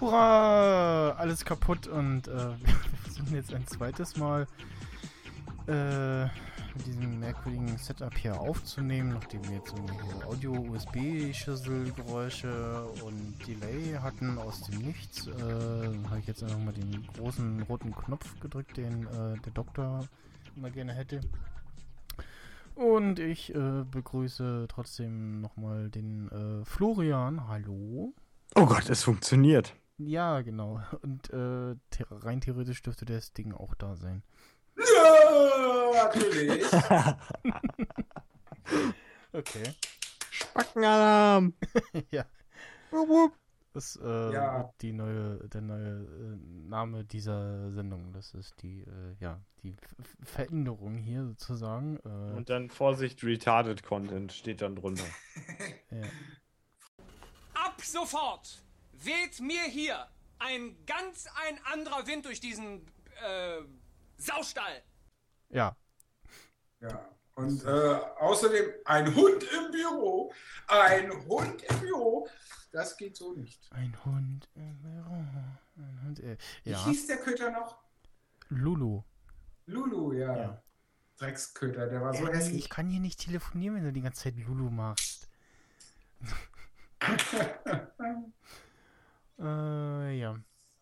Hurra! 0.00 1.10
Alles 1.18 1.44
kaputt 1.44 1.86
und 1.86 2.26
äh, 2.28 2.30
wir 2.32 2.56
versuchen 3.02 3.34
jetzt 3.34 3.52
ein 3.52 3.66
zweites 3.66 4.16
Mal 4.16 4.46
äh, 5.66 6.24
mit 6.24 6.86
diesem 6.86 7.20
merkwürdigen 7.20 7.76
Setup 7.76 8.16
hier 8.16 8.40
aufzunehmen, 8.40 9.12
nachdem 9.12 9.44
wir 9.44 9.56
jetzt 9.56 9.74
irgendwelche 9.74 10.26
Audio-USB-Schüsselgeräusche 10.26 12.86
und 13.04 13.36
Delay 13.46 13.98
hatten 14.00 14.38
aus 14.38 14.62
dem 14.62 14.78
Nichts. 14.78 15.26
Äh, 15.26 15.30
habe 16.08 16.20
ich 16.20 16.26
jetzt 16.26 16.42
einfach 16.42 16.56
mal 16.58 16.72
den 16.72 17.06
großen 17.18 17.60
roten 17.62 17.94
Knopf 17.94 18.40
gedrückt, 18.40 18.78
den 18.78 19.06
äh, 19.06 19.38
der 19.44 19.52
Doktor 19.52 20.08
immer 20.56 20.70
gerne 20.70 20.94
hätte. 20.94 21.20
Und 22.74 23.18
ich 23.18 23.54
äh, 23.54 23.84
begrüße 23.90 24.64
trotzdem 24.68 25.42
nochmal 25.42 25.90
den 25.90 26.30
äh, 26.30 26.64
Florian. 26.64 27.46
Hallo. 27.48 28.14
Oh 28.54 28.64
Gott, 28.64 28.88
es 28.88 29.02
funktioniert. 29.02 29.74
Ja, 30.02 30.40
genau. 30.40 30.80
Und 31.02 31.30
äh, 31.30 31.74
the 31.92 32.04
rein 32.10 32.40
theoretisch 32.40 32.82
dürfte 32.82 33.04
das 33.04 33.32
Ding 33.32 33.52
auch 33.52 33.74
da 33.74 33.96
sein. 33.96 34.22
Ja, 34.76 36.04
natürlich. 36.04 36.64
Okay. 39.32 39.62
Spackenalarm. 40.30 41.54
ja. 42.10 42.24
Wupp, 42.90 43.08
wupp. 43.08 43.32
Das 43.72 43.96
äh, 44.02 44.32
Ja. 44.32 44.72
die 44.80 44.92
neue, 44.92 45.48
der 45.48 45.60
neue 45.60 46.00
äh, 46.00 46.36
Name 46.68 47.04
dieser 47.04 47.70
Sendung. 47.70 48.12
Das 48.12 48.34
ist 48.34 48.60
die, 48.62 48.80
äh, 48.80 49.14
ja, 49.20 49.40
die 49.62 49.76
F 50.00 50.16
Veränderung 50.24 50.96
hier 50.96 51.24
sozusagen. 51.24 51.98
Äh, 51.98 52.36
Und 52.36 52.50
dann 52.50 52.70
Vorsicht, 52.70 53.22
retarded 53.22 53.84
Content 53.84 54.32
steht 54.32 54.62
dann 54.62 54.74
drunter. 54.74 55.04
ja. 55.92 56.02
Ab 57.54 57.80
sofort 57.80 58.64
weht 59.04 59.40
mir 59.40 59.62
hier 59.62 60.08
ein 60.38 60.76
ganz 60.86 61.26
ein 61.46 61.58
anderer 61.72 62.06
Wind 62.06 62.24
durch 62.26 62.40
diesen 62.40 62.86
äh, 63.24 63.60
Saustall. 64.16 64.82
ja, 65.50 65.76
Ja. 66.80 67.06
Und 67.34 67.64
äh, 67.64 67.68
außerdem 68.18 68.70
ein 68.84 69.14
Hund 69.14 69.42
im 69.44 69.70
Büro. 69.70 70.32
Ein 70.66 71.10
Hund 71.26 71.62
im 71.62 71.80
Büro. 71.80 72.28
Das 72.70 72.96
geht 72.98 73.16
so 73.16 73.32
nicht. 73.32 73.66
ein 73.72 73.96
Hund 74.04 74.48
im 74.54 74.78
Büro. 74.82 75.24
Ein 75.76 76.02
Hund, 76.04 76.20
äh, 76.20 76.36
Wie 76.64 76.70
ja, 76.70 76.84
hieß 76.84 77.06
der 77.06 77.16
Köter 77.18 77.50
noch? 77.50 77.78
Lulu. 78.50 79.02
Lulu, 79.66 80.12
ja. 80.12 80.36
Ja. 80.36 80.62
Drecksköter, 81.16 81.86
der 81.86 82.02
war 82.02 82.12
so 82.14 82.26
Ey, 82.26 82.34
hässlich. 82.34 82.64
ich 82.64 82.68
kann 82.70 82.88
hier 82.88 83.00
nicht 83.00 83.20
telefonieren, 83.20 83.76
wenn 83.76 83.84
du 83.84 83.92
die 83.92 84.02
ganze 84.02 84.24
Zeit 84.24 84.36
Lulu 84.36 84.68
machst. 84.70 85.30
Äh, 89.40 90.18
ja. 90.18 90.36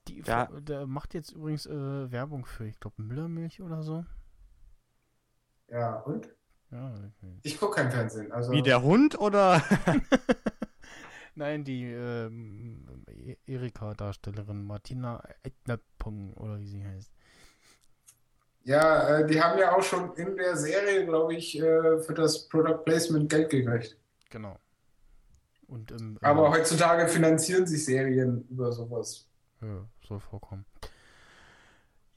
Die 0.08 0.22
Ja. 0.26 0.46
Der 0.46 0.86
macht 0.86 1.14
jetzt 1.14 1.32
übrigens 1.32 1.66
äh, 1.66 2.10
Werbung 2.10 2.44
für, 2.44 2.66
ich 2.66 2.80
glaube, 2.80 3.02
Müllermilch 3.02 3.60
oder 3.60 3.82
so. 3.82 4.04
ja, 5.68 5.96
und? 6.00 6.28
Ja, 6.70 6.92
okay. 6.94 7.38
Ich 7.42 7.58
gucke 7.58 7.76
kein 7.76 7.90
Fernsehen. 7.90 8.30
Also, 8.32 8.52
Wie 8.52 8.62
der 8.62 8.82
Hund 8.82 9.18
oder? 9.18 9.62
Nein, 11.34 11.64
die 11.64 11.84
ähm, 11.84 13.04
Erika-Darstellerin 13.46 14.64
Martina 14.64 15.22
Eitnerpong 15.44 16.34
oder 16.34 16.58
wie 16.58 16.66
sie 16.66 16.84
heißt. 16.84 17.12
Ja, 18.64 19.18
äh, 19.20 19.26
die 19.26 19.40
haben 19.40 19.58
ja 19.58 19.74
auch 19.74 19.82
schon 19.82 20.14
in 20.16 20.36
der 20.36 20.56
Serie, 20.56 21.06
glaube 21.06 21.34
ich, 21.34 21.58
äh, 21.58 22.00
für 22.00 22.12
das 22.12 22.48
Product 22.48 22.84
Placement 22.84 23.30
Geld 23.30 23.50
gekriegt. 23.50 23.96
Genau. 24.30 24.58
Und 25.68 25.90
im, 25.90 26.18
Aber 26.22 26.50
heutzutage 26.50 27.06
finanzieren 27.08 27.66
sich 27.66 27.84
Serien 27.84 28.46
über 28.48 28.72
sowas. 28.72 29.28
ja, 29.60 29.86
soll 30.06 30.18
vorkommen. 30.18 30.64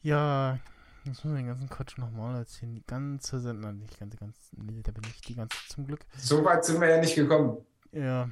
Ja, 0.01 0.57
jetzt 1.03 1.23
müssen 1.23 1.31
wir 1.35 1.41
den 1.41 1.47
ganzen 1.47 1.69
Quatsch 1.69 1.97
nochmal 1.97 2.37
erzählen. 2.37 2.73
Die 2.73 2.85
ganze 2.87 3.39
Sendung, 3.39 3.79
nicht 3.79 3.99
ganze, 3.99 4.17
ganz, 4.17 4.35
nee, 4.55 4.81
da 4.81 4.91
bin 4.91 5.03
ich 5.05 5.21
die 5.21 5.35
ganze 5.35 5.57
zum 5.67 5.85
Glück. 5.85 5.99
So 6.17 6.43
weit 6.43 6.65
sind 6.65 6.79
wir 6.79 6.89
ja 6.89 6.99
nicht 6.99 7.13
gekommen. 7.13 7.57
Ja. 7.91 8.29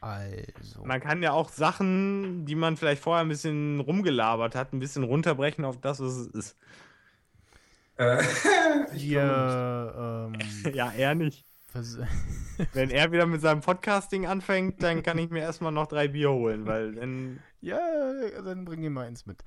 Also. 0.00 0.84
Man 0.84 1.00
kann 1.00 1.22
ja 1.22 1.32
auch 1.32 1.50
Sachen, 1.50 2.44
die 2.46 2.54
man 2.54 2.76
vielleicht 2.76 3.02
vorher 3.02 3.24
ein 3.24 3.28
bisschen 3.28 3.80
rumgelabert 3.80 4.54
hat, 4.54 4.72
ein 4.72 4.78
bisschen 4.78 5.04
runterbrechen 5.04 5.64
auf 5.64 5.80
das, 5.80 6.00
was 6.00 6.16
es 6.16 6.26
ist. 6.28 6.56
Äh, 7.98 8.22
ich 8.94 9.10
Wir, 9.10 10.30
ähm, 10.32 10.72
Ja, 10.74 10.92
er 10.92 11.14
nicht. 11.14 11.45
Vers- 11.76 11.98
Wenn 12.72 12.90
er 12.90 13.12
wieder 13.12 13.26
mit 13.26 13.40
seinem 13.40 13.60
Podcasting 13.60 14.26
anfängt, 14.26 14.82
dann 14.82 15.02
kann 15.02 15.18
ich 15.18 15.30
mir 15.30 15.40
erstmal 15.40 15.72
noch 15.72 15.86
drei 15.86 16.08
Bier 16.08 16.30
holen, 16.30 16.66
weil 16.66 16.94
dann. 16.94 17.40
ja, 17.60 17.78
dann 18.42 18.64
bring 18.64 18.80
dir 18.80 18.90
mal 18.90 19.06
eins 19.06 19.26
mit. 19.26 19.44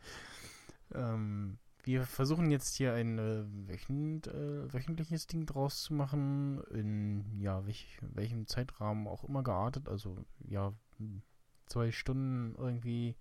Ähm, 0.94 1.58
wir 1.84 2.04
versuchen 2.04 2.52
jetzt 2.52 2.76
hier 2.76 2.94
ein 2.94 3.18
äh, 3.18 3.46
wöchent, 3.68 4.28
äh, 4.28 4.72
wöchentliches 4.72 5.28
Ding 5.28 5.46
draus 5.46 5.84
zu 5.84 5.94
machen, 5.94 6.62
in 6.72 7.40
ja, 7.40 7.66
welch, 7.66 7.98
welchem 8.02 8.48
Zeitrahmen 8.48 9.08
auch 9.08 9.24
immer 9.24 9.44
geartet, 9.44 9.88
also 9.88 10.24
ja, 10.48 10.74
hm, 10.98 11.22
zwei 11.66 11.92
Stunden 11.92 12.56
irgendwie. 12.58 13.16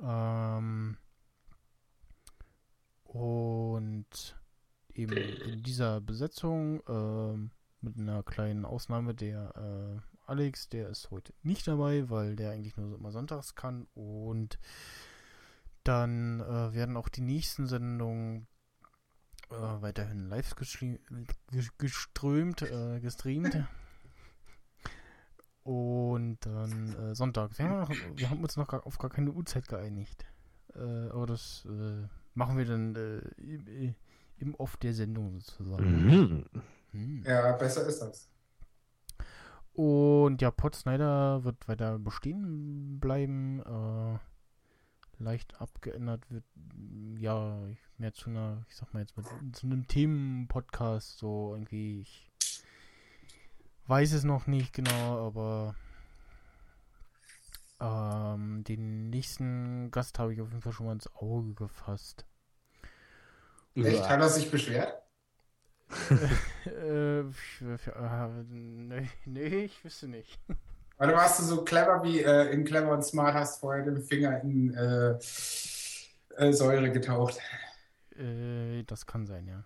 Ähm, 0.00 0.96
und 3.04 4.36
eben 4.94 5.36
in 5.40 5.62
dieser 5.62 6.00
Besetzung, 6.00 6.82
ähm, 6.88 7.50
mit 7.82 7.98
einer 7.98 8.22
kleinen 8.22 8.64
Ausnahme, 8.64 9.14
der 9.14 9.54
äh, 9.56 10.00
Alex, 10.26 10.68
der 10.68 10.88
ist 10.88 11.10
heute 11.10 11.34
nicht 11.42 11.66
dabei, 11.66 12.08
weil 12.08 12.36
der 12.36 12.52
eigentlich 12.52 12.76
nur 12.76 12.88
so 12.88 12.94
immer 12.96 13.12
sonntags 13.12 13.54
kann. 13.54 13.86
Und 13.94 14.58
dann 15.84 16.40
äh, 16.40 16.72
werden 16.72 16.96
auch 16.96 17.08
die 17.08 17.22
nächsten 17.22 17.66
Sendungen 17.66 18.46
äh, 19.50 19.54
weiterhin 19.54 20.28
live 20.28 20.54
geströmt, 21.78 22.62
äh, 22.62 23.00
gestreamt. 23.00 23.64
Und 25.64 26.38
dann 26.40 26.94
äh, 26.94 27.14
Sonntag. 27.14 27.56
Wir 27.58 27.68
haben, 27.68 27.80
noch, 27.80 27.90
wir 28.16 28.30
haben 28.30 28.42
uns 28.42 28.56
noch 28.56 28.66
gar, 28.66 28.86
auf 28.86 28.98
gar 28.98 29.10
keine 29.10 29.30
Uhrzeit 29.30 29.68
geeinigt. 29.68 30.24
Äh, 30.74 31.08
aber 31.10 31.26
das 31.26 31.66
äh, 31.68 32.08
machen 32.34 32.56
wir 32.56 32.64
dann 32.64 32.94
im, 33.36 33.94
im 34.38 34.54
Off 34.56 34.76
der 34.76 34.94
Sendung 34.94 35.38
sozusagen. 35.40 36.06
Mhm. 36.06 36.44
Hm. 36.92 37.24
Ja, 37.26 37.52
besser 37.52 37.86
ist 37.86 38.00
das. 38.00 38.28
Und 39.74 40.40
ja, 40.42 40.50
Pod 40.50 40.74
Snyder 40.74 41.44
wird 41.44 41.66
weiter 41.68 41.98
bestehen 41.98 43.00
bleiben. 43.00 43.60
Äh, 43.60 44.18
leicht 45.22 45.60
abgeändert 45.60 46.30
wird, 46.30 46.44
ja, 47.18 47.58
mehr 47.98 48.12
zu 48.12 48.30
einer, 48.30 48.64
ich 48.68 48.76
sag 48.76 48.92
mal 48.92 49.00
jetzt 49.00 49.16
mal, 49.16 49.24
zu 49.52 49.66
einem 49.66 49.86
Themen-Podcast, 49.86 51.18
so 51.18 51.54
irgendwie. 51.54 52.00
Ich 52.00 52.30
weiß 53.86 54.12
es 54.12 54.24
noch 54.24 54.46
nicht 54.46 54.72
genau, 54.74 55.26
aber 55.26 55.74
ähm, 57.80 58.64
den 58.64 59.10
nächsten 59.10 59.90
Gast 59.90 60.18
habe 60.18 60.34
ich 60.34 60.40
auf 60.40 60.48
jeden 60.48 60.62
Fall 60.62 60.72
schon 60.72 60.86
mal 60.86 60.92
ins 60.92 61.12
Auge 61.14 61.54
gefasst. 61.54 62.26
Echt? 63.74 64.08
Hat 64.08 64.20
er 64.20 64.28
sich 64.28 64.50
beschwert? 64.50 65.01
Äh, 66.66 67.20
ich- 67.28 67.60
äh, 67.86 68.28
nee, 68.50 69.08
nee, 69.24 69.64
ich 69.64 69.84
wüsste 69.84 70.08
nicht. 70.08 70.38
Warst 70.98 71.40
du 71.40 71.44
so 71.44 71.64
clever 71.64 72.02
wie 72.04 72.20
äh, 72.20 72.52
in 72.52 72.64
Clever 72.64 72.92
und 72.92 73.02
Smart, 73.04 73.34
hast 73.34 73.60
vorher 73.60 73.84
den 73.84 74.00
Finger 74.02 74.40
in 74.42 74.72
äh, 74.74 75.10
äh, 76.36 76.52
Säure 76.52 76.90
getaucht? 76.92 77.38
Äh, 78.16 78.84
das 78.84 79.04
kann 79.06 79.26
sein, 79.26 79.46
ja. 79.48 79.64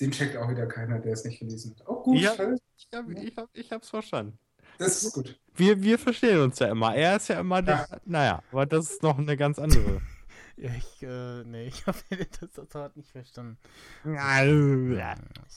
Den 0.00 0.10
checkt 0.12 0.34
auch 0.38 0.48
wieder 0.48 0.66
keiner, 0.66 0.98
der 0.98 1.12
es 1.12 1.24
nicht 1.24 1.40
gelesen 1.40 1.76
hat. 1.78 1.86
Oh, 1.86 2.02
gut, 2.02 2.18
Ja. 2.18 2.32
Ich, 2.32 2.88
hab, 2.94 3.08
ich, 3.10 3.36
hab, 3.36 3.48
ich 3.52 3.70
hab's 3.70 3.90
verstanden. 3.90 4.38
das 4.78 5.02
ist 5.02 5.12
gut. 5.12 5.38
Wir, 5.54 5.82
wir 5.82 5.98
verstehen 5.98 6.40
uns 6.40 6.58
ja 6.58 6.68
immer. 6.68 6.94
Er 6.96 7.16
ist 7.16 7.28
ja 7.28 7.38
immer 7.40 7.60
der. 7.60 7.86
Naja, 8.06 8.42
aber 8.50 8.64
das 8.64 8.92
ist 8.92 9.02
noch 9.02 9.18
eine 9.18 9.36
ganz 9.36 9.58
andere. 9.58 10.00
Ja, 10.56 10.70
ich, 10.76 11.02
äh, 11.02 11.44
nee, 11.44 11.66
ich 11.68 11.86
habe 11.86 11.98
das, 12.40 12.74
hat 12.74 12.96
nicht 12.96 13.10
verstanden. 13.10 13.58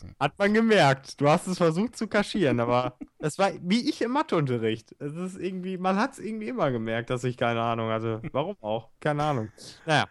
Hat 0.20 0.38
man 0.38 0.54
gemerkt. 0.54 1.20
Du 1.20 1.28
hast 1.30 1.48
es 1.48 1.58
versucht 1.58 1.96
zu 1.96 2.08
kaschieren, 2.08 2.60
aber 2.60 2.98
es 3.20 3.38
war 3.38 3.52
wie 3.62 3.90
ich 3.90 4.02
im 4.02 4.12
Matheunterricht. 4.12 4.96
Es 5.00 5.14
ist 5.14 5.40
irgendwie, 5.40 5.78
man 5.78 5.98
hat 5.98 6.14
es 6.14 6.20
irgendwie 6.20 6.50
immer 6.50 6.72
gemerkt, 6.72 7.10
dass 7.10 7.24
ich 7.24 7.38
keine 7.38 7.62
Ahnung 7.62 7.90
hatte. 7.90 8.22
Warum 8.32 8.58
auch? 8.62 8.90
Keine 9.00 9.24
Ahnung. 9.24 9.50
Naja. 9.86 10.08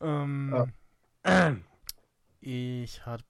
Ähm, 0.00 0.72
Ja. 1.24 1.56
ich 2.40 3.04
habe 3.06 3.24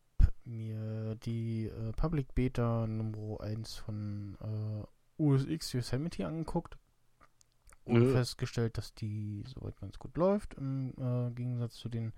mir 0.45 1.17
die 1.17 1.67
äh, 1.67 1.93
Public 1.93 2.35
Beta 2.35 2.87
Nummer 2.87 3.41
1 3.41 3.75
von 3.77 4.37
äh, 4.41 5.23
USX 5.23 5.73
Yosemite 5.73 6.27
angeguckt 6.27 6.77
und 7.87 8.13
festgestellt, 8.13 8.79
dass 8.79 8.95
die 8.95 9.45
soweit 9.47 9.81
ganz 9.81 9.99
gut 9.99 10.17
läuft, 10.17 10.55
im 10.55 10.93
äh, 10.99 11.31
Gegensatz 11.31 11.75
zu 11.75 11.89
den 11.89 12.13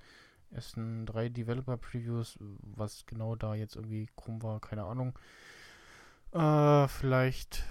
ersten 0.50 1.06
drei 1.06 1.28
Developer-Previews. 1.28 2.38
Was 2.62 3.06
genau 3.06 3.36
da 3.36 3.54
jetzt 3.54 3.76
irgendwie 3.76 4.08
krumm 4.16 4.42
war, 4.42 4.60
keine 4.60 4.84
Ahnung. 4.84 5.18
Äh, 6.32 6.88
vielleicht 6.88 7.64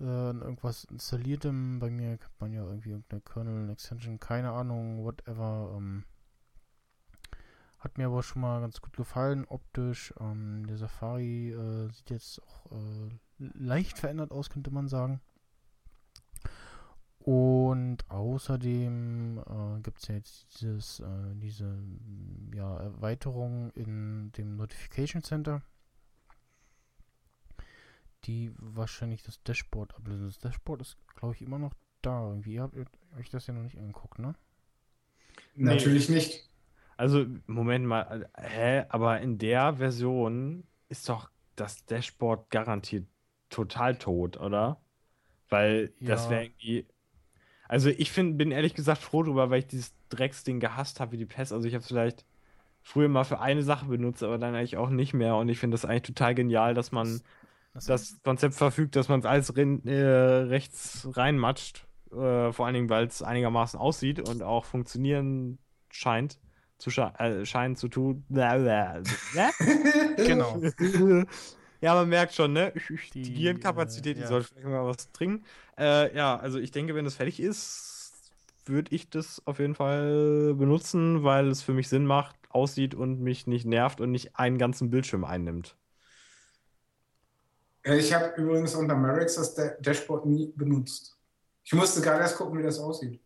äh, 0.00 0.04
irgendwas 0.04 0.84
installiertem. 0.84 1.78
Bei 1.78 1.90
mir 1.90 2.12
hat 2.12 2.30
man 2.40 2.52
ja 2.52 2.64
irgendwie 2.64 2.90
irgendeine 2.90 3.22
Kernel-Extension, 3.22 4.20
keine 4.20 4.50
Ahnung, 4.50 5.04
whatever. 5.04 5.74
Ähm, 5.76 6.04
hat 7.78 7.98
mir 7.98 8.06
aber 8.06 8.22
schon 8.22 8.42
mal 8.42 8.60
ganz 8.60 8.80
gut 8.80 8.96
gefallen, 8.96 9.44
optisch. 9.46 10.14
Ähm, 10.18 10.66
der 10.66 10.78
Safari 10.78 11.50
äh, 11.50 11.90
sieht 11.92 12.10
jetzt 12.10 12.40
auch 12.42 12.72
äh, 12.72 13.10
leicht 13.38 13.98
verändert 13.98 14.32
aus, 14.32 14.48
könnte 14.48 14.70
man 14.70 14.88
sagen. 14.88 15.20
Und 17.24 17.98
außerdem 18.10 19.38
äh, 19.38 19.80
gibt 19.80 19.98
es 20.00 20.08
ja 20.08 20.14
jetzt 20.16 20.60
dieses, 20.60 21.00
äh, 21.00 21.34
diese 21.36 21.74
ja, 22.54 22.76
Erweiterung 22.78 23.70
in 23.70 24.30
dem 24.32 24.56
Notification 24.56 25.22
Center, 25.22 25.62
die 28.24 28.52
wahrscheinlich 28.58 29.22
das 29.22 29.42
Dashboard 29.42 29.94
ablösen. 29.94 30.26
Das 30.26 30.38
Dashboard 30.38 30.80
ist, 30.82 30.96
glaube 31.16 31.34
ich, 31.34 31.42
immer 31.42 31.58
noch 31.58 31.74
da. 32.02 32.28
Irgendwie. 32.28 32.54
Ihr 32.54 32.62
habt 32.62 32.76
euch 33.18 33.30
das 33.30 33.46
ja 33.46 33.54
noch 33.54 33.62
nicht 33.62 33.78
angeguckt, 33.78 34.18
ne? 34.18 34.34
Natürlich 35.56 36.08
nicht. 36.08 36.48
Also, 36.96 37.26
Moment 37.46 37.86
mal, 37.86 38.28
äh, 38.34 38.42
hä? 38.82 38.86
Aber 38.88 39.20
in 39.20 39.38
der 39.38 39.74
Version 39.76 40.66
ist 40.88 41.08
doch 41.08 41.30
das 41.56 41.84
Dashboard 41.86 42.50
garantiert 42.50 43.06
total 43.50 43.96
tot, 43.98 44.36
oder? 44.38 44.80
Weil 45.50 45.94
das 46.04 46.28
Ja. 46.28 46.30
wäre 46.30 46.44
irgendwie. 46.46 46.86
Also, 47.68 47.88
ich 47.90 48.10
find, 48.12 48.38
bin 48.38 48.50
ehrlich 48.50 48.74
gesagt 48.74 49.02
froh 49.02 49.22
drüber, 49.22 49.50
weil 49.50 49.60
ich 49.60 49.66
dieses 49.66 49.94
Drecksding 50.10 50.60
gehasst 50.60 51.00
habe 51.00 51.12
wie 51.12 51.18
die 51.18 51.26
Pest. 51.26 51.52
Also, 51.52 51.66
ich 51.66 51.74
habe 51.74 51.82
es 51.82 51.88
vielleicht 51.88 52.24
früher 52.82 53.08
mal 53.08 53.24
für 53.24 53.40
eine 53.40 53.62
Sache 53.62 53.86
benutzt, 53.86 54.22
aber 54.22 54.38
dann 54.38 54.54
eigentlich 54.54 54.76
auch 54.76 54.90
nicht 54.90 55.14
mehr. 55.14 55.36
Und 55.36 55.48
ich 55.48 55.58
finde 55.58 55.74
das 55.74 55.84
eigentlich 55.84 56.02
total 56.02 56.34
genial, 56.34 56.74
dass 56.74 56.92
man 56.92 57.20
Das, 57.74 57.86
das 57.86 58.20
Konzept 58.22 58.54
verfügt, 58.54 58.94
dass 58.96 59.08
man 59.08 59.20
es 59.20 59.26
alles 59.26 59.56
rin, 59.56 59.84
äh, 59.86 59.94
rechts 60.02 61.08
reinmatscht. 61.12 61.86
Äh, 62.12 62.52
vor 62.52 62.66
allen 62.66 62.74
Dingen, 62.74 62.90
weil 62.90 63.06
es 63.06 63.22
einigermaßen 63.22 63.80
aussieht 63.80 64.20
und 64.28 64.42
auch 64.42 64.64
funktionieren 64.64 65.58
scheint 65.90 66.38
zu, 66.78 66.90
sche 66.90 67.12
äh, 67.18 67.44
scheint 67.44 67.78
zu 67.78 67.88
tun. 67.88 68.24
genau. 70.16 70.60
ja, 71.84 71.94
man 71.94 72.08
merkt 72.08 72.34
schon, 72.34 72.52
ne? 72.52 72.72
Die, 73.14 73.22
Die, 73.22 73.34
Gehirnkapazität, 73.34 74.16
äh, 74.16 74.20
die 74.20 74.22
ja. 74.22 74.26
sollte 74.26 74.48
vielleicht 74.48 74.66
mal 74.68 74.86
was 74.86 75.12
trinken. 75.12 75.44
Äh, 75.78 76.14
ja, 76.16 76.36
also 76.36 76.58
ich 76.58 76.70
denke, 76.70 76.94
wenn 76.94 77.04
das 77.04 77.16
fertig 77.16 77.40
ist, 77.40 78.12
würde 78.66 78.94
ich 78.94 79.10
das 79.10 79.42
auf 79.46 79.58
jeden 79.58 79.74
Fall 79.74 80.54
benutzen, 80.54 81.24
weil 81.24 81.48
es 81.48 81.62
für 81.62 81.74
mich 81.74 81.88
Sinn 81.88 82.06
macht, 82.06 82.36
aussieht 82.50 82.94
und 82.94 83.20
mich 83.20 83.46
nicht 83.46 83.66
nervt 83.66 84.00
und 84.00 84.10
nicht 84.12 84.36
einen 84.36 84.58
ganzen 84.58 84.90
Bildschirm 84.90 85.24
einnimmt. 85.24 85.76
Ich 87.84 88.12
habe 88.14 88.34
übrigens 88.40 88.74
unter 88.74 88.94
Merix 88.96 89.34
das 89.36 89.54
Da- 89.54 89.76
Dashboard 89.80 90.26
nie 90.26 90.52
benutzt. 90.56 91.18
Ich 91.64 91.72
musste 91.72 92.00
gerade 92.02 92.20
erst 92.22 92.36
gucken, 92.36 92.58
wie 92.58 92.62
das 92.62 92.78
aussieht. 92.78 93.22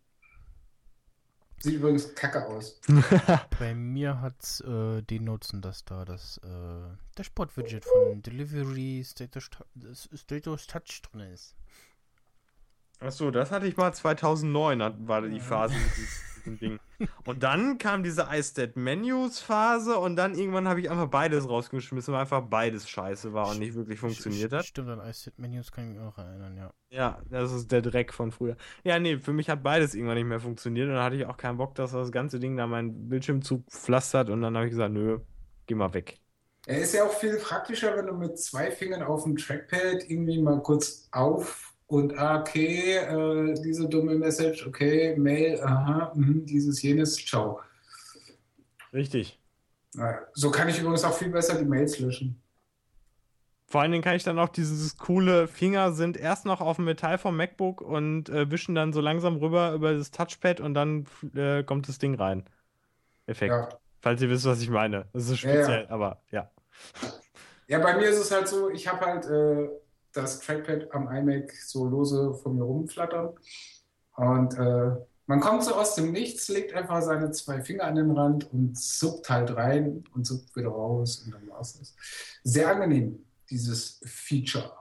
Sieht 1.61 1.75
übrigens 1.75 2.15
kacke 2.15 2.47
aus. 2.47 2.81
Bei 3.59 3.75
mir 3.75 4.21
hat 4.21 4.61
äh, 4.61 5.03
den 5.03 5.25
Nutzen, 5.25 5.61
dass 5.61 5.85
da 5.85 6.05
das 6.05 6.39
äh, 6.45 6.97
Dashboard-Widget 7.17 7.85
von 7.85 8.23
Delivery 8.23 9.05
Status, 9.05 9.51
Status 10.15 10.67
Touch 10.69 11.03
drin 11.11 11.21
ist. 11.33 11.57
Achso, 13.01 13.31
das 13.31 13.51
hatte 13.51 13.67
ich 13.67 13.77
mal 13.77 13.93
2009, 13.93 14.83
hat- 14.83 14.95
war 15.09 15.23
die 15.23 15.41
Phase 15.41 15.75
diesem 16.57 16.79
Ding. 16.99 17.09
Und 17.25 17.43
dann 17.43 17.79
kam 17.79 18.03
diese 18.03 18.29
iStat 18.33 18.77
Menus 18.77 19.41
Phase 19.41 19.99
und 19.99 20.17
dann 20.17 20.35
irgendwann 20.35 20.69
habe 20.69 20.81
ich 20.81 20.91
einfach 20.91 21.09
beides 21.09 21.49
rausgeschmissen, 21.49 22.13
weil 22.13 22.23
einfach 22.23 22.43
beides 22.43 22.89
scheiße 22.89 23.33
war 23.33 23.51
und 23.51 23.59
nicht 23.59 23.75
wirklich 23.75 24.01
funktioniert 24.01 24.53
hat. 24.53 24.65
Stimmt, 24.65 24.89
an 24.89 25.01
iSet-Menus 25.01 25.71
kann 25.71 25.85
ich 25.85 25.97
mich 25.97 26.01
auch 26.01 26.19
erinnern, 26.19 26.57
ja. 26.57 26.73
Ja, 26.91 27.21
das 27.31 27.53
ist 27.53 27.71
der 27.71 27.83
Dreck 27.83 28.13
von 28.13 28.33
früher. 28.33 28.57
Ja, 28.83 28.99
nee, 28.99 29.19
für 29.19 29.33
mich 29.33 29.51
hat 29.51 29.63
beides 29.63 29.95
irgendwann 29.95 30.17
nicht 30.17 30.27
mehr 30.27 30.41
funktioniert 30.41 30.89
und 30.89 30.95
dann 30.95 31.05
hatte 31.05 31.17
ich 31.17 31.27
auch 31.27 31.37
keinen 31.37 31.59
Bock, 31.59 31.75
dass 31.75 31.93
das 31.93 32.11
ganze 32.11 32.41
Ding 32.41 32.57
da 32.57 32.67
meinen 32.67 33.09
Bildschirm 33.09 33.43
zupflastert 33.43 34.31
und 34.31 34.43
dann 34.43 34.57
habe 34.57 34.67
ich 34.67 34.73
gesagt, 34.73 34.93
nö, 34.93 35.21
geh 35.67 35.75
mal 35.75 35.93
weg. 35.95 36.19
Er 36.67 36.81
ist 36.81 36.93
ja 36.95 37.05
auch 37.05 37.13
viel 37.13 37.37
praktischer, 37.37 37.97
wenn 37.97 38.07
du 38.07 38.15
mit 38.15 38.39
zwei 38.39 38.71
Fingern 38.71 39.03
auf 39.03 39.25
dem 39.25 39.37
Trackpad 39.37 40.05
irgendwie 40.11 40.41
mal 40.41 40.63
kurz 40.63 41.09
auf 41.13 41.68
und 41.89 42.17
ah, 42.19 42.41
okay, 42.41 42.97
äh, 42.97 43.55
diese 43.63 43.89
dumme 43.89 44.15
Message, 44.15 44.67
okay, 44.67 45.17
Mail, 45.17 45.61
aha, 45.63 46.13
mhm, 46.15 46.47
dieses, 46.47 46.83
jenes, 46.83 47.17
ciao. 47.17 47.61
Richtig. 48.93 49.39
Ja, 49.95 50.21
So 50.35 50.51
kann 50.51 50.69
ich 50.69 50.79
übrigens 50.81 51.05
auch 51.05 51.15
viel 51.17 51.31
besser 51.31 51.59
die 51.59 51.65
Mails 51.65 51.99
löschen. 51.99 52.43
Vor 53.67 53.83
allen 53.83 53.93
Dingen 53.93 54.03
kann 54.05 54.17
ich 54.17 54.25
dann 54.25 54.39
auch 54.39 54.49
dieses 54.49 54.97
coole 54.97 55.47
Finger 55.47 55.93
sind 55.93 56.17
erst 56.17 56.47
noch 56.47 56.63
auf 56.63 56.77
dem 56.77 56.87
Metall 56.87 57.19
vom 57.19 57.37
MacBook 57.37 57.83
und 57.83 58.31
äh, 58.31 58.51
wischen 58.51 58.75
dann 58.75 58.95
so 58.95 59.01
langsam 59.03 59.37
rüber 59.37 59.73
über 59.75 59.93
das 59.95 60.11
Touchpad 60.11 60.61
und 60.61 60.73
dann 60.75 61.07
äh, 61.35 61.63
kommt 61.65 61.89
das 61.89 61.99
Ding 61.99 62.15
rein. 62.15 62.49
Effekt. 63.27 63.53
Ja. 63.53 63.69
Falls 64.01 64.23
ihr 64.23 64.31
wisst, 64.31 64.47
was 64.47 64.63
ich 64.63 64.71
meine. 64.71 65.07
Das 65.13 65.29
ist 65.29 65.43
Ja, 65.43 65.55
ja. 65.55 65.57
speziell, 65.57 65.87
aber 65.89 66.23
ja. 66.31 66.51
Ja, 67.67 67.79
bei 67.81 67.97
mir 67.97 68.09
ist 68.09 68.19
es 68.19 68.31
halt 68.31 68.49
so, 68.49 68.71
ich 68.71 68.89
habe 68.89 69.05
halt 69.05 69.27
äh, 69.27 69.69
das 70.19 70.41
Trackpad 70.41 70.93
am 70.93 71.09
iMac 71.09 71.53
so 71.53 71.85
lose 71.87 72.35
von 72.43 72.57
mir 72.57 72.65
rumflattern. 72.65 73.35
Und 74.17 74.55
äh, 74.59 74.97
man 75.27 75.41
kommt 75.41 75.63
so 75.65 75.75
aus 75.75 75.95
dem 75.95 76.13
Nichts, 76.13 76.49
legt 76.49 76.73
einfach 76.75 77.03
seine 77.03 77.31
zwei 77.33 77.63
Finger 77.63 77.85
an 77.85 77.97
den 77.97 78.11
Rand 78.11 78.51
und 78.53 78.77
suppt 78.79 79.29
halt 79.31 79.55
rein 79.57 80.05
und 80.15 80.27
suppt 80.27 80.57
wieder 80.57 80.69
raus 80.71 81.23
und 81.25 81.33
dann 81.33 81.49
war's 81.49 81.79
das. 81.79 81.95
Sehr 82.45 82.69
angenehm, 82.71 83.25
dieses 83.51 84.01
Feature. 84.05 84.73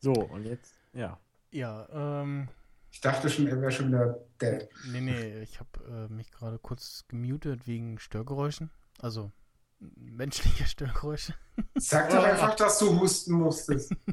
So, 0.00 0.12
und 0.12 0.44
jetzt, 0.44 0.74
ja. 0.92 1.18
Ja, 1.50 1.88
ähm, 2.22 2.48
Ich 2.90 3.00
dachte 3.00 3.28
schon, 3.30 3.46
er 3.48 3.60
wäre 3.60 3.72
schon 3.72 3.88
wieder 3.88 4.20
dead. 4.40 4.68
nee, 4.82 5.00
nee, 5.00 5.40
ich 5.42 5.60
habe 5.60 6.08
äh, 6.10 6.12
mich 6.12 6.30
gerade 6.32 6.58
kurz 6.58 7.04
gemutet 7.08 7.66
wegen 7.66 7.98
Störgeräuschen. 7.98 8.70
Also, 9.00 9.32
menschliche 9.78 10.64
Störgeräusche. 10.66 11.34
Sag 11.76 12.10
doch 12.10 12.24
einfach, 12.24 12.54
dass 12.56 12.78
du 12.78 12.98
husten 13.00 13.32
musstest. 13.34 13.92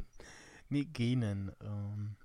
Nee, 0.68 0.86
Genen. 0.86 1.52
Ähm, 1.62 2.16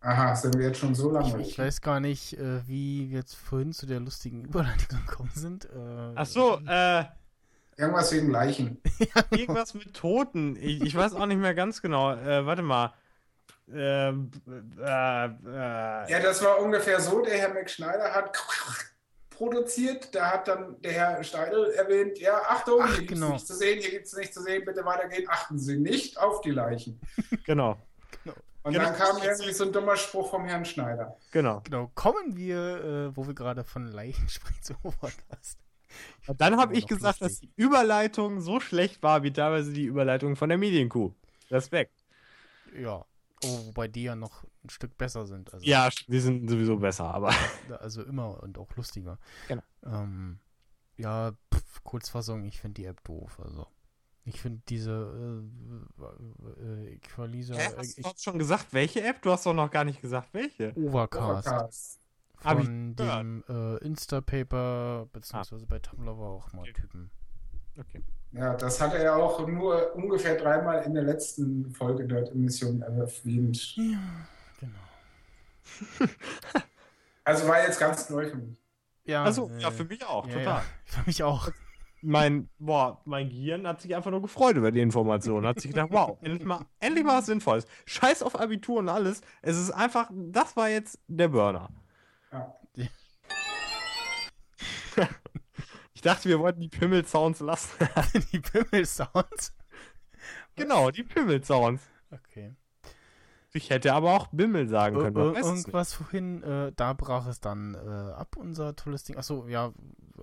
Aha, 0.00 0.34
sind 0.34 0.58
wir 0.58 0.66
jetzt 0.66 0.78
schon 0.78 0.94
so 0.94 1.08
ich, 1.08 1.14
lange? 1.30 1.40
ich 1.42 1.58
weiß 1.58 1.80
gar 1.80 2.00
nicht, 2.00 2.34
äh, 2.34 2.60
wie 2.68 3.08
wir 3.08 3.16
jetzt 3.20 3.34
vorhin 3.34 3.72
zu 3.72 3.86
der 3.86 3.98
lustigen 3.98 4.44
Überleitung 4.44 4.98
gekommen 5.06 5.30
sind. 5.34 5.64
Äh, 5.64 6.12
Ach 6.14 6.26
so, 6.26 6.60
äh, 6.66 7.04
Irgendwas 7.78 8.12
wegen 8.12 8.30
Leichen. 8.30 8.76
irgendwas 9.30 9.72
mit 9.72 9.94
Toten. 9.94 10.56
Ich, 10.56 10.82
ich 10.82 10.94
weiß 10.94 11.14
auch 11.14 11.24
nicht 11.24 11.40
mehr 11.40 11.54
ganz 11.54 11.80
genau. 11.80 12.12
Äh, 12.12 12.44
warte 12.44 12.60
mal. 12.60 12.92
Ähm, 13.72 14.30
äh, 14.78 14.82
äh, 15.24 16.10
Ja, 16.10 16.20
das 16.20 16.42
war 16.44 16.58
ungefähr 16.60 17.00
so, 17.00 17.22
der 17.22 17.38
Herr 17.38 17.54
Mac 17.54 17.70
Schneider 17.70 18.12
hat 18.12 18.34
produziert, 19.42 20.14
da 20.14 20.30
hat 20.30 20.46
dann 20.46 20.80
der 20.82 20.92
Herr 20.92 21.24
Steidel 21.24 21.70
erwähnt, 21.72 22.16
ja, 22.20 22.40
Achtung, 22.48 22.80
Ach, 22.80 22.88
hier 22.90 22.98
gibt 23.00 23.12
es 23.12 23.18
genau. 23.20 23.32
nichts 23.32 23.48
zu 23.48 23.54
sehen, 23.56 23.80
hier 23.80 23.90
gibt 23.90 24.06
es 24.06 24.12
nichts 24.16 24.34
zu 24.34 24.42
sehen, 24.42 24.64
bitte 24.64 24.84
weitergehen, 24.84 25.26
achten 25.28 25.58
Sie 25.58 25.78
nicht 25.78 26.16
auf 26.16 26.42
die 26.42 26.52
Leichen. 26.52 27.00
genau, 27.44 27.76
Und 28.62 28.72
Genau. 28.72 28.84
dann 28.84 28.94
kam 28.94 29.16
irgendwie 29.20 29.52
so 29.52 29.64
ein 29.64 29.72
dummer 29.72 29.96
Spruch 29.96 30.30
vom 30.30 30.44
Herrn 30.44 30.64
Schneider. 30.64 31.16
genau. 31.32 31.60
Genau, 31.64 31.90
kommen 31.96 32.36
wir, 32.36 33.10
äh, 33.10 33.16
wo 33.16 33.26
wir 33.26 33.34
gerade 33.34 33.64
von 33.64 33.88
Leichen 33.88 34.28
sprechen, 34.28 34.58
zum 34.62 34.76
Podcast. 34.80 35.58
Und 36.28 36.40
dann 36.40 36.56
habe 36.58 36.74
ich 36.74 36.86
gesagt, 36.86 37.20
dass 37.20 37.32
lustig. 37.32 37.50
die 37.56 37.62
Überleitung 37.62 38.40
so 38.40 38.60
schlecht 38.60 39.02
war, 39.02 39.24
wie 39.24 39.32
teilweise 39.32 39.72
die 39.72 39.84
Überleitung 39.84 40.36
von 40.36 40.48
der 40.50 40.56
Medienkuh. 40.58 41.12
Respekt. 41.50 41.92
Ja, 42.78 43.04
oh, 43.44 43.66
wobei 43.66 43.88
die 43.88 44.04
ja 44.04 44.14
noch 44.14 44.44
ein 44.64 44.70
Stück 44.70 44.96
besser 44.96 45.26
sind. 45.26 45.52
Also, 45.52 45.64
Ja, 45.66 45.88
die 46.06 46.20
sind 46.20 46.48
sowieso 46.48 46.76
besser, 46.76 47.12
aber. 47.12 47.34
Also 47.80 48.02
immer 48.04 48.42
und 48.42 48.58
auch 48.58 48.74
lustiger. 48.76 49.18
Genau. 49.48 49.62
Ähm, 49.84 50.38
ja, 50.96 51.32
pf, 51.52 51.82
Kurzfassung, 51.84 52.44
ich 52.44 52.60
finde 52.60 52.74
die 52.74 52.84
App 52.86 53.02
doof. 53.04 53.40
Also, 53.42 53.66
ich 54.24 54.40
finde 54.40 54.62
diese 54.68 55.42
äh, 56.00 56.62
äh, 56.64 56.94
Equalizer, 56.94 57.56
Hä? 57.56 57.72
äh, 57.72 57.76
Hast 57.78 57.98
ich, 57.98 58.04
du 58.04 58.12
schon 58.18 58.38
gesagt, 58.38 58.66
welche 58.72 59.02
App? 59.02 59.20
Du 59.22 59.30
hast 59.32 59.46
doch 59.46 59.54
noch 59.54 59.70
gar 59.70 59.84
nicht 59.84 60.00
gesagt, 60.00 60.28
welche. 60.32 60.72
Overcast 60.76 61.48
Overcast. 61.48 61.98
Ich 62.34 62.42
von 62.42 62.96
dem 62.96 63.44
äh, 63.48 63.76
Instapaper, 63.84 65.08
beziehungsweise 65.12 65.66
bei 65.66 65.78
Tumblr 65.78 66.18
war 66.18 66.30
auch 66.30 66.52
mal 66.52 66.62
Okay. 66.62 66.72
Typen. 66.72 67.10
Okay. 67.78 68.02
Ja, 68.32 68.54
das 68.56 68.80
hat 68.80 68.94
er 68.94 69.02
ja 69.04 69.14
auch 69.16 69.46
nur 69.46 69.94
ungefähr 69.94 70.36
dreimal 70.36 70.82
in 70.84 70.94
der 70.94 71.02
letzten 71.04 71.70
Folge 71.72 72.06
dort 72.06 72.30
in 72.30 72.42
Mission 72.44 72.80
erwähnt. 72.82 73.76
Ja, 73.76 74.28
genau. 74.62 76.08
Also 77.24 77.46
war 77.46 77.62
jetzt 77.62 77.78
ganz 77.78 78.10
neu 78.10 78.28
für 78.28 78.36
mich. 78.36 78.58
Ja, 79.04 79.22
Also, 79.22 79.48
äh, 79.48 79.58
ja, 79.60 79.70
für 79.70 79.84
mich 79.84 80.04
auch, 80.04 80.26
ja, 80.26 80.32
total. 80.34 80.44
Ja, 80.56 80.64
für 80.84 81.02
mich 81.06 81.22
auch. 81.22 81.50
Mein, 82.00 82.48
boah, 82.58 83.00
mein 83.04 83.28
Gehirn 83.28 83.64
hat 83.68 83.80
sich 83.80 83.94
einfach 83.94 84.10
nur 84.10 84.22
gefreut 84.22 84.56
über 84.56 84.72
die 84.72 84.80
Information. 84.80 85.46
Hat 85.46 85.60
sich 85.60 85.70
gedacht, 85.70 85.90
wow, 85.92 86.18
endlich 86.22 86.44
mal, 86.44 86.66
endlich 86.80 87.04
mal 87.04 87.18
was 87.18 87.26
Sinnvolles. 87.26 87.66
Scheiß 87.86 88.24
auf 88.24 88.34
Abitur 88.40 88.80
und 88.80 88.88
alles. 88.88 89.20
Es 89.40 89.56
ist 89.56 89.70
einfach, 89.70 90.10
das 90.12 90.56
war 90.56 90.68
jetzt 90.68 90.98
der 91.06 91.28
Burner. 91.28 91.68
Ja. 92.32 92.56
Ich 95.94 96.00
dachte, 96.02 96.28
wir 96.28 96.40
wollten 96.40 96.60
die 96.60 96.68
Pimmel-Sounds 96.68 97.38
lassen. 97.38 97.70
die 98.32 98.40
Pimmel-Sounds. 98.40 99.54
genau, 100.56 100.90
die 100.90 101.04
Pimmel-Sounds. 101.04 101.80
Okay. 102.10 102.56
Ich 103.54 103.70
hätte 103.70 103.92
aber 103.92 104.14
auch 104.14 104.28
Bimmel 104.32 104.68
sagen 104.68 104.98
können. 104.98 105.16
Ir 105.16 105.36
irgendwas 105.36 105.92
vorhin, 105.92 106.42
äh, 106.42 106.72
da 106.74 106.92
brach 106.94 107.26
es 107.26 107.40
dann 107.40 107.74
äh, 107.74 108.12
ab, 108.12 108.36
unser 108.38 108.74
tolles 108.74 109.04
Ding. 109.04 109.16
Achso, 109.16 109.46
ja. 109.46 109.72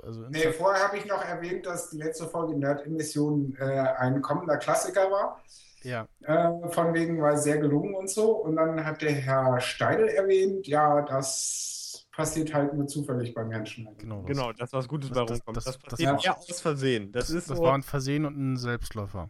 Also 0.03 0.21
nee, 0.29 0.51
vorher 0.51 0.87
habe 0.87 0.97
ich 0.97 1.05
noch 1.05 1.23
erwähnt, 1.23 1.65
dass 1.65 1.89
die 1.89 1.97
letzte 1.97 2.27
Folge 2.27 2.57
Nerd-Emission 2.57 3.55
äh, 3.59 3.63
ein 3.63 4.21
kommender 4.21 4.57
Klassiker 4.57 5.11
war. 5.11 5.41
Ja. 5.83 6.07
Äh, 6.21 6.69
von 6.69 6.93
wegen 6.93 7.21
war 7.21 7.37
sehr 7.37 7.57
gelungen 7.57 7.93
und 7.93 8.09
so. 8.09 8.31
Und 8.31 8.55
dann 8.55 8.83
hat 8.83 9.01
der 9.01 9.11
Herr 9.11 9.59
Steidel 9.61 10.07
erwähnt, 10.07 10.67
ja, 10.67 11.01
das 11.01 12.07
passiert 12.11 12.53
halt 12.53 12.73
nur 12.73 12.87
zufällig 12.87 13.33
beim 13.33 13.51
Herrn 13.51 13.65
Schneider. 13.65 13.95
Genau, 13.97 14.21
das, 14.21 14.25
genau, 14.27 14.53
das 14.53 14.73
was 14.73 14.87
Gutes 14.87 15.09
bei 15.09 15.21
rumkommt. 15.21 15.55
Das, 15.55 15.65
das, 15.65 15.77
das 15.77 15.83
passiert 15.83 16.13
das, 16.15 16.23
ja 16.23 16.35
aus 16.35 16.61
Versehen. 16.61 17.11
Das, 17.11 17.29
ist 17.29 17.49
das 17.49 17.57
so, 17.57 17.63
war 17.63 17.73
ein 17.75 17.83
Versehen 17.83 18.25
und 18.25 18.37
ein 18.37 18.57
Selbstläufer. 18.57 19.29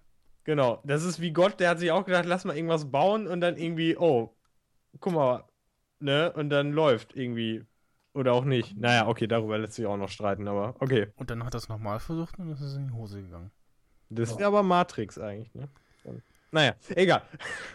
Genau, 0.50 0.82
das 0.84 1.04
ist 1.04 1.22
wie 1.22 1.30
Gott, 1.30 1.60
der 1.60 1.70
hat 1.70 1.78
sich 1.78 1.92
auch 1.92 2.06
gedacht, 2.06 2.26
lass 2.26 2.44
mal 2.44 2.56
irgendwas 2.56 2.90
bauen 2.90 3.28
und 3.28 3.40
dann 3.40 3.56
irgendwie, 3.56 3.96
oh, 3.96 4.36
guck 5.00 5.14
mal, 5.14 5.44
ne? 6.00 6.34
Und 6.34 6.50
dann 6.50 6.72
läuft 6.72 7.16
irgendwie. 7.16 7.68
Oder 8.16 8.34
auch 8.34 8.46
nicht. 8.46 8.76
Naja, 8.76 9.08
okay, 9.08 9.28
darüber 9.28 9.60
lässt 9.60 9.76
sich 9.76 9.86
auch 9.86 9.96
noch 9.96 10.10
streiten, 10.10 10.48
aber 10.48 10.74
okay. 10.80 11.14
Und 11.18 11.30
dann 11.30 11.46
hat 11.46 11.54
er 11.54 11.60
es 11.60 11.70
nochmal 11.70 12.00
versucht 12.00 12.40
und 12.40 12.50
es 12.50 12.62
ist 12.62 12.78
in 12.78 12.88
die 12.88 12.94
Hose 12.94 13.22
gegangen. 13.22 13.52
Das 14.10 14.40
wäre 14.40 14.48
aber 14.48 14.64
Matrix 14.64 15.20
eigentlich, 15.20 15.54
ne? 15.54 15.70
Naja, 16.52 16.74
egal. 16.96 17.22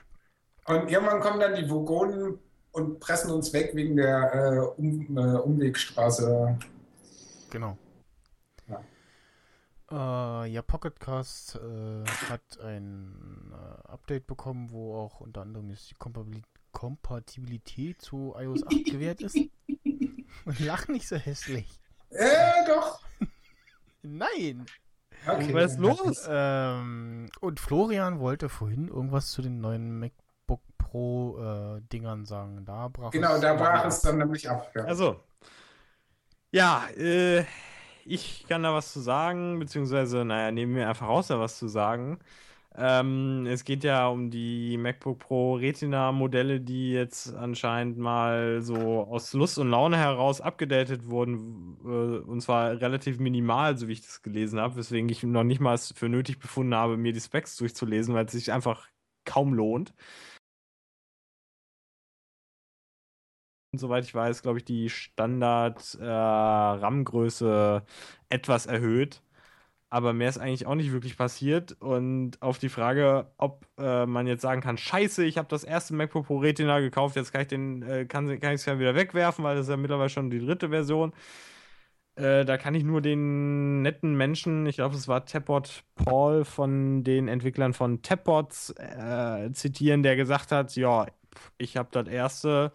Und 0.67 0.91
irgendwann 0.91 1.21
kommen 1.21 1.39
dann 1.39 1.55
die 1.55 1.71
Vogonen 1.71 2.41
und 2.73 2.99
pressen 2.99 3.31
uns 3.31 3.53
weg 3.53 3.71
wegen 3.75 3.97
der 3.97 4.35
äh, 4.35 4.81
um, 4.81 5.17
äh, 5.17 5.37
Umwegstraße. 5.37 6.59
Genau. 7.51 7.79
Ja, 9.95 10.45
äh, 10.45 10.49
ja 10.49 10.63
Pocketcast 10.63 11.57
äh, 11.57 12.05
hat 12.29 12.61
ein 12.61 13.53
äh, 13.53 13.89
Update 13.89 14.27
bekommen, 14.27 14.71
wo 14.71 14.97
auch 14.97 15.21
unter 15.21 15.43
anderem 15.43 15.71
jetzt 15.71 15.91
die 15.91 15.97
Kompatibilität 16.73 18.03
zu 18.03 18.35
iOS 18.37 18.67
8 18.67 18.85
gewährt 18.85 19.21
ist. 19.21 19.37
Und 20.45 20.59
lach 20.61 20.89
nicht 20.89 21.09
so 21.09 21.17
hässlich. 21.17 21.81
Äh, 22.11 22.67
doch. 22.67 23.01
Nein. 24.03 24.67
Okay. 25.27 25.55
Was 25.55 25.73
ist 25.73 25.79
los? 25.79 26.27
Ähm, 26.29 27.31
und 27.41 27.61
Florian 27.61 28.19
wollte 28.19 28.49
vorhin 28.49 28.89
irgendwas 28.89 29.31
zu 29.31 29.41
den 29.41 29.61
neuen 29.61 29.99
MacBook 29.99 30.61
Pro 30.77 31.39
äh, 31.39 31.81
Dingern 31.93 32.27
sagen. 32.27 32.65
Da 32.67 32.89
brach 32.89 33.11
genau, 33.11 33.37
es 33.37 33.41
da 33.41 33.55
brach 33.55 33.85
es 33.87 34.01
dann 34.03 34.19
nämlich 34.19 34.51
ab. 34.51 34.71
Ja. 34.75 34.85
Also, 34.85 35.25
ja, 36.51 36.87
äh, 36.91 37.45
ich 38.07 38.47
kann 38.49 38.63
da 38.63 38.75
was 38.75 38.93
zu 38.93 39.01
sagen, 39.01 39.59
beziehungsweise, 39.59 40.25
naja, 40.25 40.51
nehmen 40.51 40.77
wir 40.77 40.89
einfach 40.89 41.09
raus, 41.09 41.29
da 41.29 41.39
was 41.41 41.59
zu 41.59 41.69
sagen. 41.69 42.19
Ähm, 42.77 43.47
es 43.47 43.65
geht 43.65 43.85
ja 43.85 44.09
um 44.09 44.31
die 44.31 44.77
MacBook 44.79 45.21
Pro 45.21 45.55
Retina 45.55 46.11
Modelle, 46.11 46.61
die 46.61 46.91
jetzt 46.93 47.33
anscheinend 47.35 47.99
mal 47.99 48.63
so 48.63 49.05
aus 49.05 49.33
Lust 49.33 49.59
und 49.59 49.71
Laune 49.71 49.97
heraus 49.97 50.41
abgedatet 50.41 51.07
wurden, 51.09 51.79
äh, 51.85 52.29
und 52.29 52.41
zwar 52.41 52.81
relativ 52.81 53.21
minimal, 53.21 53.79
so 53.79 53.87
wie 53.87 53.93
ich 53.93 54.03
das 54.03 54.23
gelesen 54.23 54.59
habe, 54.61 54.77
weswegen 54.77 55.09
ich 55.09 55.23
noch 55.23 55.45
nicht 55.45 55.61
mal 55.61 55.79
für 55.79 56.09
nötig 56.09 56.41
befunden 56.41 56.75
habe, 56.75 56.97
mir 56.97 57.13
die 57.13 57.21
Specs 57.21 57.57
durchzulesen, 57.57 58.13
weil 58.15 58.27
es 58.27 58.33
sich 58.33 58.53
einfach 58.53 58.89
kaum 59.25 59.55
lohnt. 59.55 59.95
Soweit 63.79 64.05
ich 64.05 64.15
weiß, 64.15 64.43
glaube 64.43 64.59
ich, 64.59 64.65
die 64.65 64.91
Standard-RAM-Größe 64.91 67.83
äh, 68.31 68.35
etwas 68.35 68.67
erhöht 68.67 69.23
aber 69.95 70.13
mehr 70.13 70.29
ist 70.29 70.39
eigentlich 70.39 70.67
auch 70.67 70.75
nicht 70.75 70.91
wirklich 70.91 71.17
passiert. 71.17 71.77
Und 71.81 72.43
auf 72.43 72.59
die 72.59 72.69
Frage, 72.69 73.29
ob 73.37 73.65
äh, 73.79 74.07
man 74.07 74.27
jetzt 74.27 74.43
sagen 74.43 74.61
kann, 74.61 74.77
scheiße, 74.77 75.25
ich 75.25 75.39
habe 75.39 75.47
das 75.49 75.63
erste 75.63 75.95
MacBook 75.95 76.27
Pro 76.27 76.39
Retina 76.39 76.81
gekauft, 76.81 77.15
jetzt 77.15 77.31
kann 77.31 77.43
ich 77.43 77.47
den, 77.47 77.83
äh, 77.83 78.05
kann, 78.05 78.27
kann 78.41 78.55
ich 78.55 78.61
es 78.61 78.67
ja 78.67 78.81
wieder 78.81 78.97
wegwerfen, 78.97 79.45
weil 79.45 79.55
das 79.55 79.67
ist 79.67 79.71
ja 79.71 79.77
mittlerweile 79.77 80.09
schon 80.09 80.31
die 80.31 80.45
dritte 80.45 80.71
Version. 80.71 81.13
Äh, 82.17 82.45
da 82.45 82.59
kann 82.59 82.75
ich 82.75 82.83
nur 82.83 83.03
den 83.03 83.83
netten 83.83 84.17
Menschen, 84.17 84.67
ich 84.67 84.77
glaube, 84.77 84.97
es 84.97 85.07
war 85.07 85.27
Tapbot 85.27 85.85
Paul 85.95 86.45
von 86.45 87.05
den 87.05 87.29
Entwicklern 87.29 87.73
von 87.73 88.03
Tapbots 88.03 88.71
äh, 88.71 89.53
zitieren, 89.53 90.03
der 90.03 90.17
gesagt 90.17 90.51
hat, 90.51 90.75
ja, 90.75 91.07
ich 91.57 91.77
habe 91.77 91.91
das 91.93 92.09
erste 92.09 92.73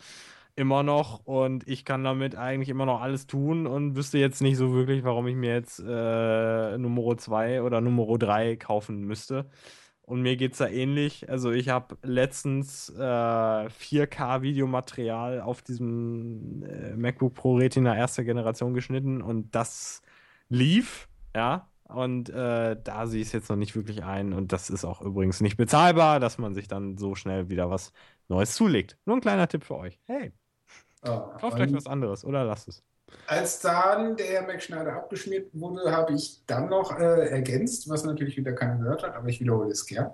immer 0.59 0.83
noch 0.83 1.25
und 1.25 1.67
ich 1.67 1.85
kann 1.85 2.03
damit 2.03 2.35
eigentlich 2.35 2.69
immer 2.69 2.85
noch 2.85 3.01
alles 3.01 3.27
tun 3.27 3.65
und 3.65 3.95
wüsste 3.95 4.17
jetzt 4.17 4.41
nicht 4.41 4.57
so 4.57 4.73
wirklich, 4.73 5.05
warum 5.05 5.25
ich 5.27 5.35
mir 5.35 5.53
jetzt 5.53 5.79
äh, 5.79 6.77
Nummer 6.77 7.17
2 7.17 7.61
oder 7.63 7.79
Nummer 7.79 8.17
3 8.17 8.57
kaufen 8.57 9.05
müsste. 9.05 9.49
Und 10.01 10.21
mir 10.21 10.35
geht 10.37 10.53
es 10.53 10.57
da 10.57 10.67
ähnlich. 10.67 11.29
Also 11.29 11.51
ich 11.51 11.69
habe 11.69 11.97
letztens 12.03 12.89
äh, 12.89 12.99
4K-Videomaterial 12.99 15.39
auf 15.39 15.61
diesem 15.61 16.63
äh, 16.63 16.95
MacBook 16.95 17.35
Pro 17.35 17.55
Retina 17.55 17.95
erster 17.95 18.23
Generation 18.23 18.73
geschnitten 18.73 19.21
und 19.21 19.53
das 19.55 20.01
lief, 20.49 21.07
ja. 21.35 21.69
Und 21.83 22.29
äh, 22.29 22.75
da 22.83 23.07
sehe 23.07 23.21
ich 23.21 23.27
es 23.27 23.33
jetzt 23.33 23.49
noch 23.49 23.55
nicht 23.55 23.75
wirklich 23.75 24.03
ein. 24.03 24.33
Und 24.33 24.51
das 24.51 24.69
ist 24.69 24.85
auch 24.85 25.01
übrigens 25.01 25.41
nicht 25.41 25.57
bezahlbar, 25.57 26.19
dass 26.19 26.37
man 26.37 26.53
sich 26.53 26.67
dann 26.67 26.97
so 26.97 27.15
schnell 27.15 27.49
wieder 27.49 27.69
was 27.69 27.93
Neues 28.27 28.53
zulegt. 28.53 28.97
Nur 29.05 29.17
ein 29.17 29.21
kleiner 29.21 29.47
Tipp 29.47 29.63
für 29.63 29.77
euch. 29.77 29.99
Hey, 30.05 30.33
Oh, 31.03 31.21
Kauft 31.39 31.59
euch 31.59 31.73
was 31.73 31.87
anderes 31.87 32.25
oder 32.25 32.43
lasst 32.43 32.67
es. 32.67 32.83
Als 33.25 33.59
dann 33.61 34.17
der 34.17 34.43
Mac 34.43 34.61
Schneider 34.61 34.93
abgeschmiert 34.93 35.49
wurde, 35.53 35.91
habe 35.91 36.13
ich 36.13 36.43
dann 36.45 36.69
noch 36.69 36.97
äh, 36.99 37.29
ergänzt, 37.29 37.89
was 37.89 38.03
natürlich 38.03 38.37
wieder 38.37 38.53
keiner 38.53 38.77
gehört 38.77 39.03
hat, 39.03 39.15
aber 39.15 39.27
ich 39.29 39.39
wiederhole 39.39 39.71
es 39.71 39.85
gern, 39.85 40.11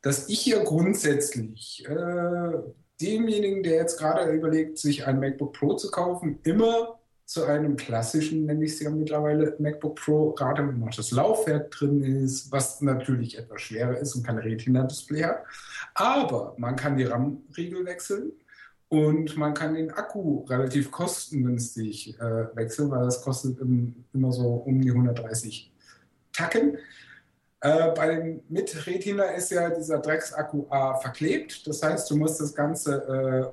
dass 0.00 0.28
ich 0.28 0.40
hier 0.40 0.60
grundsätzlich 0.64 1.84
äh, 1.88 2.52
demjenigen, 3.00 3.62
der 3.62 3.76
jetzt 3.76 3.98
gerade 3.98 4.30
überlegt, 4.32 4.78
sich 4.78 5.06
ein 5.06 5.20
MacBook 5.20 5.52
Pro 5.52 5.74
zu 5.74 5.90
kaufen, 5.90 6.38
immer 6.44 6.98
zu 7.24 7.44
einem 7.44 7.76
klassischen, 7.76 8.44
nenne 8.44 8.64
ich 8.64 8.72
es 8.72 8.80
ja 8.80 8.90
mittlerweile, 8.90 9.56
MacBook 9.58 9.96
Pro 9.96 10.30
rate, 10.30 10.66
wo 10.66 10.72
noch 10.72 10.94
das 10.94 11.12
Laufwerk 11.12 11.70
drin 11.70 12.02
ist, 12.02 12.52
was 12.52 12.80
natürlich 12.82 13.38
etwas 13.38 13.62
schwerer 13.62 13.96
ist 13.96 14.14
und 14.14 14.26
kein 14.26 14.38
Retina-Display 14.38 15.24
hat. 15.24 15.42
Aber 15.94 16.54
man 16.58 16.76
kann 16.76 16.96
die 16.96 17.04
RAM-Riegel 17.04 17.86
wechseln 17.86 18.32
und 18.92 19.38
man 19.38 19.54
kann 19.54 19.72
den 19.72 19.90
Akku 19.90 20.44
relativ 20.44 20.90
kostengünstig 20.90 22.14
äh, 22.20 22.54
wechseln, 22.54 22.90
weil 22.90 23.06
das 23.06 23.22
kostet 23.22 23.58
im, 23.58 24.04
immer 24.12 24.30
so 24.32 24.48
um 24.66 24.82
die 24.82 24.90
130 24.90 25.72
Tacken. 26.30 26.76
Äh, 27.62 27.92
bei 27.92 28.14
dem 28.14 28.42
mit 28.50 28.86
Retina 28.86 29.24
ist 29.30 29.50
ja 29.50 29.70
dieser 29.70 29.98
Drecksakku 29.98 30.66
A 30.68 30.96
verklebt. 30.96 31.66
Das 31.66 31.82
heißt, 31.82 32.10
du 32.10 32.16
musst 32.16 32.38
das 32.42 32.54
ganze 32.54 32.96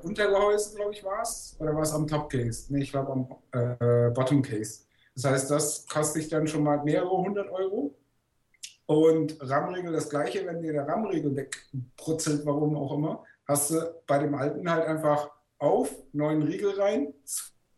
äh, 0.04 0.06
Untergehäuse, 0.06 0.76
glaube 0.76 0.92
ich, 0.92 1.06
war 1.06 1.22
es, 1.22 1.56
oder 1.58 1.74
war 1.74 1.84
es 1.84 1.94
am 1.94 2.06
Top-Case? 2.06 2.66
Nee, 2.74 2.82
ich 2.82 2.92
glaube 2.92 3.14
am 3.14 3.30
äh, 3.54 4.10
Bottom-Case. 4.10 4.82
Das 5.16 5.24
heißt, 5.24 5.52
das 5.52 5.88
kostet 5.88 6.24
dich 6.24 6.30
dann 6.30 6.48
schon 6.48 6.64
mal 6.64 6.84
mehrere 6.84 7.16
hundert 7.16 7.50
Euro. 7.50 7.96
Und 8.88 9.38
RAM-Riegel 9.40 9.94
das 9.94 10.10
gleiche, 10.10 10.46
wenn 10.46 10.62
dir 10.62 10.74
der 10.74 10.86
RAM-Riegel 10.86 11.34
wegbrutzelt, 11.34 12.46
warum 12.46 12.76
auch 12.76 12.94
immer, 12.94 13.24
hast 13.50 13.72
du 13.72 13.82
bei 14.06 14.20
dem 14.20 14.36
alten 14.36 14.70
halt 14.70 14.86
einfach 14.86 15.32
auf, 15.58 15.94
neuen 16.14 16.44
Riegel 16.44 16.80
rein, 16.80 17.14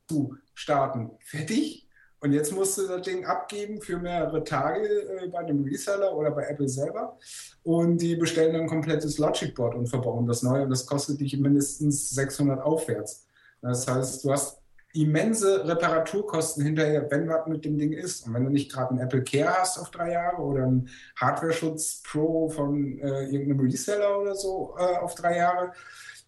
zu 0.07 0.35
starten, 0.53 1.11
fertig. 1.25 1.87
Und 2.19 2.33
jetzt 2.33 2.53
musst 2.53 2.77
du 2.77 2.87
das 2.87 3.01
Ding 3.01 3.25
abgeben 3.25 3.81
für 3.81 3.97
mehrere 3.97 4.43
Tage 4.43 4.85
äh, 4.85 5.27
bei 5.29 5.39
einem 5.39 5.63
Reseller 5.63 6.15
oder 6.15 6.29
bei 6.29 6.43
Apple 6.43 6.69
selber. 6.69 7.17
Und 7.63 7.97
die 7.99 8.15
bestellen 8.15 8.53
dann 8.53 8.63
ein 8.63 8.67
komplettes 8.67 9.17
Logic 9.17 9.55
Board 9.55 9.73
und 9.73 9.87
verbauen 9.87 10.27
das 10.27 10.43
neu. 10.43 10.61
Und 10.61 10.69
das 10.69 10.85
kostet 10.85 11.19
dich 11.19 11.35
mindestens 11.39 12.11
600 12.11 12.61
aufwärts. 12.61 13.25
Das 13.61 13.87
heißt, 13.87 14.23
du 14.23 14.31
hast 14.31 14.60
immense 14.93 15.67
Reparaturkosten 15.67 16.63
hinterher, 16.63 17.09
wenn 17.09 17.29
was 17.29 17.47
mit 17.47 17.63
dem 17.65 17.77
Ding 17.77 17.93
ist. 17.93 18.25
Und 18.25 18.33
wenn 18.33 18.43
du 18.43 18.49
nicht 18.49 18.71
gerade 18.71 18.91
einen 18.91 18.99
Apple 18.99 19.23
Care 19.23 19.57
hast 19.57 19.77
auf 19.77 19.91
drei 19.91 20.11
Jahre 20.11 20.41
oder 20.41 20.63
einen 20.63 20.89
Hardware-Schutz 21.15 22.03
Pro 22.03 22.49
von 22.49 22.99
äh, 22.99 23.25
irgendeinem 23.25 23.61
Reseller 23.61 24.19
oder 24.19 24.35
so 24.35 24.75
äh, 24.77 24.97
auf 24.97 25.15
drei 25.15 25.37
Jahre, 25.37 25.71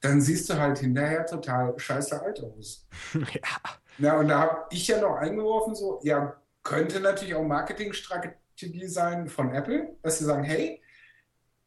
dann 0.02 0.22
siehst 0.22 0.50
du 0.50 0.58
halt 0.58 0.80
hinterher 0.80 1.26
total 1.26 1.78
scheiße 1.78 2.22
alt 2.22 2.44
aus. 2.44 2.88
ja. 3.14 3.60
Ja, 4.00 4.18
und 4.20 4.28
da 4.28 4.40
habe 4.40 4.66
ich 4.72 4.88
ja 4.88 5.00
noch 5.00 5.18
eingeworfen, 5.18 5.76
so, 5.76 6.00
ja, 6.04 6.36
könnte 6.64 7.00
natürlich 7.00 7.36
auch 7.36 7.44
Marketingstrategie 7.44 8.88
sein 8.88 9.28
von 9.28 9.54
Apple, 9.54 9.96
dass 10.02 10.18
sie 10.18 10.26
sagen, 10.26 10.44
hey, 10.44 10.82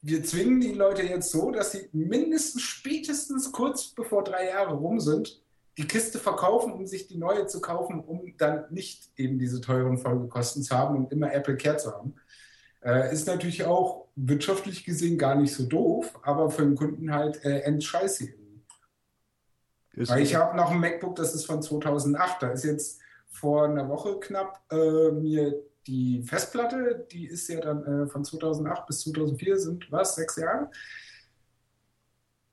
wir 0.02 0.24
zwingen 0.24 0.60
die 0.60 0.72
Leute 0.72 1.02
jetzt 1.02 1.30
so, 1.30 1.50
dass 1.50 1.72
sie 1.72 1.88
mindestens 1.92 2.62
spätestens 2.62 3.52
kurz 3.52 3.88
bevor 3.88 4.24
drei 4.24 4.48
Jahre 4.48 4.74
rum 4.74 5.00
sind, 5.00 5.42
die 5.78 5.86
Kiste 5.86 6.18
verkaufen, 6.18 6.72
um 6.72 6.86
sich 6.86 7.06
die 7.06 7.18
neue 7.18 7.46
zu 7.46 7.60
kaufen, 7.60 8.00
um 8.00 8.36
dann 8.38 8.64
nicht 8.70 9.10
eben 9.16 9.38
diese 9.38 9.60
teuren 9.60 9.98
Folgekosten 9.98 10.62
zu 10.62 10.76
haben 10.76 10.96
und 10.96 11.12
immer 11.12 11.32
Apple 11.32 11.56
Care 11.56 11.76
zu 11.76 11.92
haben. 11.92 12.14
Äh, 12.82 13.12
ist 13.12 13.26
natürlich 13.26 13.64
auch 13.64 14.08
wirtschaftlich 14.14 14.84
gesehen 14.84 15.18
gar 15.18 15.34
nicht 15.34 15.54
so 15.54 15.64
doof, 15.64 16.18
aber 16.22 16.50
für 16.50 16.62
den 16.62 16.76
Kunden 16.76 17.12
halt 17.12 17.44
äh, 17.44 17.60
endscheiße. 17.60 18.28
Weil 19.96 20.22
ich 20.22 20.34
habe 20.34 20.56
noch 20.56 20.70
ein 20.70 20.80
MacBook, 20.80 21.16
das 21.16 21.34
ist 21.34 21.46
von 21.46 21.62
2008. 21.62 22.42
Da 22.42 22.50
ist 22.50 22.64
jetzt 22.64 23.00
vor 23.28 23.64
einer 23.64 23.88
Woche 23.88 24.20
knapp 24.20 24.60
äh, 24.70 25.10
mir 25.10 25.62
die 25.86 26.22
Festplatte, 26.22 27.06
die 27.10 27.26
ist 27.26 27.48
ja 27.48 27.60
dann 27.60 27.84
äh, 27.84 28.06
von 28.06 28.24
2008 28.24 28.86
bis 28.86 29.00
2004, 29.00 29.58
sind 29.58 29.92
was, 29.92 30.16
sechs 30.16 30.36
Jahre? 30.36 30.70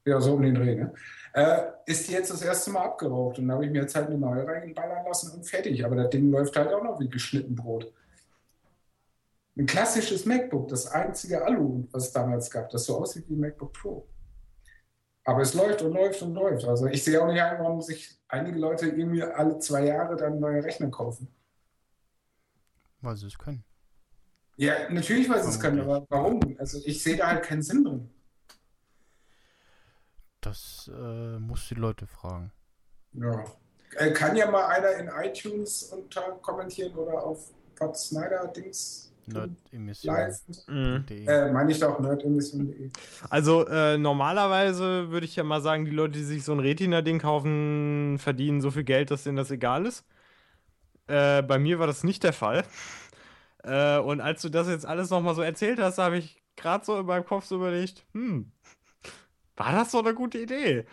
Ja, 0.05 0.19
so 0.19 0.33
um 0.33 0.41
den 0.41 0.55
Dreh, 0.55 0.75
ne? 0.75 0.93
Äh, 1.33 1.71
ist 1.85 2.09
jetzt 2.09 2.29
das 2.29 2.41
erste 2.41 2.71
Mal 2.71 2.83
abgeraucht 2.83 3.39
und 3.39 3.47
da 3.47 3.55
habe 3.55 3.65
ich 3.65 3.71
mir 3.71 3.81
jetzt 3.81 3.95
halt 3.95 4.07
eine 4.07 4.17
neue 4.17 4.45
reinballern 4.45 5.05
lassen 5.05 5.31
und 5.31 5.45
fertig. 5.45 5.83
Aber 5.83 5.95
das 5.95 6.09
Ding 6.09 6.29
läuft 6.29 6.55
halt 6.55 6.71
auch 6.71 6.83
noch 6.83 6.99
wie 6.99 7.09
geschnitten 7.09 7.55
Brot. 7.55 7.91
Ein 9.57 9.65
klassisches 9.65 10.25
MacBook, 10.25 10.67
das 10.67 10.87
einzige 10.87 11.43
Alu, 11.43 11.87
was 11.91 12.07
es 12.07 12.11
damals 12.11 12.49
gab, 12.51 12.69
das 12.69 12.85
so 12.85 12.97
aussieht 12.97 13.29
wie 13.29 13.35
ein 13.35 13.39
MacBook 13.39 13.73
Pro. 13.73 14.07
Aber 15.25 15.41
es 15.41 15.53
läuft 15.53 15.81
und 15.81 15.93
läuft 15.93 16.21
und 16.21 16.33
läuft. 16.33 16.65
Also 16.65 16.87
ich 16.87 17.03
sehe 17.03 17.21
auch 17.21 17.27
nicht 17.27 17.41
ein, 17.41 17.59
warum 17.59 17.81
sich 17.81 18.19
einige 18.27 18.59
Leute 18.59 18.87
irgendwie 18.87 19.23
alle 19.23 19.57
zwei 19.59 19.85
Jahre 19.85 20.17
dann 20.17 20.39
neue 20.39 20.63
Rechner 20.63 20.89
kaufen. 20.89 21.27
Weil 23.01 23.15
sie 23.15 23.27
es 23.27 23.37
können. 23.37 23.63
Ja, 24.57 24.89
natürlich, 24.89 25.29
weil 25.29 25.41
sie 25.41 25.49
es 25.49 25.59
können, 25.59 25.79
aber 25.81 26.05
warum? 26.09 26.39
Also 26.59 26.79
ich 26.85 27.01
sehe 27.01 27.17
da 27.17 27.27
halt 27.27 27.43
keinen 27.43 27.61
Sinn 27.61 27.83
drin. 27.83 28.09
Das 30.45 30.91
äh, 30.93 31.39
muss 31.39 31.67
die 31.69 31.75
Leute 31.75 32.05
fragen. 32.05 32.51
Ja. 33.13 33.43
Äh, 33.95 34.11
kann 34.11 34.35
ja 34.35 34.49
mal 34.49 34.65
einer 34.65 34.95
in 34.95 35.07
iTunes 35.07 35.83
unter 35.83 36.21
kommentieren 36.41 36.93
oder 36.95 37.23
auf 37.23 37.51
Pat 37.75 37.97
Snyder 37.97 38.47
Dings 38.47 39.13
Nerdemission.de. 39.25 40.33
Mhm. 40.67 41.05
Äh, 41.27 41.51
meine 41.51 41.71
ich 41.71 41.79
doch, 41.79 41.99
nerdemission.de. 41.99 42.89
Also 43.29 43.65
äh, 43.67 43.97
normalerweise 43.97 45.09
würde 45.11 45.25
ich 45.25 45.35
ja 45.35 45.43
mal 45.43 45.61
sagen, 45.61 45.85
die 45.85 45.91
Leute, 45.91 46.19
die 46.19 46.25
sich 46.25 46.43
so 46.43 46.51
ein 46.51 46.59
Retina-Ding 46.59 47.19
kaufen, 47.19 48.17
verdienen 48.19 48.59
so 48.59 48.71
viel 48.71 48.83
Geld, 48.83 49.11
dass 49.11 49.23
denen 49.23 49.37
das 49.37 49.51
egal 49.51 49.85
ist. 49.85 50.05
Äh, 51.07 51.41
bei 51.43 51.57
mir 51.57 51.79
war 51.79 51.87
das 51.87 52.03
nicht 52.03 52.23
der 52.23 52.33
Fall. 52.33 52.65
Äh, 53.63 53.99
und 53.99 54.19
als 54.19 54.41
du 54.41 54.49
das 54.49 54.67
jetzt 54.67 54.85
alles 54.85 55.09
nochmal 55.09 55.35
so 55.35 55.41
erzählt 55.41 55.79
hast, 55.79 55.97
habe 55.97 56.17
ich 56.17 56.43
gerade 56.57 56.83
so 56.83 56.99
in 56.99 57.05
meinem 57.05 57.25
Kopf 57.25 57.45
so 57.45 57.55
überlegt, 57.55 58.05
hm, 58.13 58.51
war 59.55 59.71
das 59.71 59.91
so 59.91 59.99
eine 59.99 60.13
gute 60.13 60.39
Idee? 60.39 60.85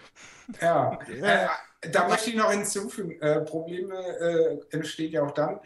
Ja, 0.60 0.98
äh, 1.08 1.46
da 1.90 2.08
möchte 2.08 2.30
ich 2.30 2.36
noch 2.36 2.50
hinzufügen, 2.50 3.20
äh, 3.20 3.40
Probleme 3.40 3.94
äh, 3.96 4.58
entstehen 4.70 5.12
ja 5.12 5.22
auch 5.22 5.32
dann, 5.32 5.60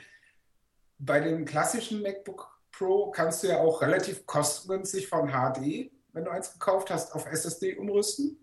bei 0.99 1.21
dem 1.21 1.45
klassischen 1.45 2.03
MacBook 2.03 2.55
Pro 2.71 3.11
kannst 3.11 3.43
du 3.43 3.49
ja 3.49 3.59
auch 3.59 3.83
relativ 3.83 4.27
kostengünstig 4.27 5.09
von 5.09 5.29
HD, 5.29 5.91
wenn 6.13 6.25
du 6.25 6.31
eins 6.31 6.53
gekauft 6.53 6.91
hast, 6.91 7.15
auf 7.15 7.27
SSD 7.27 7.77
umrüsten, 7.77 8.39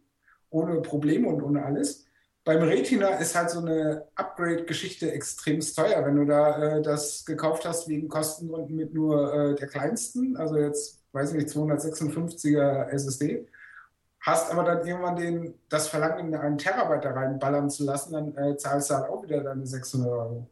ohne 0.49 0.81
Probleme 0.81 1.27
und 1.27 1.41
ohne 1.41 1.63
alles. 1.63 2.05
Beim 2.43 2.63
Retina 2.63 3.09
ist 3.17 3.35
halt 3.35 3.51
so 3.51 3.59
eine 3.59 4.07
Upgrade-Geschichte 4.15 5.11
extrem 5.11 5.59
teuer, 5.59 6.03
wenn 6.05 6.15
du 6.15 6.25
da 6.25 6.77
äh, 6.77 6.81
das 6.81 7.23
gekauft 7.25 7.65
hast 7.65 7.87
wegen 7.87 8.07
Kostengründen 8.07 8.75
mit 8.75 8.93
nur 8.93 9.33
äh, 9.33 9.55
der 9.55 9.67
kleinsten, 9.67 10.35
also 10.37 10.57
jetzt, 10.57 11.03
weiß 11.11 11.33
ich 11.33 11.43
nicht, 11.43 11.55
256er 11.55 12.87
SSD, 12.89 13.47
hast 14.21 14.51
aber 14.51 14.63
dann 14.63 14.87
irgendwann 14.87 15.15
den, 15.17 15.55
das 15.69 15.89
Verlangen, 15.89 16.27
in 16.27 16.35
einen 16.35 16.57
Terabyte 16.57 17.05
da 17.05 17.11
reinballern 17.13 17.69
zu 17.69 17.85
lassen, 17.85 18.13
dann 18.13 18.37
äh, 18.37 18.57
zahlst 18.57 18.91
du 18.91 18.95
halt 18.95 19.09
auch 19.09 19.23
wieder 19.23 19.43
deine 19.43 19.67
600 19.67 20.09
Euro. 20.09 20.51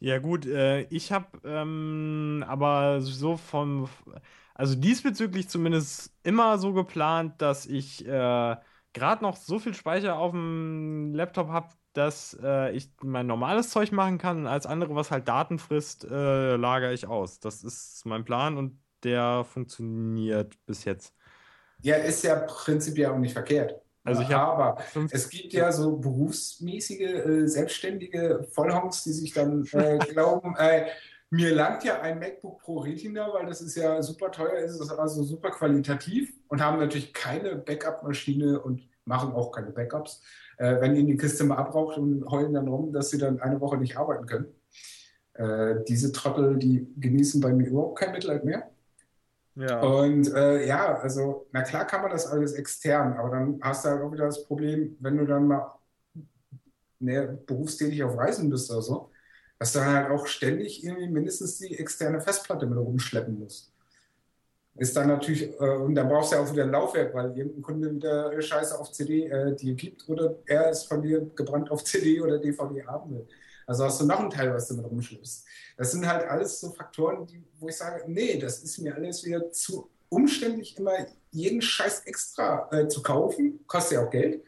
Ja 0.00 0.18
gut, 0.18 0.46
äh, 0.46 0.82
ich 0.90 1.10
habe 1.12 1.26
ähm, 1.44 2.44
aber 2.46 3.00
so 3.00 3.36
vom, 3.36 3.88
also 4.54 4.76
diesbezüglich 4.76 5.48
zumindest 5.48 6.14
immer 6.22 6.58
so 6.58 6.72
geplant, 6.72 7.40
dass 7.42 7.66
ich 7.66 8.06
äh, 8.06 8.56
gerade 8.92 9.22
noch 9.22 9.36
so 9.36 9.58
viel 9.58 9.74
Speicher 9.74 10.16
auf 10.18 10.30
dem 10.32 11.14
Laptop 11.14 11.48
habe, 11.48 11.70
dass 11.94 12.38
äh, 12.42 12.72
ich 12.76 12.92
mein 13.02 13.26
normales 13.26 13.70
Zeug 13.70 13.90
machen 13.92 14.18
kann 14.18 14.38
und 14.38 14.46
als 14.46 14.66
andere, 14.66 14.94
was 14.94 15.10
halt 15.10 15.26
Daten 15.28 15.58
frisst, 15.58 16.04
äh, 16.04 16.56
lagere 16.56 16.92
ich 16.92 17.06
aus. 17.08 17.40
Das 17.40 17.64
ist 17.64 18.06
mein 18.06 18.24
Plan 18.24 18.56
und 18.56 18.80
der 19.02 19.44
funktioniert 19.44 20.54
bis 20.66 20.84
jetzt. 20.84 21.14
Ja, 21.80 21.96
ist 21.96 22.24
ja 22.24 22.36
prinzipiell 22.36 23.10
auch 23.10 23.18
nicht 23.18 23.32
verkehrt. 23.32 23.80
Also 24.04 24.22
ich 24.22 24.34
aber 24.34 24.78
es 25.10 25.28
gibt 25.28 25.52
ja 25.52 25.70
so 25.70 25.96
berufsmäßige, 25.96 27.00
äh, 27.00 27.46
selbstständige 27.46 28.46
Vollhongs, 28.52 29.04
die 29.04 29.12
sich 29.12 29.34
dann 29.34 29.66
äh, 29.72 29.98
glauben, 30.12 30.56
äh, 30.56 30.86
mir 31.30 31.54
langt 31.54 31.84
ja 31.84 32.00
ein 32.00 32.18
MacBook 32.18 32.60
Pro 32.60 32.78
Retina, 32.78 33.32
weil 33.34 33.46
das 33.46 33.60
ist 33.60 33.76
ja 33.76 34.00
super 34.02 34.30
teuer, 34.30 34.60
ist 34.60 34.80
es 34.80 34.90
also 34.90 35.22
super 35.22 35.50
qualitativ 35.50 36.32
und 36.48 36.62
haben 36.62 36.78
natürlich 36.78 37.12
keine 37.12 37.56
Backup-Maschine 37.56 38.60
und 38.60 38.88
machen 39.04 39.32
auch 39.32 39.52
keine 39.52 39.70
Backups. 39.70 40.22
Äh, 40.56 40.80
wenn 40.80 40.96
ihnen 40.96 41.08
die 41.08 41.16
Kiste 41.16 41.44
mal 41.44 41.56
abraucht 41.56 41.98
und 41.98 42.24
heulen 42.30 42.54
dann 42.54 42.68
rum, 42.68 42.92
dass 42.92 43.10
sie 43.10 43.18
dann 43.18 43.40
eine 43.40 43.60
Woche 43.60 43.76
nicht 43.76 43.98
arbeiten 43.98 44.26
können. 44.26 44.46
Äh, 45.34 45.84
diese 45.86 46.12
Trottel, 46.12 46.56
die 46.56 46.88
genießen 46.96 47.40
bei 47.40 47.52
mir 47.52 47.68
überhaupt 47.68 47.98
kein 47.98 48.12
Mitleid 48.12 48.44
mehr. 48.44 48.70
Und 49.80 50.32
äh, 50.34 50.66
ja, 50.66 50.98
also, 50.98 51.48
na 51.52 51.62
klar 51.62 51.84
kann 51.86 52.02
man 52.02 52.12
das 52.12 52.26
alles 52.28 52.52
extern, 52.52 53.14
aber 53.14 53.30
dann 53.30 53.58
hast 53.60 53.84
du 53.84 53.88
halt 53.90 54.02
auch 54.02 54.12
wieder 54.12 54.26
das 54.26 54.46
Problem, 54.46 54.96
wenn 55.00 55.16
du 55.16 55.26
dann 55.26 55.48
mal 55.48 55.74
ne, 57.00 57.38
berufstätig 57.46 58.02
auf 58.04 58.16
Reisen 58.16 58.50
bist 58.50 58.70
oder 58.70 58.82
so, 58.82 59.10
dass 59.58 59.72
du 59.72 59.80
dann 59.80 59.94
halt 59.94 60.10
auch 60.10 60.26
ständig 60.26 60.84
irgendwie 60.84 61.08
mindestens 61.08 61.58
die 61.58 61.76
externe 61.78 62.20
Festplatte 62.20 62.66
mit 62.66 62.78
rumschleppen 62.78 63.38
musst. 63.38 63.72
Ist 64.76 64.96
dann 64.96 65.08
natürlich, 65.08 65.50
äh, 65.60 65.76
und 65.76 65.96
dann 65.96 66.08
brauchst 66.08 66.30
du 66.32 66.36
ja 66.36 66.42
auch 66.42 66.52
wieder 66.52 66.62
ein 66.62 66.70
Laufwerk, 66.70 67.12
weil 67.12 67.36
irgendein 67.36 67.62
Kunde 67.62 67.94
wieder 67.94 68.40
Scheiße 68.40 68.78
auf 68.78 68.92
CD 68.92 69.26
äh, 69.26 69.56
dir 69.56 69.74
gibt 69.74 70.08
oder 70.08 70.36
er 70.46 70.70
es 70.70 70.84
von 70.84 71.02
dir 71.02 71.28
gebrannt 71.34 71.70
auf 71.72 71.82
CD 71.82 72.20
oder 72.20 72.38
DVD 72.38 72.86
haben 72.86 73.10
will. 73.12 73.26
Also 73.68 73.84
hast 73.84 74.00
du 74.00 74.06
noch 74.06 74.18
einen 74.18 74.30
Teil, 74.30 74.52
was 74.54 74.66
du 74.68 74.74
mit 74.74 74.86
rumschleppst. 74.86 75.44
Das 75.76 75.92
sind 75.92 76.08
halt 76.08 76.26
alles 76.26 76.58
so 76.58 76.72
Faktoren, 76.72 77.26
die, 77.26 77.44
wo 77.60 77.68
ich 77.68 77.76
sage, 77.76 78.02
nee, 78.06 78.38
das 78.38 78.60
ist 78.60 78.78
mir 78.78 78.94
alles 78.94 79.22
wieder 79.26 79.52
zu 79.52 79.90
umständlich, 80.08 80.78
immer 80.78 80.92
jeden 81.30 81.60
Scheiß 81.60 82.00
extra 82.06 82.66
äh, 82.72 82.88
zu 82.88 83.02
kaufen, 83.02 83.60
kostet 83.66 83.98
ja 83.98 84.06
auch 84.06 84.10
Geld, 84.10 84.42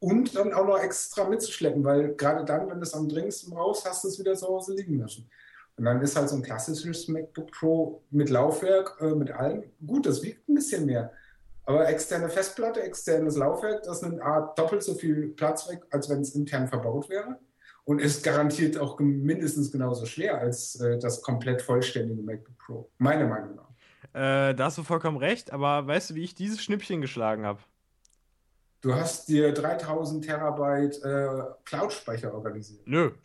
und 0.00 0.34
dann 0.34 0.52
auch 0.52 0.66
noch 0.66 0.80
extra 0.80 1.28
mitzuschleppen, 1.28 1.84
weil 1.84 2.16
gerade 2.16 2.44
dann, 2.44 2.68
wenn 2.68 2.78
du 2.78 2.82
es 2.82 2.92
am 2.92 3.08
dringendsten 3.08 3.54
brauchst, 3.54 3.88
hast 3.88 4.02
du 4.02 4.08
es 4.08 4.18
wieder 4.18 4.34
zu 4.34 4.48
Hause 4.48 4.74
liegen 4.74 4.98
lassen. 4.98 5.30
Und 5.76 5.84
dann 5.84 6.02
ist 6.02 6.16
halt 6.16 6.28
so 6.28 6.34
ein 6.34 6.42
klassisches 6.42 7.06
MacBook 7.06 7.52
Pro 7.52 8.02
mit 8.10 8.30
Laufwerk, 8.30 8.98
äh, 9.00 9.14
mit 9.14 9.30
allem, 9.30 9.62
gut, 9.86 10.06
das 10.06 10.24
wiegt 10.24 10.48
ein 10.48 10.56
bisschen 10.56 10.86
mehr. 10.86 11.12
Aber 11.66 11.88
externe 11.88 12.28
Festplatte, 12.28 12.82
externes 12.82 13.36
Laufwerk, 13.36 13.84
das 13.84 14.02
nimmt 14.02 14.20
A, 14.22 14.52
doppelt 14.56 14.82
so 14.82 14.94
viel 14.94 15.28
Platz 15.28 15.68
weg, 15.70 15.86
als 15.90 16.08
wenn 16.08 16.22
es 16.22 16.34
intern 16.34 16.66
verbaut 16.66 17.08
wäre 17.08 17.38
und 17.86 18.00
ist 18.00 18.24
garantiert 18.24 18.76
auch 18.78 18.98
mindestens 18.98 19.70
genauso 19.70 20.06
schwer 20.06 20.38
als 20.38 20.78
äh, 20.80 20.98
das 20.98 21.22
komplett 21.22 21.62
vollständige 21.62 22.20
MacBook 22.20 22.58
Pro. 22.58 22.90
Meine 22.98 23.26
Meinung 23.26 23.54
nach. 23.54 23.70
Äh, 24.12 24.54
da 24.54 24.64
hast 24.64 24.76
du 24.76 24.82
vollkommen 24.82 25.16
recht, 25.16 25.52
aber 25.52 25.86
weißt 25.86 26.10
du, 26.10 26.14
wie 26.16 26.24
ich 26.24 26.34
dieses 26.34 26.62
Schnippchen 26.62 27.00
geschlagen 27.00 27.46
habe? 27.46 27.60
Du 28.80 28.94
hast 28.94 29.28
dir 29.28 29.54
3000 29.54 30.24
Terabyte 30.24 31.02
äh, 31.02 31.44
Cloud-Speicher 31.64 32.34
organisiert. 32.34 32.86
Nö. 32.86 33.12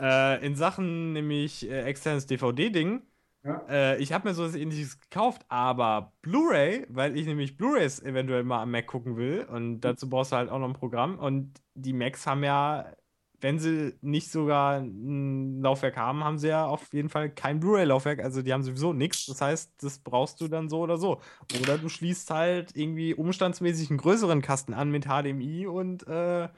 Äh, 0.00 0.46
in 0.46 0.54
Sachen 0.54 1.12
nämlich 1.12 1.68
äh, 1.68 1.82
externes 1.82 2.24
DVD-Ding. 2.26 3.02
Ja. 3.42 3.64
Äh, 3.68 3.96
ich 3.98 4.12
habe 4.12 4.28
mir 4.28 4.34
so 4.34 4.44
etwas 4.44 4.54
ähnliches 4.54 5.00
gekauft, 5.00 5.42
aber 5.48 6.12
Blu-ray, 6.22 6.86
weil 6.88 7.16
ich 7.16 7.26
nämlich 7.26 7.56
Blu-rays 7.56 8.00
eventuell 8.02 8.44
mal 8.44 8.62
am 8.62 8.70
Mac 8.70 8.86
gucken 8.86 9.16
will 9.16 9.44
und 9.50 9.80
dazu 9.80 10.08
brauchst 10.08 10.30
du 10.30 10.36
halt 10.36 10.50
auch 10.50 10.60
noch 10.60 10.68
ein 10.68 10.74
Programm 10.74 11.18
und 11.18 11.60
die 11.74 11.92
Macs 11.92 12.28
haben 12.28 12.44
ja 12.44 12.92
wenn 13.40 13.58
sie 13.58 13.94
nicht 14.00 14.30
sogar 14.32 14.80
ein 14.80 15.60
Laufwerk 15.62 15.96
haben, 15.96 16.24
haben 16.24 16.38
sie 16.38 16.48
ja 16.48 16.66
auf 16.66 16.92
jeden 16.92 17.08
Fall 17.08 17.30
kein 17.30 17.60
Blu-ray-Laufwerk. 17.60 18.20
Also 18.20 18.42
die 18.42 18.52
haben 18.52 18.62
sowieso 18.62 18.92
nichts. 18.92 19.26
Das 19.26 19.40
heißt, 19.40 19.82
das 19.82 19.98
brauchst 20.00 20.40
du 20.40 20.48
dann 20.48 20.68
so 20.68 20.80
oder 20.80 20.98
so. 20.98 21.20
Oder 21.60 21.78
du 21.78 21.88
schließt 21.88 22.30
halt 22.30 22.76
irgendwie 22.76 23.14
umstandsmäßig 23.14 23.90
einen 23.90 23.98
größeren 23.98 24.42
Kasten 24.42 24.74
an 24.74 24.90
mit 24.90 25.04
HDMI 25.06 25.66
und 25.66 26.06
äh, 26.08 26.48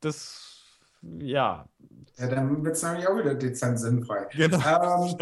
das, 0.00 0.64
ja. 1.02 1.68
Ja, 2.16 2.26
dann 2.26 2.64
wird 2.64 2.76
es 2.76 2.82
nämlich 2.82 3.06
auch 3.06 3.16
wieder 3.16 3.34
dezent 3.34 3.78
sinnfrei. 3.78 4.26
Genau. 4.34 4.58
Ähm, 4.58 5.16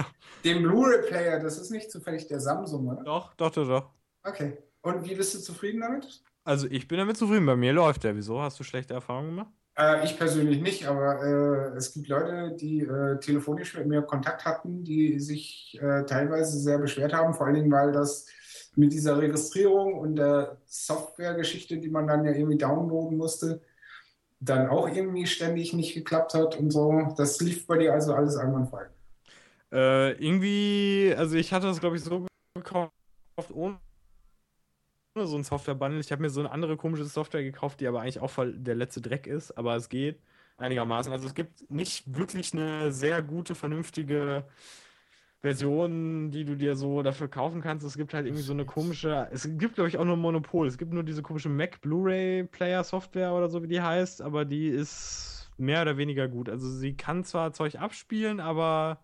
den 0.45 0.62
Blu-ray-Player, 0.62 1.40
das 1.40 1.59
ist 1.59 1.71
nicht 1.71 1.90
zufällig 1.90 2.27
der 2.29 2.40
Samsung, 2.40 2.88
oder? 2.88 3.03
Doch, 3.03 3.35
doch, 3.35 3.51
doch, 3.51 3.69
doch. 3.69 3.90
Okay. 4.23 4.57
Und 4.81 5.05
wie 5.09 5.14
bist 5.14 5.35
du 5.35 5.38
zufrieden 5.38 5.81
damit? 5.81 6.23
Also 6.45 6.69
ich 6.71 6.87
bin 6.87 6.99
damit 6.99 7.16
zufrieden. 7.16 7.45
Bei 7.45 7.57
mir 7.57 7.73
läuft 7.73 8.05
der. 8.05 8.14
Wieso? 8.14 8.40
Hast 8.40 8.59
du 8.61 8.64
schlechte 8.64 8.95
Erfahrungen 8.95 9.31
gemacht? 9.31 9.51
Äh, 9.79 10.05
ich 10.05 10.19
persönlich 10.19 10.61
nicht, 10.61 10.87
aber 10.87 11.23
äh, 11.23 11.77
es 11.77 11.93
gibt 11.93 12.09
Leute, 12.09 12.57
die 12.57 12.81
äh, 12.81 13.19
telefonisch 13.19 13.77
mit 13.77 13.87
mir 13.87 14.03
Kontakt 14.03 14.45
hatten, 14.45 14.85
die 14.85 15.21
sich 15.21 15.79
äh, 15.81 16.05
teilweise 16.05 16.59
sehr 16.59 16.79
beschwert 16.79 17.12
haben, 17.12 17.35
vor 17.35 17.47
allen 17.47 17.57
Dingen, 17.57 17.71
weil 17.71 17.93
das 17.93 18.27
mit 18.75 18.93
dieser 18.93 19.19
Registrierung 19.19 19.95
und 19.95 20.17
der 20.17 20.59
Softwaregeschichte, 20.67 21.79
die 21.79 21.89
man 21.89 22.07
dann 22.07 22.25
ja 22.25 22.33
irgendwie 22.33 22.59
downloaden 22.59 23.17
musste, 23.17 23.62
dann 24.41 24.69
auch 24.69 24.89
irgendwie 24.89 25.27
ständig 25.27 25.73
nicht 25.73 25.95
geklappt 25.95 26.35
hat 26.35 26.57
und 26.57 26.71
so. 26.71 27.15
Das 27.17 27.41
lief 27.41 27.67
bei 27.67 27.79
dir 27.79 27.95
also 27.95 28.15
alles 28.15 28.37
einwandfrei. 28.37 28.87
Äh, 29.73 30.12
irgendwie, 30.12 31.15
also 31.17 31.37
ich 31.37 31.53
hatte 31.53 31.67
das, 31.67 31.81
glaube 31.81 31.97
ich, 31.97 32.03
so 32.03 32.27
gekauft, 32.55 32.93
ohne 33.53 33.79
so 35.24 35.37
ein 35.37 35.44
Software-Bundle. 35.44 36.00
Ich 36.00 36.12
habe 36.12 36.22
mir 36.22 36.31
so 36.31 36.40
eine 36.40 36.50
andere 36.50 36.76
komische 36.76 37.05
Software 37.05 37.42
gekauft, 37.42 37.81
die 37.81 37.87
aber 37.87 38.00
eigentlich 38.00 38.20
auch 38.20 38.31
voll 38.31 38.55
der 38.59 38.74
letzte 38.74 39.00
Dreck 39.00 39.26
ist, 39.26 39.52
aber 39.57 39.76
es 39.76 39.88
geht. 39.88 40.20
einigermaßen. 40.59 41.12
Also 41.12 41.26
es 41.26 41.35
gibt 41.35 41.70
nicht 41.70 42.16
wirklich 42.16 42.52
eine 42.55 42.92
sehr 42.92 43.22
gute, 43.22 43.55
vernünftige 43.55 44.44
Version, 45.42 46.31
die 46.31 46.44
du 46.44 46.57
dir 46.57 46.76
so 46.76 47.02
dafür 47.02 47.29
kaufen 47.29 47.61
kannst. 47.62 47.87
Es 47.87 47.96
gibt 47.96 48.14
halt 48.14 48.26
irgendwie 48.26 48.42
so 48.42 48.52
eine 48.52 48.64
komische, 48.66 49.29
es 49.33 49.44
gibt 49.59 49.74
glaube 49.76 49.88
ich 49.88 49.98
auch 49.98 50.05
nur 50.05 50.16
Monopol. 50.16 50.66
Es 50.66 50.79
gibt 50.79 50.92
nur 50.92 51.05
diese 51.05 51.22
komische 51.22 51.48
Mac 51.48 51.81
Blu-ray 51.81 52.44
Player 52.44 52.83
Software 52.85 53.33
oder 53.35 53.48
so 53.48 53.62
wie 53.62 53.68
die 53.68 53.81
heißt, 53.81 54.22
aber 54.22 54.44
die 54.44 54.68
ist 54.68 55.50
mehr 55.59 55.83
oder 55.83 55.96
weniger 55.98 56.29
gut. 56.29 56.48
Also 56.48 56.68
sie 56.70 56.96
kann 56.96 57.24
zwar 57.24 57.52
Zeug 57.52 57.76
abspielen, 57.76 58.40
aber 58.40 59.02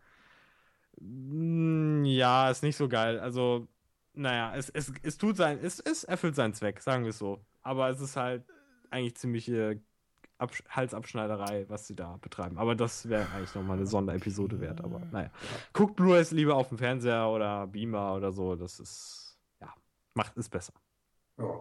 mm, 1.00 2.04
ja, 2.04 2.50
ist 2.50 2.62
nicht 2.62 2.76
so 2.76 2.88
geil. 2.88 3.18
Also 3.20 3.68
naja, 4.14 4.54
es, 4.54 4.68
es, 4.70 4.92
es 5.02 5.18
tut 5.18 5.36
sein, 5.36 5.58
es, 5.62 5.80
es 5.80 6.04
erfüllt 6.04 6.34
seinen 6.34 6.54
Zweck, 6.54 6.80
sagen 6.80 7.04
wir 7.04 7.10
es 7.10 7.18
so. 7.18 7.44
Aber 7.62 7.88
es 7.88 8.00
ist 8.00 8.16
halt 8.16 8.44
eigentlich 8.90 9.16
ziemlich 9.16 9.48
äh, 9.48 9.78
Absch 10.38 10.62
Halsabschneiderei, 10.68 11.66
was 11.68 11.86
sie 11.86 11.94
da 11.94 12.18
betreiben. 12.20 12.58
Aber 12.58 12.74
das 12.74 13.08
wäre 13.08 13.26
eigentlich 13.30 13.54
nochmal 13.54 13.76
eine 13.76 13.86
Sonderepisode 13.86 14.60
wert. 14.60 14.82
Aber 14.82 15.00
naja. 15.12 15.30
Guckt 15.72 15.96
Blu-rays 15.96 16.32
lieber 16.32 16.56
auf 16.56 16.68
dem 16.68 16.78
Fernseher 16.78 17.28
oder 17.28 17.66
Beamer 17.68 18.14
oder 18.14 18.32
so. 18.32 18.56
Das 18.56 18.80
ist, 18.80 19.38
ja, 19.60 19.72
macht 20.14 20.36
es 20.36 20.48
besser. 20.48 20.74
Ja. 21.38 21.60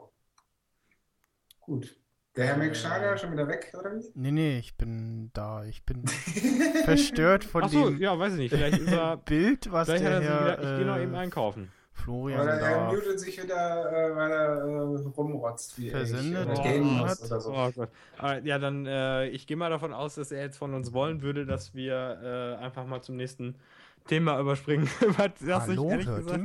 Gut. 1.61 1.95
Der 2.35 2.45
Herr 2.45 2.57
McSchager 2.57 3.17
schon 3.17 3.33
wieder 3.33 3.47
weg, 3.47 3.73
oder 3.77 3.93
wie? 3.93 4.09
Nee, 4.15 4.31
nee, 4.31 4.57
ich 4.57 4.77
bin 4.77 5.31
da. 5.33 5.65
Ich 5.65 5.85
bin 5.85 6.07
verstört 6.85 7.43
von 7.43 7.63
Achso, 7.63 7.89
dem 7.89 7.99
ja, 7.99 8.17
weiß 8.17 8.33
ich 8.33 8.39
nicht. 8.39 8.51
Vielleicht 8.51 8.79
ist 8.79 8.91
er, 8.91 9.17
Bild, 9.25 9.69
was 9.71 9.87
der 9.87 9.97
er 9.97 10.01
Herr, 10.01 10.21
wieder, 10.21 10.53
ich 10.55 10.77
gehe 10.77 10.85
noch 10.85 10.95
äh, 10.95 11.03
eben 11.03 11.15
einkaufen. 11.15 11.71
Florian 12.03 12.41
Oder 12.41 12.53
er 12.59 12.85
da 12.87 12.91
mutet 12.91 13.19
sich 13.19 13.41
wieder, 13.41 13.91
äh, 13.91 14.15
weil 14.15 14.31
er 14.31 14.55
äh, 14.65 15.07
rumrotzt, 15.15 15.77
wie 15.77 15.89
Versendet 15.89 16.47
er 16.47 16.59
Oh, 16.59 16.63
gehen 16.63 16.99
hat. 16.99 17.19
muss 17.19 17.23
oder 17.31 17.39
so. 17.41 17.51
Oh 17.53 17.71
Gott. 17.71 17.89
Aber, 18.17 18.39
ja, 18.43 18.59
dann, 18.59 18.85
äh, 18.85 19.27
ich 19.29 19.47
gehe 19.47 19.57
mal 19.57 19.69
davon 19.69 19.93
aus, 19.93 20.15
dass 20.15 20.31
er 20.31 20.41
jetzt 20.41 20.57
von 20.57 20.73
uns 20.73 20.93
wollen 20.93 21.21
würde, 21.21 21.45
dass 21.45 21.73
wir 21.73 22.57
äh, 22.59 22.63
einfach 22.63 22.85
mal 22.85 23.01
zum 23.01 23.15
nächsten 23.17 23.55
Thema 24.07 24.39
überspringen, 24.39 24.87
über 25.01 25.29
das 25.29 25.67
Hallo, 25.67 25.85
ich 25.85 25.91
ehrlich 25.91 26.07
gesagt 26.07 26.43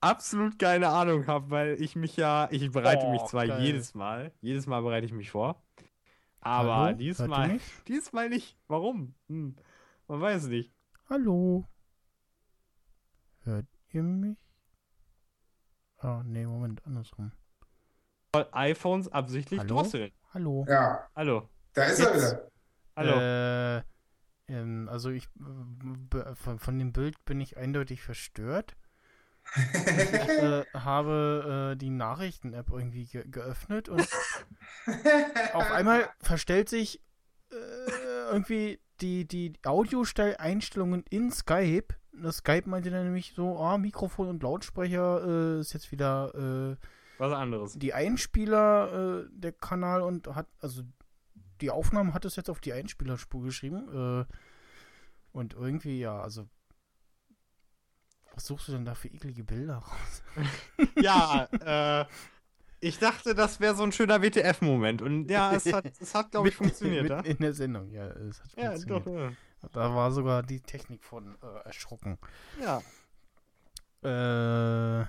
absolut 0.00 0.58
keine 0.58 0.88
Ahnung 0.88 1.26
habe, 1.28 1.50
weil 1.50 1.80
ich 1.80 1.94
mich 1.96 2.16
ja, 2.16 2.48
ich 2.50 2.70
bereite 2.72 3.06
Oh, 3.06 3.12
mich 3.12 3.22
zwar 3.24 3.46
geil. 3.46 3.62
jedes 3.62 3.94
Mal, 3.94 4.32
jedes 4.40 4.66
Mal 4.66 4.82
bereite 4.82 5.06
ich 5.06 5.12
mich 5.12 5.30
vor, 5.30 5.62
aber 6.40 6.74
Hallo, 6.74 6.96
diesmal, 6.96 7.60
diesmal 7.88 8.28
nicht. 8.28 8.58
Warum? 8.66 9.14
Hm. 9.28 9.54
Man 10.08 10.20
weiß 10.20 10.42
es 10.42 10.48
nicht. 10.48 10.72
Hallo. 11.08 11.64
Hört 13.44 13.66
ihr 13.90 14.02
mich? 14.02 14.41
Ah, 16.02 16.22
nee, 16.24 16.44
Moment, 16.44 16.84
andersrum. 16.84 17.30
Weil 18.32 18.48
iPhones 18.50 19.06
absichtlich 19.08 19.60
Hallo? 19.60 19.76
drosseln. 19.76 20.10
Hallo. 20.34 20.66
Ja, 20.68 21.06
Hallo. 21.14 21.48
da 21.74 21.84
ist 21.84 22.00
er 22.00 22.14
wieder. 22.14 22.50
Hallo. 22.96 23.20
Äh, 23.20 23.82
ähm, 24.48 24.88
also 24.90 25.10
ich 25.10 25.28
von, 26.34 26.58
von 26.58 26.78
dem 26.78 26.92
Bild 26.92 27.24
bin 27.24 27.40
ich 27.40 27.56
eindeutig 27.56 28.02
verstört. 28.02 28.74
Ich 29.56 30.28
äh, 30.28 30.64
habe 30.74 31.72
äh, 31.72 31.76
die 31.76 31.90
Nachrichten-App 31.90 32.70
irgendwie 32.70 33.04
ge 33.04 33.24
geöffnet 33.28 33.88
und 33.88 34.08
auf 35.52 35.70
einmal 35.70 36.08
verstellt 36.20 36.68
sich 36.68 37.00
äh, 37.50 37.54
irgendwie 38.30 38.80
die, 39.00 39.26
die 39.26 39.52
Audioeinstellungen 39.64 41.04
in 41.10 41.30
Skype. 41.30 41.94
Das 42.20 42.36
Skype 42.38 42.68
meinte 42.68 42.90
dann 42.90 43.04
nämlich 43.04 43.32
so, 43.34 43.58
ah, 43.58 43.78
Mikrofon 43.78 44.28
und 44.28 44.42
Lautsprecher 44.42 45.56
äh, 45.56 45.60
ist 45.60 45.72
jetzt 45.72 45.92
wieder 45.92 46.32
äh, 46.34 46.76
Was 47.18 47.32
anderes. 47.32 47.72
die 47.78 47.94
Einspieler, 47.94 49.22
äh, 49.24 49.28
der 49.32 49.52
Kanal 49.52 50.02
und 50.02 50.28
hat, 50.34 50.46
also 50.60 50.82
die 51.60 51.70
Aufnahmen 51.70 52.12
hat 52.12 52.24
es 52.24 52.36
jetzt 52.36 52.50
auf 52.50 52.60
die 52.60 52.72
Einspielerspur 52.72 53.42
geschrieben. 53.44 54.24
Äh, 54.28 54.32
und 55.32 55.54
irgendwie, 55.54 56.00
ja, 56.00 56.20
also. 56.20 56.46
Was 58.34 58.46
suchst 58.46 58.68
du 58.68 58.72
denn 58.72 58.84
da 58.84 58.94
für 58.94 59.08
eklige 59.08 59.44
Bilder 59.44 59.76
raus? 59.76 60.22
Ja, 60.96 61.48
äh, 62.00 62.06
ich 62.80 62.98
dachte, 62.98 63.34
das 63.34 63.60
wäre 63.60 63.74
so 63.74 63.82
ein 63.84 63.92
schöner 63.92 64.22
WTF-Moment. 64.22 65.02
Und 65.02 65.28
ja, 65.30 65.52
es 65.52 65.72
hat, 65.72 65.84
es 66.00 66.14
hat 66.14 66.30
glaube 66.32 66.48
ich, 66.48 66.54
funktioniert. 66.56 67.08
Ja? 67.10 67.20
in 67.20 67.36
der 67.38 67.52
Sendung, 67.54 67.90
ja, 67.90 68.06
es 68.08 68.40
hat 68.42 68.48
Ja, 68.56 68.70
funktioniert. 68.72 69.06
doch. 69.06 69.12
Ja. 69.12 69.32
Da 69.72 69.94
war 69.94 70.10
sogar 70.10 70.42
die 70.42 70.60
Technik 70.60 71.04
von 71.04 71.36
äh, 71.42 71.66
erschrocken. 71.66 72.18
ja. 72.60 72.82
Äh, 74.04 75.06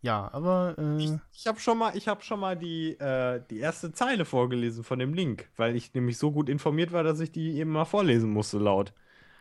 ja, 0.00 0.30
aber 0.32 0.76
Ich, 0.98 1.10
äh, 1.10 1.18
ich 1.32 1.46
habe 1.48 1.58
schon 1.58 1.78
mal, 1.78 1.96
ich 1.96 2.06
habe 2.06 2.22
schon 2.22 2.38
mal 2.38 2.56
die, 2.56 2.92
äh, 3.00 3.42
die 3.50 3.58
erste 3.58 3.92
Zeile 3.92 4.24
vorgelesen 4.24 4.84
von 4.84 5.00
dem 5.00 5.12
Link, 5.12 5.50
weil 5.56 5.74
ich 5.74 5.92
nämlich 5.94 6.18
so 6.18 6.30
gut 6.30 6.48
informiert 6.48 6.92
war, 6.92 7.02
dass 7.02 7.18
ich 7.18 7.32
die 7.32 7.56
eben 7.56 7.70
mal 7.72 7.84
vorlesen 7.84 8.30
musste 8.30 8.58
laut. 8.58 8.92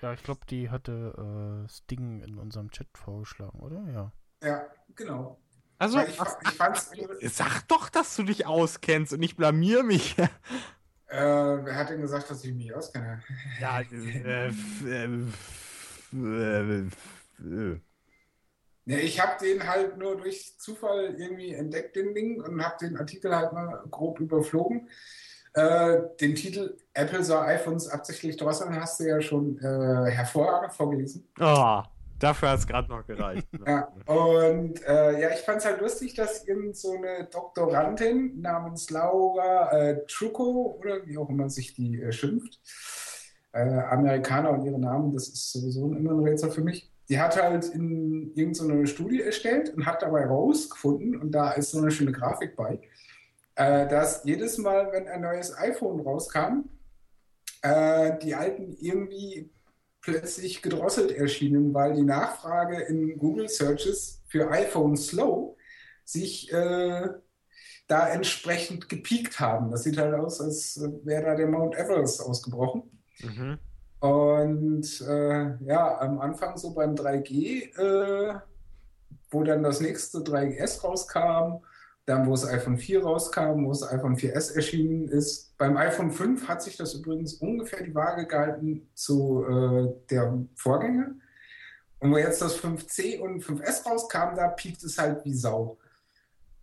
ja, 0.01 0.13
ich 0.13 0.23
glaube, 0.23 0.41
die 0.49 0.71
hatte 0.71 1.63
äh, 1.65 1.69
Sting 1.69 2.21
in 2.21 2.39
unserem 2.39 2.71
Chat 2.71 2.87
vorgeschlagen, 2.97 3.59
oder? 3.59 3.83
Ja. 3.93 4.11
Ja, 4.41 4.65
genau. 4.95 5.39
Also, 5.77 5.99
ich, 5.99 6.19
ach, 6.19 6.35
ich 6.41 6.49
fand's. 6.49 6.91
sag 7.21 7.67
doch, 7.67 7.89
dass 7.89 8.15
du 8.15 8.23
dich 8.23 8.47
auskennst 8.47 9.13
und 9.13 9.21
ich 9.21 9.35
blamier 9.35 9.83
mich. 9.83 10.15
Äh, 11.07 11.19
wer 11.19 11.75
hat 11.75 11.89
denn 11.89 12.01
gesagt, 12.01 12.29
dass 12.29 12.43
ich 12.43 12.53
mich 12.53 12.73
auskenne? 12.73 13.21
ja, 13.61 13.79
äh, 13.79 14.51
äh, 14.85 15.05
äh, 16.13 16.79
äh. 17.39 17.79
Ja, 18.85 18.97
ich 18.97 19.19
habe 19.19 19.33
den 19.43 19.67
halt 19.67 19.97
nur 19.97 20.17
durch 20.17 20.57
Zufall 20.57 21.15
irgendwie 21.17 21.53
entdeckt, 21.53 21.95
den 21.95 22.13
Ding, 22.13 22.41
und 22.41 22.63
habe 22.63 22.77
den 22.79 22.97
Artikel 22.97 23.35
halt 23.35 23.51
mal 23.51 23.83
grob 23.91 24.19
überflogen. 24.19 24.89
Äh, 25.53 26.01
den 26.21 26.35
Titel 26.35 26.77
Apple 26.93 27.23
soll 27.23 27.45
iPhones 27.45 27.89
absichtlich 27.89 28.37
drosseln, 28.37 28.79
hast 28.79 28.99
du 28.99 29.05
ja 29.05 29.19
schon 29.21 29.57
hervorragend 29.59 30.73
vorgelesen. 30.73 31.27
Oh, 31.39 31.81
dafür 32.19 32.49
hat 32.49 32.59
es 32.59 32.67
gerade 32.67 32.89
noch 32.89 33.05
gereicht. 33.05 33.47
Ja, 33.65 33.87
und 34.05 34.81
äh, 34.85 35.21
ja, 35.21 35.29
ich 35.31 35.41
fand 35.41 35.59
es 35.59 35.65
halt 35.65 35.81
lustig, 35.81 36.15
dass 36.15 36.47
irgend 36.47 36.75
so 36.77 36.93
eine 36.93 37.27
Doktorandin 37.31 38.39
namens 38.41 38.89
Laura 38.89 39.71
äh, 39.71 40.05
Trucco 40.07 40.77
oder 40.79 41.05
wie 41.05 41.17
auch 41.17 41.29
immer 41.29 41.49
sich 41.49 41.73
die 41.73 42.01
äh, 42.01 42.11
schimpft, 42.11 42.59
äh, 43.53 43.59
Amerikaner 43.59 44.51
und 44.51 44.65
ihre 44.65 44.79
Namen, 44.79 45.13
das 45.13 45.27
ist 45.29 45.51
sowieso 45.51 45.93
immer 45.93 46.11
ein 46.11 46.23
Rätsel 46.23 46.51
für 46.51 46.61
mich. 46.61 46.91
Die 47.09 47.19
hat 47.19 47.41
halt 47.41 47.65
in 47.69 48.33
irgendeine 48.35 48.85
Studie 48.85 49.21
erstellt 49.21 49.73
und 49.73 49.85
hat 49.85 50.01
dabei 50.01 50.25
rausgefunden, 50.25 51.15
und 51.15 51.31
da 51.31 51.51
ist 51.51 51.71
so 51.71 51.77
eine 51.77 51.91
schöne 51.91 52.11
Grafik 52.11 52.55
bei, 52.55 52.81
äh, 53.55 53.87
dass 53.87 54.23
jedes 54.25 54.57
Mal, 54.57 54.91
wenn 54.91 55.07
ein 55.07 55.21
neues 55.21 55.57
iPhone 55.57 56.01
rauskam, 56.01 56.65
äh, 57.61 58.17
die 58.19 58.35
alten 58.35 58.75
irgendwie 58.79 59.49
plötzlich 60.07 60.61
gedrosselt 60.61 61.11
erschienen, 61.11 61.73
weil 61.73 61.93
die 61.93 62.03
Nachfrage 62.03 62.79
in 62.79 63.17
Google 63.17 63.49
Searches 63.49 64.21
für 64.27 64.49
iPhone 64.49 64.95
Slow 64.95 65.57
sich 66.05 66.51
äh, 66.53 67.09
da 67.87 68.07
entsprechend 68.07 68.87
gepiekt 68.87 69.41
haben. 69.41 69.69
Das 69.69 69.83
sieht 69.83 69.97
halt 69.97 70.13
aus, 70.13 70.39
als 70.39 70.81
wäre 71.03 71.25
da 71.25 71.35
der 71.35 71.47
Mount 71.47 71.75
Everest 71.75 72.21
ausgebrochen. 72.21 72.83
Mhm. 73.19 73.59
Und 73.99 75.01
äh, 75.01 75.57
ja, 75.65 75.99
am 75.99 76.19
Anfang 76.21 76.55
so 76.55 76.73
beim 76.73 76.95
3G, 76.95 77.77
äh, 77.77 78.39
wo 79.29 79.43
dann 79.43 79.61
das 79.61 79.81
nächste 79.81 80.19
3GS 80.19 80.83
rauskam, 80.83 81.65
dann 82.07 82.25
wo 82.25 82.31
das 82.31 82.47
iPhone 82.47 82.77
4 82.77 83.03
rauskam, 83.03 83.65
wo 83.65 83.69
das 83.69 83.83
iPhone 83.91 84.15
4S 84.15 84.55
erschienen 84.55 85.09
ist. 85.09 85.55
Beim 85.57 85.75
iPhone 85.75 86.09
5 86.09 86.47
hat 86.47 86.63
sich 86.63 86.77
das 86.77 86.93
übrigens 86.93 87.33
ungefähr 87.35 87.83
die 87.83 87.93
Waage 87.93 88.25
gehalten 88.25 88.87
zu 88.95 89.43
äh, 89.45 89.93
der 90.09 90.41
Vorgänger. 90.55 91.11
Und 91.99 92.11
wo 92.11 92.17
jetzt 92.17 92.41
das 92.41 92.57
5C 92.63 93.19
und 93.19 93.43
5S 93.43 93.85
rauskam, 93.85 94.35
da 94.37 94.47
piekt 94.47 94.83
es 94.83 94.97
halt 94.97 95.25
wie 95.25 95.33
Sau. 95.33 95.77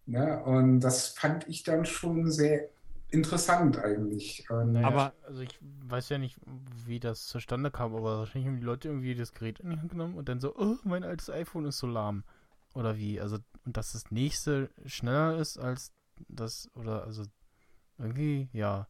Ne? 0.07 0.43
Und 0.45 0.81
das 0.81 1.09
fand 1.09 1.47
ich 1.47 1.63
dann 1.63 1.85
schon 1.85 2.31
sehr 2.31 2.71
interessant 3.11 3.77
eigentlich. 3.79 4.49
Und, 4.49 4.73
Naja, 4.73 4.87
Aber- 4.87 5.13
also 5.27 5.43
ich 5.43 5.59
weiß 5.61 6.09
ja 6.09 6.17
nicht, 6.17 6.39
wie 6.87 7.01
das 7.01 7.27
zustande 7.27 7.71
kam, 7.71 7.95
aber 7.95 8.19
wahrscheinlich 8.21 8.49
haben 8.49 8.57
die 8.61 8.65
Leute 8.67 8.89
irgendwie 8.89 9.15
das 9.15 9.35
Gerät 9.35 9.61
in 9.61 9.69
die 9.71 9.77
Hand 9.79 9.91
genommen 9.91 10.15
und 10.15 10.27
dann 10.31 10.41
so, 10.41 10.57
oh, 10.57 10.77
mein 10.85 11.05
altes 11.05 11.29
iPhone 11.29 11.67
ist 11.67 11.79
so 11.79 11.87
lahm. 11.87 12.25
Oder 12.75 12.97
wie? 12.97 13.21
Also, 13.21 13.39
und 13.65 13.77
dass 13.77 13.93
das 13.93 14.11
nächste 14.11 14.71
schneller 14.87 15.39
ist 15.39 15.59
als 15.59 15.93
das, 16.29 16.71
oder 16.75 17.05
also 17.05 17.25
irgendwie, 17.99 18.49
ja. 18.53 18.89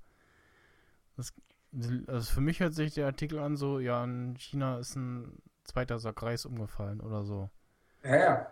Das, 1.17 1.33
also 2.07 2.33
für 2.33 2.41
mich 2.41 2.61
hört 2.61 2.75
sich 2.75 2.95
der 2.95 3.07
Artikel 3.07 3.39
an, 3.39 3.57
so, 3.57 3.79
ja, 3.79 4.03
in 4.05 4.37
China 4.37 4.79
ist 4.79 4.97
ein 4.97 5.39
zweiter 5.65 5.99
Sack 5.99 6.23
Reis 6.23 6.45
umgefallen 6.45 7.01
oder 7.01 7.25
so. 7.25 7.51
Ja, 8.03 8.17
ja. 8.17 8.47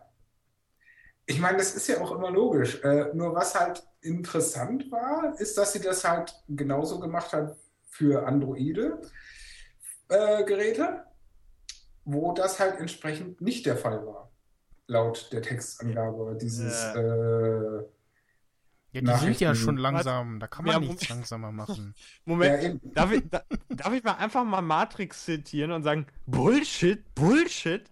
Ich 1.26 1.38
meine, 1.38 1.58
das 1.58 1.74
ist 1.74 1.88
ja 1.88 2.00
auch 2.00 2.12
immer 2.12 2.30
logisch. 2.30 2.82
Äh, 2.82 3.12
nur 3.14 3.34
was 3.34 3.58
halt 3.58 3.86
interessant 4.00 4.90
war, 4.90 5.38
ist, 5.38 5.56
dass 5.56 5.72
sie 5.72 5.80
das 5.80 6.04
halt 6.04 6.34
genauso 6.48 6.98
gemacht 6.98 7.32
hat 7.32 7.56
für 7.84 8.26
Androide-Geräte, 8.26 11.04
wo 12.04 12.32
das 12.32 12.58
halt 12.58 12.80
entsprechend 12.80 13.40
nicht 13.40 13.66
der 13.66 13.76
Fall 13.76 14.04
war, 14.06 14.21
laut 14.86 15.32
der 15.32 15.42
Textangabe 15.42 16.36
dieses 16.40 16.92
Ja. 16.94 16.94
äh, 16.94 17.84
Ja, 18.92 19.00
die 19.00 19.14
sind 19.14 19.40
ja 19.40 19.54
schon 19.54 19.76
langsam. 19.78 20.38
Da 20.38 20.46
kann 20.46 20.64
man 20.66 20.74
Ja, 20.74 20.80
nichts 20.80 21.08
langsamer 21.08 21.50
machen. 21.52 21.94
Moment, 22.26 22.62
Ja, 22.62 22.74
darf, 22.94 23.12
ich, 23.12 23.22
da, 23.30 23.42
darf 23.70 23.92
ich 23.94 24.04
mal 24.04 24.14
einfach 24.14 24.44
mal 24.44 24.60
Matrix 24.60 25.24
zitieren 25.24 25.72
und 25.72 25.82
sagen, 25.82 26.06
Bullshit, 26.26 27.02
Bullshit? 27.14 27.84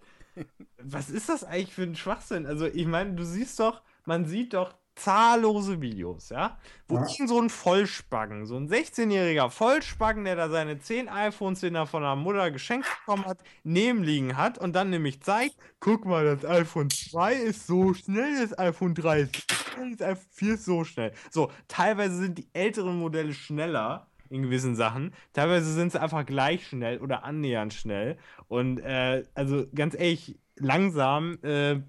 Was 0.77 1.09
ist 1.09 1.29
das 1.29 1.43
eigentlich 1.43 1.73
für 1.73 1.83
ein 1.83 1.95
Schwachsinn? 1.95 2.45
Also, 2.45 2.65
ich 2.67 2.85
meine, 2.87 3.13
du 3.13 3.23
siehst 3.23 3.59
doch, 3.59 3.81
man 4.05 4.25
sieht 4.25 4.53
doch 4.53 4.75
zahllose 4.95 5.81
Videos, 5.81 6.29
ja? 6.29 6.57
Wo 6.87 6.95
Ja. 6.95 7.01
irgend 7.07 7.29
so 7.29 7.39
ein 7.41 7.49
Vollspacken, 7.49 8.45
so 8.45 8.57
ein 8.57 8.67
16-jähriger 8.67 9.49
Vollspacken, 9.49 10.25
der 10.25 10.35
da 10.35 10.49
seine 10.49 10.79
10 10.79 11.07
iPhones, 11.09 11.61
den 11.61 11.75
er 11.75 11.85
von 11.87 12.03
der 12.03 12.15
Mutter 12.15 12.51
geschenkt 12.51 12.87
bekommen 12.99 13.25
hat, 13.25 13.39
neben 13.63 14.03
liegen 14.03 14.37
hat 14.37 14.57
und 14.57 14.73
dann 14.75 14.89
nämlich 14.89 15.21
zeigt, 15.21 15.55
guck 15.79 16.05
mal, 16.05 16.25
das 16.25 16.45
iPhone 16.45 16.89
2 16.89 17.33
ist 17.35 17.67
so 17.67 17.93
schnell, 17.93 18.41
das 18.41 18.57
iPhone 18.59 18.93
3 18.93 19.21
ist 19.21 19.35
so 19.35 19.55
schnell, 19.73 19.95
das 19.95 20.07
iPhone 20.07 20.27
4 20.31 20.53
ist 20.55 20.65
so 20.65 20.83
schnell. 20.83 21.13
So, 21.31 21.51
teilweise 21.67 22.15
sind 22.17 22.37
die 22.37 22.47
älteren 22.53 22.99
Modelle 22.99 23.33
schneller 23.33 24.07
in 24.29 24.43
gewissen 24.43 24.75
Sachen, 24.75 25.13
teilweise 25.33 25.73
sind 25.73 25.91
sie 25.91 26.01
einfach 26.01 26.25
gleich 26.25 26.67
schnell 26.67 26.99
oder 26.99 27.23
annähernd 27.23 27.73
schnell 27.73 28.17
und 28.47 28.79
äh, 28.79 29.23
also 29.33 29.65
ganz 29.75 29.93
ehrlich, 29.95 30.37
langsam, 30.57 31.37
äh, 31.43 31.81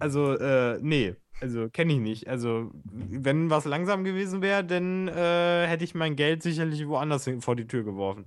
also 0.00 0.34
äh, 0.36 0.78
nee. 0.82 1.16
Also 1.42 1.68
kenne 1.68 1.94
ich 1.94 1.98
nicht. 1.98 2.28
Also, 2.28 2.70
wenn 2.84 3.50
was 3.50 3.64
langsam 3.64 4.04
gewesen 4.04 4.42
wäre, 4.42 4.64
dann 4.64 5.08
äh, 5.08 5.66
hätte 5.66 5.82
ich 5.82 5.94
mein 5.94 6.14
Geld 6.14 6.42
sicherlich 6.42 6.86
woanders 6.86 7.24
hin, 7.24 7.40
vor 7.40 7.56
die 7.56 7.66
Tür 7.66 7.82
geworfen. 7.82 8.26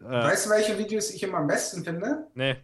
Äh, 0.00 0.04
Weißt 0.04 0.46
du, 0.46 0.50
welche 0.50 0.78
Videos 0.78 1.10
ich 1.10 1.22
immer 1.22 1.38
am 1.38 1.46
besten 1.46 1.82
finde? 1.84 2.26
nee. 2.34 2.56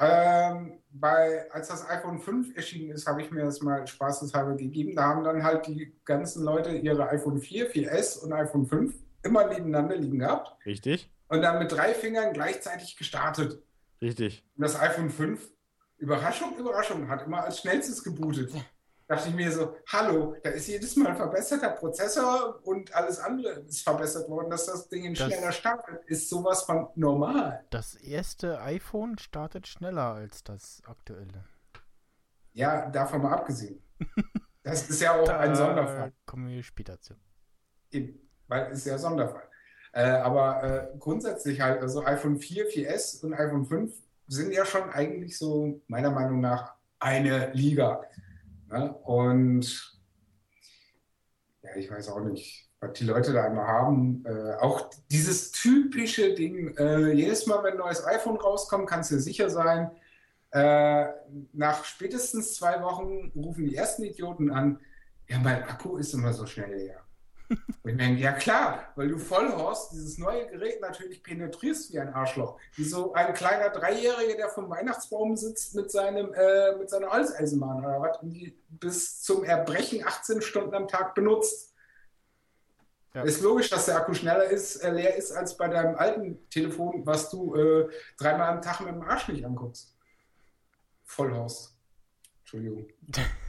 Ähm, 0.00 0.78
bei, 0.92 1.50
als 1.50 1.68
das 1.68 1.88
iPhone 1.88 2.20
5 2.20 2.54
erschienen 2.56 2.92
ist, 2.92 3.08
habe 3.08 3.20
ich 3.20 3.32
mir 3.32 3.44
das 3.44 3.60
mal 3.62 3.84
spaßeshalber 3.84 4.54
gegeben. 4.54 4.94
Da 4.94 5.02
haben 5.06 5.24
dann 5.24 5.42
halt 5.42 5.66
die 5.66 5.92
ganzen 6.04 6.44
Leute 6.44 6.70
ihre 6.70 7.08
iPhone 7.08 7.40
4, 7.40 7.72
4S 7.72 8.20
und 8.20 8.32
iPhone 8.32 8.64
5 8.66 8.94
immer 9.24 9.48
nebeneinander 9.48 9.96
liegen 9.96 10.20
gehabt 10.20 10.54
Richtig? 10.64 11.10
und 11.26 11.42
dann 11.42 11.58
mit 11.58 11.72
drei 11.72 11.94
Fingern 11.94 12.32
gleichzeitig 12.32 12.96
gestartet. 12.96 13.60
Richtig. 14.00 14.44
Und 14.56 14.62
das 14.62 14.78
iPhone 14.78 15.10
5, 15.10 15.50
Überraschung, 15.96 16.56
Überraschung, 16.56 17.08
hat 17.08 17.26
immer 17.26 17.42
als 17.42 17.58
schnellstes 17.58 18.04
gebootet. 18.04 18.52
Dachte 19.08 19.30
ich 19.30 19.34
mir 19.34 19.50
so, 19.50 19.74
hallo, 19.86 20.36
da 20.42 20.50
ist 20.50 20.68
jedes 20.68 20.94
Mal 20.96 21.08
ein 21.08 21.16
verbesserter 21.16 21.70
Prozessor 21.70 22.60
und 22.64 22.94
alles 22.94 23.18
andere 23.18 23.60
ist 23.60 23.82
verbessert 23.82 24.28
worden, 24.28 24.50
dass 24.50 24.66
das 24.66 24.86
Ding 24.90 25.14
Das- 25.14 25.26
schneller 25.26 25.50
startet. 25.50 26.04
Ist 26.04 26.28
sowas 26.28 26.62
von 26.64 26.88
normal. 26.94 27.64
Das 27.70 27.94
erste 27.94 28.60
iPhone 28.60 29.16
startet 29.16 29.66
schneller 29.66 30.12
als 30.12 30.44
das 30.44 30.82
aktuelle. 30.86 31.44
Ja, 32.52 32.90
davon 32.90 33.22
mal 33.22 33.32
abgesehen. 33.32 33.82
Das 34.64 34.90
ist 34.90 35.00
ja 35.00 35.14
auch 35.18 35.26
ein 35.30 35.54
Sonderfall. 35.54 36.12
kommen 36.26 36.48
wir 36.48 36.62
später 36.62 37.00
zu. 37.00 37.14
Eben, 37.90 38.18
weil 38.48 38.70
es 38.70 38.80
ist 38.80 38.86
ja 38.86 38.98
Sonderfall. 38.98 39.44
Äh, 39.92 40.02
aber 40.10 40.62
äh, 40.62 40.98
grundsätzlich 40.98 41.62
halt, 41.62 41.80
also 41.80 42.04
iPhone 42.04 42.38
4, 42.38 42.68
4S 42.68 43.24
und 43.24 43.32
iPhone 43.32 43.64
5 43.64 43.94
sind 44.26 44.52
ja 44.52 44.66
schon 44.66 44.90
eigentlich 44.90 45.38
so 45.38 45.80
meiner 45.86 46.10
Meinung 46.10 46.40
nach 46.40 46.74
eine 46.98 47.50
Liga. 47.54 48.02
Ne? 48.70 48.92
Und 49.04 49.98
ja, 51.62 51.76
ich 51.76 51.90
weiß 51.90 52.08
auch 52.10 52.20
nicht, 52.20 52.68
was 52.80 52.92
die 52.92 53.04
Leute 53.04 53.32
da 53.32 53.46
immer 53.46 53.66
haben. 53.66 54.24
Äh, 54.26 54.54
auch 54.60 54.90
dieses 55.10 55.50
typische 55.52 56.34
Ding, 56.34 56.76
äh, 56.76 57.12
jedes 57.12 57.46
Mal, 57.46 57.62
wenn 57.64 57.72
ein 57.72 57.78
neues 57.78 58.04
iPhone 58.04 58.36
rauskommt, 58.36 58.88
kannst 58.88 59.10
du 59.10 59.18
sicher 59.18 59.50
sein, 59.50 59.90
äh, 60.50 61.08
nach 61.52 61.84
spätestens 61.84 62.54
zwei 62.54 62.82
Wochen 62.82 63.32
rufen 63.34 63.66
die 63.66 63.76
ersten 63.76 64.04
Idioten 64.04 64.50
an, 64.50 64.80
ja, 65.28 65.38
mein 65.38 65.62
Akku 65.64 65.98
ist 65.98 66.14
immer 66.14 66.32
so 66.32 66.46
schnell 66.46 66.74
leer. 66.74 67.07
Und 67.82 67.90
ich 67.90 67.96
denke, 67.96 68.20
ja 68.20 68.32
klar, 68.32 68.92
weil 68.96 69.08
du 69.08 69.18
Vollhorst 69.18 69.92
dieses 69.92 70.18
neue 70.18 70.46
Gerät 70.48 70.80
natürlich 70.80 71.22
penetrierst 71.22 71.92
wie 71.92 71.98
ein 71.98 72.12
Arschloch. 72.12 72.58
Wie 72.74 72.84
so 72.84 73.14
ein 73.14 73.32
kleiner 73.32 73.70
Dreijähriger, 73.70 74.36
der 74.36 74.48
vom 74.48 74.68
Weihnachtsbaum 74.68 75.36
sitzt 75.36 75.74
mit, 75.74 75.90
seinem, 75.90 76.34
äh, 76.34 76.76
mit 76.76 76.90
seiner 76.90 77.10
Holzeisenbahn 77.10 77.84
oder 77.84 78.00
was 78.00 78.18
und 78.22 78.32
die 78.32 78.58
bis 78.68 79.22
zum 79.22 79.44
Erbrechen 79.44 80.06
18 80.06 80.42
Stunden 80.42 80.74
am 80.74 80.88
Tag 80.88 81.14
benutzt. 81.14 81.74
Ja. 83.14 83.22
Ist 83.22 83.40
logisch, 83.40 83.70
dass 83.70 83.86
der 83.86 83.96
Akku 83.96 84.12
schneller 84.12 84.44
ist, 84.44 84.76
äh, 84.76 84.90
leer 84.90 85.16
ist 85.16 85.32
als 85.32 85.56
bei 85.56 85.68
deinem 85.68 85.96
alten 85.96 86.48
Telefon, 86.50 87.06
was 87.06 87.30
du 87.30 87.54
äh, 87.54 87.88
dreimal 88.18 88.50
am 88.50 88.62
Tag 88.62 88.80
mit 88.80 88.90
dem 88.90 89.02
Arsch 89.02 89.28
nicht 89.28 89.44
anguckst. 89.44 89.96
Vollhorst. 91.04 91.74
Entschuldigung. 92.40 92.86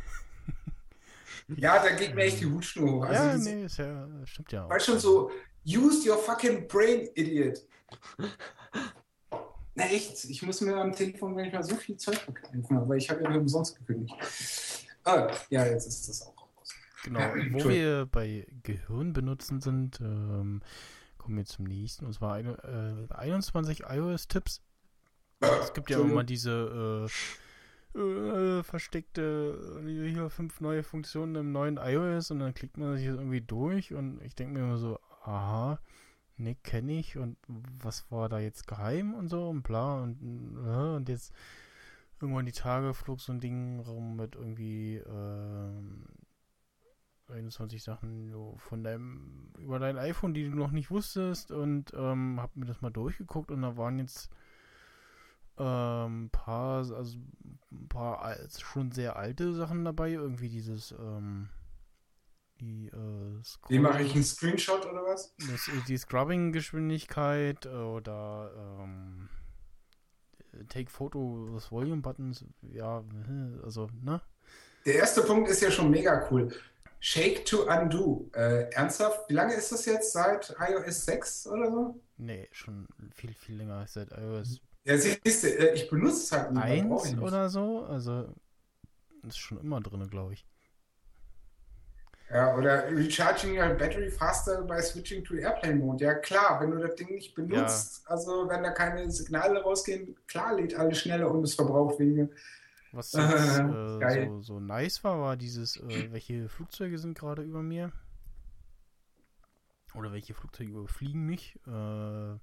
Ja, 1.57 1.81
da 1.83 1.91
geht 1.95 2.13
mir 2.15 2.23
echt 2.23 2.39
die 2.41 2.45
Hutschnur 2.45 2.91
hoch. 2.91 3.03
Also 3.05 3.13
ja, 3.23 3.33
das- 3.33 3.43
nee, 3.43 3.63
ist 3.65 3.77
ja, 3.77 4.07
stimmt 4.25 4.51
ja. 4.51 4.65
auch. 4.65 4.69
Weißt 4.69 4.85
schon 4.85 4.99
so, 4.99 5.31
use 5.65 6.07
your 6.09 6.17
fucking 6.17 6.67
brain, 6.67 7.09
idiot. 7.15 7.59
Na 9.75 9.85
echt, 9.85 10.25
ich 10.25 10.41
muss 10.43 10.61
mir 10.61 10.75
am 10.75 10.91
Telefon 10.93 11.33
manchmal 11.33 11.63
so 11.63 11.75
viel 11.75 11.95
Zeug 11.97 12.17
verkaufen, 12.17 12.77
aber 12.77 12.97
ich 12.97 13.09
habe 13.09 13.23
ja 13.23 13.29
nur 13.29 13.39
umsonst 13.41 13.77
gekündigt. 13.77 14.13
Ah, 15.05 15.31
ja, 15.49 15.65
jetzt 15.65 15.87
ist 15.87 16.09
das 16.09 16.21
auch 16.23 16.35
raus. 16.37 16.73
Genau, 17.03 17.19
Ja, 17.19 17.33
wo 17.53 17.69
wir 17.69 18.05
bei 18.11 18.45
Gehirn 18.63 19.13
benutzen 19.13 19.61
sind, 19.61 20.01
ähm, 20.01 20.61
kommen 21.17 21.37
wir 21.37 21.45
zum 21.45 21.65
nächsten. 21.65 22.05
Und 22.05 22.13
zwar 22.13 22.33
eine, 22.33 23.07
äh, 23.09 23.13
21 23.13 23.83
iOS-Tipps. 23.87 24.61
Es 25.39 25.73
gibt 25.73 25.89
ja 25.89 25.99
immer 26.01 26.25
diese 26.25 27.07
äh, 27.07 27.09
äh, 27.95 28.63
versteckte, 28.63 29.81
äh, 29.85 30.09
hier 30.09 30.29
fünf 30.29 30.61
neue 30.61 30.83
Funktionen 30.83 31.35
im 31.35 31.51
neuen 31.51 31.77
iOS 31.77 32.31
und 32.31 32.39
dann 32.39 32.53
klickt 32.53 32.77
man 32.77 32.97
sich 32.97 33.07
das 33.07 33.15
irgendwie 33.15 33.41
durch 33.41 33.93
und 33.93 34.21
ich 34.21 34.35
denke 34.35 34.53
mir 34.53 34.65
immer 34.65 34.77
so, 34.77 34.99
aha, 35.23 35.79
ne, 36.37 36.55
kenne 36.55 36.93
ich 36.93 37.17
und 37.17 37.37
was 37.47 38.11
war 38.11 38.29
da 38.29 38.39
jetzt 38.39 38.67
geheim 38.67 39.13
und 39.13 39.29
so 39.29 39.49
und 39.49 39.63
bla 39.63 40.01
und, 40.01 40.17
äh, 40.65 40.95
und 40.95 41.09
jetzt 41.09 41.33
irgendwann 42.21 42.45
die 42.45 42.51
Tage 42.51 42.93
flog 42.93 43.21
so 43.21 43.31
ein 43.31 43.39
Ding 43.39 43.79
rum 43.79 44.15
mit 44.15 44.35
irgendwie 44.35 44.97
ähm, 44.97 46.05
21 47.29 47.83
Sachen 47.83 48.33
von 48.57 48.83
deinem 48.83 49.51
über 49.57 49.79
dein 49.79 49.97
iPhone, 49.97 50.33
die 50.33 50.49
du 50.49 50.55
noch 50.55 50.71
nicht 50.71 50.91
wusstest 50.91 51.51
und 51.51 51.93
ähm, 51.93 52.39
hab 52.41 52.55
mir 52.55 52.65
das 52.65 52.81
mal 52.81 52.91
durchgeguckt 52.91 53.51
und 53.51 53.61
da 53.61 53.77
waren 53.77 53.99
jetzt 53.99 54.29
ähm, 55.59 56.29
paar, 56.31 56.77
also 56.91 57.17
ein 57.71 57.87
paar 57.89 58.35
schon 58.57 58.91
sehr 58.91 59.15
alte 59.15 59.53
Sachen 59.53 59.85
dabei, 59.85 60.11
irgendwie 60.11 60.49
dieses 60.49 60.91
ähm, 60.91 61.49
die 62.59 62.87
äh, 62.87 63.41
Wie 63.69 63.79
mache 63.79 64.03
ich 64.03 64.13
einen 64.13 64.23
Screenshot 64.23 64.85
oder 64.85 65.03
was? 65.05 65.33
das, 65.37 65.69
die 65.87 65.97
Scrubbing-Geschwindigkeit 65.97 67.65
oder 67.67 68.51
ähm, 68.81 69.29
Take 70.67 70.89
Photo 70.89 71.49
des 71.53 71.71
Volume 71.71 72.01
Buttons, 72.01 72.43
ja, 72.61 72.99
äh, 72.99 73.63
also, 73.63 73.89
ne? 74.03 74.21
Der 74.85 74.95
erste 74.95 75.21
Punkt 75.21 75.49
ist 75.49 75.61
ja 75.61 75.71
schon 75.71 75.89
mega 75.89 76.27
cool. 76.31 76.49
Shake 77.01 77.45
to 77.45 77.65
undo. 77.69 78.29
Äh, 78.33 78.69
ernsthaft, 78.71 79.29
wie 79.29 79.33
lange 79.33 79.53
ist 79.53 79.71
das 79.71 79.85
jetzt? 79.85 80.11
Seit 80.11 80.53
iOS 80.59 81.05
6 81.05 81.47
oder 81.47 81.71
so? 81.71 82.01
Nee, 82.17 82.49
schon 82.51 82.87
viel, 83.13 83.33
viel 83.33 83.55
länger 83.55 83.75
als 83.75 83.93
seit 83.93 84.11
iOS 84.11 84.61
Ja, 84.85 84.97
siehst 84.97 85.43
du, 85.43 85.47
äh, 85.47 85.73
ich 85.73 85.89
benutze 85.89 86.17
es 86.17 86.31
halt 86.31 86.51
nicht. 86.51 86.63
aber 86.63 86.89
brauch 86.89 87.05
ich 87.05 87.11
1 87.11 87.19
nicht. 87.19 87.27
oder 87.27 87.49
so, 87.49 87.83
also 87.83 88.33
ist 89.27 89.37
schon 89.37 89.59
immer 89.59 89.81
drin, 89.81 90.07
glaube 90.09 90.33
ich. 90.33 90.45
Ja, 92.31 92.55
oder 92.55 92.87
recharging 92.91 93.57
your 93.57 93.69
battery 93.69 94.09
faster 94.09 94.61
by 94.61 94.79
switching 94.81 95.23
to 95.23 95.33
airplane 95.35 95.77
mode. 95.77 96.03
Ja, 96.03 96.13
klar, 96.13 96.61
wenn 96.61 96.71
du 96.71 96.77
das 96.77 96.95
Ding 96.95 97.09
nicht 97.09 97.33
benutzt, 97.33 98.03
also 98.05 98.47
wenn 98.47 98.61
da 98.61 98.69
keine 98.69 99.09
Signale 99.09 99.61
rausgehen, 99.61 100.15
klar 100.27 100.55
lädt 100.55 100.75
alles 100.75 100.99
schneller 100.99 101.31
und 101.31 101.43
es 101.43 101.55
verbraucht 101.55 101.97
weniger. 101.99 102.29
Was 102.91 103.13
jetzt 103.13 103.23
äh, 103.59 104.27
so, 104.27 104.41
so 104.41 104.59
nice 104.59 105.03
war, 105.03 105.19
war 105.19 105.37
dieses, 105.37 105.77
äh, 105.77 106.11
welche 106.11 106.49
Flugzeuge 106.49 106.99
sind 106.99 107.17
gerade 107.17 107.41
über 107.41 107.63
mir? 107.63 107.91
Oder 109.95 110.11
welche 110.11 110.35
Flugzeuge 110.35 110.71
überfliegen 110.71 111.25
mich? 111.25 111.59
Äh, 111.65 112.35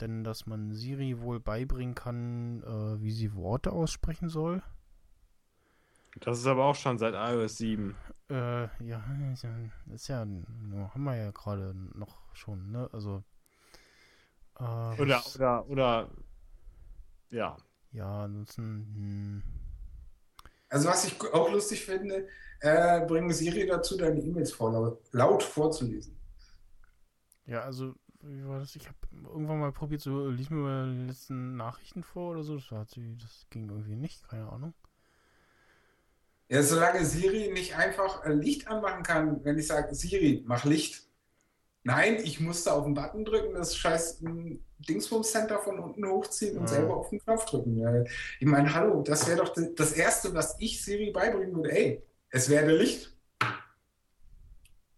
denn 0.00 0.24
dass 0.24 0.46
man 0.46 0.72
Siri 0.72 1.20
wohl 1.20 1.40
beibringen 1.40 1.94
kann, 1.94 2.62
äh, 2.62 3.02
wie 3.02 3.10
sie 3.12 3.34
Worte 3.34 3.72
aussprechen 3.72 4.28
soll. 4.28 4.62
Das 6.20 6.38
ist 6.38 6.46
aber 6.46 6.64
auch 6.66 6.74
schon 6.74 6.98
seit 6.98 7.14
iOS 7.14 7.56
7. 7.56 7.96
Äh, 8.30 8.68
ja, 8.86 9.02
ist 9.94 10.08
ja, 10.08 10.24
nur 10.24 10.92
haben 10.94 11.04
wir 11.04 11.16
ja 11.16 11.30
gerade 11.30 11.74
noch 11.94 12.34
schon, 12.34 12.70
ne? 12.70 12.88
Also. 12.92 13.22
Äh, 14.58 14.62
Oder, 14.98 15.18
was- 15.18 15.36
oder, 15.36 15.66
oder, 15.68 16.10
ja. 17.30 17.56
Ja, 17.92 18.24
ansonsten, 18.24 18.62
hm, 18.94 19.42
Also 20.70 20.88
was 20.88 21.04
ich 21.04 21.20
auch 21.32 21.50
lustig 21.50 21.84
finde, 21.84 22.26
äh, 22.60 23.00
bringen 23.06 23.32
Siri 23.32 23.66
dazu, 23.66 23.96
deine 23.96 24.20
E-Mails 24.20 24.52
vor, 24.52 24.98
laut 25.12 25.42
vorzulesen. 25.42 26.16
Ja, 27.46 27.62
also, 27.64 27.94
wie 28.20 28.46
war 28.46 28.58
das? 28.60 28.74
Ich 28.76 28.86
habe 28.86 28.96
irgendwann 29.24 29.60
mal 29.60 29.72
probiert, 29.72 30.00
so, 30.00 30.28
lies 30.28 30.50
mir 30.50 30.56
mal 30.56 30.92
die 30.92 31.06
letzten 31.06 31.56
Nachrichten 31.56 32.02
vor 32.02 32.32
oder 32.32 32.42
so. 32.42 32.56
Das, 32.56 32.70
hat 32.70 32.90
sie, 32.90 33.16
das 33.20 33.46
ging 33.50 33.68
irgendwie 33.68 33.96
nicht, 33.96 34.28
keine 34.28 34.50
Ahnung. 34.50 34.74
Ja, 36.48 36.62
solange 36.62 37.04
Siri 37.04 37.50
nicht 37.52 37.76
einfach 37.76 38.24
äh, 38.24 38.32
Licht 38.32 38.68
anmachen 38.68 39.02
kann, 39.02 39.44
wenn 39.44 39.58
ich 39.58 39.66
sage, 39.66 39.94
Siri, 39.94 40.42
mach 40.46 40.64
Licht. 40.64 41.04
Nein, 41.84 42.16
ich 42.22 42.40
musste 42.40 42.72
auf 42.72 42.84
den 42.84 42.94
Button 42.94 43.24
drücken, 43.24 43.54
das 43.54 43.76
scheiß 43.76 44.20
hm, 44.20 44.62
Dingsbums-Center 44.78 45.58
von 45.58 45.78
unten 45.78 46.06
hochziehen 46.06 46.56
und 46.56 46.64
Ja. 46.64 46.68
selber 46.68 46.96
auf 46.96 47.10
den 47.10 47.20
Knopf 47.20 47.44
drücken. 47.46 48.06
Ich 48.40 48.46
meine, 48.46 48.72
hallo, 48.74 49.02
das 49.02 49.26
wäre 49.28 49.38
doch 49.38 49.54
das 49.76 49.92
Erste, 49.92 50.34
was 50.34 50.56
ich 50.58 50.82
Siri 50.82 51.10
beibringen 51.10 51.54
würde. 51.54 51.72
Ey, 51.72 52.02
es 52.30 52.48
werde 52.48 52.76
Licht. 52.76 53.14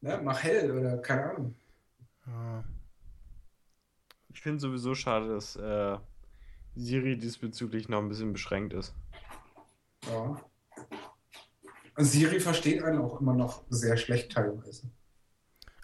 Ne, 0.00 0.20
mach 0.22 0.42
hell 0.42 0.70
oder 0.70 0.98
keine 0.98 1.24
Ahnung. 1.30 1.54
Ja. 2.26 2.64
Ich 4.40 4.42
finde 4.42 4.59
sowieso 4.59 4.94
schade, 4.94 5.29
dass 5.29 5.55
äh, 5.57 5.98
Siri 6.74 7.18
diesbezüglich 7.18 7.90
noch 7.90 7.98
ein 7.98 8.09
bisschen 8.09 8.33
beschränkt 8.33 8.72
ist. 8.72 8.94
Ja. 10.07 10.42
Siri 11.98 12.40
versteht 12.40 12.83
einen 12.83 13.03
auch 13.03 13.20
immer 13.20 13.35
noch 13.35 13.64
sehr 13.68 13.98
schlecht 13.98 14.33
teilweise. 14.33 14.90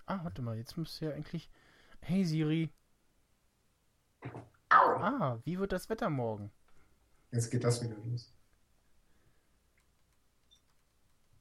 Ah, 0.06 0.20
warte 0.22 0.40
mal, 0.40 0.56
jetzt 0.56 0.78
müsste 0.78 1.04
ja 1.04 1.10
eigentlich. 1.12 1.50
Hey 2.00 2.24
Siri. 2.24 2.72
Au! 4.70 4.86
Ah, 5.00 5.38
wie 5.44 5.58
wird 5.58 5.72
das 5.72 5.90
Wetter 5.90 6.08
morgen? 6.08 6.50
Jetzt 7.32 7.50
geht 7.50 7.62
das 7.62 7.82
wieder 7.82 7.96
los. 8.06 8.32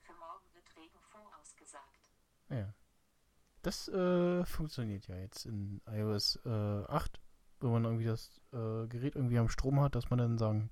Für 0.01 0.13
morgen 0.15 0.53
wird 0.53 0.65
Regen 0.75 0.99
vorausgesagt. 1.13 2.11
Ja. 2.49 2.73
Das 3.65 3.87
äh, 3.87 4.45
funktioniert 4.45 5.07
ja 5.07 5.15
jetzt 5.15 5.47
in 5.47 5.81
iOS 5.91 6.39
äh, 6.45 6.49
8, 6.49 7.19
wenn 7.61 7.71
man 7.71 7.85
irgendwie 7.85 8.05
das 8.05 8.39
äh, 8.53 8.85
Gerät 8.85 9.15
irgendwie 9.15 9.39
am 9.39 9.49
Strom 9.49 9.81
hat, 9.81 9.95
dass 9.95 10.11
man 10.11 10.19
dann 10.19 10.37
sagen, 10.37 10.69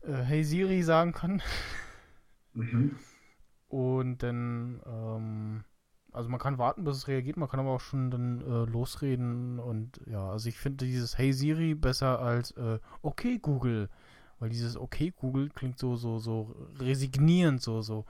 äh, 0.00 0.14
hey 0.14 0.42
Siri 0.42 0.82
sagen 0.82 1.12
kann. 1.12 1.42
Mhm. 2.54 2.96
Und 3.68 4.22
dann, 4.22 4.80
ähm, 4.86 5.64
also 6.12 6.30
man 6.30 6.40
kann 6.40 6.56
warten, 6.56 6.84
bis 6.84 6.96
es 6.96 7.08
reagiert, 7.08 7.36
man 7.36 7.50
kann 7.50 7.60
aber 7.60 7.72
auch 7.72 7.80
schon 7.80 8.10
dann 8.10 8.40
äh, 8.40 8.64
losreden 8.64 9.58
und 9.58 10.00
ja, 10.06 10.30
also 10.30 10.48
ich 10.48 10.56
finde 10.56 10.86
dieses 10.86 11.18
Hey 11.18 11.34
Siri 11.34 11.74
besser 11.74 12.20
als 12.20 12.52
äh, 12.52 12.78
Okay 13.02 13.38
Google, 13.38 13.90
weil 14.38 14.48
dieses 14.48 14.78
Okay 14.78 15.12
Google 15.14 15.50
klingt 15.50 15.78
so, 15.78 15.96
so, 15.96 16.18
so 16.20 16.56
resignierend, 16.78 17.60
so, 17.60 17.82
so. 17.82 18.06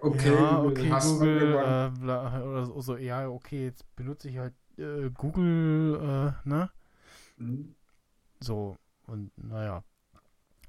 Okay, 0.00 0.26
ja, 0.34 0.62
okay, 0.62 0.90
Google, 1.00 1.54
äh, 1.54 1.90
bla, 1.98 2.42
oder 2.42 2.66
so, 2.66 2.80
so, 2.80 2.96
ja, 2.96 3.28
okay, 3.28 3.64
jetzt 3.64 3.84
benutze 3.96 4.28
ich 4.28 4.38
halt 4.38 4.54
äh, 4.78 5.10
Google, 5.10 6.34
äh, 6.44 6.48
ne? 6.48 6.70
Mhm. 7.36 7.74
So, 8.40 8.76
und 9.06 9.30
naja. 9.36 9.82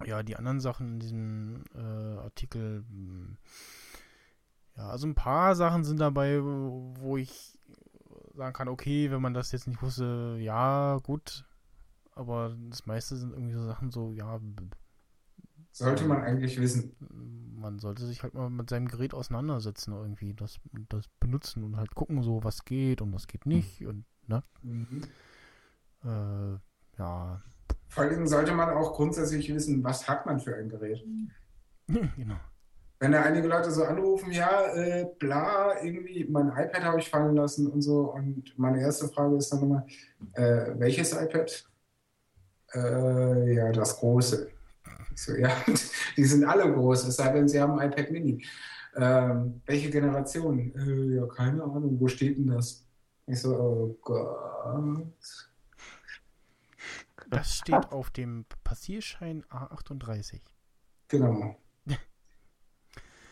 Ja, 0.06 0.24
die 0.24 0.36
anderen 0.36 0.60
Sachen 0.60 0.94
in 0.96 1.00
diesem 1.00 1.64
äh, 1.74 2.18
Artikel, 2.20 2.84
mh, 2.90 3.38
ja, 4.78 4.90
also 4.90 5.08
ein 5.08 5.16
paar 5.16 5.56
Sachen 5.56 5.84
sind 5.86 6.00
dabei, 6.02 6.42
wo 6.44 7.16
ich 7.18 7.58
sagen 8.34 8.54
kann, 8.54 8.68
okay, 8.68 9.10
wenn 9.12 9.22
man 9.22 9.34
das 9.34 9.52
jetzt 9.54 9.68
nicht 9.68 9.82
wusste, 9.82 10.38
ja, 10.40 11.00
gut. 11.04 11.46
Aber 12.14 12.56
das 12.70 12.86
meiste 12.86 13.16
sind 13.16 13.32
irgendwie 13.34 13.54
so 13.54 13.66
Sachen 13.66 13.92
so, 13.92 14.12
ja, 14.12 14.40
Sollte 15.76 16.06
man 16.06 16.24
eigentlich 16.24 16.58
wissen. 16.62 16.96
man 17.60 17.80
sollte 17.80 18.06
sich 18.06 18.24
halt 18.24 18.34
mal 18.34 18.50
mit 18.50 18.70
seinem 18.70 18.88
Gerät 18.88 19.14
auseinandersetzen 19.14 19.92
irgendwie, 19.94 20.34
das, 20.34 20.58
das 20.88 21.10
benutzen 21.20 21.66
und 21.66 21.76
halt 21.76 21.94
gucken, 21.96 22.24
so 22.24 22.46
was 22.46 22.64
geht 22.64 23.02
und 23.02 23.12
was 23.14 23.28
geht 23.28 23.46
nicht 23.46 23.86
und, 23.86 24.06
ne? 24.28 24.42
Mhm. 24.62 25.02
Äh, 26.06 26.98
ja, 26.98 27.42
Vor 27.90 28.04
allem 28.06 28.26
sollte 28.26 28.54
man 28.54 28.70
auch 28.70 28.94
grundsätzlich 28.94 29.54
wissen, 29.54 29.84
was 29.84 30.08
hat 30.08 30.26
man 30.26 30.40
für 30.40 30.56
ein 30.56 30.70
Gerät. 30.70 31.04
genau. 31.88 32.40
Wenn 33.00 33.12
da 33.12 33.24
einige 33.24 33.50
Leute 33.50 33.70
so 33.70 33.84
anrufen, 33.84 34.32
ja, 34.32 34.74
äh, 34.74 35.06
bla, 35.20 35.84
irgendwie, 35.84 36.24
mein 36.24 36.48
iPad 36.48 36.84
habe 36.86 37.00
ich 37.00 37.10
fallen 37.10 37.36
lassen 37.36 37.68
und 37.68 37.82
so. 37.82 38.14
Und 38.14 38.58
meine 38.58 38.80
erste 38.80 39.10
Frage 39.10 39.36
ist 39.36 39.52
dann 39.52 39.62
immer, 39.62 39.86
äh, 40.36 40.72
welches 40.80 41.12
iPad? 41.12 41.70
Äh, 42.74 43.56
ja, 43.56 43.74
das 43.74 43.98
große. 43.98 44.55
Ich 45.16 45.24
so, 45.24 45.34
ja, 45.36 45.50
die 46.18 46.26
sind 46.26 46.44
alle 46.44 46.72
groß, 46.72 47.06
es 47.06 47.16
sei 47.16 47.32
denn, 47.32 47.48
sie 47.48 47.60
haben 47.60 47.80
ein 47.80 47.92
iPad 47.92 48.12
Mini. 48.12 48.46
Ähm, 48.98 49.62
welche 49.66 49.90
Generation? 49.90 50.74
Äh, 50.76 51.16
ja, 51.16 51.26
keine 51.28 51.64
Ahnung, 51.64 52.00
wo 52.00 52.08
steht 52.08 52.38
denn 52.38 52.48
das? 52.48 52.86
Ich 53.26 53.42
so, 53.42 53.56
oh 53.56 53.98
Gott. 54.02 55.14
Das 57.30 57.56
steht 57.56 57.92
auf 57.92 58.12
dem 58.12 58.46
Passierschein 58.64 59.44
A38. 59.46 60.42
Genau. 61.08 61.58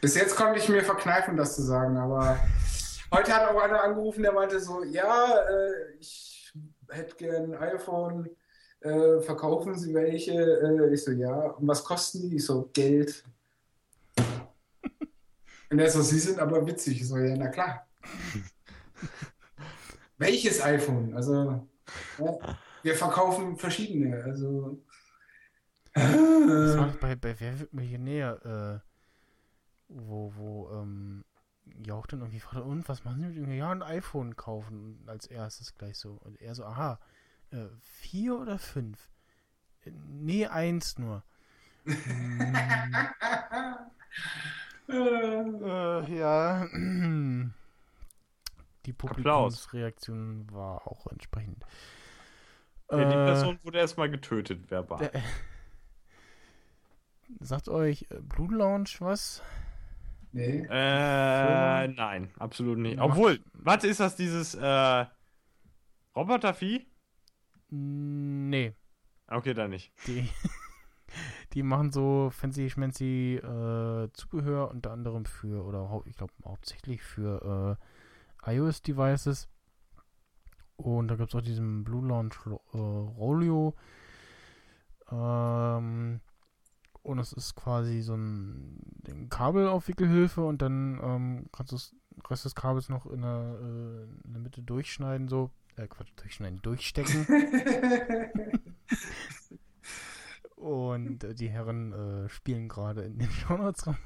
Bis 0.02 0.16
jetzt 0.16 0.36
konnte 0.36 0.60
ich 0.60 0.68
mir 0.68 0.84
verkneifen, 0.84 1.38
das 1.38 1.56
zu 1.56 1.62
sagen, 1.62 1.96
aber 1.96 2.38
heute 3.14 3.34
hat 3.34 3.50
auch 3.50 3.62
einer 3.62 3.84
angerufen, 3.84 4.24
der 4.24 4.34
meinte 4.34 4.60
so, 4.60 4.84
ja, 4.84 5.34
äh, 5.50 5.94
ich 6.00 6.54
hätte 6.90 7.16
gern 7.16 7.54
ein 7.54 7.76
iPhone, 7.76 8.30
äh, 8.84 9.22
verkaufen 9.22 9.78
Sie 9.78 9.94
welche? 9.94 10.34
Äh, 10.34 10.94
ich 10.94 11.04
so, 11.04 11.12
ja, 11.12 11.34
und 11.34 11.68
was 11.68 11.84
kosten 11.84 12.30
die? 12.30 12.36
Ich 12.36 12.46
so, 12.46 12.70
Geld. 12.74 13.24
Und 15.70 15.80
er 15.80 15.90
so, 15.90 16.04
Sie 16.04 16.20
sind 16.20 16.40
aber 16.40 16.68
witzig. 16.68 17.02
Ich 17.02 17.08
so, 17.08 17.18
ja, 17.18 17.36
na 17.36 17.48
klar. 17.48 17.88
Welches 20.20 20.62
iPhone? 20.62 21.16
Also, 21.16 21.68
ja, 22.20 22.58
wir 22.84 22.96
verkaufen 22.96 23.58
verschiedene, 23.58 24.24
also. 24.24 24.80
Äh, 25.94 26.02
bei, 27.02 27.16
bei 27.16 27.40
Wer 27.40 27.60
wird 27.60 27.74
Millionär, 27.74 28.46
äh, 28.46 28.80
wo, 29.88 30.32
wo, 30.36 30.70
ähm, 30.74 31.24
Jauch 31.86 32.08
dann 32.08 32.20
irgendwie 32.20 32.40
fragte, 32.40 32.64
und 32.64 32.88
was 32.88 33.04
machen 33.04 33.22
Sie 33.22 33.28
mit 33.28 33.38
dem? 33.38 33.54
Ja, 33.54 33.72
ein 33.72 33.82
iPhone 33.82 34.36
kaufen 34.36 35.04
als 35.08 35.28
erstes 35.28 35.76
gleich 35.76 35.98
so. 35.98 36.20
Und 36.22 36.40
er 36.42 36.56
so, 36.56 36.66
aha, 36.66 37.00
äh, 37.54 37.68
vier 37.82 38.38
oder 38.40 38.60
fünf? 38.60 39.10
Äh, 39.86 39.92
Nee, 39.92 40.48
eins 40.48 40.98
nur. 40.98 41.24
Äh, 44.90 46.16
ja. 46.18 46.68
Die. 48.86 48.94
Publikumsreaktion 48.94 50.46
war 50.52 50.86
auch 50.88 51.08
entsprechend. 51.08 51.64
Ja, 52.92 52.98
die 53.06 53.16
Äh, 53.16 53.26
Person 53.26 53.58
wurde 53.64 53.80
erstmal 53.80 54.10
getötet, 54.10 54.70
verbal. 54.70 55.00
der- 55.00 55.22
Sagt 57.40 57.70
euch 57.70 58.06
Blue 58.22 58.54
Lounge 58.54 58.90
was? 59.00 59.42
nee. 60.34 60.66
Äh, 60.70 61.88
nein, 61.88 62.32
absolut 62.38 62.78
nicht. 62.78 63.00
Obwohl, 63.00 63.40
warte, 63.54 63.88
ist 63.88 64.00
das 64.02 64.16
dieses 64.18 64.54
äh, 64.56 65.06
Robotervieh? 66.16 66.86
Nee. 67.76 68.76
Okay, 69.28 69.56
dann 69.56 69.72
nicht. 69.72 69.92
Die, 70.06 70.30
die 71.54 71.64
machen 71.64 71.92
so 71.92 72.30
fancy 72.30 72.70
schmancy 72.70 73.38
äh, 73.38 74.10
Zubehör 74.14 74.70
unter 74.70 74.92
anderem 74.92 75.26
für, 75.26 75.64
oder 75.66 76.04
ich 76.06 76.16
glaube 76.16 76.34
hauptsächlich 76.46 77.02
für 77.02 77.80
äh, 78.46 78.56
iOS-Devices. 78.56 79.50
Und 80.76 81.08
da 81.08 81.16
gibt 81.16 81.30
es 81.30 81.36
auch 81.36 81.42
diesen 81.42 81.84
Blue 81.84 82.08
Launch 82.08 82.36
äh, 82.46 82.78
Rolio. 82.78 83.76
Ähm, 85.12 86.22
und 87.02 87.20
es 87.20 87.34
ist 87.34 87.56
quasi 87.56 88.02
so 88.02 88.14
ein, 88.14 88.78
ein 89.08 89.30
Kabelaufwickelhilfe 89.30 90.42
und 90.42 90.62
dann 90.62 91.00
ähm, 91.02 91.46
kannst 91.52 91.72
du 91.72 91.76
das 91.78 91.96
Rest 92.30 92.46
des 92.46 92.54
Kabels 92.54 92.90
noch 92.90 93.08
in 93.08 93.22
der, 93.22 93.58
äh, 93.60 94.04
in 94.26 94.34
der 94.34 94.42
Mitte 94.42 94.62
durchschneiden, 94.62 95.28
so. 95.28 95.50
Äh, 95.76 95.88
Quatsch, 95.88 96.12
durchschneiden, 96.16 96.62
durchstecken. 96.62 97.26
Und 100.56 101.24
äh, 101.24 101.34
die 101.34 101.50
Herren 101.50 102.26
äh, 102.26 102.30
spielen 102.30 102.70
gerade 102.70 103.02
in 103.04 103.18
den 103.18 103.30
Shownotes 103.48 103.88
rum. 103.88 103.98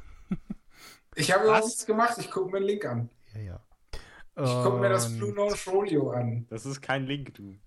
Ich 1.16 1.32
habe 1.32 1.44
überhaupt 1.44 1.64
Was? 1.64 1.70
nichts 1.70 1.86
gemacht. 1.86 2.18
Ich 2.20 2.32
gucke 2.32 2.52
mir 2.52 2.60
den 2.60 2.68
Link 2.68 2.86
an. 2.86 3.10
Ja, 3.34 3.42
ja. 3.42 3.60
Ich 4.40 4.64
gucke 4.64 4.78
mir 4.78 4.90
das 4.90 5.12
Blue 5.18 5.34
Launch 5.34 5.68
Rodeo 5.68 6.12
an. 6.12 6.46
Das 6.50 6.66
ist 6.68 6.80
kein 6.82 7.06
Link, 7.06 7.34
du. 7.34 7.58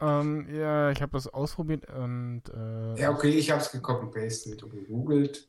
Ähm, 0.00 0.46
ja, 0.54 0.90
ich 0.90 1.02
habe 1.02 1.12
das 1.12 1.26
ausprobiert 1.26 1.90
und 1.90 2.42
äh, 2.54 2.94
Ja, 2.94 3.10
okay, 3.10 3.30
ich 3.30 3.50
habe 3.50 3.60
es 3.60 3.70
gecopy-pastet 3.72 4.62
und 4.62 4.70
gegoogelt. 4.70 5.48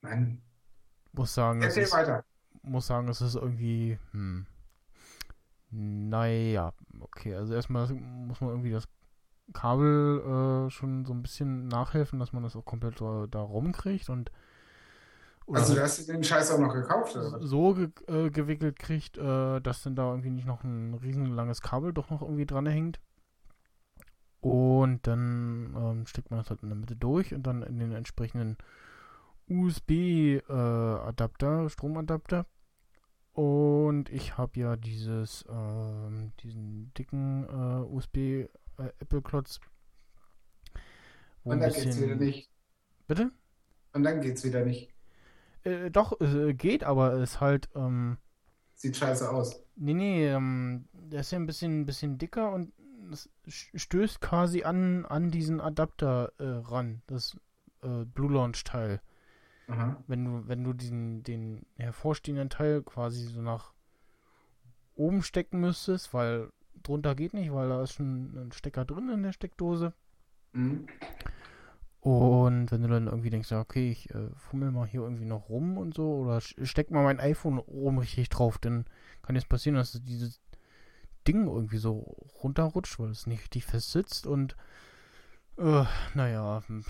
Nein, 0.00 0.40
muss 1.12 1.34
sagen, 1.34 1.60
es 1.60 1.66
erzähl 1.68 1.82
ist, 1.84 1.92
weiter. 1.92 2.24
muss 2.62 2.86
sagen, 2.86 3.08
es 3.08 3.20
ist 3.20 3.34
irgendwie, 3.36 3.98
hm, 4.12 4.46
naja, 5.70 6.72
okay, 7.00 7.34
also 7.34 7.54
erstmal 7.54 7.86
muss 7.92 8.40
man 8.40 8.50
irgendwie 8.50 8.70
das 8.70 8.88
Kabel 9.52 10.66
äh, 10.68 10.70
schon 10.70 11.04
so 11.04 11.12
ein 11.12 11.22
bisschen 11.22 11.68
nachhelfen, 11.68 12.18
dass 12.18 12.32
man 12.32 12.42
das 12.42 12.56
auch 12.56 12.64
komplett 12.64 12.98
so 12.98 13.26
da 13.26 13.40
rumkriegt 13.40 14.08
und 14.10 14.30
Also, 15.48 15.74
du 15.74 15.82
hast 15.82 16.08
den 16.08 16.24
Scheiß 16.24 16.50
auch 16.52 16.58
noch 16.58 16.72
gekauft, 16.74 17.14
oder? 17.16 17.40
so 17.40 17.74
ge 17.74 17.88
äh, 18.08 18.30
gewickelt 18.30 18.78
kriegt, 18.78 19.16
äh, 19.18 19.60
dass 19.60 19.82
dann 19.82 19.94
da 19.96 20.10
irgendwie 20.10 20.30
nicht 20.30 20.46
noch 20.46 20.64
ein 20.64 20.94
riesenlanges 20.94 21.60
Kabel 21.60 21.92
doch 21.92 22.10
noch 22.10 22.22
irgendwie 22.22 22.46
dran 22.46 22.66
hängt. 22.66 23.00
Und 24.40 25.06
dann 25.06 25.74
ähm, 25.76 26.06
steckt 26.06 26.30
man 26.30 26.38
das 26.40 26.50
halt 26.50 26.62
in 26.62 26.68
der 26.68 26.76
Mitte 26.78 26.96
durch 26.96 27.34
und 27.34 27.42
dann 27.46 27.62
in 27.62 27.78
den 27.78 27.92
entsprechenden 27.92 28.56
USB-Adapter, 29.48 31.68
Stromadapter. 31.70 32.46
Und 33.36 34.08
ich 34.08 34.38
habe 34.38 34.58
ja 34.58 34.76
dieses, 34.76 35.44
ähm, 35.50 36.32
diesen 36.40 36.90
dicken 36.94 37.44
äh, 37.44 37.84
USB-Apple-Klotz. 37.84 39.60
Und 41.44 41.60
dann 41.60 41.70
geht's 41.70 42.00
wieder 42.00 42.14
nicht. 42.14 42.50
Bitte? 43.06 43.30
Und 43.92 44.04
dann 44.04 44.22
geht's 44.22 44.42
wieder 44.42 44.64
nicht. 44.64 44.90
Äh, 45.64 45.90
doch, 45.90 46.18
äh, 46.18 46.54
geht, 46.54 46.82
aber 46.82 47.12
ist 47.22 47.42
halt, 47.42 47.68
ähm, 47.74 48.16
Sieht 48.72 48.96
scheiße 48.96 49.30
aus. 49.30 49.62
nee, 49.74 49.92
nee, 49.92 50.26
ähm, 50.28 50.88
der 50.94 51.20
ist 51.20 51.30
ja 51.30 51.38
ein 51.38 51.44
bisschen, 51.44 51.84
bisschen 51.84 52.16
dicker 52.16 52.52
und 52.52 52.72
das 53.10 53.28
stößt 53.46 54.22
quasi 54.22 54.62
an, 54.62 55.04
an 55.04 55.30
diesen 55.30 55.60
Adapter 55.60 56.32
äh, 56.38 56.44
ran, 56.44 57.02
das 57.06 57.36
äh, 57.82 58.06
Blue 58.06 58.32
Launch 58.32 58.64
Teil. 58.64 59.02
Aha. 59.68 60.02
Wenn 60.06 60.24
du, 60.24 60.48
wenn 60.48 60.64
du 60.64 60.72
diesen, 60.72 61.22
den 61.22 61.66
hervorstehenden 61.76 62.50
Teil 62.50 62.82
quasi 62.82 63.24
so 63.24 63.42
nach 63.42 63.72
oben 64.94 65.22
stecken 65.22 65.60
müsstest, 65.60 66.14
weil 66.14 66.50
drunter 66.82 67.14
geht 67.14 67.34
nicht, 67.34 67.52
weil 67.52 67.68
da 67.68 67.82
ist 67.82 67.92
schon 67.92 68.46
ein 68.46 68.52
Stecker 68.52 68.84
drin 68.84 69.08
in 69.08 69.22
der 69.22 69.32
Steckdose. 69.32 69.92
Mhm. 70.52 70.86
Und 72.00 72.70
wenn 72.70 72.82
du 72.82 72.88
dann 72.88 73.08
irgendwie 73.08 73.30
denkst, 73.30 73.50
ja, 73.50 73.60
okay, 73.60 73.90
ich 73.90 74.10
äh, 74.14 74.30
fummel 74.36 74.70
mal 74.70 74.86
hier 74.86 75.00
irgendwie 75.00 75.24
noch 75.24 75.48
rum 75.48 75.76
und 75.76 75.94
so, 75.94 76.18
oder 76.18 76.40
steck 76.40 76.92
mal 76.92 77.02
mein 77.02 77.18
iPhone 77.18 77.58
oben 77.58 77.98
richtig 77.98 78.28
drauf, 78.28 78.58
dann 78.58 78.84
kann 79.22 79.34
jetzt 79.34 79.48
passieren, 79.48 79.74
dass 79.74 80.00
dieses 80.04 80.40
Ding 81.26 81.48
irgendwie 81.48 81.78
so 81.78 81.98
runterrutscht, 82.44 83.00
weil 83.00 83.10
es 83.10 83.26
nicht 83.26 83.40
richtig 83.40 83.64
fest 83.66 83.90
sitzt 83.90 84.26
und 84.26 84.56
äh, 85.58 85.84
naja, 86.14 86.62
hm, 86.68 86.84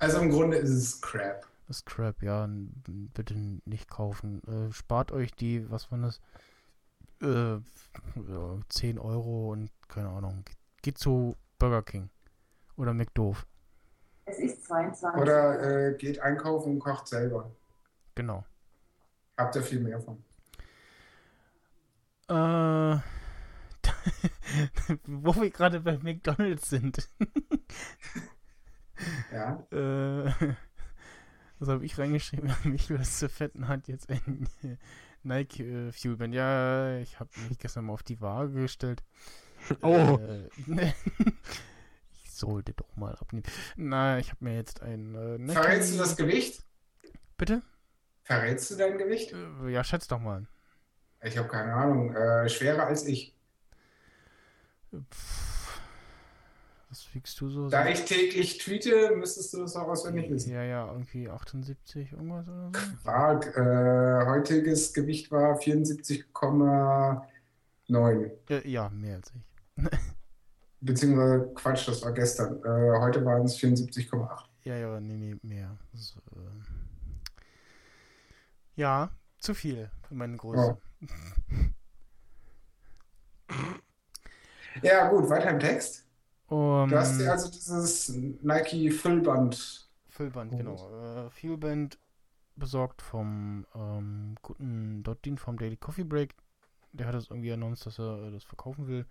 Also 0.00 0.18
im 0.18 0.30
Grunde 0.30 0.56
ist 0.56 0.70
es 0.70 1.00
Crap. 1.00 1.47
Das 1.68 1.78
ist 1.78 1.86
Crap, 1.86 2.22
ja, 2.22 2.48
bitte 2.48 3.34
nicht 3.36 3.90
kaufen. 3.90 4.42
Äh, 4.48 4.72
spart 4.72 5.12
euch 5.12 5.32
die, 5.32 5.70
was 5.70 5.92
war 5.92 5.98
das? 5.98 6.20
Äh, 7.20 7.56
ja, 7.56 8.60
10 8.70 8.98
Euro 8.98 9.52
und 9.52 9.70
keine 9.86 10.08
Ahnung. 10.08 10.44
Geht, 10.46 10.56
geht 10.82 10.98
zu 10.98 11.36
Burger 11.58 11.82
King 11.82 12.08
oder 12.76 12.94
McDoof. 12.94 13.46
Es 14.24 14.38
ist 14.38 14.64
22 14.64 15.20
Oder 15.20 15.90
äh, 15.90 15.94
geht 15.96 16.20
einkaufen 16.20 16.72
und 16.72 16.78
kocht 16.78 17.06
selber. 17.06 17.50
Genau. 18.14 18.44
Habt 19.36 19.56
ihr 19.56 19.62
viel 19.62 19.80
mehr 19.80 20.00
von. 20.00 20.24
Äh, 22.28 22.98
wo 25.06 25.34
wir 25.34 25.50
gerade 25.50 25.80
bei 25.80 25.98
McDonalds 25.98 26.70
sind. 26.70 27.08
Ja. 29.32 29.66
äh, 29.70 30.54
was 31.58 31.68
habe 31.68 31.84
ich 31.84 31.98
reingeschrieben? 31.98 32.52
Michael 32.64 33.04
Fetten 33.04 33.68
hat 33.68 33.88
jetzt 33.88 34.08
ein 34.10 34.48
Nike 35.22 35.62
äh, 35.62 35.92
Fuelband. 35.92 36.34
Ja, 36.34 36.98
ich 36.98 37.18
habe 37.18 37.30
mich 37.48 37.58
gestern 37.58 37.86
mal 37.86 37.92
auf 37.94 38.02
die 38.02 38.20
Waage 38.20 38.52
gestellt. 38.62 39.02
Oh. 39.82 40.18
Äh, 40.18 40.48
ich 42.22 42.30
sollte 42.32 42.72
doch 42.74 42.94
mal 42.96 43.12
abnehmen. 43.16 43.42
Na, 43.74 44.18
ich 44.20 44.30
habe 44.30 44.44
mir 44.44 44.54
jetzt 44.54 44.82
ein 44.82 45.16
äh, 45.16 45.36
Nike- 45.38 45.52
Verrätst 45.60 45.94
du 45.94 45.98
das 45.98 46.16
Gewicht? 46.16 46.62
Bitte? 47.36 47.62
Verrätst 48.22 48.70
du 48.70 48.76
dein 48.76 48.98
Gewicht? 48.98 49.32
Äh, 49.32 49.70
ja, 49.70 49.82
schätz 49.82 50.06
doch 50.06 50.20
mal. 50.20 50.46
Ich 51.22 51.36
habe 51.36 51.48
keine 51.48 51.72
Ahnung. 51.74 52.14
Äh, 52.14 52.48
schwerer 52.48 52.86
als 52.86 53.04
ich. 53.04 53.34
Pff, 54.92 55.57
was 56.88 57.06
wiegst 57.14 57.40
du 57.40 57.48
so? 57.50 57.68
Da 57.68 57.82
So- 57.84 57.90
ich 57.90 58.04
täglich 58.04 58.58
tweete, 58.58 59.14
müsstest 59.16 59.52
du 59.52 59.58
das 59.58 59.76
auch 59.76 59.88
auswendig 59.88 60.30
wissen. 60.30 60.52
Ja, 60.52 60.62
ja, 60.62 60.86
irgendwie 60.90 61.28
78 61.28 62.12
irgendwas 62.12 62.48
oder 62.48 62.70
so. 62.72 62.80
War, 63.04 63.44
äh, 63.56 64.24
heutiges 64.26 64.92
Gewicht 64.94 65.30
war 65.30 65.56
74,9. 65.58 68.30
Ja, 68.48 68.58
ja, 68.64 68.88
mehr 68.90 69.16
als 69.16 69.32
ich. 69.34 69.42
Beziehungsweise 70.80 71.52
Quatsch, 71.54 71.88
das 71.88 72.02
war 72.02 72.12
gestern. 72.12 72.62
Äh, 72.64 72.98
heute 73.00 73.24
waren 73.24 73.44
es 73.44 73.56
74,8. 73.58 74.44
Ja, 74.62 74.76
ja, 74.76 75.00
nee, 75.00 75.16
nee, 75.16 75.36
mehr. 75.42 75.76
Das, 75.92 76.16
äh, 76.36 76.40
ja, 78.76 79.10
zu 79.38 79.54
viel 79.54 79.90
für 80.06 80.14
meine 80.14 80.36
Größe. 80.36 80.78
Ja, 84.82 85.08
gut, 85.08 85.28
weiter 85.28 85.50
im 85.50 85.58
Text. 85.58 86.06
Um, 86.48 86.88
Du 86.88 86.96
hast 86.96 87.18
dir 87.18 87.30
also 87.30 87.50
dieses 87.50 88.08
Nike 88.42 88.90
Füllband. 88.90 89.90
Füllband, 90.08 90.56
genau. 90.56 91.26
Äh, 91.26 91.30
Fuelband 91.30 91.98
besorgt 92.56 93.02
vom 93.02 93.66
ähm, 93.74 94.34
guten 94.42 95.02
Dottin 95.02 95.36
vom 95.38 95.58
Daily 95.58 95.76
Coffee 95.76 96.04
Break. 96.04 96.34
Der 96.92 97.06
hat 97.06 97.14
das 97.14 97.28
irgendwie 97.30 97.52
announced, 97.52 97.86
dass 97.86 97.98
er 97.98 98.22
äh, 98.24 98.30
das 98.32 98.44
verkaufen 98.44 98.88
will. 98.88 99.06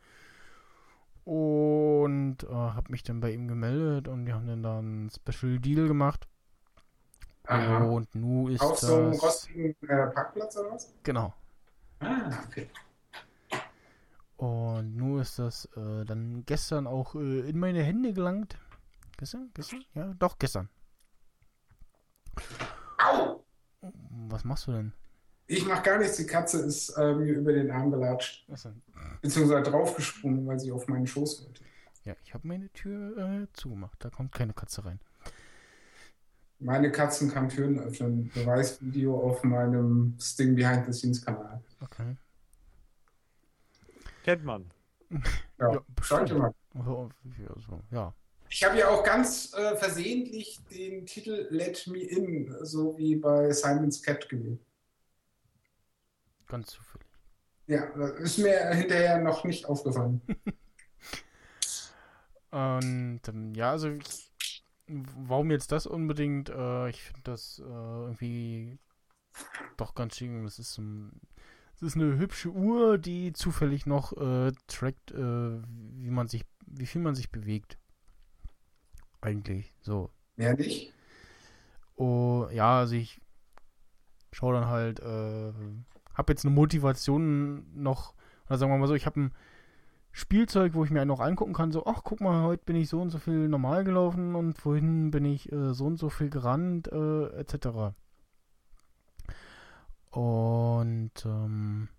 Und 1.24 2.44
äh, 2.44 2.54
habe 2.54 2.92
mich 2.92 3.04
dann 3.04 3.20
bei 3.20 3.32
ihm 3.32 3.48
gemeldet 3.48 4.08
und 4.08 4.26
die 4.26 4.34
haben 4.34 4.48
dann 4.48 4.64
da 4.64 4.80
einen 4.80 5.10
Special 5.10 5.60
Deal 5.60 5.88
gemacht. 5.88 6.28
Aha. 7.46 7.84
Und 7.84 8.14
nu 8.16 8.50
ist 8.50 8.62
Auf 8.62 8.80
so 8.80 8.96
einem 8.96 9.12
das... 9.12 9.24
rostigen 9.24 9.76
äh, 9.88 10.08
Parkplatz 10.08 10.58
oder 10.58 10.72
was? 10.72 10.94
Genau. 11.04 11.34
Ah, 12.00 12.32
okay. 12.48 12.70
Und 14.38 14.96
nun 14.96 15.20
ist 15.20 15.40
das 15.40 15.66
äh, 15.76 16.06
dann 16.06 16.46
gestern 16.46 16.86
auch 16.86 17.16
äh, 17.16 17.50
in 17.50 17.58
meine 17.60 17.84
Hände 17.84 18.14
gelangt. 18.14 18.58
Gestern? 19.18 19.50
Gestern? 19.56 19.84
Ja, 19.96 20.14
doch, 20.14 20.38
gestern. 20.38 20.70
Au! 23.04 23.44
Was 24.30 24.44
machst 24.44 24.68
du 24.68 24.74
denn? 24.74 24.94
Ich 25.48 25.66
mach 25.66 25.82
gar 25.82 25.98
nichts. 25.98 26.18
Die 26.18 26.28
Katze 26.28 26.60
ist 26.60 26.90
äh, 26.90 27.16
mir 27.16 27.34
über 27.34 27.52
den 27.52 27.72
Arm 27.72 27.90
gelatscht. 27.90 28.48
Achso. 28.52 28.70
Beziehungsweise 29.22 29.72
draufgesprungen, 29.72 30.46
weil 30.46 30.60
sie 30.60 30.72
auf 30.72 30.88
meinen 30.88 31.08
Schoß 31.08 31.46
wollte. 31.46 31.64
Ja, 32.04 32.16
ich 32.24 32.34
habe 32.34 32.48
meine 32.48 32.70
Tür 32.74 33.18
äh, 33.18 33.48
zugemacht. 33.54 33.98
Da 34.04 34.10
kommt 34.10 34.34
keine 34.34 34.54
Katze 34.54 34.86
rein. 34.86 35.00
Meine 36.60 36.92
Katzen 36.92 37.32
kann 37.32 37.50
Türen 37.50 37.80
öffnen. 37.80 38.30
Beweisvideo 38.34 39.20
auf 39.20 39.44
meinem 39.44 40.16
Sting 40.20 40.56
Behind 40.56 40.86
the 40.86 40.94
Scenes 40.94 41.24
Kanal. 41.24 41.64
Okay. 41.82 42.18
Kennt 44.28 44.44
man. 44.44 44.70
Ja, 45.58 45.72
Ja, 45.72 45.82
schaut 46.02 46.30
ihr 46.30 46.36
mal. 46.36 46.54
Oh, 46.76 47.08
ja, 47.40 47.56
so, 47.66 47.80
ja. 47.92 48.14
Ich 48.50 48.62
habe 48.62 48.78
ja 48.78 48.90
auch 48.90 49.02
ganz 49.02 49.54
äh, 49.54 49.78
versehentlich 49.78 50.60
den 50.70 51.06
Titel 51.06 51.48
Let 51.50 51.88
Me 51.88 52.00
In, 52.00 52.54
so 52.66 52.98
wie 52.98 53.16
bei 53.16 53.50
Simon's 53.54 54.04
Cat 54.04 54.28
gewählt. 54.28 54.60
Ganz 56.46 56.72
zufällig. 56.72 57.08
Ja, 57.68 57.86
das 57.96 58.20
ist 58.20 58.38
mir 58.40 58.70
hinterher 58.72 59.20
noch 59.20 59.46
nicht 59.46 59.66
aufgefallen. 59.66 60.22
Und 62.52 63.22
ähm, 63.30 63.56
ja, 63.56 63.72
also 63.72 63.92
ich, 63.92 64.64
warum 64.88 65.52
jetzt 65.52 65.72
das 65.72 65.88
unbedingt? 65.88 66.50
Äh, 66.50 66.90
ich 66.90 67.02
finde 67.02 67.22
das 67.24 67.60
äh, 67.60 67.64
irgendwie 67.64 68.78
doch 69.78 69.96
ganz 69.96 70.18
schön. 70.18 70.44
Es 70.44 70.60
ist, 70.60 70.78
um, 70.78 71.14
es 71.78 71.84
ist 71.84 71.96
eine 71.96 72.18
hübsche 72.18 72.50
Uhr, 72.50 72.98
die 72.98 73.34
zufällig 73.34 73.86
noch 73.86 74.12
äh, 74.18 74.52
trackt, 74.66 75.12
äh, 75.12 75.62
wie 75.62 76.10
man 76.10 76.28
sich, 76.28 76.44
wie 76.66 76.88
viel 76.88 77.02
man 77.02 77.14
sich 77.14 77.32
bewegt. 77.32 77.78
Eigentlich 79.22 79.76
so. 79.82 80.10
Mehr 80.38 80.56
nicht? 80.56 80.92
Oh, 81.96 82.48
ja, 82.52 82.80
also 82.80 82.96
ich 82.96 83.22
schaue 84.32 84.56
dann 84.56 84.66
halt, 84.66 85.00
äh, 85.02 85.54
habe 86.16 86.34
jetzt 86.34 86.46
eine 86.46 86.56
Motivation 86.56 87.66
noch, 87.76 88.16
oder 88.48 88.58
sagen 88.58 88.72
wir 88.72 88.78
mal 88.80 88.88
so, 88.88 88.96
ich 88.96 89.06
habe 89.06 89.22
ein 89.22 89.34
Spielzeug, 90.12 90.74
wo 90.74 90.84
ich 90.84 90.90
mir 90.90 91.06
noch 91.06 91.20
angucken 91.20 91.54
kann, 91.54 91.72
so, 91.72 91.86
ach, 91.86 92.02
guck 92.04 92.22
mal, 92.22 92.44
heute 92.44 92.64
bin 92.66 92.76
ich 92.76 92.90
so 92.90 93.00
und 93.00 93.12
so 93.12 93.20
viel 93.20 93.48
normal 93.48 93.84
gelaufen 93.84 94.34
und 94.34 94.58
vorhin 94.58 95.12
bin 95.12 95.26
ich 95.26 95.52
äh, 95.52 95.76
so 95.76 95.86
und 95.86 95.98
so 95.98 96.10
viel 96.10 96.32
gerannt, 96.32 96.88
äh, 96.92 97.28
etc. 97.40 97.94
Und 100.18 101.12
ähm, 101.26 101.90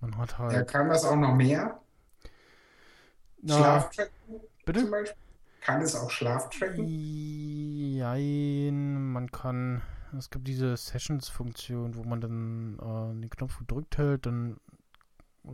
man 0.00 0.16
hat 0.16 0.38
halt. 0.38 0.52
Ja, 0.52 0.62
kann 0.62 0.88
das 0.88 1.04
auch 1.04 1.16
noch 1.16 1.34
mehr? 1.34 1.80
Na, 3.40 3.56
Schlaftracken 3.56 4.40
bitte? 4.64 4.82
zum 4.82 4.92
Beispiel? 4.92 5.20
Kann 5.60 5.82
es 5.82 5.96
auch 5.96 6.08
Schlaftracken? 6.08 6.86
Jein, 7.96 9.10
man 9.10 9.32
kann, 9.32 9.82
es 10.16 10.30
gibt 10.30 10.46
diese 10.46 10.76
Sessions-Funktion, 10.76 11.96
wo 11.96 12.04
man 12.04 12.20
dann 12.20 12.78
äh, 12.78 13.20
den 13.20 13.28
Knopf 13.28 13.58
gedrückt 13.58 13.98
hält, 13.98 14.26
dann 14.26 14.58
äh, 15.44 15.50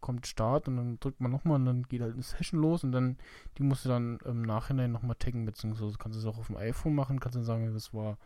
kommt 0.00 0.28
Start 0.28 0.68
und 0.68 0.76
dann 0.76 1.00
drückt 1.00 1.20
man 1.20 1.32
nochmal 1.32 1.56
und 1.56 1.64
dann 1.64 1.82
geht 1.82 2.02
halt 2.02 2.14
eine 2.14 2.22
Session 2.22 2.60
los 2.60 2.84
und 2.84 2.92
dann, 2.92 3.18
die 3.58 3.64
musst 3.64 3.84
du 3.84 3.88
dann 3.88 4.20
im 4.24 4.42
Nachhinein 4.42 4.92
nochmal 4.92 5.16
taggen, 5.16 5.44
beziehungsweise 5.44 5.98
kannst 5.98 6.14
du 6.14 6.20
es 6.20 6.26
auch 6.32 6.38
auf 6.38 6.46
dem 6.46 6.56
iPhone 6.56 6.94
machen, 6.94 7.18
kannst 7.18 7.34
dann 7.34 7.42
sagen, 7.42 7.74
das 7.74 7.92
war, 7.92 8.16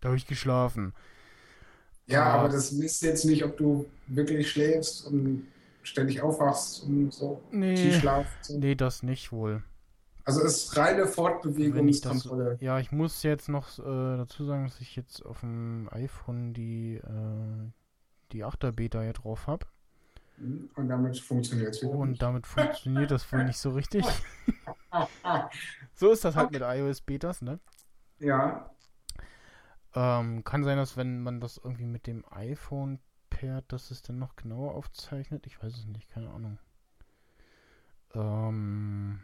da 0.00 0.08
habe 0.08 0.16
ich 0.16 0.26
geschlafen. 0.26 0.94
Ja, 2.06 2.24
aber 2.24 2.48
das 2.48 2.72
misst 2.72 3.02
jetzt 3.02 3.24
nicht, 3.24 3.44
ob 3.44 3.56
du 3.56 3.86
wirklich 4.06 4.50
schläfst 4.50 5.06
und 5.06 5.46
ständig 5.82 6.22
aufwachst 6.22 6.82
und 6.84 7.12
so. 7.12 7.42
Nee, 7.50 7.74
Tiefschlaf. 7.74 8.26
So. 8.42 8.58
nee, 8.58 8.74
das 8.74 9.02
nicht 9.02 9.32
wohl. 9.32 9.62
Also 10.24 10.40
es 10.42 10.64
ist 10.64 10.76
reine 10.76 11.06
Fortbewegungskontrolle. 11.06 12.56
ja, 12.60 12.78
ich 12.78 12.92
muss 12.92 13.24
jetzt 13.24 13.48
noch 13.48 13.78
äh, 13.78 14.16
dazu 14.16 14.44
sagen, 14.44 14.64
dass 14.64 14.80
ich 14.80 14.94
jetzt 14.94 15.24
auf 15.24 15.40
dem 15.40 15.88
iPhone 15.90 16.54
die, 16.54 16.94
äh, 16.94 17.70
die 18.30 18.44
8er 18.44 18.70
Beta 18.70 19.02
hier 19.02 19.14
drauf 19.14 19.48
habe. 19.48 19.66
Mhm. 20.36 20.70
Und 20.76 20.88
damit 20.88 21.18
funktioniert 21.18 21.74
es 21.74 21.82
wieder. 21.82 21.94
Und 21.94 22.10
nicht. 22.10 22.22
damit 22.22 22.46
funktioniert 22.46 23.10
das 23.10 23.30
wohl 23.32 23.44
nicht 23.44 23.58
so 23.58 23.70
richtig. 23.70 24.04
So 25.94 26.10
ist 26.10 26.24
das 26.24 26.36
halt 26.36 26.50
mit 26.50 26.62
iOS-Betas, 26.62 27.42
ne? 27.42 27.58
Ja, 28.18 28.71
Ähm, 29.94 30.44
kann 30.44 30.64
sein, 30.64 30.78
dass 30.78 30.96
wenn 30.96 31.22
man 31.22 31.40
das 31.40 31.58
irgendwie 31.58 31.86
mit 31.86 32.06
dem 32.06 32.24
iPhone 32.30 32.98
pairt, 33.30 33.72
dass 33.72 33.90
es 33.90 34.02
dann 34.02 34.18
noch 34.18 34.36
genauer 34.36 34.74
aufzeichnet. 34.74 35.46
Ich 35.46 35.62
weiß 35.62 35.72
es 35.76 35.86
nicht, 35.86 36.08
keine 36.10 36.30
Ahnung. 36.30 36.58
Ähm, 38.14 39.20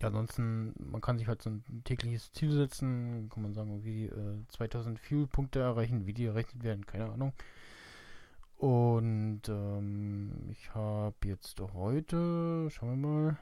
ja, 0.00 0.08
ansonsten, 0.08 0.74
man 0.78 1.00
kann 1.00 1.18
sich 1.18 1.28
halt 1.28 1.42
so 1.42 1.50
ein 1.50 1.84
tägliches 1.84 2.32
Ziel 2.32 2.50
setzen. 2.52 3.28
Kann 3.28 3.42
man 3.42 3.52
sagen, 3.52 3.70
irgendwie 3.70 4.06
äh, 4.06 4.44
2000 4.48 4.98
Fuel-Punkte 4.98 5.60
erreichen. 5.60 6.06
Wie 6.06 6.14
die 6.14 6.24
errechnet 6.24 6.62
werden, 6.62 6.86
keine 6.86 7.10
Ahnung. 7.10 7.32
Und 8.56 9.42
ähm, 9.48 10.48
ich 10.50 10.74
habe 10.74 11.16
jetzt 11.24 11.60
heute, 11.60 12.68
schauen 12.70 13.00
wir 13.00 13.08
mal. 13.08 13.38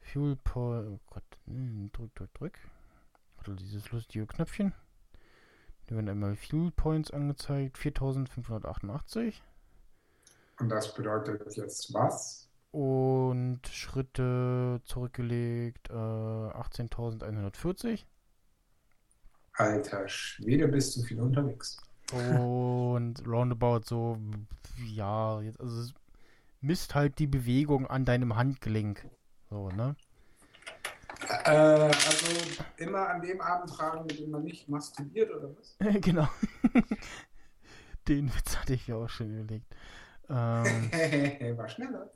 Fuel 0.00 0.36
Point, 0.36 0.88
oh 0.88 1.00
Gott, 1.06 1.24
hm, 1.46 1.90
drück, 1.92 2.14
drück, 2.14 2.34
drück. 2.34 2.58
Also 3.40 3.54
dieses 3.54 3.90
lustige 3.90 4.26
Knöpfchen. 4.26 4.72
Da 5.86 5.96
werden 5.96 6.08
einmal 6.08 6.36
Fuel 6.36 6.70
Points 6.70 7.10
angezeigt, 7.10 7.78
4588. 7.78 9.42
und 10.60 10.68
das 10.68 10.94
bedeutet 10.94 11.56
jetzt 11.56 11.92
was? 11.92 12.48
Und 12.70 13.66
Schritte 13.66 14.80
zurückgelegt, 14.84 15.90
äh, 15.90 15.92
18.140. 15.92 18.04
Alter 19.54 20.08
Schwede, 20.08 20.68
bist 20.68 20.96
du 20.96 21.02
viel 21.02 21.20
unterwegs. 21.20 21.78
Und 22.12 23.14
roundabout 23.26 23.80
so, 23.84 24.16
ja, 24.86 25.40
jetzt, 25.40 25.60
also 25.60 25.80
es 25.80 25.92
misst 26.60 26.94
halt 26.94 27.18
die 27.18 27.26
Bewegung 27.26 27.88
an 27.88 28.04
deinem 28.04 28.36
Handgelenk. 28.36 29.08
So, 29.48 29.70
ne? 29.70 29.96
Äh, 31.28 31.50
also 31.50 32.26
immer 32.78 33.08
an 33.08 33.20
dem 33.20 33.40
Abend 33.40 33.70
tragen, 33.70 34.06
mit 34.06 34.18
dem 34.18 34.30
man 34.30 34.42
nicht 34.44 34.68
masturbiert 34.68 35.30
oder 35.30 35.50
was? 35.56 35.76
genau. 36.00 36.28
Den 38.08 38.34
Witz 38.34 38.56
hatte 38.56 38.74
ich 38.74 38.86
ja 38.86 38.96
auch 38.96 39.08
schon 39.08 39.38
überlegt. 39.38 39.74
Ähm, 40.28 40.90
War 41.56 41.68
schneller. 41.68 42.10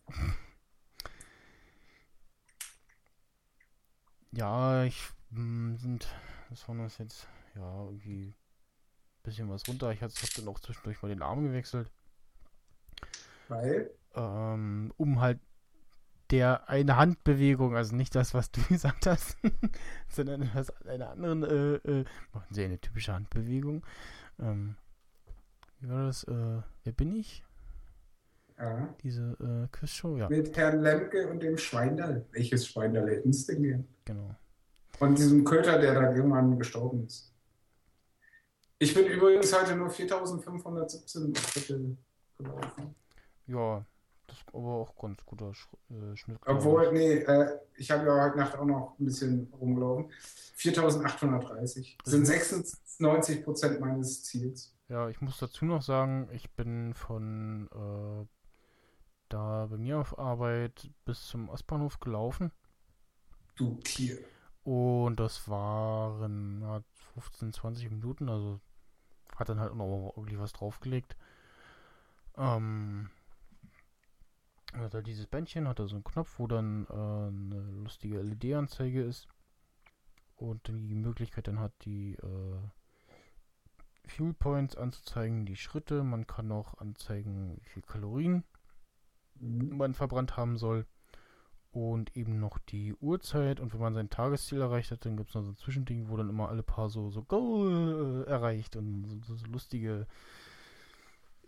ja, 4.33 4.85
ich 4.85 5.01
mh, 5.31 5.79
sind, 5.79 6.09
was 6.49 6.69
war 6.69 6.77
das 6.77 6.99
jetzt? 6.99 7.29
Ja, 7.55 7.85
irgendwie 7.85 8.29
ein 8.29 8.35
bisschen 9.23 9.51
was 9.51 9.69
runter. 9.69 9.93
Ich 9.93 10.03
habe 10.03 10.13
dann 10.37 10.49
auch 10.49 10.59
zwischendurch 10.61 11.03
mal 11.03 11.09
den 11.09 11.23
Arm 11.23 11.45
gewechselt. 11.45 11.91
Weil, 13.49 13.91
ähm, 14.15 14.93
um 14.97 15.21
halt 15.21 15.41
der 16.35 16.69
eine 16.69 16.97
Handbewegung, 16.97 17.77
also 17.77 17.95
nicht 17.95 18.15
das, 18.17 18.35
was 18.35 18.51
du 18.51 18.61
gesagt 18.69 19.07
hast, 19.07 19.37
sondern 20.09 20.43
etwas 20.43 20.71
einer 20.85 21.11
anderen, 21.11 21.45
äh, 21.45 21.75
äh, 21.77 22.05
machen 22.33 22.49
sie 22.51 22.65
eine 22.65 22.81
typische 22.81 23.13
Handbewegung. 23.13 23.87
Ähm, 24.41 24.75
wie 25.79 25.89
war 25.89 26.07
das? 26.07 26.25
Äh, 26.25 26.63
wer 26.83 26.93
bin 26.93 27.15
ich? 27.15 27.45
ja, 28.59 28.95
Diese 29.03 29.37
äh, 29.41 29.69
Quizshow? 29.71 30.17
Ja, 30.17 30.29
mit 30.29 30.57
Herrn 30.57 30.81
Lemke 30.81 31.29
und 31.29 31.41
dem 31.41 31.57
Schweindal. 31.57 32.27
Welches 32.33 32.67
Schweindal 32.67 33.09
hätten 33.09 33.31
es 33.31 33.47
denn 33.47 33.63
gern? 33.63 33.89
genau. 34.05 34.35
Und 35.01 35.19
diesem 35.19 35.45
Köter, 35.45 35.79
der 35.79 35.95
da 35.95 36.15
irgendwann 36.15 36.57
gestorben 36.59 37.05
ist. 37.05 37.33
Ich 38.79 38.95
bin 38.95 39.07
übrigens 39.07 39.53
heute 39.57 39.75
nur 39.77 39.91
4517 39.91 41.35
Schritte 41.35 41.97
gelaufen. 42.39 42.95
Ja, 43.47 43.85
das 44.27 44.39
ist 44.39 44.49
aber 44.55 44.75
auch 44.75 44.97
ganz 44.97 45.25
guter 45.25 45.53
Sch 45.55 45.69
äh, 45.91 46.17
Schnitt. 46.17 46.39
Obwohl, 46.47 46.93
nee, 46.93 47.19
äh, 47.19 47.59
ich 47.77 47.91
habe 47.91 48.07
ja 48.07 48.25
heute 48.25 48.39
Nacht 48.39 48.57
auch 48.57 48.65
noch 48.65 48.99
ein 48.99 49.05
bisschen 49.05 49.53
rumgelaufen. 49.61 50.11
4830 50.55 51.99
sind 52.05 52.27
96 52.27 53.45
Prozent 53.45 53.81
meines 53.81 54.25
Ziels. 54.25 54.75
Ja, 54.89 55.09
ich 55.09 55.21
muss 55.21 55.39
dazu 55.39 55.65
noch 55.65 55.83
sagen, 55.83 56.29
ich 56.33 56.51
bin 56.53 56.95
von 56.95 57.69
äh, 57.73 58.27
da 59.29 59.67
bei 59.67 59.77
mir 59.77 59.99
auf 59.99 60.19
Arbeit 60.19 60.91
bis 61.05 61.27
zum 61.27 61.49
Ostbahnhof 61.49 62.01
gelaufen. 62.01 62.53
Du 63.57 63.75
Tier. 63.83 64.19
Und 64.63 65.21
das 65.21 65.49
waren 65.49 66.63
ja, 66.63 66.83
15, 67.15 67.53
20 67.53 67.91
Minuten, 67.91 68.29
also 68.29 68.61
hat 69.37 69.49
dann 69.49 69.61
halt 69.61 69.73
auch 69.73 69.77
noch 69.77 70.13
irgendwie 70.17 70.39
was 70.39 70.53
draufgelegt. 70.53 71.17
Ähm, 72.37 73.11
hat 74.83 74.95
halt 74.95 75.07
dieses 75.07 75.27
Bändchen, 75.27 75.69
hat 75.69 75.79
da 75.79 75.87
so 75.87 75.97
einen 75.97 76.05
Knopf, 76.05 76.39
wo 76.39 76.47
dann 76.47 76.87
äh, 76.89 76.93
eine 76.93 77.63
lustige 77.83 78.21
LED-Anzeige 78.21 79.03
ist. 79.03 79.29
Und 80.37 80.67
die 80.69 80.95
Möglichkeit 80.95 81.49
dann 81.49 81.61
hat, 81.61 81.73
die 81.85 82.15
äh, 82.15 82.59
Fuel 84.07 84.35
Points 84.35 84.77
anzuzeigen, 84.77 85.47
die 85.47 85.57
Schritte. 85.57 86.03
Man 86.03 86.27
kann 86.27 86.51
auch 86.51 86.79
anzeigen, 86.79 87.57
wie 87.63 87.69
viel 87.69 87.83
Kalorien 87.83 88.45
Mhm. 89.41 89.77
man 89.77 89.95
verbrannt 89.95 90.37
haben 90.37 90.57
soll. 90.57 90.87
Und 91.71 92.17
eben 92.17 92.39
noch 92.39 92.59
die 92.59 92.95
Uhrzeit. 92.95 93.59
Und 93.59 93.73
wenn 93.73 93.81
man 93.81 93.95
sein 93.95 94.11
Tagesziel 94.11 94.61
erreicht 94.61 94.93
hat, 94.93 95.05
dann 95.05 95.17
gibt 95.17 95.31
es 95.31 95.35
noch 95.35 95.43
so 95.43 95.51
ein 95.51 95.57
Zwischending, 95.57 96.09
wo 96.09 96.17
dann 96.17 96.29
immer 96.29 96.49
alle 96.49 96.63
paar 96.63 96.89
so, 96.89 97.11
so 97.11 97.23
Goal 97.25 98.25
äh, 98.27 98.31
erreicht 98.31 98.77
und 98.77 99.05
so, 99.09 99.19
so, 99.23 99.35
so 99.35 99.47
lustige 99.47 100.07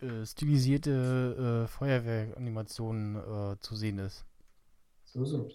äh, 0.03 0.27
stilisierte 0.27 1.65
äh, 1.65 1.69
Feuerwehranimationen 1.69 3.17
äh, 3.17 3.57
zu 3.61 3.77
sehen 3.77 3.99
ist. 3.99 4.25
So, 5.05 5.25
so. 5.25 5.49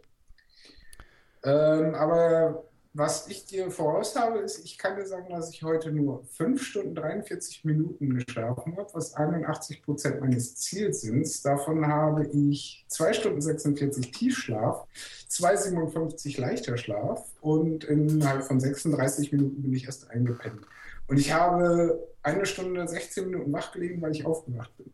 Ähm, 1.44 1.96
aber 1.96 2.64
was 2.94 3.28
ich 3.28 3.46
dir 3.46 3.72
voraus 3.72 4.18
habe, 4.18 4.40
ist, 4.40 4.66
ich 4.66 4.78
kann 4.78 4.98
dir 4.98 5.06
sagen, 5.06 5.30
dass 5.30 5.50
ich 5.50 5.64
heute 5.64 5.92
nur 5.92 6.26
5 6.26 6.62
Stunden 6.62 6.94
43 6.94 7.64
Minuten 7.64 8.16
geschlafen 8.16 8.76
habe, 8.76 8.90
was 8.94 9.14
81 9.14 9.82
Prozent 9.82 10.20
meines 10.20 10.56
Ziels 10.58 11.02
sind. 11.02 11.46
Davon 11.46 11.88
habe 11.88 12.28
ich 12.28 12.84
2 12.90 13.14
Stunden 13.14 13.42
46 13.42 14.12
Tiefschlaf, 14.12 14.86
2,57 15.30 16.40
leichter 16.40 16.76
Schlaf 16.76 17.26
und 17.40 17.86
innerhalb 17.86 18.44
von 18.44 18.60
36 18.60 19.32
Minuten 19.32 19.62
bin 19.62 19.74
ich 19.74 19.86
erst 19.86 20.10
eingepennt. 20.10 20.68
Und 21.08 21.18
ich 21.18 21.32
habe 21.34 22.11
eine 22.24 22.46
Stunde 22.46 22.88
16 22.88 23.30
Minuten 23.30 23.52
wach 23.52 23.72
gelegen, 23.72 24.02
weil 24.02 24.12
ich 24.12 24.26
aufgewacht 24.26 24.76
bin. 24.78 24.94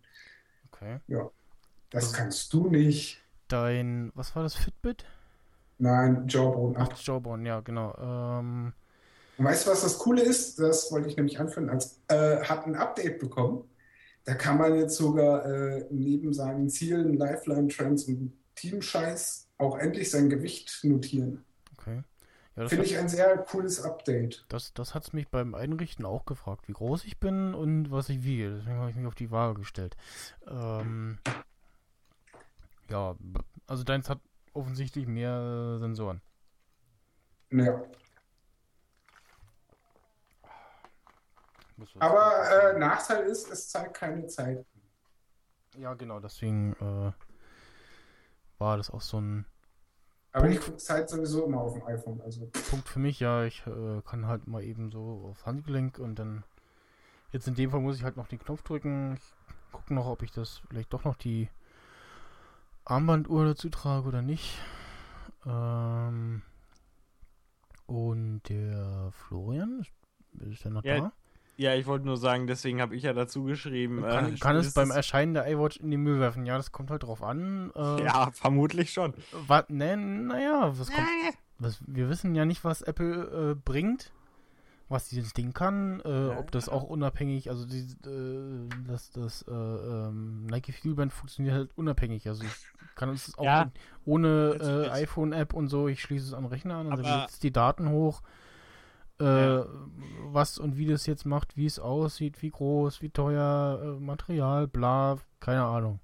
Okay. 0.72 1.00
Das 1.90 2.14
kannst 2.14 2.52
du 2.54 2.70
nicht. 2.70 3.22
Dein, 3.48 4.12
was 4.14 4.36
war 4.36 4.44
das, 4.44 4.56
Fitbit? 4.56 5.06
Nein, 5.80 6.28
Jawbone 6.28 6.76
Ach, 6.78 6.90
8. 6.90 7.02
Jawbone, 7.04 7.48
ja, 7.48 7.60
genau. 7.62 7.96
Ähm, 8.00 8.74
Und 9.38 9.46
weißt 9.46 9.68
du, 9.68 9.72
was 9.72 9.82
das 9.82 9.98
Coole 9.98 10.22
ist? 10.22 10.60
Das 10.60 10.92
wollte 10.92 11.08
ich 11.10 11.16
nämlich 11.16 11.40
anführen. 11.40 11.70
Als 11.70 12.02
äh, 12.08 12.42
hat 12.44 12.66
ein 12.66 12.76
Update 12.76 13.20
bekommen. 13.20 13.64
Da 14.26 14.34
kann 14.34 14.58
man 14.58 14.76
jetzt 14.76 14.98
sogar 14.98 15.46
äh, 15.46 15.86
neben 15.90 16.34
seinen 16.34 16.70
Zielen, 16.70 17.14
Lifeline, 17.18 17.68
Trends 17.70 18.04
und 18.06 18.34
Teamscheiß 18.56 19.48
auch 19.60 19.78
endlich 19.78 20.12
sein 20.12 20.30
Gewicht 20.30 20.80
notieren. 20.84 21.46
okay. 21.78 22.02
Ja, 22.58 22.64
das 22.64 22.70
Finde 22.72 22.86
hat- 22.86 22.92
ich 22.92 22.98
ein 22.98 23.08
sehr 23.08 23.38
cooles 23.38 23.84
Update. 23.84 24.44
Das, 24.50 24.74
das 24.74 24.96
hat 24.96 25.04
es 25.04 25.14
mich 25.14 25.30
beim 25.30 25.54
Einrichten 25.54 26.06
auch 26.06 26.26
gefragt, 26.26 26.68
wie 26.68 26.74
groß 26.74 27.06
ich 27.06 27.20
bin 27.20 27.54
und 27.54 27.92
was 27.92 28.10
ich 28.10 28.24
wiege. 28.24 28.50
Deswegen 28.58 28.78
habe 28.80 28.90
ich 28.90 28.96
mich 28.96 29.06
auf 29.06 29.14
die 29.16 29.30
Waage 29.30 29.60
gestellt. 29.60 29.96
Ähm, 30.48 31.20
ja, 32.90 33.16
also 33.68 33.84
deins 33.84 34.10
hat 34.10 34.20
offensichtlich 34.54 35.06
mehr 35.08 35.76
äh, 35.76 35.78
Sensoren. 35.80 36.22
Ja. 37.52 37.80
Aber 42.00 42.50
äh, 42.74 42.80
Nachteil 42.80 43.24
ist, 43.28 43.52
es 43.52 43.70
zeigt 43.70 43.94
keine 43.94 44.26
Zeit. 44.28 44.66
ja, 45.78 45.94
genau, 45.94 46.20
deswegen 46.20 46.74
äh, 46.74 47.12
war 48.58 48.78
das 48.78 48.90
auch 48.90 49.02
so 49.02 49.22
ein 49.22 49.46
Aber 50.32 50.50
ich 50.50 50.60
gucke 50.60 50.78
Zeit 50.78 51.10
sowieso 51.10 51.46
immer 51.46 51.62
auf 51.62 51.74
dem 51.74 51.84
iPhone. 51.86 52.22
Also 52.22 52.48
Punkt 52.70 52.88
für 52.90 53.00
mich. 53.00 53.20
Ja, 53.20 53.44
ich 53.46 53.66
äh, 53.66 54.02
kann 54.06 54.28
halt 54.28 54.48
mal 54.48 54.64
eben 54.64 54.92
so 54.92 55.28
aufs 55.30 55.46
Handgelenk 55.46 56.00
und 56.00 56.20
dann 56.20 56.44
jetzt 57.32 57.48
in 57.48 57.56
dem 57.56 57.72
Fall 57.72 57.80
muss 57.80 57.98
ich 57.98 58.04
halt 58.04 58.18
noch 58.18 58.28
den 58.28 58.40
Knopf 58.40 58.62
drücken. 58.62 59.16
Ich 59.16 59.72
gucke 59.72 59.94
noch, 59.94 60.06
ob 60.08 60.22
ich 60.22 60.32
das 60.32 60.62
vielleicht 60.70 60.94
doch 60.94 61.04
noch 61.04 61.16
die 61.16 61.50
Armbanduhr 62.86 63.46
dazu 63.46 63.70
trage 63.70 64.08
oder 64.08 64.22
nicht. 64.22 64.60
Ähm, 65.46 66.42
und 67.86 68.42
der 68.50 69.10
Florian, 69.12 69.80
ist, 69.82 69.92
ist 70.52 70.64
der 70.66 70.72
noch 70.72 70.84
Ja. 70.84 71.00
da? 71.00 71.12
Ja, 71.58 71.74
ich 71.74 71.88
wollte 71.88 72.06
nur 72.06 72.18
sagen, 72.18 72.46
deswegen 72.46 72.82
habe 72.82 72.96
ich 72.96 73.04
ja 73.04 73.14
dazu 73.14 73.44
geschrieben. 73.44 74.04
Kann, 74.04 74.34
äh, 74.34 74.38
kann 74.38 74.56
es 74.56 74.74
beim 74.76 74.92
Erscheinen 74.92 75.34
der 75.34 75.52
iWatch 75.52 75.78
in 75.78 75.90
den 75.90 76.02
Müll 76.02 76.20
werfen? 76.20 76.46
Ja, 76.46 76.56
das 76.58 76.72
kommt 76.72 76.92
halt 76.92 77.04
drauf 77.04 77.24
an. 77.24 77.72
Äh, 77.76 78.04
Ja, 78.04 78.30
vermutlich 78.32 78.92
schon. 78.94 79.14
Was, 79.48 79.66
ne, 79.70 79.98
naja, 79.98 80.72
was 80.78 80.92
kommt, 80.92 81.08
was, 81.58 81.80
wir 81.88 82.10
wissen 82.10 82.36
ja 82.36 82.46
nicht, 82.46 82.64
was 82.64 82.84
Apple 82.84 83.52
äh, 83.52 83.56
bringt, 83.56 84.12
was 84.90 85.10
dieses 85.10 85.34
Ding 85.34 85.54
kann, 85.54 86.00
äh, 86.06 86.28
ob 86.38 86.52
das 86.52 86.70
auch 86.70 86.84
unabhängig, 86.84 87.50
also 87.50 87.66
die, 87.66 87.88
äh, 88.08 88.70
das, 88.88 89.10
das 89.12 89.42
äh, 89.48 89.52
ähm, 89.52 90.46
Nike 90.46 90.72
Fuelband 90.72 91.12
funktioniert 91.12 91.56
halt 91.56 91.70
unabhängig, 91.76 92.28
also 92.28 92.44
ich 92.44 92.96
kann 92.96 93.10
es 93.10 93.38
auch 93.38 93.44
Ja, 93.44 93.72
ohne 94.06 94.58
äh, 94.62 94.90
iPhone-App 94.92 95.54
und 95.54 95.68
so, 95.68 95.88
ich 95.90 96.02
schließe 96.04 96.28
es 96.28 96.34
an 96.34 96.44
den 96.44 96.52
Rechner 96.54 96.76
an 96.76 96.88
und 96.88 96.98
dann 96.98 97.06
Aber- 97.06 97.22
lädt 97.22 97.30
es 97.32 97.40
die 97.40 97.52
Daten 97.52 97.90
hoch, 97.90 98.22
äh, 99.20 99.24
Ja. 99.26 99.66
was 100.32 100.58
und 100.60 100.78
wie 100.78 100.86
das 100.86 101.06
jetzt 101.06 101.26
macht, 101.26 101.56
wie 101.58 101.66
es 101.66 101.80
aussieht, 101.80 102.42
wie 102.42 102.50
groß, 102.50 103.02
wie 103.02 103.10
teuer, 103.10 103.80
äh, 103.82 104.00
Material, 104.04 104.68
bla, 104.68 105.18
keine 105.40 105.64
Ahnung. 105.64 106.00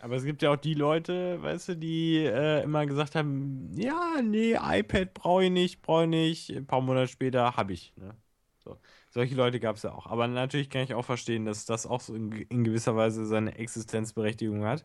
Aber 0.00 0.14
es 0.16 0.24
gibt 0.24 0.42
ja 0.42 0.52
auch 0.52 0.56
die 0.56 0.74
Leute, 0.74 1.42
weißt 1.42 1.70
du, 1.70 1.76
die 1.76 2.18
äh, 2.18 2.62
immer 2.62 2.86
gesagt 2.86 3.14
haben, 3.14 3.72
ja, 3.74 4.20
nee, 4.22 4.52
iPad 4.54 5.14
brauche 5.14 5.44
ich 5.44 5.50
nicht, 5.50 5.82
brauche 5.82 6.04
ich 6.04 6.10
nicht. 6.10 6.50
Ein 6.50 6.66
paar 6.66 6.80
Monate 6.80 7.08
später 7.08 7.56
habe 7.56 7.72
ich. 7.72 7.92
Ne? 7.96 8.14
So. 8.62 8.76
Solche 9.10 9.34
Leute 9.34 9.58
gab 9.58 9.76
es 9.76 9.82
ja 9.82 9.92
auch. 9.92 10.06
Aber 10.06 10.28
natürlich 10.28 10.68
kann 10.68 10.82
ich 10.82 10.92
auch 10.92 11.04
verstehen, 11.04 11.46
dass 11.46 11.64
das 11.64 11.86
auch 11.86 12.00
so 12.02 12.14
in, 12.14 12.30
in 12.32 12.62
gewisser 12.64 12.94
Weise 12.94 13.24
seine 13.24 13.56
Existenzberechtigung 13.56 14.64
hat. 14.66 14.84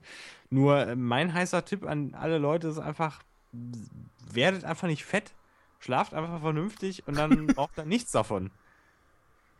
Nur 0.49 0.87
äh, 0.87 0.95
mein 0.95 1.33
heißer 1.33 1.65
Tipp 1.65 1.85
an 1.85 2.13
alle 2.13 2.37
Leute 2.37 2.69
ist 2.69 2.79
einfach, 2.79 3.21
werdet 4.31 4.63
einfach 4.63 4.87
nicht 4.87 5.03
fett, 5.03 5.33
schlaft 5.81 6.13
einfach 6.13 6.39
vernünftig 6.39 7.07
und 7.07 7.17
dann 7.17 7.47
braucht 7.55 7.77
ihr 7.77 7.85
nichts 7.85 8.11
davon. 8.11 8.51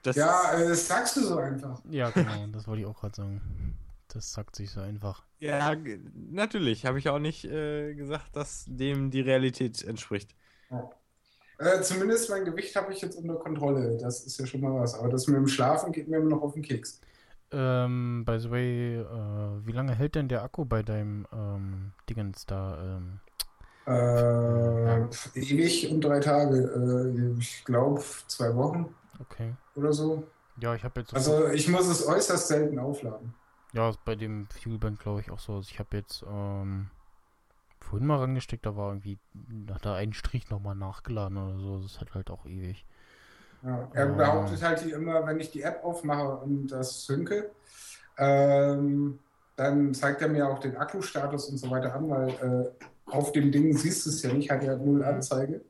Das 0.04 0.16
Ja, 0.16 0.54
äh, 0.54 0.70
das 0.70 0.88
sagst 0.88 1.18
du 1.18 1.22
so 1.22 1.38
einfach. 1.38 1.82
Ja, 1.90 2.10
genau, 2.10 2.48
das 2.54 2.68
wollte 2.68 2.82
ich 2.82 2.88
auch 2.88 3.00
gerade 3.00 3.16
sagen. 3.16 3.78
Das 4.08 4.34
sagt 4.34 4.56
sich 4.56 4.72
so 4.72 4.82
einfach. 4.82 5.24
Ja, 5.40 5.76
natürlich. 6.32 6.86
Habe 6.86 7.00
ich 7.00 7.10
auch 7.10 7.20
nicht 7.20 7.46
äh, 7.46 7.94
gesagt, 7.96 8.36
dass 8.36 8.66
dem 8.68 9.10
die 9.10 9.22
Realität 9.22 9.84
entspricht. 9.84 10.36
Äh, 11.60 11.82
zumindest 11.82 12.30
mein 12.30 12.44
Gewicht 12.44 12.76
habe 12.76 12.92
ich 12.92 13.02
jetzt 13.02 13.16
unter 13.16 13.36
Kontrolle. 13.36 13.98
Das 13.98 14.26
ist 14.26 14.38
ja 14.40 14.46
schon 14.46 14.62
mal 14.62 14.74
was. 14.74 14.96
Aber 14.96 15.10
das 15.10 15.28
mit 15.28 15.38
dem 15.38 15.48
Schlafen 15.48 15.92
geht 15.92 16.08
mir 16.08 16.18
immer 16.18 16.30
noch 16.30 16.42
auf 16.42 16.54
den 16.54 16.64
Keks. 16.64 17.00
Ähm, 17.52 18.24
by 18.26 18.40
the 18.40 18.50
way, 18.50 18.96
äh, 19.00 19.66
wie 19.66 19.72
lange 19.72 19.94
hält 19.94 20.16
denn 20.16 20.28
der 20.28 20.44
Akku 20.44 20.66
bei 20.66 20.84
deinem 20.84 21.28
ähm, 21.32 21.94
Dingens 22.10 22.46
da? 22.46 22.98
Ähm, 22.98 23.20
Äh, 23.92 25.40
ewig 25.40 25.92
und 25.92 26.02
drei 26.02 26.20
Tage. 26.20 26.58
Äh, 26.58 27.40
ich 27.40 27.64
glaube 27.66 28.02
zwei 28.28 28.56
Wochen 28.56 28.96
okay. 29.20 29.56
oder 29.76 29.94
so. 29.94 30.24
Ja, 30.58 30.76
ich 30.76 30.84
habe 30.84 31.00
jetzt. 31.02 31.14
Also 31.14 31.48
ich 31.50 31.68
muss 31.70 31.88
es 31.88 32.06
äußerst 32.06 32.48
selten 32.48 32.80
aufladen. 32.80 33.34
ja, 33.74 33.90
ist 33.90 34.04
bei 34.06 34.16
dem 34.16 34.48
Fuelband 34.50 35.00
glaube 35.00 35.22
ich 35.22 35.32
auch 35.32 35.40
so. 35.40 35.56
Also 35.56 35.70
ich 35.72 35.80
habe 35.80 35.98
jetzt 35.98 36.24
ähm, 36.28 36.92
vorhin 37.80 38.08
mal 38.08 38.18
rangesteckt, 38.20 38.66
da 38.66 38.76
war 38.76 38.90
irgendwie 38.90 39.20
nach 39.34 39.80
da 39.80 39.96
ein 39.96 40.14
Strich 40.14 40.50
nochmal 40.50 40.76
nachgeladen 40.76 41.38
oder 41.38 41.60
so. 41.60 41.82
Das 41.82 42.00
hat 42.02 42.14
halt 42.16 42.30
auch 42.32 42.46
ewig. 42.46 42.86
Ja, 43.62 43.90
er 43.94 44.16
Ah. 44.16 44.16
behauptet 44.16 44.62
halt 44.64 44.86
immer, 44.88 45.26
wenn 45.28 45.40
ich 45.40 45.52
die 45.52 45.62
App 45.62 45.84
aufmache 45.84 46.38
und 46.38 46.68
das 46.68 47.06
synke, 47.06 47.52
ähm, 48.18 49.20
dann 49.56 49.94
zeigt 49.94 50.22
er 50.22 50.30
mir 50.30 50.48
auch 50.50 50.60
den 50.60 50.78
Akkustatus 50.78 51.50
und 51.50 51.58
so 51.58 51.70
weiter 51.70 51.94
an, 51.96 52.10
weil 52.10 52.30
äh, 52.30 52.86
auf 53.06 53.32
dem 53.32 53.52
Ding 53.52 53.76
siehst 53.76 54.06
du 54.06 54.10
es 54.10 54.22
ja 54.22 54.34
nicht, 54.34 54.50
hat 54.50 54.64
ja 54.64 54.76
null 54.76 55.04
Anzeige. 55.04 55.62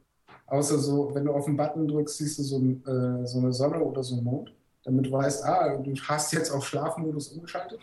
Außer 0.48 0.78
so, 0.80 1.14
wenn 1.16 1.26
du 1.26 1.32
auf 1.32 1.46
den 1.46 1.56
Button 1.56 1.88
drückst, 1.88 2.18
siehst 2.18 2.40
du 2.40 2.44
so, 2.44 2.58
äh, 2.60 3.26
so 3.26 3.40
eine 3.40 3.54
Sonne 3.54 3.80
oder 3.80 4.04
so 4.04 4.16
einen 4.16 4.24
Mond, 4.26 4.54
damit 4.84 5.06
du 5.06 5.12
weißt, 5.12 5.46
ah, 5.46 5.78
du 5.78 5.96
hast 5.96 6.34
jetzt 6.34 6.52
auf 6.52 6.68
Schlafmodus 6.68 7.30
umgeschaltet. 7.30 7.80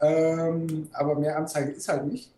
Ähm, 0.00 0.88
aber 0.92 1.14
mehr 1.18 1.36
Anzeige 1.36 1.72
ist 1.72 1.88
halt 1.88 2.06
nicht. 2.06 2.32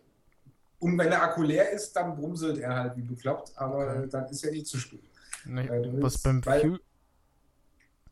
Und 0.79 0.97
wenn 0.97 1.09
der 1.09 1.23
Akku 1.23 1.43
leer 1.43 1.71
ist, 1.71 1.93
dann 1.95 2.15
brumselt 2.15 2.57
er 2.59 2.75
halt 2.75 2.97
wie 2.97 3.01
bekloppt, 3.01 3.53
aber 3.55 3.87
Okay. 3.99 4.07
dann 4.09 4.25
ist 4.29 4.43
er 4.43 4.51
eh 4.53 4.63
zu 4.63 4.77
spät. 4.77 5.03
Ne, 5.45 5.69
Äh, 5.69 5.81
du 5.81 6.01
was 6.01 6.17
beim 6.17 6.43
Fuel. 6.43 6.79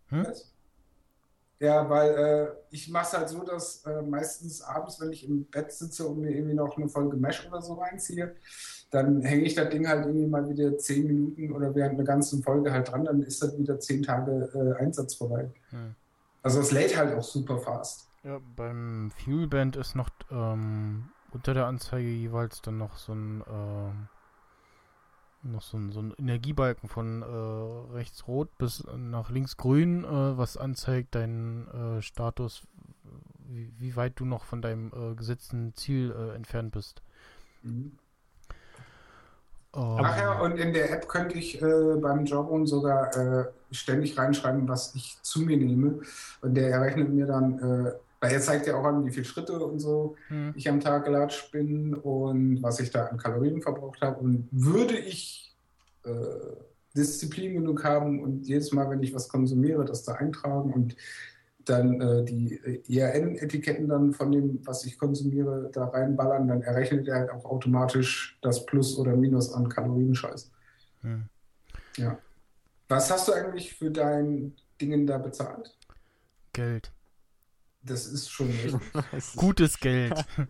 Hm? 0.08 0.26
Was? 0.26 0.50
Ja, 1.62 1.88
weil 1.88 2.10
äh, 2.10 2.48
ich 2.72 2.90
mache 2.90 3.06
es 3.06 3.14
halt 3.14 3.30
so, 3.30 3.44
dass 3.44 3.86
äh, 3.86 4.02
meistens 4.02 4.64
abends, 4.64 5.00
wenn 5.00 5.12
ich 5.12 5.28
im 5.28 5.46
Bett 5.46 5.72
sitze 5.72 6.08
und 6.08 6.20
mir 6.20 6.32
irgendwie 6.32 6.56
noch 6.56 6.76
eine 6.76 6.90
Folge 6.90 7.16
Mesh 7.16 7.48
oder 7.48 7.62
so 7.62 7.76
reinziehe, 7.76 8.36
dann 8.90 9.22
hänge 9.22 9.44
ich 9.44 9.54
das 9.54 9.70
Ding 9.70 9.88
halt 9.88 10.08
irgendwie 10.08 10.26
mal 10.26 10.50
wieder 10.50 10.76
zehn 10.80 11.06
Minuten 11.06 11.52
oder 11.52 11.76
während 11.76 11.94
einer 11.94 12.04
ganzen 12.04 12.42
Folge 12.42 12.74
halt 12.74 12.92
dran, 12.92 13.06
dann 13.06 13.22
ist 13.22 13.44
das 13.44 13.56
wieder 13.60 13.80
zehn 13.80 14.02
Tage 14.02 14.50
äh, 14.56 14.82
Einsatz 14.82 15.14
vorbei. 15.14 15.52
Hm. 15.70 15.94
Also 16.42 16.62
es 16.62 16.72
lädt 16.72 16.98
halt 16.98 17.16
auch 17.16 17.24
super 17.24 17.60
fast. 17.60 18.10
Ja, 18.24 18.40
beim 18.56 19.12
Fuelband 19.24 19.76
ist 19.76 19.96
noch 19.96 20.10
ähm, 20.32 21.10
unter 21.30 21.54
der 21.54 21.68
Anzeige 21.68 22.10
jeweils 22.10 22.64
dann 22.64 22.80
noch 22.80 22.98
so 22.98 23.14
ein 23.14 23.44
ähm, 23.48 24.08
noch 25.44 25.62
so 25.62 25.78
ein, 25.78 25.92
so 25.92 26.02
ein 26.02 26.14
Energiebalken 26.18 26.88
von 26.90 27.22
äh, 27.22 27.94
rechts 27.94 28.28
rot 28.28 28.58
bis 28.58 28.84
nach 28.96 29.30
links 29.30 29.58
grün, 29.58 30.04
äh, 30.04 30.38
was 30.38 30.58
anzeigt 30.58 31.16
deinen 31.16 31.68
äh, 31.68 32.02
Status, 32.02 32.64
wie, 33.48 33.72
wie 33.78 33.96
weit 33.96 34.20
du 34.20 34.26
noch 34.26 34.44
von 34.44 34.62
deinem 34.62 34.92
äh, 34.94 35.16
gesetzten 35.16 35.74
Ziel 35.76 36.14
äh, 36.16 36.36
entfernt 36.36 36.72
bist. 36.72 37.02
Mhm. 37.64 37.98
Ähm, 39.74 39.98
Ach 40.00 40.18
ja, 40.18 40.40
und 40.42 40.58
in 40.58 40.74
der 40.74 40.92
App 40.92 41.08
könnte 41.08 41.38
ich 41.38 41.62
äh, 41.62 41.96
beim 41.96 42.26
Jobben 42.26 42.68
sogar 42.68 43.16
äh, 43.16 43.46
ständig 43.72 44.18
reinschreiben, 44.18 44.68
was 44.68 44.94
ich 44.96 45.18
zu 45.22 45.42
mir 45.42 45.58
nehme. 45.58 46.02
Und 46.42 46.56
der 46.56 46.72
errechnet 46.72 47.10
mir 47.10 47.26
dann, 47.26 47.60
äh, 47.60 47.94
weil 48.22 48.32
er 48.32 48.40
zeigt 48.40 48.68
ja 48.68 48.76
auch 48.76 48.86
an, 48.86 49.04
wie 49.04 49.12
viele 49.12 49.26
Schritte 49.26 49.60
und 49.60 49.80
so 49.80 50.16
hm, 50.28 50.54
ich 50.56 50.70
am 50.70 50.80
Tag 50.80 51.06
gelatscht 51.06 51.52
bin 51.52 51.96
und 51.96 52.62
was 52.62 52.80
ich 52.80 52.92
da 52.92 53.08
an 53.08 53.18
Kalorien 53.18 53.62
verbraucht 53.62 54.00
habe. 54.02 54.20
Und 54.20 54.48
würde 54.52 54.98
ich 54.98 55.58
äh, 56.06 56.12
Disziplin 56.96 57.56
genug 57.56 57.84
haben 57.84 58.22
und 58.22 58.48
jedes 58.48 58.72
Mal, 58.72 58.90
wenn 58.90 59.02
ich 59.02 59.14
was 59.14 59.28
konsumiere, 59.28 59.86
das 59.86 60.04
da 60.04 60.14
eintragen 60.14 60.72
und 60.72 60.96
dann 61.66 62.00
äh, 62.00 62.24
die 62.24 62.60
IRN-Etiketten 62.88 63.88
dann 63.88 64.14
von 64.14 64.32
dem, 64.32 64.60
was 64.66 64.86
ich 64.86 64.98
konsumiere, 64.98 65.70
da 65.74 65.86
reinballern, 65.86 66.48
dann 66.48 66.62
errechnet 66.62 67.08
er 67.08 67.16
halt 67.16 67.30
auch 67.32 67.46
automatisch 67.46 68.38
das 68.42 68.66
Plus 68.66 68.98
oder 68.98 69.16
Minus 69.16 69.52
an 69.54 69.68
Kalorienscheiß. 69.68 70.52
hm. 71.02 71.24
Ja. 71.98 72.18
Was 72.88 73.12
hast 73.12 73.28
du 73.28 73.34
eigentlich 73.34 73.74
für 73.74 73.90
dein 73.90 74.54
Dingen 74.80 75.08
da 75.08 75.18
bezahlt? 75.18 75.76
Geld. 76.54 76.92
Das 77.84 78.06
ist 78.06 78.30
schon 78.30 78.48
richtig. 78.48 78.82
Gutes 79.36 79.80
Geld. 79.80 80.14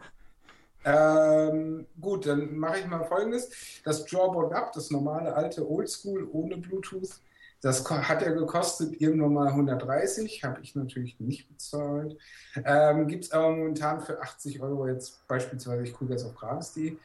Ähm, 0.84 1.86
gut, 2.00 2.26
dann 2.26 2.58
mache 2.58 2.80
ich 2.80 2.88
mal 2.88 3.04
folgendes. 3.04 3.52
Das 3.84 4.10
Jawbone 4.10 4.56
Up, 4.56 4.74
das 4.74 4.90
normale 4.90 5.36
alte 5.36 5.70
Oldschool 5.70 6.28
ohne 6.32 6.58
Bluetooth, 6.58 7.22
das 7.62 7.88
hat 7.88 8.24
ja 8.24 8.32
gekostet 8.32 9.00
irgendwann 9.00 9.34
mal 9.34 9.48
130, 9.50 10.44
habe 10.44 10.62
ich 10.62 10.76
natürlich 10.76 11.20
nicht 11.20 11.48
bezahlt. 11.48 12.18
Ähm, 12.66 13.08
Gibt 13.08 13.26
es 13.26 13.32
aber 13.32 13.52
momentan 13.52 14.02
für 14.02 14.20
80 14.20 14.62
Euro 14.62 14.88
jetzt 14.88 15.28
beispielsweise, 15.28 15.84
ich 15.84 15.94
gucke 15.94 16.14
jetzt 16.14 16.26
auf 16.26 16.34
gratis.de. 16.36 16.98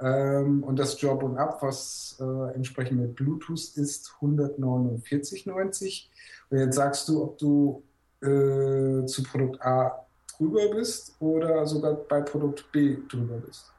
Ähm, 0.00 0.62
und 0.62 0.78
das 0.78 1.00
Jawbone 1.00 1.38
Up, 1.38 1.62
was 1.62 2.16
äh, 2.20 2.54
entsprechend 2.54 3.00
mit 3.00 3.14
Bluetooth 3.14 3.76
ist, 3.76 4.12
149,90. 4.20 6.08
Und 6.50 6.58
jetzt 6.58 6.76
sagst 6.76 7.08
du, 7.08 7.22
ob 7.22 7.38
du 7.38 7.82
äh, 8.22 9.06
zu 9.06 9.22
Produkt 9.24 9.60
A 9.62 10.06
drüber 10.36 10.68
bist 10.74 11.16
oder 11.20 11.66
sogar 11.66 11.94
bei 11.94 12.20
Produkt 12.22 12.70
B 12.72 12.98
drüber 13.08 13.38
bist. 13.38 13.72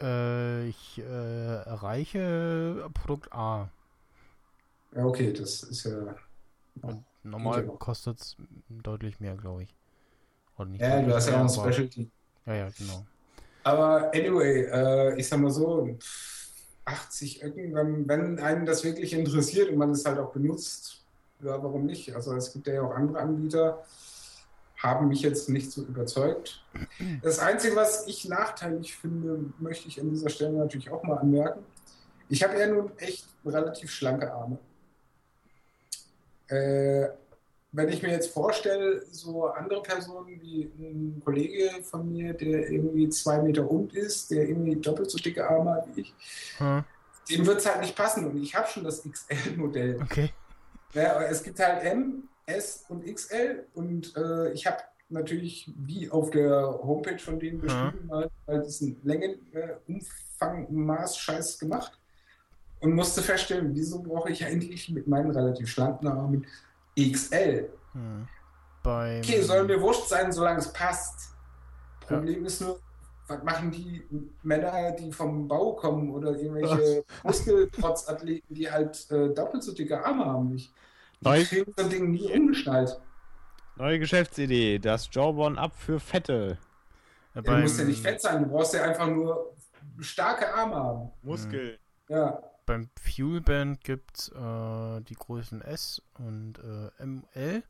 äh, 0.00 0.68
ich 0.68 0.98
äh, 0.98 1.02
erreiche 1.64 2.90
Produkt 2.94 3.32
A. 3.32 3.70
Ja, 4.94 5.06
okay, 5.06 5.32
das 5.32 5.62
ist 5.62 5.84
ja. 5.84 6.14
Und 6.82 7.04
normal 7.22 7.66
kostet 7.78 8.20
es 8.20 8.36
deutlich 8.68 9.20
mehr, 9.20 9.36
glaube 9.36 9.64
ich. 9.64 9.74
Oder 10.56 10.68
nicht 10.70 10.80
Ja, 10.82 11.00
du 11.02 11.14
hast 11.14 11.28
ja 11.28 11.36
auch 11.36 11.44
ein 11.44 11.48
Specialty. 11.48 12.10
Ja, 12.46 12.54
ja, 12.54 12.70
genau. 12.70 13.06
Aber 13.64 14.12
anyway, 14.14 14.64
äh, 14.64 15.18
ich 15.18 15.28
sag 15.28 15.40
mal 15.40 15.50
so, 15.50 15.96
80 16.84 17.42
Öcken, 17.44 17.74
wenn, 17.74 18.08
wenn 18.08 18.38
einen 18.40 18.66
das 18.66 18.82
wirklich 18.84 19.12
interessiert 19.12 19.70
und 19.70 19.76
man 19.78 19.90
es 19.90 20.04
halt 20.04 20.18
auch 20.18 20.32
benutzt, 20.32 21.01
ja, 21.42 21.62
warum 21.62 21.86
nicht? 21.86 22.14
Also 22.14 22.34
es 22.34 22.52
gibt 22.52 22.66
ja 22.66 22.82
auch 22.82 22.94
andere 22.94 23.18
Anbieter, 23.18 23.84
haben 24.78 25.08
mich 25.08 25.22
jetzt 25.22 25.48
nicht 25.48 25.70
so 25.70 25.82
überzeugt. 25.82 26.64
Das 27.22 27.38
Einzige, 27.38 27.76
was 27.76 28.06
ich 28.06 28.28
nachteilig 28.28 28.96
finde, 28.96 29.52
möchte 29.58 29.86
ich 29.88 30.00
an 30.00 30.10
dieser 30.10 30.28
Stelle 30.28 30.52
natürlich 30.52 30.90
auch 30.90 31.02
mal 31.04 31.18
anmerken. 31.18 31.64
Ich 32.28 32.42
habe 32.42 32.58
ja 32.58 32.66
nun 32.66 32.90
echt 32.98 33.26
relativ 33.44 33.90
schlanke 33.90 34.32
Arme. 34.32 34.58
Äh, 36.48 37.08
wenn 37.74 37.88
ich 37.88 38.02
mir 38.02 38.10
jetzt 38.10 38.32
vorstelle, 38.32 39.02
so 39.10 39.46
andere 39.46 39.82
Personen 39.82 40.40
wie 40.42 40.70
ein 40.78 41.22
Kollege 41.24 41.82
von 41.82 42.10
mir, 42.12 42.34
der 42.34 42.70
irgendwie 42.70 43.08
zwei 43.08 43.40
Meter 43.40 43.68
und 43.70 43.94
ist, 43.94 44.30
der 44.30 44.48
irgendwie 44.48 44.76
doppelt 44.76 45.10
so 45.10 45.16
dicke 45.18 45.48
Arme 45.48 45.70
hat 45.72 45.86
wie 45.94 46.02
ich, 46.02 46.14
Hm, 46.58 46.84
dem 47.30 47.46
wird 47.46 47.58
es 47.60 47.66
halt 47.66 47.80
nicht 47.80 47.96
passen. 47.96 48.26
Und 48.26 48.42
ich 48.42 48.54
habe 48.54 48.68
schon 48.68 48.84
das 48.84 49.02
XL-Modell. 49.02 50.00
okay. 50.02 50.30
Ja, 50.94 51.16
aber 51.16 51.28
es 51.28 51.42
gibt 51.42 51.58
halt 51.58 51.82
M, 51.84 52.28
S 52.46 52.84
und 52.88 53.04
XL 53.04 53.66
und 53.74 54.16
äh, 54.16 54.52
ich 54.52 54.66
habe 54.66 54.78
natürlich 55.08 55.70
wie 55.76 56.08
auf 56.10 56.30
der 56.30 56.78
Homepage 56.82 57.18
von 57.18 57.38
denen 57.38 57.60
beschrieben, 57.60 58.08
halt, 58.10 58.32
halt 58.46 58.66
diesen 58.66 58.98
Längenumfang-Maß-Scheiß 59.04 61.58
gemacht 61.58 61.98
und 62.80 62.94
musste 62.94 63.20
feststellen, 63.22 63.74
wieso 63.74 64.02
brauche 64.02 64.30
ich 64.30 64.44
eigentlich 64.44 64.88
mit 64.90 65.06
meinen 65.06 65.30
relativ 65.30 65.68
schlanken 65.68 66.08
Armen 66.08 66.46
XL? 66.98 67.70
Hm. 67.92 68.26
Okay, 68.84 69.40
soll 69.42 69.62
mir 69.64 69.80
wurscht 69.80 70.08
sein, 70.08 70.32
solange 70.32 70.58
es 70.58 70.72
passt. 70.72 71.36
Problem 72.00 72.44
ist 72.44 72.60
nur, 72.60 72.80
was 73.32 73.42
machen 73.42 73.70
die 73.70 74.02
Männer, 74.42 74.92
die 74.92 75.10
vom 75.12 75.48
Bau 75.48 75.72
kommen 75.74 76.10
oder 76.10 76.36
irgendwelche 76.36 77.04
Muskeltrotzathleten, 77.24 78.54
die 78.54 78.70
halt 78.70 79.10
äh, 79.10 79.32
doppelt 79.34 79.62
so 79.62 79.72
dicke 79.74 80.04
Arme 80.04 80.24
haben? 80.24 80.50
nicht? 80.50 80.72
Die 81.20 81.28
Neu- 81.28 81.44
kriegen 81.44 81.72
so 81.76 81.84
ein 81.84 81.90
Ding 81.90 82.10
nie 82.10 82.32
umgeschnallt. 82.32 83.00
Neue 83.76 83.98
Geschäftsidee, 83.98 84.78
das 84.78 85.08
Jawbone 85.12 85.58
ab 85.58 85.72
für 85.76 85.98
Fette. 85.98 86.58
äh, 87.34 87.42
Du 87.42 87.52
musst 87.52 87.78
ja 87.78 87.84
nicht 87.84 88.02
fett 88.02 88.20
sein, 88.20 88.42
du 88.44 88.50
brauchst 88.50 88.74
ja 88.74 88.82
einfach 88.82 89.08
nur 89.08 89.54
starke 90.00 90.52
Arme 90.54 90.74
haben. 90.76 91.10
Muskel. 91.22 91.78
Ja, 92.08 92.42
beim 92.66 92.90
Fuelband 93.00 93.82
gibt 93.82 94.18
es 94.18 94.28
äh, 94.28 95.00
die 95.02 95.14
Größen 95.14 95.62
S 95.62 96.02
und 96.18 96.58
äh, 96.58 97.04
ML. 97.04 97.62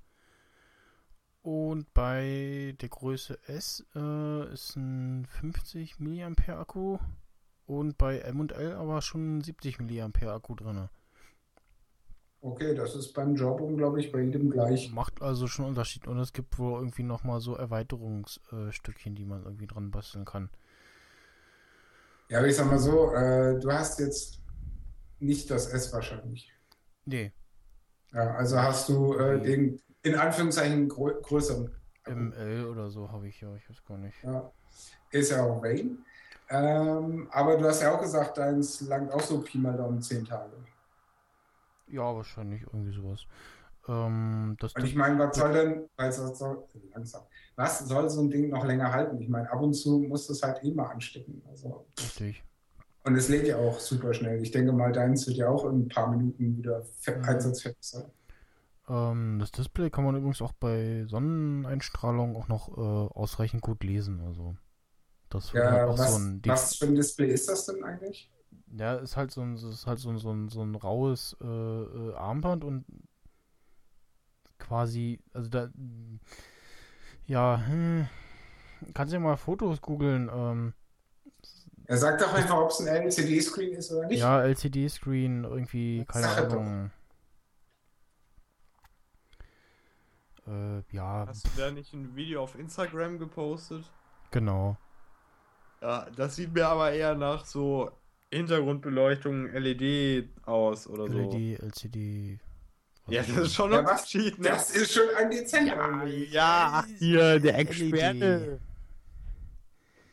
Und 1.43 1.93
bei 1.93 2.77
der 2.81 2.89
Größe 2.89 3.39
S 3.49 3.85
äh, 3.97 4.53
ist 4.53 4.77
ein 4.77 5.27
50 5.27 5.99
mAh 5.99 6.33
Akku 6.61 6.99
und 7.67 7.99
bei 7.99 8.21
M 8.21 8.41
und 8.41 8.53
L 8.53 8.75
aber 8.75 9.03
schon 9.03 9.39
ein 9.39 9.41
70 9.43 9.81
mAh 9.81 10.35
Akku 10.35 10.55
drin. 10.55 10.89
okay, 12.41 12.75
das 12.75 12.95
ist 12.95 13.13
beim 13.13 13.35
Job, 13.35 13.61
glaube 13.77 14.01
ich, 14.01 14.13
bei 14.13 14.21
jedem 14.21 14.51
gleich. 14.51 14.93
Macht 14.93 15.23
also 15.23 15.47
schon 15.49 15.65
Unterschied. 15.67 16.07
Und 16.07 16.19
es 16.19 16.33
gibt 16.33 16.59
wohl 16.59 16.79
irgendwie 16.79 17.03
nochmal 17.05 17.41
so 17.41 17.57
Erweiterungsstückchen, 17.57 19.15
die 19.15 19.25
man 19.25 19.45
irgendwie 19.45 19.67
dran 19.67 19.91
basteln 19.91 20.25
kann. 20.25 20.51
Ja, 22.29 22.39
aber 22.39 22.49
ich 22.49 22.57
sag 22.57 22.67
mal 22.67 22.79
so, 22.79 23.13
äh, 23.13 23.59
du 23.61 23.71
hast 23.73 23.99
jetzt 24.01 24.41
nicht 25.21 25.51
das 25.51 25.67
S 25.69 25.93
wahrscheinlich. 25.93 26.53
Nee, 27.05 27.33
Ja, 28.13 28.35
also 28.35 28.59
hast 28.61 28.89
du 28.89 29.15
äh, 29.15 29.41
den 29.41 29.81
in 30.03 30.15
Anführungszeichen 30.17 30.89
grö 30.89 31.21
größeren. 31.21 31.71
ML 32.07 32.67
oder 32.67 32.91
so 32.91 33.11
habe 33.11 33.29
ich 33.29 33.41
ja, 33.41 33.55
ich 33.55 33.69
weiß 33.69 33.85
gar 33.85 33.99
nicht. 33.99 34.17
Ja. 34.23 34.51
Ist 35.11 35.31
ja 35.31 35.45
auch 35.45 35.63
Rain. 35.63 36.05
Ähm, 36.49 37.29
aber 37.31 37.57
du 37.57 37.65
hast 37.65 37.83
ja 37.83 37.95
auch 37.95 38.01
gesagt, 38.01 38.39
deins 38.39 38.81
langt 38.83 39.13
auch 39.13 39.21
so 39.21 39.41
Pi 39.41 39.59
mal 39.59 39.77
Daumen 39.77 40.03
10 40.03 40.25
Tage. 40.25 40.57
Ja, 41.87 42.15
wahrscheinlich 42.15 42.63
irgendwie 42.63 42.95
sowas. 42.95 43.27
Ähm, 43.89 44.57
Und 44.61 44.85
ich 44.85 44.95
meine, 44.95 45.19
was 45.19 45.37
soll 45.37 45.53
denn, 45.53 45.89
was 45.97 46.17
soll, 46.39 46.65
langsam, 46.95 47.23
was 47.57 47.81
soll 47.81 48.09
so 48.09 48.23
ein 48.23 48.31
Ding 48.31 48.49
noch 48.51 48.65
länger 48.65 48.93
halten? 48.93 49.21
Ich 49.21 49.29
meine, 49.29 49.51
ab 49.51 49.61
und 49.61 49.75
zu 49.75 49.99
muss 49.99 50.27
das 50.27 50.43
halt 50.43 50.63
eh 50.63 50.73
mal 50.73 50.89
anstecken. 50.91 51.43
Also, 51.49 51.87
richtig. 52.01 52.45
und 53.05 53.17
es 53.17 53.29
lädt 53.29 53.47
ja 53.49 53.57
auch 53.57 53.79
super 53.81 54.15
schnell. 54.15 54.41
Ich 54.43 54.53
denke 54.53 54.73
mal, 54.73 54.93
deins 54.93 55.27
wird 55.27 55.37
ja 55.39 55.49
auch 55.49 55.65
in 55.67 55.81
ein 55.83 55.89
paar 55.89 56.09
Minuten 56.11 56.57
wieder 56.57 56.85
Mhm. 57.07 57.25
einsatzfähig 57.25 57.77
sein. 57.81 58.11
Ähm, 58.89 59.39
das 59.41 59.51
Display 59.53 59.91
kann 59.91 60.05
man 60.05 60.17
übrigens 60.17 60.43
auch 60.43 60.53
bei 60.53 61.05
Sonneneinstrahlung 61.09 62.37
auch 62.37 62.49
noch 62.49 62.69
äh, 62.77 62.81
ausreichend 62.81 63.63
gut 63.63 63.85
lesen. 63.85 64.21
Also 64.21 64.57
das 65.31 65.57
wird 65.57 65.71
halt 65.71 65.87
Ja, 65.87 65.89
auch 65.89 65.99
was, 65.99 65.99
so 65.99 66.17
ein 66.19 66.43
was 66.45 66.77
für 66.77 66.87
ein 66.87 66.95
Display 66.95 67.29
ist 67.33 67.49
das 67.49 67.67
denn 67.67 67.83
eigentlich? 67.85 68.31
Ja, 68.77 68.95
ist 68.97 69.17
halt 69.17 69.31
so 69.31 69.43
ein, 69.43 69.55
ist 69.57 69.87
halt 69.87 69.99
so 69.99 70.11
ein, 70.11 70.19
so 70.19 70.31
ein, 70.33 70.49
so 70.49 70.63
ein 70.63 70.75
raues 70.75 71.37
äh, 71.43 71.47
äh, 71.47 72.15
Armband 72.15 72.65
und 72.65 72.85
quasi, 74.59 75.19
also 75.35 75.49
da, 75.51 75.69
ja, 77.27 77.63
hm, 77.67 78.09
kannst 78.95 79.13
du 79.13 79.17
ja 79.17 79.21
mal 79.21 79.37
Fotos 79.37 79.81
googeln. 79.83 80.31
Ähm, 80.35 80.75
Er 81.87 81.97
sagt 81.97 82.21
doch 82.21 82.33
einfach, 82.35 82.57
ob 82.57 82.71
es 82.71 82.81
ein 82.81 82.89
LCD-Screen 82.89 83.75
ist 83.75 83.93
oder 83.93 84.09
nicht. 84.09 84.29
ja, 84.29 84.43
LCD-Screen, 84.45 85.45
irgendwie, 85.45 86.05
keine 86.07 86.31
Sag 86.37 86.49
doch. 86.51 86.65
Ahnung. 86.69 86.91
Äh, 90.47 90.83
ja, 90.95 91.25
Hast 91.29 91.45
du 91.47 91.51
da 91.57 91.71
nicht 91.71 91.93
ein 91.93 92.15
Video 92.17 92.43
auf 92.43 92.55
Instagram 92.59 93.19
gepostet? 93.19 93.85
genau. 94.31 94.77
Ja, 95.81 96.07
das 96.17 96.37
sieht 96.37 96.53
mir 96.55 96.69
aber 96.69 96.93
eher 96.93 97.15
nach 97.17 97.45
so 97.45 97.91
Hintergrundbeleuchtung 98.31 99.47
LED 99.53 100.29
aus 100.47 100.87
oder 100.87 101.09
so. 101.09 101.19
LED, 101.19 101.61
LCD. 101.61 102.39
Ja, 103.09 103.23
das 103.23 103.37
ist 103.37 103.55
schon 103.55 103.73
Ja, 103.73 103.81
ein? 103.81 103.85
Unterschied, 103.87 104.39
ne? 104.39 104.49
Das 104.49 104.71
ist 104.71 104.93
schon 104.95 105.09
ein 105.19 105.29
dezenter. 105.31 106.07
Ja, 106.07 106.25
ja, 106.31 106.85
hier, 106.99 107.41
der 107.41 107.59
Experte. 107.59 108.61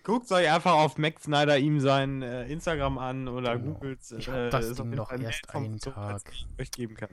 Guckt 0.04 0.32
euch 0.32 0.50
einfach 0.52 0.74
auf 0.74 0.98
Max 0.98 1.24
Snyder 1.24 1.60
ihm 1.60 1.80
sein 1.80 2.24
äh, 2.24 2.48
Instagram 2.48 2.98
an 2.98 3.28
oder 3.28 3.58
Genau. 3.60 3.74
googelt. 3.74 4.00
Ich 4.18 4.28
hab 4.28 4.50
das 4.50 4.74
Ding 4.74 4.90
mehr 4.90 5.06
erst 5.22 5.54
einen 5.54 5.80
Tag. 5.80 6.22
ich 6.32 6.48
euch 6.60 6.72
geben 6.72 6.96
kann. 6.96 7.10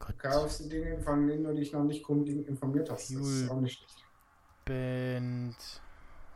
Gott, 0.00 0.18
Kaufst 0.18 0.60
du 0.60 0.68
Dinge, 0.68 0.98
von 1.00 1.26
denen 1.28 1.44
du 1.44 1.54
dich 1.54 1.72
noch 1.72 1.84
nicht 1.84 2.02
grundlegend 2.02 2.48
informiert 2.48 2.90
hast. 2.90 3.10
Das 3.10 3.16
ist 3.16 3.46
Fuel. 3.46 3.50
auch 3.50 3.60
nicht 3.60 3.78
schlecht. 3.78 4.04
Band. 4.64 5.56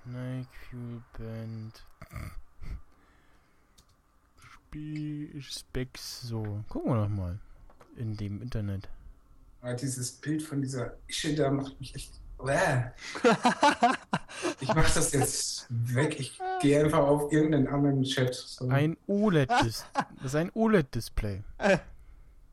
Nike 0.04 0.48
Fuel 0.70 1.02
Band. 1.18 1.84
Spiel 4.36 5.40
Specs. 5.42 6.22
So, 6.22 6.62
gucken 6.68 6.92
wir 6.92 7.02
doch 7.02 7.08
mal. 7.08 7.38
In 7.96 8.16
dem 8.16 8.42
Internet. 8.42 8.88
Aber 9.62 9.74
dieses 9.74 10.12
Bild 10.12 10.42
von 10.42 10.60
dieser 10.60 10.94
Ische 11.08 11.34
da 11.34 11.50
macht 11.50 11.78
mich 11.80 11.94
echt. 11.94 12.20
Ich 14.60 14.68
mach 14.68 14.92
das 14.92 15.12
jetzt 15.12 15.66
weg. 15.70 16.20
Ich 16.20 16.38
gehe 16.60 16.84
einfach 16.84 16.98
auf 16.98 17.32
irgendeinen 17.32 17.68
anderen 17.68 18.02
Chat. 18.02 18.34
So. 18.34 18.68
Ein 18.68 18.98
OLED. 19.06 19.50
-Dis 19.50 19.84
das 20.16 20.24
ist 20.26 20.34
ein 20.34 20.50
OLED-Display. 20.52 21.42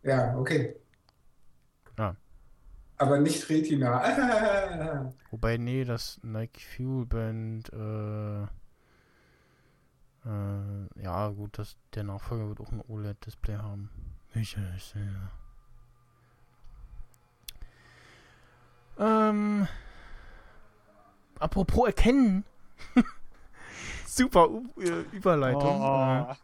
Ja, 0.03 0.38
okay. 0.38 0.76
Ja. 3.01 3.07
Aber 3.07 3.19
nicht 3.19 3.49
Retina. 3.49 4.01
Ah. 4.01 5.11
Wobei, 5.31 5.57
nee, 5.57 5.83
das 5.83 6.19
Nike 6.23 6.61
Fuel 6.61 7.05
Band. 7.05 7.73
Äh, 7.73 8.43
äh, 10.29 11.03
ja, 11.03 11.29
gut, 11.29 11.57
das, 11.57 11.77
der 11.95 12.03
Nachfolger 12.03 12.47
wird 12.47 12.61
auch 12.61 12.71
ein 12.71 12.83
OLED-Display 12.87 13.57
haben. 13.57 13.89
Welcher 14.33 14.75
ist 14.75 14.95
der? 14.95 15.31
Ähm. 18.99 19.67
Apropos 21.39 21.87
erkennen. 21.87 22.45
Super 24.05 24.47
U 24.49 24.67
äh, 24.79 25.01
Überleitung. 25.11 25.81
Oh. 25.81 26.35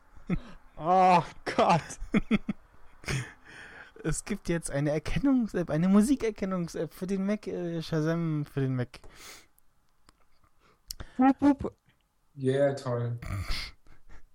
oh 0.77 1.23
Gott. 1.55 1.81
Es 4.07 4.23
gibt 4.23 4.47
jetzt 4.47 4.71
eine 4.71 4.91
Erkennungs-App, 4.91 5.69
eine 5.69 5.89
Musikerkennungs-App 5.89 6.93
für 6.93 7.07
den 7.07 7.25
Mac, 7.25 7.45
äh, 7.45 7.81
Shazam 7.81 8.45
für 8.45 8.61
den 8.61 8.73
Mac. 8.73 9.01
Yeah, 12.37 12.73
toll. 12.75 13.19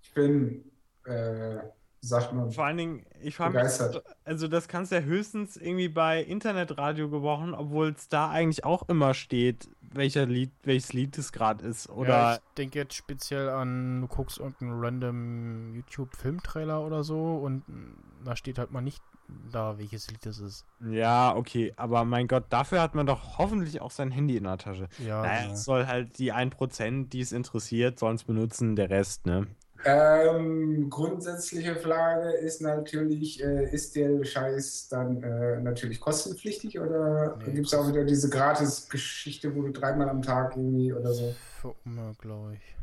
Ich 0.01 0.13
bin, 0.13 0.71
äh, 1.05 1.57
sagt 2.01 2.33
man, 2.33 2.51
Vor 2.51 2.65
allen 2.65 2.77
Dingen, 2.77 3.05
ich 3.21 3.35
frage 3.35 3.55
mich, 3.55 3.63
begeistert. 3.63 4.03
also 4.25 4.47
das 4.47 4.67
kannst 4.67 4.91
du 4.91 4.95
ja 4.97 5.01
höchstens 5.01 5.57
irgendwie 5.57 5.89
bei 5.89 6.21
Internetradio 6.23 7.09
gebrauchen, 7.09 7.53
obwohl 7.55 7.89
es 7.89 8.07
da 8.09 8.29
eigentlich 8.29 8.63
auch 8.65 8.87
immer 8.89 9.13
steht, 9.13 9.69
welcher 9.81 10.25
Lied, 10.25 10.51
welches 10.63 10.93
Lied 10.93 11.17
es 11.17 11.31
gerade 11.31 11.65
ist. 11.65 11.87
ja, 11.87 11.93
Oder 11.93 12.35
ich 12.35 12.53
denke 12.57 12.79
jetzt 12.79 12.95
speziell 12.95 13.49
an, 13.49 14.01
du 14.01 14.07
guckst 14.07 14.39
irgendeinen 14.39 14.79
random 14.79 15.75
YouTube-Filmtrailer 15.75 16.85
oder 16.85 17.03
so 17.03 17.37
und 17.37 17.67
mm, 17.67 18.23
da 18.25 18.35
steht 18.35 18.59
halt 18.59 18.71
mal 18.71 18.81
nicht 18.81 19.03
da, 19.51 19.77
welches 19.77 20.09
Lied 20.09 20.25
das 20.25 20.39
ist. 20.39 20.65
ja, 20.89 21.35
okay, 21.35 21.73
aber 21.75 22.05
mein 22.05 22.27
Gott, 22.27 22.45
dafür 22.49 22.81
hat 22.81 22.95
man 22.95 23.05
doch 23.05 23.37
hoffentlich 23.37 23.81
auch 23.81 23.91
sein 23.91 24.11
Handy 24.11 24.37
in 24.37 24.43
der 24.45 24.57
Tasche. 24.57 24.87
Ja, 24.97 25.21
Naja, 25.21 25.41
genau. 25.43 25.53
es 25.53 25.63
soll 25.63 25.87
halt 25.87 26.17
die 26.19 26.33
1%, 26.33 27.09
die 27.09 27.21
es 27.21 27.31
interessiert, 27.31 27.99
sollen 27.99 28.15
es 28.15 28.23
benutzen, 28.23 28.75
der 28.75 28.89
Rest, 28.89 29.25
ne? 29.25 29.47
Ähm, 29.85 30.89
grundsätzliche 30.89 31.75
Frage 31.75 32.29
ist 32.31 32.61
natürlich, 32.61 33.43
äh, 33.43 33.69
ist 33.69 33.95
der 33.97 34.23
Scheiß 34.23 34.87
dann 34.89 35.21
äh, 35.21 35.59
natürlich 35.59 35.99
kostenpflichtig 35.99 36.79
oder 36.79 37.37
Nee, 37.45 37.51
gibt 37.51 37.67
es 37.67 37.73
auch 37.73 37.87
wieder 37.89 38.05
diese 38.05 38.29
Gratis-Geschichte, 38.29 39.53
wo 39.55 39.61
du 39.63 39.71
dreimal 39.73 40.07
am 40.07 40.21
Tag 40.21 40.55
irgendwie 40.55 40.93
oder 40.93 41.13
so? 41.13 41.35
Für 41.61 41.75
Umme, 41.85 42.15
glaube 42.17 42.55
ich. 42.55 42.77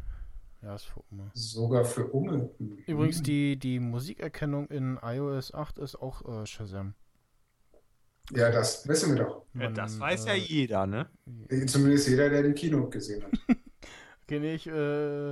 Ja, 0.62 0.74
ist 0.74 0.84
für 0.84 1.00
Umme. 1.10 1.30
Sogar 1.34 1.84
für 1.84 2.06
Umme. 2.08 2.50
Übrigens, 2.86 3.22
die, 3.22 3.56
die 3.56 3.80
Musikerkennung 3.80 4.66
in 4.68 4.98
iOS 5.02 5.54
8 5.54 5.78
ist 5.78 5.96
auch 5.96 6.42
äh, 6.42 6.46
Shazam. 6.46 6.94
Ja, 8.32 8.50
das 8.50 8.86
wissen 8.86 9.14
wir 9.16 9.24
doch. 9.24 9.44
Ja, 9.54 9.70
das 9.70 9.92
Man, 9.96 10.10
weiß 10.10 10.26
ja 10.26 10.34
äh, 10.34 10.38
jeder, 10.38 10.86
ne? 10.86 11.08
Zumindest 11.66 12.08
jeder, 12.08 12.28
der 12.30 12.42
die 12.42 12.52
Kino 12.52 12.88
gesehen 12.88 13.22
hat. 13.24 13.32
Okay, 14.24 14.38
nee, 14.38 14.54
ich 14.54 14.68
äh, 14.68 15.30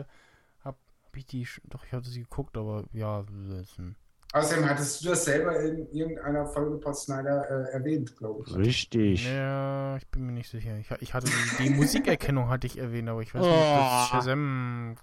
hab, 0.65 0.77
hab 1.05 1.17
ich 1.17 1.25
die, 1.25 1.47
doch, 1.69 1.85
ich 1.85 1.93
hatte 1.93 2.09
sie 2.11 2.23
geguckt, 2.23 2.57
aber 2.57 2.83
ja, 2.93 3.21
ein- 3.21 3.95
Außerdem 4.33 4.69
hattest 4.69 5.05
du 5.05 5.11
das 5.11 5.25
selber 5.25 5.57
in 5.61 5.89
irgendeiner 5.93 6.45
Folge 6.47 6.79
Pod 6.79 6.97
Snyder 6.97 7.49
äh, 7.49 7.75
erwähnt, 7.75 8.17
glaube 8.17 8.43
ich. 8.45 8.57
Richtig. 8.57 9.25
Ja, 9.25 9.97
ich 9.99 10.07
bin 10.09 10.27
mir 10.27 10.33
nicht 10.33 10.51
sicher. 10.51 10.77
Ich, 10.79 10.91
ich 11.01 11.15
hatte 11.15 11.29
die, 11.31 11.63
die 11.63 11.71
Musikerkennung 11.77 12.49
hatte 12.49 12.67
ich 12.67 12.77
erwähnt, 12.77 13.09
aber 13.09 13.23
ich 13.23 13.33
weiß 13.33 13.41
nicht, 13.41 13.53
Oh. 13.53 13.55
ob 13.55 13.79
das 13.79 14.09
Shazam. 14.09 14.97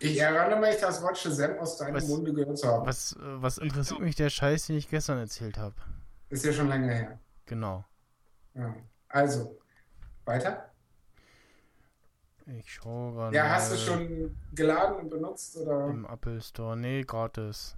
Ich 0.00 0.18
erinnere 0.20 0.60
mich, 0.60 0.76
das 0.80 1.02
Wort 1.02 1.18
Shazam 1.18 1.58
aus 1.58 1.76
deinem 1.76 1.94
Was- 1.96 2.06
Munde 2.08 2.32
gehört 2.32 2.58
zu 2.58 2.68
haben. 2.68 2.86
Was, 2.86 3.12
äh, 3.14 3.18
was 3.20 3.58
interessiert 3.58 4.00
mich 4.00 4.14
der 4.16 4.30
Scheiß, 4.30 4.66
den 4.66 4.76
ich 4.76 4.88
gestern 4.88 5.18
erzählt 5.18 5.58
habe? 5.58 5.74
Ist 6.28 6.44
ja 6.44 6.52
schon 6.52 6.68
lange 6.68 6.92
her. 6.92 7.18
Genau. 7.46 7.84
Ja. 8.54 8.74
Also, 9.08 9.58
weiter? 10.24 10.70
Ich 12.46 12.72
schaue 12.72 13.12
gerade. 13.12 13.36
Ja, 13.36 13.50
hast 13.50 13.72
du 13.72 13.76
schon 13.76 14.36
geladen 14.54 14.96
und 15.00 15.10
benutzt 15.10 15.56
oder? 15.56 15.86
Im 15.86 16.04
Apple 16.06 16.40
Store. 16.40 16.76
Nee, 16.76 17.02
gratis. 17.02 17.76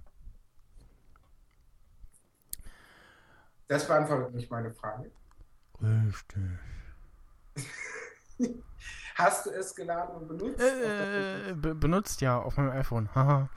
Das 3.67 3.87
beantwortet 3.87 4.33
nicht 4.35 4.49
meine 4.51 4.71
Frage. 4.73 5.11
Richtig. 5.81 6.41
Hast 9.15 9.45
du 9.45 9.49
es 9.51 9.75
geladen 9.75 10.15
und 10.15 10.27
benutzt? 10.27 10.61
Äh, 10.61 11.53
be 11.53 11.75
benutzt 11.75 12.21
ja 12.21 12.39
auf 12.39 12.57
meinem 12.57 12.71
iPhone. 12.71 13.09
Haha. 13.15 13.49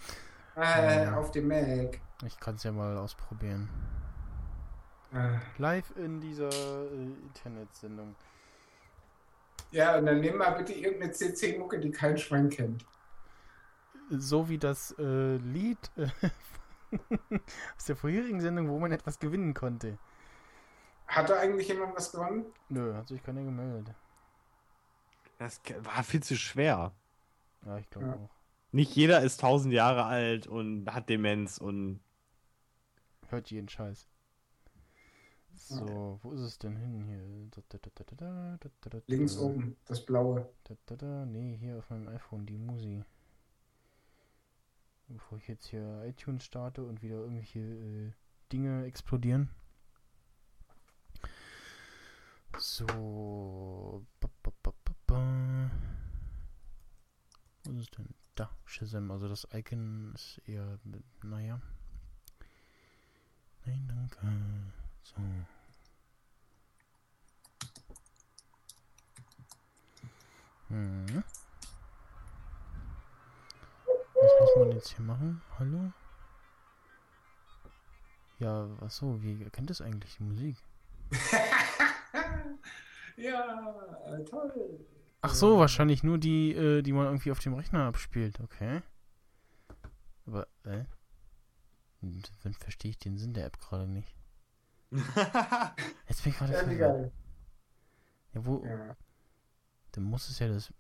äh, 0.57 1.09
auf 1.09 1.31
dem 1.31 1.49
Mac. 1.49 2.01
ich 2.25 2.39
kann 2.41 2.57
es 2.57 2.63
ja 2.65 2.73
mal 2.73 2.97
ausprobieren. 2.99 3.69
Äh, 5.13 5.39
Live 5.59 5.93
in 5.97 6.21
dieser 6.21 6.49
äh, 6.51 7.05
Internetsendung. 7.23 8.17
ja, 9.71 9.97
und 9.97 10.07
dann 10.07 10.21
nimm 10.21 10.37
mal 10.37 10.51
bitte 10.51 10.73
irgendeine 10.73 11.13
CC-Mucke, 11.13 11.79
die 11.79 11.91
kein 11.91 12.19
Schwein 12.19 12.51
kennt. 12.51 12.85
So 14.11 14.49
wie 14.49 14.59
das 14.59 14.95
äh, 14.99 15.37
Lied 15.37 15.91
äh, 15.97 16.09
aus 17.77 17.85
der 17.87 17.97
vorherigen 17.97 18.41
Sendung, 18.41 18.69
wo 18.69 18.79
man 18.79 18.93
etwas 18.93 19.19
gewinnen 19.19 19.55
konnte. 19.55 19.99
Hat 21.07 21.31
da 21.31 21.39
eigentlich 21.39 21.69
jemand 21.69 21.95
was 21.97 22.11
gewonnen? 22.13 22.45
Nö, 22.69 22.95
hat 22.95 23.09
sich 23.09 23.23
keiner 23.23 23.43
gemeldet. 23.43 23.95
Das 25.39 25.61
war 25.81 26.03
viel 26.05 26.23
zu 26.23 26.37
schwer. 26.37 26.93
Ja, 27.65 27.79
ich 27.79 27.91
glaube 27.91 28.07
ja. 28.07 28.15
auch. 28.15 28.31
Nicht 28.73 28.95
jeder 28.97 29.23
ist 29.23 29.41
tausend 29.41 29.73
Jahre 29.73 30.05
alt 30.05 30.47
und 30.47 30.93
hat 30.93 31.09
Demenz 31.09 31.59
und. 31.59 32.01
Hört 33.29 33.51
jeden 33.51 33.69
Scheiß. 33.69 34.09
So, 35.55 36.19
wo 36.23 36.33
ist 36.33 36.41
es 36.41 36.59
denn 36.59 36.77
hin 36.77 37.01
hier? 37.05 39.03
Links 39.07 39.39
oben, 39.39 39.77
das 39.87 40.05
blaue. 40.05 40.51
Nee, 41.27 41.57
hier 41.57 41.79
auf 41.79 41.89
meinem 41.91 42.09
iPhone, 42.09 42.45
die 42.45 42.59
Musi. 42.59 43.05
Bevor 45.09 45.39
ich 45.39 45.49
jetzt 45.49 45.67
hier 45.67 46.03
iTunes 46.05 46.45
starte 46.45 46.85
und 46.85 47.03
wieder 47.03 47.17
irgendwelche 47.17 47.61
äh, 47.61 48.13
Dinge 48.53 48.85
explodieren. 48.85 49.51
So. 52.59 54.05
Bop, 54.21 54.31
ist 57.75 57.85
es 57.85 57.91
denn? 57.91 58.15
Da, 58.35 58.51
Shazam. 58.65 59.11
Also 59.11 59.29
das 59.29 59.47
Icon 59.53 60.13
ist 60.15 60.41
eher, 60.47 60.79
naja. 61.23 61.61
Nein, 63.65 63.87
danke. 63.89 64.19
So. 65.03 65.17
Hm. 70.69 71.25
Was 74.15 74.33
muss 74.41 74.57
man 74.57 74.73
jetzt 74.73 74.89
hier 74.89 75.05
machen? 75.05 75.43
Hallo? 75.59 75.93
Ja, 78.39 78.69
achso, 78.81 79.23
wie 79.23 79.43
erkennt 79.43 79.71
das 79.71 79.81
eigentlich 79.81 80.17
die 80.17 80.25
Musik? 80.25 80.57
ja, 83.17 83.85
toll. 84.29 84.85
Ach 85.27 85.35
so, 85.35 85.59
wahrscheinlich 85.59 86.03
nur 86.03 86.19
die, 86.19 86.53
äh, 86.53 86.83
die 86.83 86.93
man 86.93 87.07
irgendwie 87.07 87.31
auf 87.31 87.39
dem 87.39 87.55
Rechner 87.55 87.85
abspielt, 87.87 88.41
okay. 88.41 88.83
Aber, 90.27 90.47
äh? 90.65 90.85
Dann 92.43 92.55
verstehe 92.55 92.91
ich 92.91 92.99
den 92.99 93.17
Sinn 93.17 93.33
der 93.33 93.47
App 93.47 93.59
gerade 93.59 93.87
nicht. 93.87 94.15
Jetzt 96.09 96.23
bin 96.23 96.33
ich 96.33 96.39
gerade 96.39 96.53
verwirrt. 96.53 97.11
Ja, 98.35 98.45
wo, 98.45 98.63
Ja. 98.67 98.95
dann 99.93 100.05
muss 100.05 100.29
es 100.29 100.39
ja 100.39 100.49
das, 100.49 100.73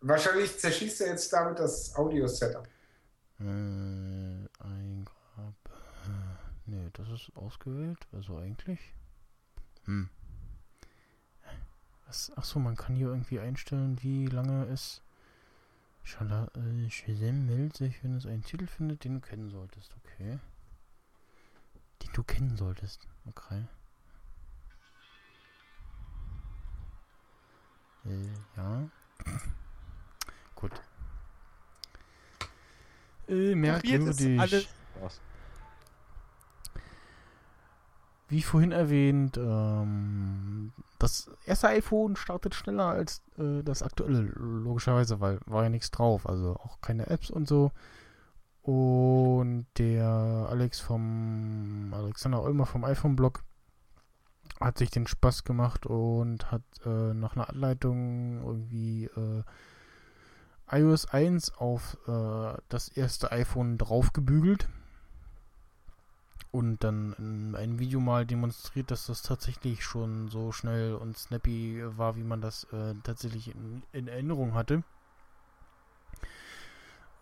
Wahrscheinlich 0.00 0.58
zerschießt 0.58 1.00
er 1.00 1.08
jetzt 1.08 1.32
damit 1.32 1.58
das 1.58 1.94
Audio-Setup. 1.96 2.68
äh, 3.40 3.44
Eingabe, 4.60 5.54
nee, 6.66 6.88
das 6.92 7.08
ist 7.10 7.32
ausgewählt, 7.36 7.98
also 8.12 8.36
eigentlich, 8.38 8.78
hm. 9.84 10.08
Was, 12.08 12.32
ach 12.36 12.44
so, 12.44 12.58
man 12.58 12.74
kann 12.74 12.96
hier 12.96 13.08
irgendwie 13.08 13.38
einstellen, 13.38 14.02
wie 14.02 14.26
lange 14.26 14.64
es 14.66 15.02
äh, 16.04 16.90
Shazam 16.90 17.44
meldet 17.44 17.76
sich, 17.76 18.02
wenn 18.02 18.16
es 18.16 18.24
einen 18.24 18.42
Titel 18.42 18.66
findet, 18.66 19.04
den 19.04 19.14
du 19.14 19.20
kennen 19.20 19.50
solltest, 19.50 19.94
okay. 20.02 20.38
Den 22.02 22.12
du 22.14 22.22
kennen 22.22 22.56
solltest, 22.56 23.06
okay. 23.26 23.64
Äh, 28.06 28.28
ja. 28.56 28.88
Gut. 30.54 30.80
Äh, 33.28 33.54
merkwürdig. 33.54 34.40
alles. 34.40 34.68
Wie 38.28 38.42
vorhin 38.42 38.72
erwähnt, 38.72 39.38
ähm, 39.38 40.72
das 40.98 41.30
erste 41.46 41.68
iPhone 41.68 42.14
startet 42.14 42.54
schneller 42.54 42.84
als 42.84 43.22
äh, 43.38 43.62
das 43.62 43.82
aktuelle, 43.82 44.20
logischerweise, 44.20 45.20
weil 45.20 45.40
war 45.46 45.62
ja 45.62 45.70
nichts 45.70 45.90
drauf, 45.90 46.28
also 46.28 46.56
auch 46.56 46.80
keine 46.82 47.06
Apps 47.06 47.30
und 47.30 47.48
so. 47.48 47.72
Und 48.60 49.66
der 49.78 50.06
Alex 50.50 50.78
vom 50.78 51.90
Alexander 51.94 52.42
Olmer 52.42 52.66
vom 52.66 52.84
iPhone-Blog 52.84 53.42
hat 54.60 54.76
sich 54.76 54.90
den 54.90 55.06
Spaß 55.06 55.44
gemacht 55.44 55.86
und 55.86 56.52
hat 56.52 56.62
äh, 56.84 57.14
nach 57.14 57.34
einer 57.34 57.48
Anleitung 57.48 58.42
irgendwie 58.44 59.04
äh, 59.04 59.42
iOS 60.70 61.06
1 61.06 61.54
auf 61.54 61.96
äh, 62.06 62.60
das 62.68 62.88
erste 62.88 63.32
iPhone 63.32 63.78
draufgebügelt 63.78 64.68
und 66.50 66.82
dann 66.82 67.14
in 67.18 67.54
einem 67.54 67.78
Video 67.78 68.00
mal 68.00 68.26
demonstriert, 68.26 68.90
dass 68.90 69.06
das 69.06 69.22
tatsächlich 69.22 69.84
schon 69.84 70.28
so 70.28 70.52
schnell 70.52 70.94
und 70.94 71.16
snappy 71.16 71.82
war, 71.96 72.16
wie 72.16 72.24
man 72.24 72.40
das 72.40 72.64
äh, 72.72 72.94
tatsächlich 73.02 73.54
in, 73.54 73.82
in 73.92 74.08
Erinnerung 74.08 74.54
hatte. 74.54 74.82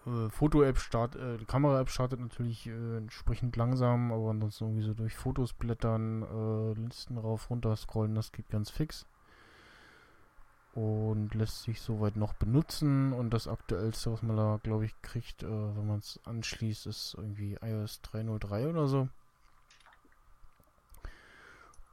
Äh, 0.07 0.31
Foto-App 0.31 0.79
start, 0.79 1.17
äh, 1.17 1.39
Kamera-App 1.47 1.91
startet 1.91 2.21
natürlich 2.21 2.67
äh, 2.69 2.97
entsprechend 2.99 3.57
langsam, 3.57 4.13
aber 4.13 4.31
ansonsten 4.31 4.65
irgendwie 4.65 4.87
so 4.87 4.95
durch 4.95 5.17
Fotos 5.17 5.53
blättern, 5.53 6.23
äh, 6.23 6.81
Listen 6.81 7.19
rauf, 7.19 7.51
runter 7.51 7.75
scrollen, 7.77 8.15
das 8.15 8.33
geht 8.33 8.49
ganz 8.49 8.71
fix. 8.71 9.07
Und 10.77 11.35
lässt 11.35 11.63
sich 11.63 11.81
soweit 11.81 12.17
noch 12.17 12.35
benutzen. 12.35 13.13
Und 13.13 13.31
das 13.31 13.49
aktuellste, 13.49 14.13
was 14.13 14.23
man 14.23 14.37
da, 14.37 14.61
glaube 14.63 14.85
ich, 14.85 14.95
kriegt, 15.03 15.43
äh, 15.43 15.47
wenn 15.49 15.87
man 15.87 15.99
es 15.99 16.21
anschließt, 16.25 16.87
ist 16.87 17.15
irgendwie 17.17 17.57
iOS 17.63 18.01
3.03 18.05 18.69
oder 18.69 18.87
so. 18.87 19.09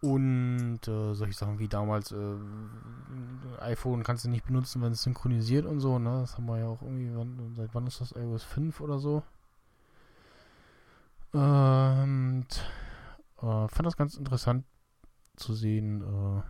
Und 0.01 0.85
äh, 0.85 1.13
solche 1.13 1.33
Sachen 1.33 1.59
wie 1.59 1.69
damals, 1.69 2.11
äh, 2.11 2.35
iPhone 3.61 4.03
kannst 4.03 4.25
du 4.25 4.29
nicht 4.29 4.45
benutzen, 4.45 4.81
wenn 4.81 4.91
es 4.91 5.03
synchronisiert 5.03 5.65
und 5.65 5.79
so, 5.79 5.97
ne? 5.97 6.19
Das 6.19 6.35
haben 6.35 6.45
wir 6.45 6.59
ja 6.59 6.67
auch 6.67 6.81
irgendwie, 6.81 7.09
wann, 7.15 7.53
seit 7.55 7.73
wann 7.73 7.87
ist 7.87 8.01
das 8.01 8.11
iOS 8.11 8.43
5 8.43 8.81
oder 8.81 8.99
so? 8.99 9.23
Und 11.31 12.47
äh, 13.37 13.67
fand 13.67 13.85
das 13.85 13.95
ganz 13.95 14.17
interessant 14.17 14.65
zu 15.37 15.53
sehen, 15.53 16.01
äh, 16.01 16.41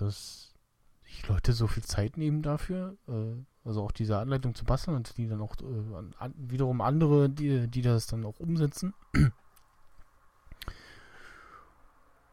dass 0.00 0.54
sich 1.02 1.26
Leute 1.28 1.52
so 1.52 1.66
viel 1.66 1.84
Zeit 1.84 2.16
nehmen 2.16 2.42
dafür, 2.42 2.96
äh, 3.08 3.34
also 3.64 3.82
auch 3.82 3.92
diese 3.92 4.18
Anleitung 4.18 4.54
zu 4.54 4.64
basteln 4.64 4.96
und 4.96 5.16
die 5.16 5.28
dann 5.28 5.40
auch 5.40 5.54
äh, 5.60 5.94
an, 5.94 6.14
an, 6.18 6.34
wiederum 6.36 6.80
andere, 6.80 7.28
die, 7.28 7.68
die 7.68 7.82
das 7.82 8.06
dann 8.06 8.24
auch 8.24 8.40
umsetzen. 8.40 8.94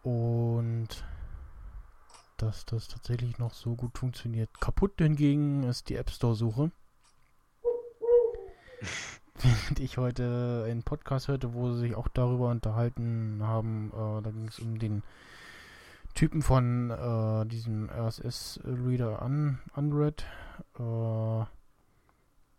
Und 0.03 1.03
dass 2.37 2.65
das 2.65 2.87
tatsächlich 2.87 3.39
noch 3.39 3.53
so 3.53 3.75
gut 3.75 3.97
funktioniert. 3.97 4.49
Kaputt 4.59 4.93
hingegen 4.97 5.63
ist 5.63 5.89
die 5.89 5.95
App 5.95 6.11
Store-Suche. 6.11 6.71
Während 9.41 9.79
ich 9.79 9.97
heute 9.97 10.65
einen 10.67 10.83
Podcast 10.83 11.27
hörte, 11.27 11.53
wo 11.53 11.73
sie 11.73 11.79
sich 11.79 11.95
auch 11.95 12.07
darüber 12.07 12.49
unterhalten 12.49 13.39
haben, 13.41 13.91
äh, 13.93 14.21
da 14.21 14.31
ging 14.31 14.47
es 14.47 14.59
um 14.59 14.79
den 14.79 15.03
Typen 16.15 16.41
von 16.41 16.89
äh, 16.89 17.45
diesem 17.45 17.89
RSS-Reader 17.89 19.21
Un 19.21 19.59
Unread. 19.75 20.25
Äh, 20.79 21.45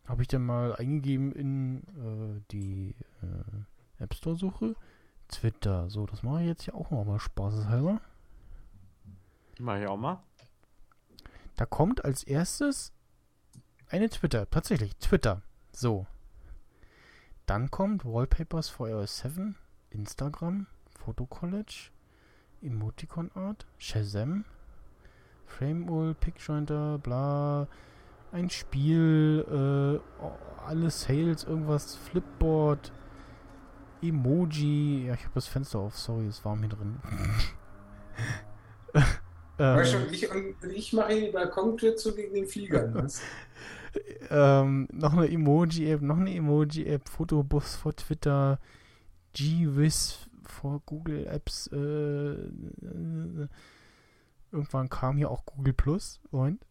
habe 0.07 0.23
ich 0.23 0.29
dann 0.29 0.43
mal 0.45 0.77
eingegeben 0.77 1.33
in 1.33 1.79
äh, 1.79 2.43
die 2.53 2.95
äh, 3.23 4.03
App 4.03 4.15
Store 4.15 4.37
Suche. 4.37 4.77
Twitter. 5.29 5.91
So, 5.91 6.07
das 6.07 6.23
mache 6.23 6.43
ich 6.43 6.47
jetzt 6.47 6.67
ja 6.67 6.75
auch 6.75 6.91
noch 6.91 7.05
mal 7.05 7.19
spaßeshalber. 7.19 8.01
Mach 9.59 9.79
ich 9.79 9.87
auch 9.87 9.97
mal. 9.97 10.23
Da 11.57 11.67
kommt 11.67 12.05
als 12.05 12.23
erstes 12.23 12.93
eine 13.89 14.09
Twitter. 14.11 14.49
Tatsächlich, 14.51 14.95
Twitter. 14.97 15.43
So. 15.73 16.07
Dann 17.47 17.71
kommt 17.71 18.05
Wallpapers 18.05 18.69
for 18.69 18.89
iOS 18.89 19.19
7, 19.19 19.57
Instagram, 19.91 20.67
Photo 20.99 21.27
College, 21.27 21.91
Emoticon 22.63 23.31
Art, 23.35 23.67
Shazam, 23.79 24.45
Frameul, 25.47 26.15
Picjointer, 26.15 26.99
bla, 26.99 27.69
ein 28.33 28.51
Spiel, 28.51 29.45
äh, 29.49 30.01
alle 30.67 30.91
Sales, 30.91 31.45
irgendwas, 31.45 31.97
Flipboard, 31.97 32.93
Emoji. 34.03 35.07
Ja, 35.07 35.15
ich 35.15 35.23
habe 35.23 35.35
das 35.35 35.47
Fenster 35.47 35.79
auf, 35.79 35.97
sorry, 35.97 36.27
ist 36.29 36.45
warm 36.45 36.61
hier 36.61 36.69
drin. 36.69 36.97
Weißt 39.59 39.95
du, 39.95 39.99
ähm, 39.99 40.09
ich, 40.11 40.31
und 40.31 40.71
ich 40.71 40.93
mache 40.93 41.13
hier 41.15 41.27
die 41.27 41.33
Balkontür 41.33 41.97
zu 41.97 42.17
wegen 42.17 42.35
den 42.35 42.47
Fliegern. 42.47 42.95
Was? 42.95 43.23
ähm, 44.31 44.87
noch 44.93 45.15
eine 45.15 45.31
Emoji-App, 45.31 46.03
noch 46.03 46.19
eine 46.19 46.35
Emoji-App, 46.35 47.09
Fotobus 47.09 47.77
vor 47.77 47.97
Twitter, 47.97 48.59
GWiz 49.35 50.26
vor 50.57 50.83
Google 50.87 51.27
Apps. 51.27 51.69
Äh, 51.69 51.77
äh, 51.77 53.49
irgendwann 54.53 54.89
kam 54.89 55.17
hier 55.17 55.31
auch 55.31 55.45
Google 55.45 55.75
Plus. 55.75 56.21
Und 56.31 56.65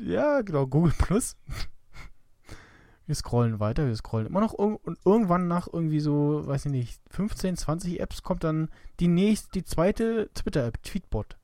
ja, 0.00 0.42
genau, 0.42 0.66
Google 0.66 0.94
Plus. 0.96 1.36
wir 3.06 3.14
scrollen 3.14 3.60
weiter, 3.60 3.86
wir 3.86 3.96
scrollen 3.96 4.26
immer 4.26 4.40
noch 4.40 4.52
und 4.52 4.98
irgendwann 5.04 5.46
nach 5.46 5.68
irgendwie 5.70 6.00
so, 6.00 6.46
weiß 6.46 6.66
ich 6.66 6.72
nicht, 6.72 7.00
15, 7.10 7.56
20 7.56 8.00
Apps 8.00 8.22
kommt 8.22 8.44
dann 8.44 8.70
die 9.00 9.08
nächste, 9.08 9.50
die 9.52 9.64
zweite 9.64 10.30
Twitter-App, 10.34 10.82
Tweetbot. 10.82 11.36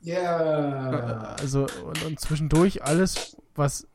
Ja. 0.00 1.36
Also 1.38 1.66
und, 1.84 2.04
und 2.04 2.20
zwischendurch 2.20 2.82
alles, 2.82 3.36
was 3.54 3.86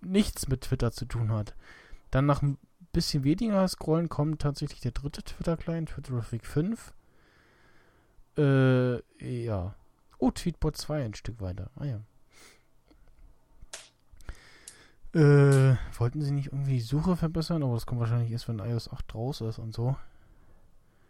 nichts 0.00 0.48
mit 0.48 0.62
Twitter 0.62 0.92
zu 0.92 1.04
tun 1.06 1.32
hat. 1.32 1.54
Dann 2.10 2.26
nach 2.26 2.42
bisschen 2.92 3.24
weniger 3.24 3.66
Scrollen 3.68 4.08
kommt 4.08 4.42
tatsächlich 4.42 4.80
der 4.80 4.92
dritte 4.92 5.22
Twitter-Client, 5.22 5.88
Twitterific 5.90 6.46
5. 6.46 6.92
Äh, 8.38 9.44
ja. 9.44 9.74
Oh, 10.18 10.30
Tweetbot 10.30 10.76
2 10.76 11.04
ein 11.04 11.14
Stück 11.14 11.40
weiter. 11.40 11.70
Ah 11.76 11.84
ja. 11.84 12.00
Äh, 15.14 15.76
wollten 15.98 16.22
sie 16.22 16.30
nicht 16.32 16.52
irgendwie 16.52 16.74
die 16.74 16.80
Suche 16.80 17.16
verbessern, 17.16 17.62
aber 17.62 17.74
das 17.74 17.84
kommt 17.84 18.00
wahrscheinlich 18.00 18.30
erst, 18.30 18.48
wenn 18.48 18.60
iOS 18.60 18.90
8 18.90 19.14
raus 19.14 19.40
ist 19.42 19.58
und 19.58 19.74
so. 19.74 19.96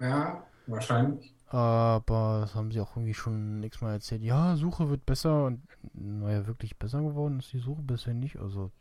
ja, 0.01 0.43
wahrscheinlich. 0.67 1.33
Aber 1.49 2.39
das 2.41 2.55
haben 2.55 2.73
sie 2.73 2.81
auch 2.81 2.97
irgendwie 2.97 3.15
schon 3.15 3.63
x-mal 3.63 3.93
erzählt. 3.93 4.23
Ja, 4.23 4.57
Suche 4.57 4.89
wird 4.89 5.05
besser 5.05 5.45
und 5.45 5.61
naja, 5.93 6.47
wirklich 6.47 6.79
besser 6.79 7.03
geworden 7.03 7.41
ist 7.41 7.53
die 7.53 7.59
Suche 7.59 7.83
bisher 7.83 8.15
nicht. 8.15 8.39
Also, 8.39 8.73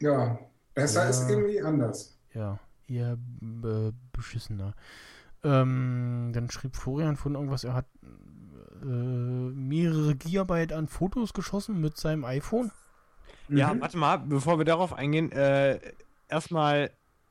Ja, 0.00 0.38
besser 0.74 1.04
Ja. 1.04 1.10
ist 1.10 1.28
irgendwie 1.28 1.60
anders. 1.62 2.18
ja, 2.34 2.58
eher 2.86 3.12
äh, 3.42 3.92
beschissener. 4.12 4.74
Ähm, 5.42 6.30
dann 6.34 6.50
schrieb 6.50 6.76
Florian 6.76 7.16
von 7.16 7.34
irgendwas, 7.34 7.64
er 7.64 7.74
hat 7.74 7.86
äh, 8.82 8.84
mehrere 8.86 10.14
Gigabyte 10.16 10.72
an 10.72 10.88
Fotos 10.88 11.32
geschossen 11.32 11.80
mit 11.80 11.96
seinem 11.96 12.24
iPhone. 12.24 12.70
Ja, 13.48 13.74
Mhm. 13.74 13.80
warte 13.80 13.96
mal, 13.98 14.16
bevor 14.18 14.58
wir 14.58 14.64
darauf 14.64 14.92
eingehen, 14.92 15.32
äh, 15.32 15.80
erstmal, 16.28 16.90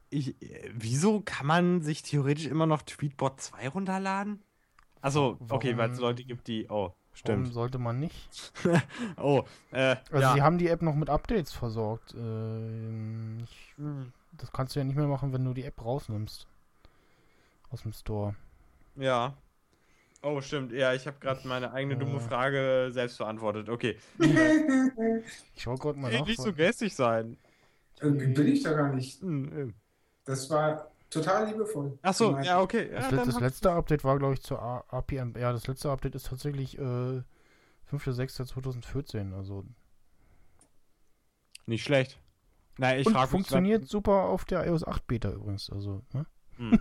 ich, 0.09 0.41
äh, 0.41 0.69
wieso 0.73 1.21
kann 1.21 1.47
man 1.47 1.81
sich 1.81 2.01
theoretisch 2.03 2.47
immer 2.47 2.65
noch 2.65 2.81
Tweetbot 2.81 3.39
2 3.41 3.69
runterladen? 3.69 4.43
Also, 5.01 5.37
okay, 5.49 5.77
weil 5.77 5.91
es 5.91 5.99
Leute 5.99 6.23
gibt, 6.25 6.47
die, 6.47 6.67
oh, 6.69 6.93
Warum 7.25 7.41
stimmt. 7.43 7.53
sollte 7.53 7.77
man 7.79 7.99
nicht? 7.99 8.53
Oh, 9.17 9.43
äh, 9.71 9.95
Also 10.11 10.21
ja. 10.21 10.33
sie 10.33 10.41
haben 10.41 10.57
die 10.57 10.67
App 10.69 10.81
noch 10.81 10.95
mit 10.95 11.09
Updates 11.09 11.51
versorgt. 11.53 12.13
Ähm, 12.15 13.39
ich, 13.43 13.75
das 14.37 14.51
kannst 14.51 14.75
du 14.75 14.79
ja 14.79 14.85
nicht 14.85 14.95
mehr 14.95 15.07
machen, 15.07 15.33
wenn 15.33 15.43
du 15.43 15.53
die 15.53 15.65
App 15.65 15.83
rausnimmst. 15.83 16.47
Aus 17.71 17.81
dem 17.83 17.93
Store. 17.93 18.35
Ja. 18.95 19.33
Oh, 20.21 20.41
stimmt. 20.41 20.71
Ja, 20.73 20.93
ich 20.93 21.07
habe 21.07 21.17
gerade 21.19 21.47
meine 21.47 21.71
eigene 21.71 21.95
dumme 21.97 22.17
Äh. 22.17 22.19
Frage 22.19 22.89
selbst 22.91 23.17
beantwortet. 23.17 23.69
Okay. 23.69 23.97
Ich 25.55 25.63
schau 25.63 25.75
gerade 25.75 25.97
mal 25.99 26.11
nach. 26.11 26.25
nicht 26.25 26.41
so 26.41 26.51
gästig 26.53 26.95
sein. 26.95 27.37
Irgendwie 28.01 28.27
bin 28.27 28.47
ich 28.47 28.63
da 28.63 28.73
gar 28.73 28.93
nicht. 28.93 29.21
Hm, 29.21 29.69
äh. 29.69 29.73
Das 30.25 30.49
war 30.49 30.88
total 31.09 31.47
liebevoll. 31.47 31.97
Ach 32.01 32.13
so, 32.13 32.29
gemeint. 32.29 32.45
ja, 32.45 32.61
okay. 32.61 32.91
Ja, 32.91 33.09
Das, 33.09 33.25
das 33.25 33.39
letzte 33.39 33.71
Update 33.71 34.03
war, 34.03 34.17
glaube 34.17 34.35
ich, 34.35 34.41
zur 34.41 34.61
APM. 34.61 35.33
Ja, 35.37 35.51
das 35.51 35.67
letzte 35.67 35.91
Update 35.91 36.15
ist 36.15 36.27
tatsächlich 36.27 36.77
äh, 36.77 36.81
5.6.2014. 37.91 39.33
Also 39.35 39.65
Nicht 41.65 41.83
schlecht. 41.83 42.19
Nein, 42.77 42.99
ich 42.99 43.07
und 43.07 43.13
frage 43.13 43.29
funktioniert 43.29 43.87
super 43.87 44.23
auf 44.23 44.45
der 44.45 44.65
iOS 44.65 44.87
8 44.87 45.05
Beta 45.05 45.31
übrigens. 45.31 45.69
Also, 45.69 46.01
ne? 46.13 46.25
Hm. 46.57 46.79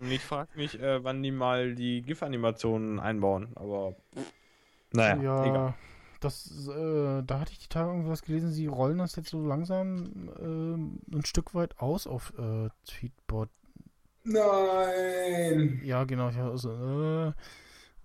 Und 0.00 0.10
ich 0.10 0.22
frage 0.22 0.50
mich, 0.54 0.80
äh, 0.80 1.02
wann 1.02 1.22
die 1.22 1.32
mal 1.32 1.74
die 1.74 2.02
GIF-Animationen 2.02 3.00
einbauen, 3.00 3.52
aber 3.56 3.96
naja, 4.92 5.22
ja, 5.22 5.44
egal. 5.44 5.74
Das, 6.20 6.68
äh, 6.68 7.22
da 7.22 7.40
hatte 7.40 7.52
ich 7.52 7.58
die 7.58 7.68
Tage 7.68 7.90
irgendwas 7.90 8.22
gelesen, 8.22 8.52
sie 8.52 8.66
rollen 8.66 8.98
das 8.98 9.16
jetzt 9.16 9.30
so 9.30 9.44
langsam 9.46 10.30
ähm, 10.40 11.00
ein 11.12 11.24
Stück 11.24 11.54
weit 11.54 11.78
aus 11.78 12.06
auf 12.06 12.32
äh, 12.38 12.68
Tweetbot. 12.86 13.48
Nein. 14.24 15.80
Ja, 15.84 16.04
genau. 16.04 16.28
Ja, 16.30 16.50
also, 16.50 16.70
äh, 16.70 17.32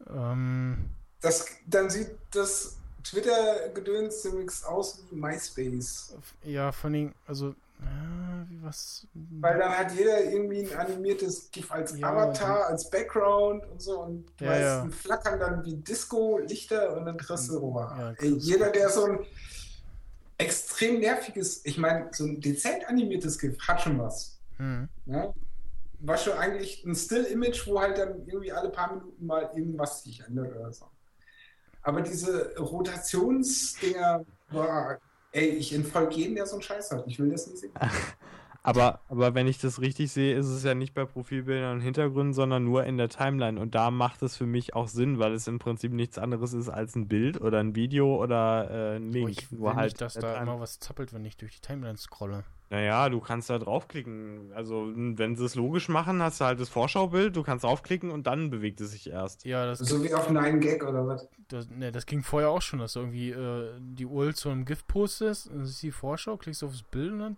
ähm, 0.09 0.89
Das, 1.22 1.47
dann 1.68 1.89
sieht 1.89 2.11
das 2.32 2.78
Twitter-Gedöns 3.03 4.22
ziemlich 4.22 4.51
aus 4.66 5.03
wie 5.09 5.16
MySpace. 5.16 6.16
ja, 6.43 6.72
vor 6.72 6.89
Dingen, 6.89 7.14
also, 7.28 7.55
äh, 7.86 8.49
wie 8.49 8.61
was? 8.61 9.07
Weil 9.13 9.59
dann 9.59 9.71
hat 9.77 9.93
jeder 9.95 10.23
irgendwie 10.23 10.67
ein 10.71 10.77
animiertes 10.77 11.49
GIF 11.51 11.71
als 11.71 11.97
Ja, 11.97 12.09
Avatar, 12.11 12.67
als 12.67 12.89
Background 12.89 13.65
und 13.67 13.81
so. 13.81 13.99
Und 14.01 14.25
die 14.39 14.43
Ja, 14.43 14.49
meisten 14.51 14.89
ja. 14.89 14.95
flackern 14.95 15.39
dann 15.39 15.65
wie 15.65 15.75
Disco-Lichter 15.75 16.95
und 16.97 17.05
dann 17.05 17.17
kriegst 17.17 17.49
du, 17.49 17.75
Ja, 17.77 18.13
du- 18.13 18.25
jeder, 18.38 18.69
der 18.71 18.89
so 18.89 19.05
ein 19.05 19.19
extrem 20.38 20.99
nerviges, 20.99 21.65
ich 21.65 21.77
meine, 21.77 22.09
so 22.11 22.25
ein 22.25 22.41
dezent 22.41 22.88
animiertes 22.88 23.38
GIF 23.39 23.57
hat 23.67 23.81
schon 23.81 23.99
was. 23.99 24.39
Hm. 24.57 24.89
Ja? 25.05 25.34
War 25.99 26.17
schon 26.17 26.34
eigentlich 26.34 26.84
ein 26.86 26.95
Still-Image, 26.95 27.65
wo 27.67 27.79
halt 27.79 27.97
dann 27.97 28.25
irgendwie 28.25 28.51
alle 28.51 28.69
paar 28.69 28.93
Minuten 28.95 29.25
mal 29.25 29.49
irgendwas 29.55 30.03
sich 30.03 30.21
ändert 30.21 30.53
oder 30.55 30.71
so. 30.73 30.86
Aber 31.81 32.01
diese 32.01 32.55
Rotationsdinger, 32.57 34.25
boah, 34.49 34.97
ey, 35.34 35.49
ich 35.49 35.73
entfolge 35.73 36.15
jeden, 36.15 36.36
der 36.36 36.45
so 36.45 36.53
einen 36.53 36.61
Scheiß 36.61 36.91
hat. 36.91 37.03
Ich 37.07 37.19
will 37.19 37.29
das 37.29 37.47
nicht 37.47 37.59
sehen. 37.59 37.73
Aber, 38.66 39.01
aber 39.09 39.36
wenn 39.36 39.45
ich 39.47 39.57
das 39.59 39.82
richtig 39.82 40.11
sehe, 40.11 40.36
ist 40.38 40.47
es 40.47 40.64
ja 40.64 40.74
nicht 40.74 40.93
bei 40.93 41.03
Profilbildern 41.03 41.74
und 41.76 41.82
Hintergründen, 41.82 42.34
sondern 42.34 42.64
nur 42.64 42.86
in 42.86 42.97
der 42.97 43.09
Timeline. 43.09 43.59
Und 43.59 43.76
da 43.76 43.91
macht 43.91 44.22
es 44.24 44.38
für 44.38 44.45
mich 44.45 44.74
auch 44.74 44.88
Sinn, 44.88 45.20
weil 45.20 45.34
es 45.34 45.47
im 45.47 45.59
Prinzip 45.59 45.91
nichts 45.91 46.18
anderes 46.18 46.53
ist 46.53 46.70
als 46.70 46.95
ein 46.95 47.09
Bild 47.09 47.41
oder 47.41 47.59
ein 47.59 47.76
Video 47.76 48.16
oder 48.24 48.70
äh, 48.72 48.95
ein 48.95 49.09
Oh, 49.09 49.11
Link. 49.11 49.30
ich 49.32 49.51
will 49.51 49.59
Nur 49.59 49.76
halt 49.76 49.91
nicht, 49.91 50.01
dass 50.01 50.14
da 50.14 50.41
immer 50.41 50.61
was 50.61 50.80
zappelt, 50.80 51.14
wenn 51.14 51.26
ich 51.26 51.36
durch 51.36 51.55
die 51.55 51.61
Timeline 51.61 51.97
scrolle. 51.97 52.45
Naja, 52.70 53.09
du 53.09 53.20
kannst 53.20 53.49
da 53.49 53.59
draufklicken. 53.59 54.51
Also, 54.55 54.91
wenn 54.95 55.36
sie 55.36 55.43
es 55.45 55.55
logisch 55.55 55.89
machen, 55.89 56.22
hast 56.24 56.39
du 56.41 56.45
halt 56.45 56.59
das 56.59 56.70
Vorschaubild, 56.70 57.36
du 57.36 57.43
kannst 57.43 57.66
draufklicken 57.66 58.09
und 58.11 58.26
dann 58.28 58.49
bewegt 58.49 58.80
es 58.82 58.91
sich 58.91 59.09
erst. 59.11 59.45
Ja, 59.45 59.66
das, 59.66 59.80
So 59.80 60.01
wie 60.03 60.14
auf 60.14 60.30
9gag 60.32 60.82
oder 60.88 61.05
was. 61.05 61.28
das, 61.49 61.70
ne, 61.70 61.91
das 61.91 62.05
ging 62.05 62.24
vorher 62.24 62.49
auch 62.49 62.61
schon, 62.61 62.80
dass 62.80 62.93
du 62.93 63.01
irgendwie 63.01 63.30
äh, 63.32 63.74
die 63.80 64.05
URL 64.05 64.34
zu 64.34 64.49
einem 64.49 64.64
GIF 64.66 64.88
postest, 64.88 65.47
und 65.51 65.59
das 65.59 65.70
ist 65.72 65.84
die 65.84 65.91
Vorschau, 65.91 66.38
klickst 66.38 66.64
auf 66.64 66.72
das 66.72 66.82
Bild 66.84 67.11
und 67.11 67.20
dann 67.20 67.38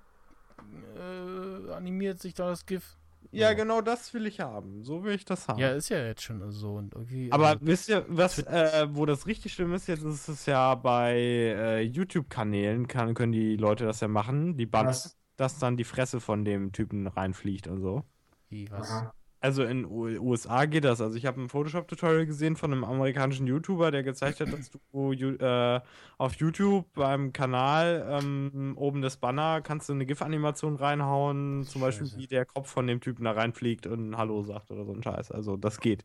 äh, 0.97 1.71
animiert 1.73 2.19
sich 2.19 2.33
da 2.33 2.49
das 2.49 2.65
GIF. 2.65 2.97
Ja, 3.31 3.49
Ja. 3.49 3.53
genau 3.53 3.81
das 3.81 4.13
will 4.13 4.25
ich 4.27 4.39
haben. 4.39 4.83
So 4.83 5.03
will 5.03 5.13
ich 5.15 5.25
das 5.25 5.47
haben. 5.47 5.59
Ja, 5.59 5.71
ist 5.71 5.89
ja 5.89 5.97
jetzt 6.05 6.21
schon 6.23 6.49
so 6.51 6.75
und 6.75 6.93
irgendwie. 6.93 7.31
Aber 7.31 7.47
also, 7.49 7.59
wisst 7.65 7.89
ihr, 7.89 8.05
was, 8.07 8.39
äh, 8.39 8.87
wo 8.91 9.05
das 9.05 9.27
richtig 9.27 9.53
schlimm 9.53 9.73
ist, 9.73 9.87
jetzt 9.87 10.03
ist 10.03 10.27
es 10.27 10.45
ja 10.45 10.75
bei 10.75 11.13
äh, 11.15 11.81
YouTube-Kanälen, 11.81 12.87
kann, 12.87 13.13
können 13.13 13.31
die 13.33 13.57
Leute 13.57 13.85
das 13.85 13.99
ja 13.99 14.07
machen, 14.07 14.57
die 14.57 14.65
bannen, 14.65 14.89
Was? 14.89 15.17
dass 15.37 15.59
dann 15.59 15.75
die 15.75 15.83
Fresse 15.83 16.21
von 16.21 16.45
dem 16.45 16.71
Typen 16.71 17.07
reinfliegt 17.07 17.67
und 17.67 17.81
so. 17.81 18.03
wie, 18.49 18.69
was? 18.71 18.89
Aha. 18.91 19.13
Also 19.45 19.63
in 19.63 19.85
USA 19.85 20.65
geht 20.65 20.85
das. 20.85 21.01
Also 21.01 21.17
ich 21.17 21.27
habe 21.27 21.39
ein 21.39 21.49
Photoshop-Tutorial 21.49 22.25
gesehen 22.25 22.55
von 22.55 22.73
einem 22.73 22.83
amerikanischen 22.83 23.45
YouTuber, 23.45 23.91
der 23.91 24.01
gezeigt 24.01 24.39
hat, 24.39 24.51
dass 24.51 24.71
du 24.71 25.11
äh, 25.13 25.81
auf 26.17 26.33
YouTube 26.37 26.91
beim 26.95 27.31
Kanal 27.31 28.07
ähm, 28.09 28.73
oben 28.75 29.03
das 29.03 29.17
Banner 29.17 29.61
kannst 29.61 29.87
du 29.87 29.93
eine 29.93 30.07
GIF-Animation 30.07 30.77
reinhauen, 30.77 31.63
zum 31.67 31.81
Beispiel 31.81 32.07
Scheiße. 32.07 32.17
wie 32.17 32.25
der 32.25 32.45
Kopf 32.45 32.71
von 32.71 32.87
dem 32.87 33.01
Typen 33.01 33.23
da 33.25 33.33
reinfliegt 33.33 33.85
und 33.85 34.17
Hallo 34.17 34.41
sagt 34.41 34.71
oder 34.71 34.83
so 34.83 34.93
ein 34.93 35.03
Scheiß. 35.03 35.29
Also 35.31 35.57
das 35.57 35.79
geht. 35.79 36.01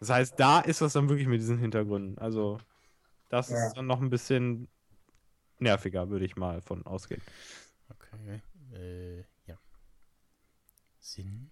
Das 0.00 0.10
heißt, 0.10 0.34
da 0.40 0.58
ist 0.58 0.80
das 0.80 0.94
dann 0.94 1.08
wirklich 1.08 1.28
mit 1.28 1.40
diesen 1.40 1.58
Hintergründen. 1.58 2.18
Also 2.18 2.58
Das 3.28 3.48
Ja. 3.48 3.64
ist 3.68 3.74
dann 3.76 3.86
noch 3.86 4.00
ein 4.00 4.10
bisschen 4.10 4.66
nerviger, 5.60 6.10
würde 6.10 6.24
ich 6.24 6.34
mal 6.34 6.60
von 6.62 6.84
ausgehen. 6.84 7.22
Okay. 7.88 8.42
Äh, 8.74 9.18
ja. 9.46 9.56
Sinn? 10.98 11.51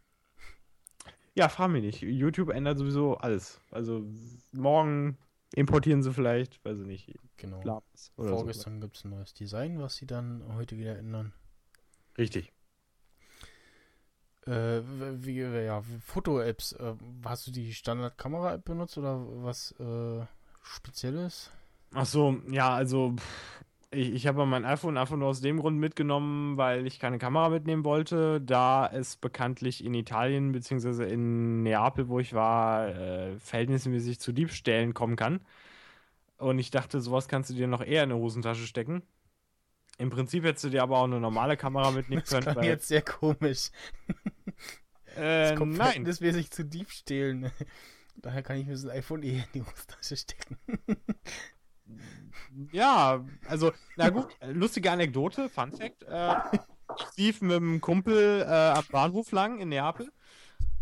Ja, 1.34 1.48
frag 1.48 1.68
mich 1.70 1.82
nicht. 1.82 2.02
YouTube 2.02 2.50
ändert 2.50 2.78
sowieso 2.78 3.16
alles. 3.16 3.60
Also 3.70 4.04
morgen 4.52 5.16
importieren 5.54 6.02
sie 6.02 6.12
vielleicht, 6.12 6.64
weiß 6.64 6.80
ich 6.80 6.86
nicht, 6.86 7.14
Genau. 7.36 7.62
Labs 7.62 8.12
oder 8.16 8.28
so. 8.28 8.36
Vorgestern 8.36 8.80
gibt 8.80 8.96
es 8.96 9.04
ein 9.04 9.10
neues 9.10 9.32
Design, 9.32 9.80
was 9.80 9.96
sie 9.96 10.06
dann 10.06 10.44
heute 10.54 10.76
wieder 10.76 10.98
ändern. 10.98 11.32
Richtig. 12.18 12.52
Äh, 14.46 14.80
wie, 15.22 15.40
ja, 15.40 15.82
Foto-Apps. 16.04 16.72
Äh, 16.72 16.94
hast 17.24 17.46
du 17.46 17.50
die 17.50 17.72
Standard-Kamera-App 17.72 18.64
benutzt 18.64 18.98
oder 18.98 19.24
was 19.42 19.72
äh, 19.80 20.26
Spezielles? 20.62 21.50
Ach 21.92 22.06
so, 22.06 22.40
ja, 22.50 22.74
also 22.74 23.14
pff, 23.16 23.64
ich, 23.92 24.12
ich 24.12 24.26
habe 24.26 24.46
mein 24.46 24.64
iPhone 24.64 24.96
einfach 24.96 25.16
nur 25.16 25.28
aus 25.28 25.40
dem 25.40 25.58
Grund 25.58 25.78
mitgenommen, 25.78 26.56
weil 26.56 26.86
ich 26.86 26.98
keine 27.00 27.18
Kamera 27.18 27.48
mitnehmen 27.48 27.84
wollte, 27.84 28.40
da 28.40 28.86
es 28.86 29.16
bekanntlich 29.16 29.84
in 29.84 29.94
Italien 29.94 30.52
bzw. 30.52 31.12
in 31.12 31.62
Neapel, 31.62 32.08
wo 32.08 32.20
ich 32.20 32.32
war, 32.34 32.88
äh, 32.88 33.38
verhältnismäßig 33.38 34.20
zu 34.20 34.32
Diebstählen 34.32 34.94
kommen 34.94 35.16
kann. 35.16 35.40
Und 36.38 36.58
ich 36.58 36.70
dachte, 36.70 37.00
sowas 37.00 37.28
kannst 37.28 37.50
du 37.50 37.54
dir 37.54 37.66
noch 37.66 37.82
eher 37.82 38.04
in 38.04 38.12
eine 38.12 38.20
Hosentasche 38.20 38.66
stecken. 38.66 39.02
Im 39.98 40.08
Prinzip 40.08 40.44
hättest 40.44 40.64
du 40.64 40.70
dir 40.70 40.82
aber 40.82 40.98
auch 40.98 41.04
eine 41.04 41.20
normale 41.20 41.56
Kamera 41.56 41.90
mitnehmen 41.90 42.22
Das 42.22 42.30
können. 42.30 42.42
klang 42.44 42.56
weil, 42.56 42.64
jetzt 42.66 42.88
sehr 42.88 43.02
komisch. 43.02 43.70
äh, 45.16 45.50
Das 45.50 45.58
nein. 45.58 45.74
verhältnismäßig 45.74 46.50
zu 46.50 46.64
Diebstählen. 46.64 47.50
Daher 48.16 48.42
kann 48.42 48.56
ich 48.58 48.66
mir 48.66 48.72
das 48.72 48.86
iPhone 48.86 49.22
eher 49.22 49.44
in 49.44 49.50
die 49.54 49.62
Hosentasche 49.62 50.16
stecken. 50.16 50.56
Ja, 52.72 53.24
also, 53.48 53.72
na 53.96 54.10
gut, 54.10 54.28
lustige 54.52 54.90
Anekdote, 54.90 55.48
Fun 55.48 55.72
Fact. 55.72 56.02
Äh, 56.02 56.34
ich 56.98 57.16
lief 57.16 57.42
mit 57.42 57.56
einem 57.56 57.80
Kumpel 57.80 58.42
äh, 58.42 58.44
am 58.44 58.84
Bahnhof 58.90 59.30
lang 59.30 59.60
in 59.60 59.68
Neapel 59.68 60.10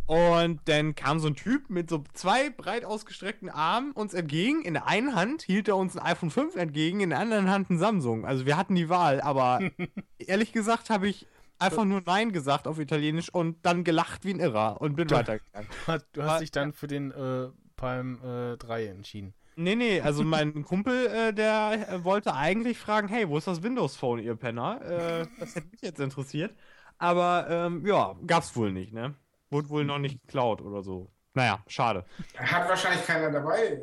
und 0.08 0.60
dann 0.64 0.94
kam 0.94 1.18
so 1.20 1.28
ein 1.28 1.36
Typ 1.36 1.68
mit 1.68 1.90
so 1.90 2.02
zwei 2.14 2.48
breit 2.48 2.86
ausgestreckten 2.86 3.50
Armen 3.50 3.92
uns 3.92 4.14
entgegen. 4.14 4.62
In 4.62 4.72
der 4.72 4.86
einen 4.86 5.14
Hand 5.14 5.42
hielt 5.42 5.68
er 5.68 5.76
uns 5.76 5.98
ein 5.98 6.02
iPhone 6.02 6.30
5 6.30 6.56
entgegen, 6.56 7.00
in 7.00 7.10
der 7.10 7.18
anderen 7.18 7.50
Hand 7.50 7.68
ein 7.68 7.78
Samsung. 7.78 8.24
Also 8.24 8.46
wir 8.46 8.56
hatten 8.56 8.74
die 8.74 8.88
Wahl, 8.88 9.20
aber 9.20 9.60
ehrlich 10.18 10.52
gesagt 10.52 10.88
habe 10.88 11.08
ich 11.08 11.26
einfach 11.58 11.84
nur 11.84 12.00
Nein 12.06 12.32
gesagt 12.32 12.66
auf 12.66 12.78
Italienisch 12.78 13.28
und 13.28 13.58
dann 13.66 13.84
gelacht 13.84 14.24
wie 14.24 14.32
ein 14.32 14.40
Irrer 14.40 14.80
und 14.80 14.96
bin 14.96 15.10
weitergegangen. 15.10 15.68
Du 15.68 15.92
hast, 15.92 16.06
du 16.14 16.22
hast 16.22 16.40
dich 16.40 16.52
dann 16.52 16.72
für 16.72 16.86
den 16.86 17.10
äh, 17.10 17.48
Palm 17.76 18.18
äh, 18.24 18.56
3 18.56 18.86
entschieden. 18.86 19.34
Nee, 19.60 19.74
nee, 19.74 20.00
also 20.00 20.22
mein 20.22 20.62
Kumpel, 20.62 21.08
äh, 21.08 21.32
der 21.32 21.88
äh, 21.88 22.04
wollte 22.04 22.32
eigentlich 22.32 22.78
fragen, 22.78 23.08
hey, 23.08 23.28
wo 23.28 23.38
ist 23.38 23.48
das 23.48 23.60
Windows 23.60 23.96
Phone, 23.96 24.20
ihr 24.20 24.36
Penner? 24.36 24.80
Äh, 24.82 25.26
das 25.40 25.56
hätte 25.56 25.66
mich 25.72 25.80
jetzt 25.82 25.98
interessiert. 25.98 26.54
Aber 26.96 27.46
ähm, 27.50 27.84
ja, 27.84 28.14
gab's 28.24 28.54
wohl 28.54 28.70
nicht, 28.70 28.92
ne? 28.92 29.16
Wurde 29.50 29.68
wohl 29.68 29.84
noch 29.84 29.98
nicht 29.98 30.20
geklaut 30.22 30.62
oder 30.62 30.84
so. 30.84 31.10
Naja, 31.34 31.58
schade. 31.66 32.04
Hat 32.36 32.68
wahrscheinlich 32.68 33.04
keiner 33.04 33.32
dabei. 33.32 33.80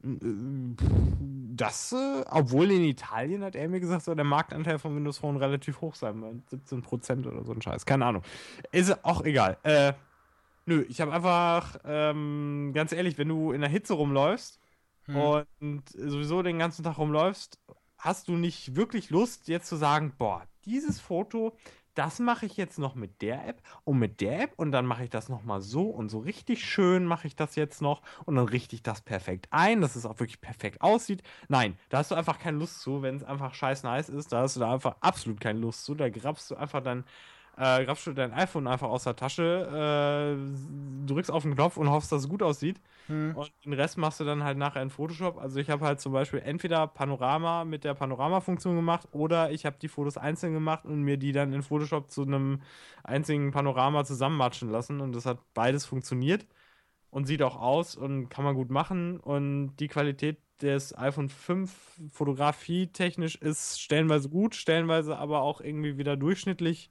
Das, 0.00 1.92
äh, 1.92 2.24
obwohl 2.30 2.70
in 2.70 2.84
Italien 2.84 3.44
hat 3.44 3.54
er 3.54 3.68
mir 3.68 3.80
gesagt, 3.80 4.04
soll 4.04 4.16
der 4.16 4.24
Marktanteil 4.24 4.78
von 4.78 4.96
Windows 4.96 5.18
Phone 5.18 5.36
relativ 5.36 5.82
hoch 5.82 5.94
sein, 5.94 6.22
weil 6.22 6.40
17% 6.50 7.26
oder 7.26 7.44
so 7.44 7.52
ein 7.52 7.60
Scheiß. 7.60 7.84
Keine 7.84 8.06
Ahnung. 8.06 8.22
Ist 8.72 9.04
auch 9.04 9.24
egal. 9.24 9.58
Äh, 9.62 9.92
nö, 10.68 10.84
ich 10.88 11.00
habe 11.00 11.12
einfach, 11.12 11.78
ähm, 11.84 12.72
ganz 12.74 12.92
ehrlich, 12.92 13.18
wenn 13.18 13.28
du 13.28 13.52
in 13.52 13.60
der 13.60 13.70
Hitze 13.70 13.94
rumläufst, 13.94 14.60
Hm. 15.06 15.32
und 15.62 15.88
sowieso 15.90 16.42
den 16.42 16.58
ganzen 16.58 16.84
Tag 16.84 16.98
rumläufst, 16.98 17.58
hast 17.98 18.28
du 18.28 18.32
nicht 18.34 18.76
wirklich 18.76 19.10
Lust, 19.10 19.48
jetzt 19.48 19.68
zu 19.68 19.76
sagen, 19.76 20.14
boah, 20.18 20.46
dieses 20.66 21.00
Foto, 21.00 21.56
das 21.94 22.20
mache 22.20 22.46
ich 22.46 22.56
jetzt 22.56 22.78
noch 22.78 22.94
mit 22.94 23.22
der 23.22 23.46
App 23.48 23.62
und 23.84 23.98
mit 23.98 24.20
der 24.20 24.42
App 24.42 24.52
und 24.56 24.72
dann 24.72 24.86
mache 24.86 25.04
ich 25.04 25.10
das 25.10 25.28
nochmal 25.28 25.60
so 25.62 25.84
und 25.90 26.10
so 26.10 26.20
richtig 26.20 26.64
schön 26.64 27.04
mache 27.04 27.26
ich 27.26 27.36
das 27.36 27.56
jetzt 27.56 27.82
noch 27.82 28.02
und 28.24 28.36
dann 28.36 28.46
richte 28.46 28.76
ich 28.76 28.82
das 28.84 29.00
perfekt 29.02 29.48
ein, 29.50 29.80
dass 29.80 29.96
es 29.96 30.06
auch 30.06 30.20
wirklich 30.20 30.40
perfekt 30.40 30.80
aussieht. 30.82 31.22
Nein, 31.48 31.76
da 31.88 31.98
hast 31.98 32.12
du 32.12 32.14
einfach 32.14 32.38
keine 32.38 32.58
Lust 32.58 32.80
zu, 32.82 33.02
wenn 33.02 33.16
es 33.16 33.24
einfach 33.24 33.54
scheiß 33.54 33.82
nice 33.82 34.08
ist, 34.10 34.32
da 34.32 34.42
hast 34.42 34.56
du 34.56 34.60
da 34.60 34.72
einfach 34.74 34.96
absolut 35.00 35.40
keine 35.40 35.58
Lust 35.58 35.84
zu, 35.84 35.94
da 35.96 36.08
grabst 36.08 36.50
du 36.50 36.56
einfach 36.56 36.82
dein 36.82 37.04
äh, 37.58 37.84
grabst 37.84 38.06
du 38.06 38.12
dein 38.12 38.32
iPhone 38.32 38.68
einfach 38.68 38.88
aus 38.88 39.02
der 39.02 39.16
Tasche, 39.16 40.36
äh, 40.38 41.06
drückst 41.06 41.30
auf 41.30 41.42
den 41.42 41.54
Knopf 41.54 41.76
und 41.76 41.90
hoffst, 41.90 42.12
dass 42.12 42.22
es 42.22 42.28
gut 42.28 42.42
aussieht. 42.42 42.80
Hm. 43.06 43.34
Und 43.34 43.52
den 43.64 43.72
Rest 43.72 43.98
machst 43.98 44.20
du 44.20 44.24
dann 44.24 44.44
halt 44.44 44.58
nachher 44.58 44.80
in 44.80 44.90
Photoshop. 44.90 45.38
Also 45.38 45.58
ich 45.58 45.68
habe 45.68 45.84
halt 45.84 46.00
zum 46.00 46.12
Beispiel 46.12 46.38
entweder 46.38 46.86
Panorama 46.86 47.64
mit 47.64 47.82
der 47.82 47.94
Panorama-Funktion 47.94 48.76
gemacht 48.76 49.08
oder 49.10 49.50
ich 49.50 49.66
habe 49.66 49.76
die 49.82 49.88
Fotos 49.88 50.16
einzeln 50.16 50.54
gemacht 50.54 50.84
und 50.84 51.02
mir 51.02 51.16
die 51.16 51.32
dann 51.32 51.52
in 51.52 51.62
Photoshop 51.62 52.10
zu 52.10 52.22
einem 52.22 52.62
einzigen 53.02 53.50
Panorama 53.50 54.04
zusammenmatschen 54.04 54.70
lassen. 54.70 55.00
Und 55.00 55.16
das 55.16 55.26
hat 55.26 55.38
beides 55.52 55.84
funktioniert 55.84 56.46
und 57.10 57.26
sieht 57.26 57.42
auch 57.42 57.60
aus 57.60 57.96
und 57.96 58.28
kann 58.28 58.44
man 58.44 58.54
gut 58.54 58.70
machen. 58.70 59.18
Und 59.18 59.76
die 59.78 59.88
Qualität 59.88 60.38
des 60.62 60.96
iPhone 60.96 61.28
5 61.28 61.72
fotografietechnisch 62.12 63.34
ist 63.36 63.80
stellenweise 63.80 64.28
gut, 64.28 64.54
stellenweise 64.54 65.16
aber 65.18 65.40
auch 65.40 65.60
irgendwie 65.60 65.98
wieder 65.98 66.16
durchschnittlich 66.16 66.90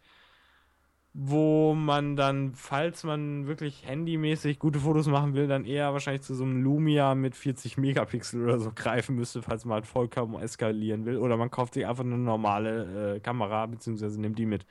wo 1.20 1.74
man 1.74 2.15
dann, 2.15 2.53
falls 2.53 3.03
man 3.03 3.47
wirklich 3.47 3.88
handymäßig 3.88 4.59
gute 4.59 4.80
Fotos 4.80 5.07
machen 5.07 5.34
will, 5.34 5.47
dann 5.47 5.65
eher 5.65 5.91
wahrscheinlich 5.91 6.22
zu 6.22 6.36
so 6.36 6.43
einem 6.43 6.61
Lumia 6.61 7.15
mit 7.15 7.36
40 7.36 7.76
Megapixel 7.76 8.43
oder 8.43 8.59
so 8.59 8.72
greifen 8.72 9.15
müsste, 9.15 9.41
falls 9.41 9.65
man 9.65 9.76
halt 9.76 9.88
vollkommen 9.88 10.39
eskalieren 10.39 11.05
will. 11.07 11.18
Oder 11.18 11.36
man 11.36 11.49
kauft 11.49 11.74
sich 11.74 11.88
einfach 11.88 12.03
eine 12.03 12.20
normale 12.20 13.15
äh, 13.15 13.20
Kamera, 13.20 13.65
beziehungsweise 13.65 14.22
nimmt 14.22 14.38
die 14.38 14.45
mit. 14.45 14.63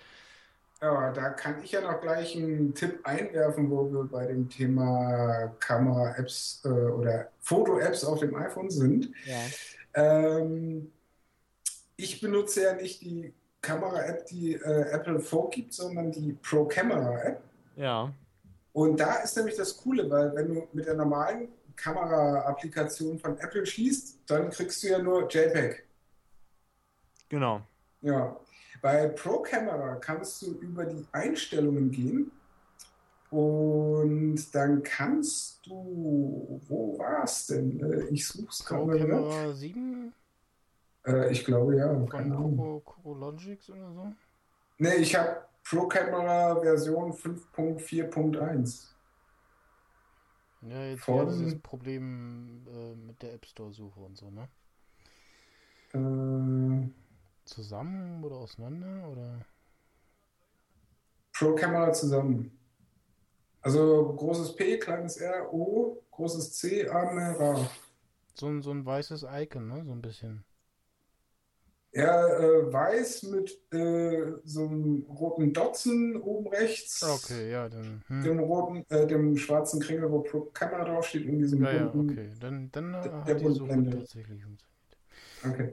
Ja, 0.81 1.11
da 1.11 1.31
kann 1.31 1.57
ich 1.65 1.73
ja 1.73 1.81
noch 1.81 2.01
gleich 2.01 2.37
einen 2.37 2.73
Tipp 2.75 3.01
einwerfen, 3.03 3.69
wo 3.69 3.91
wir 3.91 4.05
bei 4.05 4.27
dem 4.27 4.49
Thema 4.49 5.53
Kamera-Apps 5.59 6.63
äh, 6.65 6.69
oder 6.69 7.29
Foto-Apps 7.41 8.05
auf 8.05 8.21
dem 8.21 8.37
iPhone 8.37 8.71
sind. 8.71 9.11
Ja. 9.25 9.41
Ähm, 9.95 10.93
ich 11.97 12.21
benutze 12.21 12.63
ja 12.63 12.75
nicht 12.75 13.01
die 13.03 13.35
Kamera-App, 13.67 14.27
die 14.27 14.55
äh, 14.55 14.91
Apple 14.93 15.19
vorgibt, 15.21 15.73
sondern 15.75 16.13
die 16.13 16.33
Pro 16.35 16.65
Camera-App. 16.67 17.41
Ja. 17.77 18.13
Und 18.73 19.01
da 19.01 19.17
ist 19.17 19.37
nämlich 19.37 19.57
das 19.57 19.77
Coole, 19.77 20.09
weil 20.11 20.35
wenn 20.35 20.49
du 20.55 20.69
mit 20.73 20.87
der 20.87 20.95
normalen 20.95 21.49
Kamera-Applikation 21.77 23.19
von 23.19 23.39
Apple 23.39 23.67
schließt, 23.67 24.21
dann 24.27 24.51
kriegst 24.51 24.83
du 24.83 24.89
ja 24.89 24.99
nur 24.99 25.29
JPEG. 25.29 25.85
Genau. 27.29 27.61
Ja, 28.03 28.37
bei 28.83 29.09
Pro 29.09 29.41
Camera 29.41 29.97
kannst 29.97 30.43
du 30.43 30.53
über 30.61 30.85
die 30.85 31.05
Einstellungen 31.13 31.91
gehen 31.91 32.31
und 33.31 34.55
dann 34.55 34.83
kannst 34.83 35.67
du, 35.67 36.61
wo 36.69 36.99
war 36.99 37.25
es 37.25 37.47
denn? 37.47 37.81
Äh, 37.81 38.05
Ich 38.11 38.27
suche 38.29 38.49
es 38.51 38.63
Pro 38.63 38.87
gerade. 38.87 39.01
ne? 39.01 39.09
Camera 39.09 39.53
7 39.53 40.13
Äh, 41.07 41.31
ich 41.33 41.45
glaube 41.45 41.77
ja, 41.77 41.89
von 41.89 42.09
keine 42.09 42.35
Ahnung. 42.37 42.57
Coco, 42.57 42.81
Coco 42.81 43.15
Logics 43.15 43.71
oder 43.71 43.93
so. 43.93 44.13
Nee, 44.79 44.97
ich 44.97 45.15
habe 45.15 45.43
Pro 45.65 45.87
Camera 45.89 46.61
Version 46.61 47.13
5.4.1. 47.13 48.93
Ja, 50.63 50.83
jetzt 50.85 51.05
Von- 51.05 51.29
dieses 51.29 51.61
Problem 51.61 52.67
äh, 52.69 52.95
mit 52.95 53.23
der 53.23 53.35
App 53.35 53.47
Store 53.47 53.73
Suche 53.73 54.01
und 54.01 54.17
so, 54.17 54.31
ne? 54.31 54.49
Äh, 55.93 56.91
Zusammen 57.45 58.25
oder 58.25 58.37
auseinander 58.37 59.09
oder? 59.09 59.41
Pro 61.33 61.55
Camera 61.55 61.93
zusammen. 61.93 62.51
Also 63.63 64.15
großes 64.15 64.57
P, 64.57 64.79
kleines 64.79 65.17
R, 65.19 65.53
O, 65.53 66.03
großes 66.11 66.53
C, 66.55 66.89
A, 66.89 67.11
M, 67.11 67.19
R, 67.19 67.41
A. 67.41 67.71
So 68.35 68.47
ein, 68.47 68.63
so 68.63 68.71
ein 68.71 68.85
weißes 68.85 69.25
Icon, 69.31 69.69
ne? 69.69 69.85
So 69.85 69.93
ein 69.93 70.03
bisschen. 70.03 70.45
Ja, 71.97 72.29
äh, 72.29 72.71
weiß 72.71 73.23
mit 73.23 73.59
äh, 73.73 74.33
so 74.45 74.67
einem 74.67 75.07
roten 75.09 75.55
Dotzen 75.55 76.21
oben 76.21 76.49
rechts. 76.49 77.03
Okay, 77.03 77.51
ja, 77.51 77.71
dann. 77.71 78.03
Hm. 78.09 78.23
Dem 78.23 78.39
roten, 78.41 78.85
äh, 78.91 79.07
dem 79.07 79.35
schwarzen 79.39 79.81
Kringel, 79.81 80.11
wo 80.13 80.21
Pro 80.21 80.43
Camera 80.53 80.85
draufsteht, 80.85 81.27
und 81.27 81.39
diesem 81.39 81.63
Ja, 81.63 81.73
ja, 81.73 81.85
bunten. 81.87 82.13
okay. 82.13 82.33
Dann, 82.39 82.71
dann 82.71 82.93
äh, 82.93 83.03
der 83.03 83.13
hat 83.35 83.41
die 83.41 83.49
Suche 83.51 83.91
tatsächlich 83.91 84.43
funktioniert. 84.45 84.67
Okay. 85.43 85.73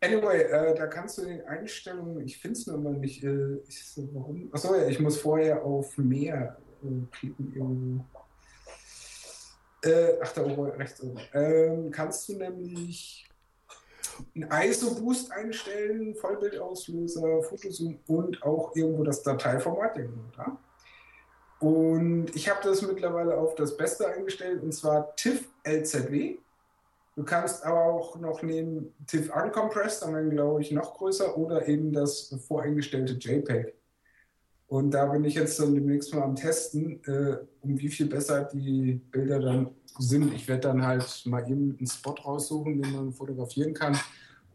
Anyway, 0.00 0.40
äh, 0.42 0.74
da 0.74 0.86
kannst 0.86 1.18
du 1.18 1.22
in 1.22 1.28
den 1.28 1.46
Einstellungen, 1.46 2.24
ich 2.24 2.38
finde 2.38 2.58
es 2.58 2.66
nur 2.66 2.78
mal 2.78 2.94
nicht, 2.94 3.22
äh, 3.22 3.56
ich, 3.68 3.92
warum? 4.14 4.48
Achso, 4.52 4.74
ja, 4.74 4.86
ich 4.86 5.00
muss 5.00 5.18
vorher 5.18 5.62
auf 5.62 5.98
mehr 5.98 6.56
äh, 6.82 7.06
klicken 7.10 7.52
irgendwo. 7.54 8.04
Äh, 9.84 10.14
ach, 10.22 10.32
da 10.32 10.44
oben, 10.46 10.70
rechts 10.70 11.02
oben. 11.02 11.20
Ähm, 11.34 11.90
kannst 11.90 12.26
du 12.28 12.38
nämlich 12.38 13.28
einen 14.34 14.50
ISO-Boost 14.50 15.32
einstellen, 15.32 16.14
Vollbildauslöser, 16.14 17.42
Fotozoom 17.42 17.98
und 18.06 18.42
auch 18.42 18.74
irgendwo 18.74 19.04
das 19.04 19.22
Dateiformat, 19.22 19.98
da. 20.36 20.58
Und 21.60 22.34
ich 22.34 22.50
habe 22.50 22.60
das 22.64 22.82
mittlerweile 22.82 23.36
auf 23.36 23.54
das 23.54 23.76
Beste 23.76 24.08
eingestellt, 24.08 24.62
und 24.62 24.72
zwar 24.72 25.14
TIFF 25.14 25.44
LZW. 25.64 26.38
Du 27.14 27.24
kannst 27.24 27.64
aber 27.64 27.84
auch 27.84 28.16
noch 28.18 28.42
nehmen 28.42 28.94
TIFF 29.06 29.34
Uncompressed, 29.34 30.02
dann 30.02 30.30
glaube 30.30 30.62
ich 30.62 30.72
noch 30.72 30.94
größer, 30.94 31.36
oder 31.36 31.68
eben 31.68 31.92
das 31.92 32.34
voreingestellte 32.48 33.12
JPEG. 33.12 33.74
Und 34.72 34.92
da 34.92 35.04
bin 35.04 35.22
ich 35.24 35.34
jetzt 35.34 35.60
dann 35.60 35.74
demnächst 35.74 36.14
mal 36.14 36.22
am 36.22 36.34
Testen, 36.34 37.04
äh, 37.04 37.36
um 37.60 37.78
wie 37.78 37.90
viel 37.90 38.06
besser 38.06 38.44
die 38.44 39.02
Bilder 39.10 39.38
dann 39.38 39.68
sind. 39.98 40.32
Ich 40.32 40.48
werde 40.48 40.62
dann 40.62 40.82
halt 40.82 41.24
mal 41.26 41.42
eben 41.42 41.76
einen 41.76 41.86
Spot 41.86 42.14
raussuchen, 42.14 42.80
den 42.80 42.90
man 42.90 43.12
fotografieren 43.12 43.74
kann 43.74 43.98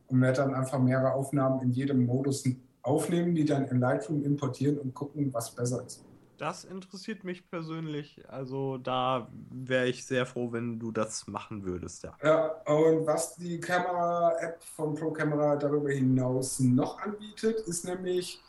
und 0.08 0.20
werde 0.20 0.38
dann 0.38 0.56
einfach 0.56 0.80
mehrere 0.80 1.14
Aufnahmen 1.14 1.62
in 1.62 1.70
jedem 1.70 2.08
Modus 2.08 2.44
aufnehmen, 2.82 3.36
die 3.36 3.46
dann 3.46 3.68
in 3.68 3.80
Lightroom 3.80 4.24
importieren 4.24 4.80
und 4.80 4.96
gucken, 4.96 5.32
was 5.32 5.54
besser 5.54 5.86
ist. 5.86 6.04
Das 6.40 6.64
interessiert 6.66 7.24
mich 7.24 7.48
persönlich. 7.48 8.20
Also 8.28 8.80
da 8.80 9.28
wäre 9.52 9.88
ich 9.88 10.04
sehr 10.04 10.26
froh, 10.26 10.52
wenn 10.52 10.80
du 10.80 10.92
das 10.92 11.28
machen 11.28 11.64
würdest, 11.64 12.04
ja. 12.04 12.18
Ja, 12.24 12.48
und 12.66 13.06
was 13.06 13.36
die 13.36 13.60
Kamera-App 13.60 14.64
von 14.64 14.96
ProCamera 14.96 15.58
darüber 15.58 15.92
hinaus 15.92 16.60
noch 16.60 17.00
anbietet, 17.02 17.60
ist 17.68 17.86
nämlich, 17.86 18.40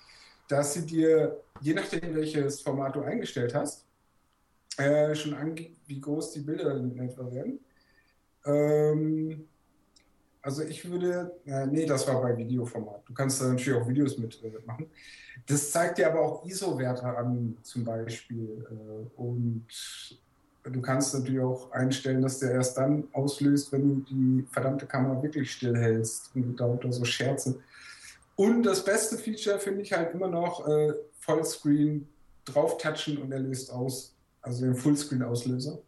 dass 0.49 0.73
sie 0.73 0.87
dir, 0.87 1.39
je 1.61 1.75
nachdem 1.75 2.15
welches 2.15 2.61
Format 2.61 2.97
du 2.97 3.03
eingestellt 3.03 3.55
hast, 3.55 3.85
äh, 4.77 5.15
schon 5.15 5.35
angibt, 5.35 5.77
wie 5.87 6.01
groß 6.01 6.33
die 6.33 6.41
Bilder 6.41 6.77
in 6.77 6.99
etwa 6.99 7.31
werden. 7.31 7.61
Ähm, 8.45 9.49
also 10.41 10.63
ich 10.63 10.89
würde, 10.89 11.33
äh, 11.45 11.67
nee, 11.67 11.85
das 11.85 12.07
war 12.07 12.23
bei 12.23 12.37
Videoformat. 12.37 13.03
Du 13.07 13.13
kannst 13.13 13.41
da 13.41 13.49
natürlich 13.49 13.81
auch 13.81 13.89
Videos 13.89 14.17
mitmachen. 14.19 14.85
Äh, 14.85 14.89
das 15.47 15.71
zeigt 15.73 15.99
dir 15.99 16.09
aber 16.09 16.21
auch 16.21 16.47
ISO-Werte 16.47 17.05
an, 17.05 17.57
zum 17.63 17.85
Beispiel. 17.85 18.65
Äh, 18.71 19.21
und 19.21 19.67
du 20.63 20.81
kannst 20.81 21.15
natürlich 21.15 21.41
auch 21.41 21.71
einstellen, 21.73 22.23
dass 22.23 22.39
der 22.39 22.53
erst 22.53 22.77
dann 22.77 23.05
auslöst, 23.13 23.73
wenn 23.73 23.89
du 23.89 24.05
die 24.09 24.47
verdammte 24.51 24.87
Kamera 24.87 25.23
wirklich 25.23 25.51
stillhältst 25.51 26.31
und 26.35 26.57
da 26.57 26.79
so 26.91 27.05
Scherze. 27.05 27.61
Und 28.37 28.63
das 28.63 28.85
beste 28.85 29.19
Feature 29.19 29.59
finde 29.59 29.83
ich 29.83 29.93
halt 29.93 30.15
immer 30.15 30.29
noch 30.29 30.67
äh, 30.69 30.93
Vollscreen 31.29 32.09
touchen 32.45 33.19
und 33.19 33.31
er 33.31 33.41
löst 33.41 33.71
aus. 33.71 34.17
Also 34.41 34.65
den 34.65 34.75
Fullscreen-Auslöser. 34.75 35.83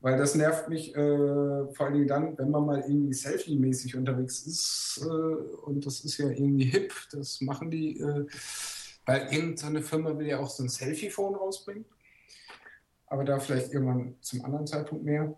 Weil 0.00 0.18
das 0.18 0.34
nervt 0.34 0.68
mich 0.68 0.96
äh, 0.96 1.72
vor 1.74 1.86
allen 1.86 1.94
Dingen 1.94 2.08
dann, 2.08 2.38
wenn 2.38 2.50
man 2.50 2.64
mal 2.64 2.80
irgendwie 2.80 3.12
Selfie-mäßig 3.12 3.96
unterwegs 3.96 4.46
ist. 4.46 5.00
Äh, 5.02 5.06
und 5.06 5.84
das 5.84 6.00
ist 6.00 6.16
ja 6.18 6.28
irgendwie 6.28 6.64
hip, 6.64 6.92
das 7.12 7.40
machen 7.42 7.70
die. 7.70 8.00
Äh, 8.00 8.26
weil 9.04 9.28
irgendeine 9.30 9.82
Firma 9.82 10.16
will 10.16 10.26
ja 10.26 10.38
auch 10.38 10.50
so 10.50 10.62
ein 10.62 10.68
Selfie-Phone 10.68 11.34
rausbringen. 11.34 11.84
Aber 13.06 13.24
da 13.24 13.38
vielleicht 13.38 13.72
irgendwann 13.72 14.16
zum 14.20 14.44
anderen 14.44 14.66
Zeitpunkt 14.66 15.04
mehr. 15.04 15.36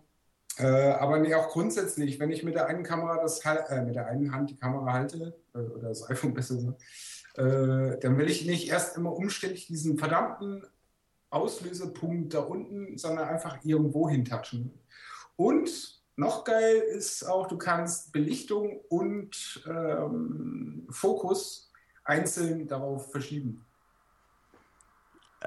Äh, 0.57 0.91
aber 0.91 1.19
nee, 1.19 1.35
auch 1.35 1.49
grundsätzlich, 1.49 2.19
wenn 2.19 2.31
ich 2.31 2.43
mit 2.43 2.55
der 2.55 2.67
einen 2.67 2.83
Kamera 2.83 3.21
das 3.21 3.43
äh, 3.43 3.83
mit 3.83 3.95
der 3.95 4.07
einen 4.07 4.31
Hand 4.31 4.49
die 4.51 4.55
Kamera 4.55 4.93
halte, 4.93 5.35
äh, 5.53 5.57
oder 5.57 5.89
das 5.89 6.09
iPhone 6.09 6.33
besser 6.33 6.57
so, 6.57 6.75
dann 7.35 8.17
will 8.17 8.29
ich 8.29 8.45
nicht 8.45 8.69
erst 8.69 8.97
immer 8.97 9.13
umständlich 9.13 9.67
diesen 9.67 9.97
verdammten 9.97 10.65
Auslösepunkt 11.29 12.33
da 12.33 12.39
unten, 12.39 12.97
sondern 12.97 13.27
einfach 13.27 13.57
irgendwo 13.63 14.09
hintatschen. 14.09 14.71
Und 15.35 15.69
noch 16.15 16.45
geil 16.45 16.77
ist 16.77 17.23
auch, 17.23 17.47
du 17.47 17.57
kannst 17.57 18.13
Belichtung 18.13 18.79
und 18.87 19.63
ähm, 19.67 20.87
Fokus 20.89 21.71
einzeln 22.05 22.67
darauf 22.67 23.11
verschieben. 23.11 23.65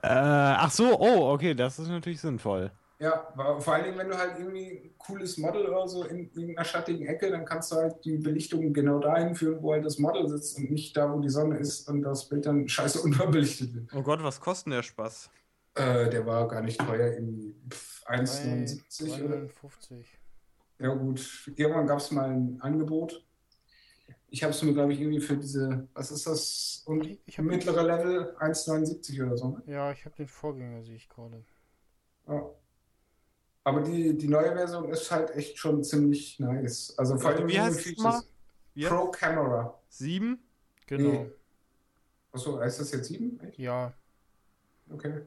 Äh, 0.03 0.09
ach 0.09 0.71
so, 0.71 0.99
oh, 1.01 1.33
okay, 1.33 1.55
das 1.55 1.79
ist 1.79 1.89
natürlich 1.89 2.21
sinnvoll. 2.21 2.71
Ja, 3.01 3.33
vor 3.61 3.75
allen 3.75 3.85
Dingen, 3.85 3.99
wenn 3.99 4.09
du 4.09 4.19
halt 4.19 4.39
irgendwie 4.39 4.71
ein 4.71 4.99
cooles 4.99 5.39
Model 5.39 5.67
oder 5.67 5.87
so 5.87 6.05
in 6.05 6.31
irgendeiner 6.33 6.65
schattigen 6.65 7.07
Ecke, 7.07 7.31
dann 7.31 7.45
kannst 7.45 7.71
du 7.71 7.77
halt 7.77 8.05
die 8.05 8.17
Belichtung 8.17 8.73
genau 8.73 8.99
dahin 8.99 9.37
führen, 9.37 9.63
wo 9.63 9.73
halt 9.73 9.85
das 9.85 9.99
Model 9.99 10.29
sitzt 10.29 10.59
und 10.59 10.71
nicht 10.73 10.97
da, 10.97 11.13
wo 11.13 11.21
die 11.21 11.29
Sonne 11.29 11.59
ist 11.59 11.89
und 11.89 12.03
das 12.03 12.29
Bild 12.29 12.47
dann 12.47 12.67
scheiße 12.69 13.01
unterbelichtet 13.03 13.73
wird. 13.73 13.95
Oh 13.95 14.03
Gott, 14.03 14.21
was 14.23 14.41
kostet 14.41 14.73
der 14.73 14.83
Spaß? 14.83 15.31
Äh, 15.75 16.11
der 16.11 16.27
war 16.27 16.49
gar 16.49 16.61
nicht 16.61 16.81
teuer, 16.81 17.13
irgendwie 17.13 17.55
1,79 18.07 19.25
oder 19.25 19.49
50. 19.49 20.19
Ja 20.81 20.95
gut, 20.95 21.53
irgendwann 21.55 21.87
gab 21.87 21.99
es 21.99 22.11
mal 22.11 22.31
ein 22.31 22.61
Angebot. 22.61 23.25
Ich 24.31 24.43
habe 24.43 24.53
es 24.53 24.63
mir, 24.63 24.75
glaube 24.75 24.93
ich, 24.93 25.01
irgendwie 25.01 25.21
für 25.21 25.37
diese, 25.37 25.87
was 25.95 26.11
ist 26.11 26.27
das, 26.27 26.83
und 26.87 27.19
ich 27.25 27.39
mittlere 27.39 27.83
Level 27.83 28.37
1,79 28.41 29.25
oder 29.25 29.37
so. 29.37 29.49
Ne? 29.51 29.63
Ja, 29.67 29.93
ich 29.93 30.05
habe 30.05 30.17
den 30.17 30.29
Vorgänger, 30.29 30.83
sehe 30.83 30.97
ich 30.97 31.09
gerade. 31.09 31.45
Ja. 32.27 32.51
Aber 33.69 33.83
die, 33.83 34.17
die 34.17 34.29
neue 34.29 34.55
Version 34.55 34.89
ist 34.89 35.11
halt 35.11 35.31
echt 35.33 35.59
schon 35.59 35.85
ziemlich 35.85 36.41
nice. 36.41 36.95
Also 36.97 37.19
vor 37.19 37.33
allem 37.33 37.47
wie 37.49 37.61
heißt 37.61 37.87
es 37.87 37.99
mal? 37.99 38.23
Pro 38.81 39.11
Camera. 39.11 39.79
7? 39.91 40.39
Genau. 40.87 41.11
Nee. 41.11 41.31
Achso, 42.33 42.59
heißt 42.59 42.81
das 42.81 42.93
jetzt 42.93 43.09
7? 43.09 43.39
Ja. 43.59 43.93
Okay. 44.91 45.21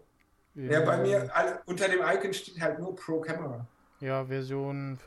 Ja, 0.55 0.81
bei 0.81 0.97
mir 1.03 1.29
all, 1.35 1.61
unter 1.67 1.87
dem 1.87 1.99
Icon 2.01 2.33
steht 2.33 2.59
halt 2.59 2.79
nur 2.79 2.95
Pro 2.95 3.21
Camera. 3.21 3.67
Ja, 3.99 4.25
Version 4.25 4.97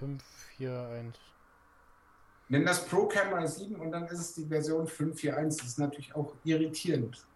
5.4.1. 0.61 1.15
Nenn 2.51 2.65
das 2.65 2.87
Pro 2.87 3.09
Camera 3.09 3.49
7 3.49 3.75
und 3.75 3.91
dann 3.91 4.05
ist 4.05 4.21
es 4.21 4.35
die 4.35 4.47
Version 4.47 4.87
5.4.1. 4.87 5.59
Das 5.59 5.67
ist 5.67 5.79
natürlich 5.81 6.15
auch 6.15 6.37
irritierend. 6.45 7.27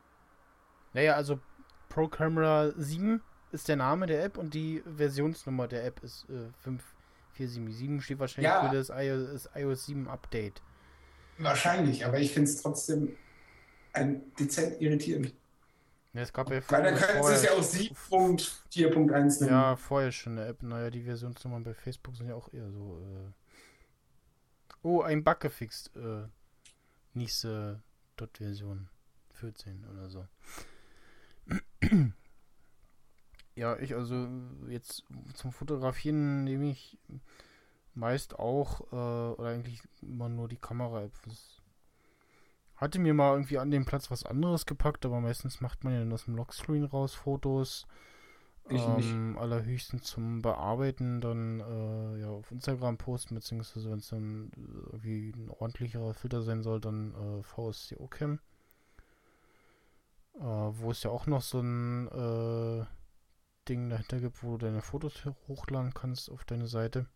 Naja, 0.93 1.15
also 1.15 1.41
Pro 1.89 2.07
Camera 2.07 2.71
7 2.77 3.21
ist 3.53 3.69
der 3.69 3.77
Name 3.77 4.07
der 4.07 4.25
App 4.25 4.39
und 4.39 4.55
die 4.55 4.83
Versionsnummer 4.97 5.69
der 5.69 5.85
App 5.85 6.03
ist 6.03 6.27
äh, 6.29 6.69
5.4.7. 7.39 8.01
steht 8.01 8.19
wahrscheinlich 8.19 8.51
ja, 8.51 8.69
für 8.69 8.75
das 8.75 8.91
iOS, 8.91 9.49
iOS 9.55 9.87
7 9.87 10.09
Update. 10.09 10.63
Wahrscheinlich, 11.39 12.05
aber 12.05 12.19
ich 12.19 12.33
finde 12.33 12.51
es 12.51 12.61
trotzdem 12.61 13.17
ein 13.93 14.23
dezent 14.37 14.81
irritierend. 14.81 15.33
Ja, 16.15 16.23
es 16.23 16.33
gab 16.33 16.51
ja 16.51 16.61
Weil 16.69 16.83
dann 16.83 16.95
könnten 16.97 17.23
sie 17.23 17.33
es 17.33 17.43
ja 17.45 17.53
auch 17.53 17.63
7.4.1 17.63 19.41
nennen. 19.41 19.53
Ja, 19.53 19.77
vorher 19.77 20.11
schon 20.11 20.39
eine 20.39 20.49
App. 20.49 20.63
Naja, 20.63 20.91
die 20.91 21.03
Versionsnummern 21.03 21.63
bei 21.63 21.75
Facebook 21.75 22.17
sind 22.17 22.29
ja 22.29 22.35
auch 22.35 22.53
eher 22.53 22.71
so. 22.71 22.99
Äh... 23.01 23.33
Oh, 24.83 25.03
ein 25.03 25.23
Bug 25.23 25.41
gefixt. 25.41 25.95
Äh, 25.97 26.27
nächste 27.13 27.83
Dot-Version 28.17 28.89
14 29.35 29.87
oder 29.87 30.09
so. 30.09 30.27
Ja, 33.59 33.77
ich 33.79 33.95
also 33.95 34.29
jetzt 34.69 35.05
zum 35.35 35.53
Fotografieren 35.53 36.45
nehme 36.45 36.71
ich 36.71 36.97
meist 37.95 38.39
auch 38.39 38.81
äh, 38.93 39.35
oder 39.35 39.49
eigentlich 39.49 39.83
immer 40.01 40.29
nur 40.29 40.49
die 40.49 40.57
Kamera-App. 40.57 41.13
Hatte 42.77 43.01
mir 43.01 43.15
mal 43.15 43.33
irgendwie 43.33 43.59
an 43.59 43.73
dem 43.73 43.85
Platz 43.85 44.11
was 44.13 44.25
anderes 44.25 44.65
gepackt, 44.65 45.05
aber 45.05 45.21
meistens 45.21 45.61
macht 45.61 45.83
man 45.83 45.93
ja 45.93 45.99
dann 45.99 46.13
aus 46.13 46.27
dem 46.27 46.37
Lockscreen 46.37 46.85
raus 46.85 47.15
Fotos. 47.15 47.87
Ich 48.71 48.83
ähm, 48.83 49.37
allerhöchstens 49.39 50.05
zum 50.05 50.43
Bearbeiten 50.43 51.21
dann 51.21 51.61
äh, 51.61 52.21
ja, 52.21 52.29
auf 52.29 52.53
Instagram 52.53 52.99
posten, 52.99 53.35
beziehungsweise 53.35 53.91
wenn 53.91 53.99
es 53.99 54.09
dann 54.11 54.53
irgendwie 54.93 55.31
ein 55.31 55.51
ordentlicherer 55.51 56.15
Filter 56.15 56.43
sein 56.43 56.63
soll, 56.63 56.79
dann 56.79 57.15
äh, 57.15 57.43
VSCO 57.43 58.07
Cam. 58.07 58.39
Äh, 60.35 60.43
wo 60.43 60.91
es 60.93 61.03
ja 61.03 61.11
auch 61.11 61.27
noch 61.27 61.41
so 61.41 61.61
ein 61.61 62.07
äh, 62.09 62.85
Ding 63.69 63.91
dahinter 63.91 64.21
gibt, 64.21 64.43
wo 64.43 64.57
du 64.57 64.67
deine 64.67 64.83
Fotos 64.83 65.25
hochladen 65.47 65.95
kannst 65.95 66.31
auf 66.31 66.45
deine 66.45 66.67
Seite. 66.67 67.07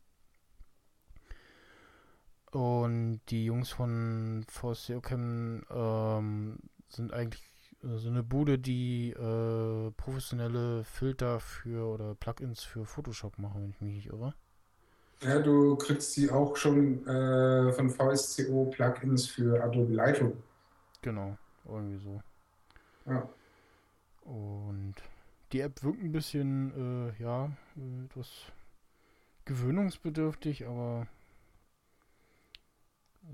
Und 2.52 3.20
die 3.30 3.46
Jungs 3.46 3.70
von 3.70 4.44
VSC 4.48 4.96
Ocam 4.96 5.62
ähm, 5.70 6.58
sind 6.90 7.12
eigentlich 7.12 7.42
äh, 7.82 7.96
so 7.96 8.10
eine 8.10 8.22
Bude, 8.22 8.58
die 8.58 9.10
äh, 9.10 9.90
professionelle 9.92 10.84
Filter 10.84 11.40
für 11.40 11.86
oder 11.86 12.14
Plugins 12.14 12.62
für 12.62 12.84
Photoshop 12.84 13.38
machen, 13.38 13.62
wenn 13.62 13.70
ich 13.70 13.80
mich 13.80 13.94
nicht 13.94 14.06
irre. 14.08 14.34
Ja, 15.22 15.38
du 15.38 15.76
kriegst 15.76 16.16
die 16.16 16.30
auch 16.30 16.56
schon 16.56 17.06
äh, 17.06 17.72
von 17.72 17.88
VSCO 17.88 18.66
Plugins 18.66 19.26
für 19.26 19.62
Adobe 19.62 19.94
Lightroom. 19.94 20.34
Genau, 21.00 21.38
irgendwie 21.64 21.98
so. 21.98 22.20
Ja. 23.06 23.28
Und 24.24 24.94
die 25.52 25.60
App 25.60 25.82
wirkt 25.82 26.02
ein 26.02 26.12
bisschen, 26.12 27.12
äh, 27.18 27.22
ja, 27.22 27.50
etwas 28.06 28.28
gewöhnungsbedürftig, 29.44 30.66
aber 30.66 31.06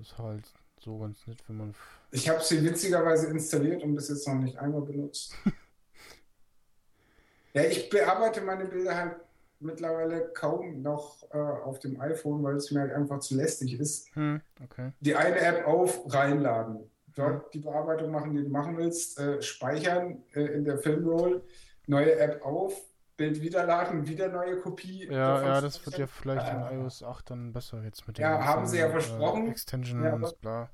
ist 0.01 0.17
halt 0.17 0.43
so 0.79 0.97
ganz 0.97 1.25
nett, 1.27 1.37
wenn 1.47 1.57
man. 1.57 1.75
Ich 2.11 2.29
habe 2.29 2.41
sie 2.41 2.63
witzigerweise 2.63 3.27
installiert 3.27 3.83
und 3.83 3.95
bis 3.95 4.09
jetzt 4.09 4.27
noch 4.27 4.35
nicht 4.35 4.57
einmal 4.57 4.81
benutzt. 4.81 5.35
ja, 7.53 7.63
ich 7.63 7.89
bearbeite 7.89 8.41
meine 8.41 8.65
Bilder 8.65 8.95
halt 8.95 9.15
mittlerweile 9.59 10.29
kaum 10.29 10.81
noch 10.81 11.23
äh, 11.31 11.37
auf 11.37 11.79
dem 11.79 11.99
iPhone, 11.99 12.43
weil 12.43 12.55
es 12.55 12.71
mir 12.71 12.81
halt 12.81 12.93
einfach 12.93 13.19
zu 13.19 13.35
lästig 13.35 13.79
ist. 13.79 14.13
Hm, 14.15 14.41
okay. 14.63 14.91
Die 15.01 15.15
eine 15.15 15.39
App 15.39 15.67
auf, 15.67 16.01
reinladen. 16.13 16.89
Dort 17.15 17.43
hm. 17.43 17.49
die 17.53 17.59
Bearbeitung 17.59 18.11
machen, 18.11 18.33
die 18.33 18.43
du 18.43 18.49
machen 18.49 18.77
willst, 18.77 19.19
äh, 19.19 19.41
speichern 19.41 20.23
äh, 20.33 20.45
in 20.45 20.63
der 20.63 20.77
Filmroll, 20.77 21.43
neue 21.89 22.17
App 22.19 22.45
auf, 22.45 22.73
Bild 23.17 23.41
wieder 23.41 23.65
laden, 23.65 24.07
wieder 24.07 24.29
neue 24.29 24.57
Kopie. 24.57 25.07
Ja, 25.07 25.41
ja, 25.41 25.61
das 25.61 25.85
wird 25.85 25.97
ja 25.97 26.07
vielleicht 26.07 26.47
in 26.53 26.61
Äh, 26.61 26.75
iOS 26.83 27.03
8 27.03 27.29
dann 27.31 27.51
besser 27.51 27.83
jetzt 27.83 28.07
mit 28.07 28.17
Ja, 28.17 28.43
haben 28.45 28.65
sie 28.65 28.77
ja 28.77 28.87
ganzen, 28.87 29.01
versprochen. 29.09 29.47
Äh, 29.47 29.51
Extensions, 29.51 30.05
Ja, 30.05 30.13
aber- 30.13 30.33
bla. 30.41 30.69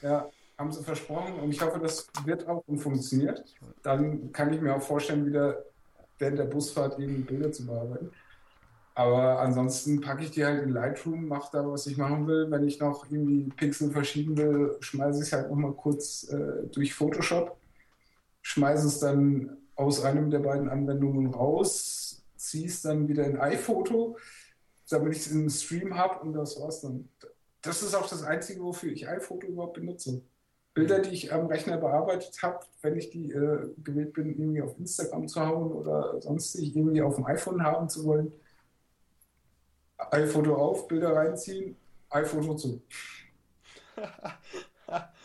Ja, 0.00 0.30
haben 0.58 0.72
sie 0.72 0.82
versprochen 0.82 1.34
und 1.40 1.50
ich 1.50 1.60
hoffe, 1.60 1.78
das 1.78 2.06
wird 2.24 2.46
auch 2.48 2.62
und 2.66 2.78
funktioniert. 2.78 3.44
Dann 3.82 4.32
kann 4.32 4.52
ich 4.52 4.60
mir 4.60 4.74
auch 4.74 4.82
vorstellen, 4.82 5.26
wieder 5.26 5.64
während 6.18 6.38
der 6.38 6.44
Busfahrt 6.44 6.98
irgendwie 6.98 7.22
Bilder 7.22 7.52
zu 7.52 7.66
bearbeiten. 7.66 8.10
Aber 8.94 9.40
ansonsten 9.40 10.00
packe 10.00 10.22
ich 10.24 10.30
die 10.32 10.44
halt 10.44 10.62
in 10.62 10.70
Lightroom, 10.70 11.26
mache 11.26 11.50
da, 11.52 11.66
was 11.66 11.86
ich 11.86 11.96
machen 11.96 12.26
will. 12.26 12.50
Wenn 12.50 12.66
ich 12.66 12.78
noch 12.78 13.10
irgendwie 13.10 13.50
Pixel 13.56 13.90
verschieben 13.90 14.36
will, 14.36 14.76
schmeiße 14.80 15.20
ich 15.22 15.28
es 15.28 15.32
halt 15.32 15.48
nochmal 15.50 15.72
kurz 15.72 16.24
äh, 16.30 16.66
durch 16.72 16.92
Photoshop, 16.94 17.56
schmeiße 18.42 18.86
es 18.88 18.98
dann 19.00 19.56
aus 19.82 20.02
einem 20.02 20.30
der 20.30 20.40
beiden 20.40 20.68
Anwendungen 20.68 21.32
raus, 21.34 22.24
ziehe 22.36 22.66
es 22.66 22.82
dann 22.82 23.08
wieder 23.08 23.24
in 23.26 23.38
iPhoto, 23.38 24.16
damit 24.88 25.12
ich 25.12 25.26
es 25.26 25.32
im 25.32 25.48
Stream 25.48 25.96
habe 25.96 26.20
und 26.20 26.32
das 26.32 26.60
war's 26.60 26.80
dann. 26.80 27.08
Das 27.62 27.82
ist 27.82 27.94
auch 27.94 28.08
das 28.08 28.22
Einzige, 28.24 28.62
wofür 28.62 28.92
ich 28.92 29.08
iPhoto 29.08 29.46
überhaupt 29.46 29.74
benutze. 29.74 30.22
Bilder, 30.74 31.00
die 31.00 31.10
ich 31.10 31.32
am 31.32 31.46
Rechner 31.46 31.76
bearbeitet 31.76 32.42
habe, 32.42 32.60
wenn 32.80 32.96
ich 32.96 33.10
die 33.10 33.30
äh, 33.30 33.68
gewählt 33.84 34.14
bin, 34.14 34.30
irgendwie 34.30 34.62
auf 34.62 34.78
Instagram 34.78 35.28
zu 35.28 35.40
hauen 35.46 35.70
oder 35.70 36.20
sonstig 36.20 36.74
irgendwie 36.74 37.02
auf 37.02 37.16
dem 37.16 37.26
iPhone 37.26 37.62
haben 37.62 37.88
zu 37.88 38.04
wollen, 38.04 38.32
iPhoto 40.10 40.56
auf, 40.56 40.88
Bilder 40.88 41.14
reinziehen, 41.14 41.76
iPhoto 42.10 42.54
zu. 42.56 42.82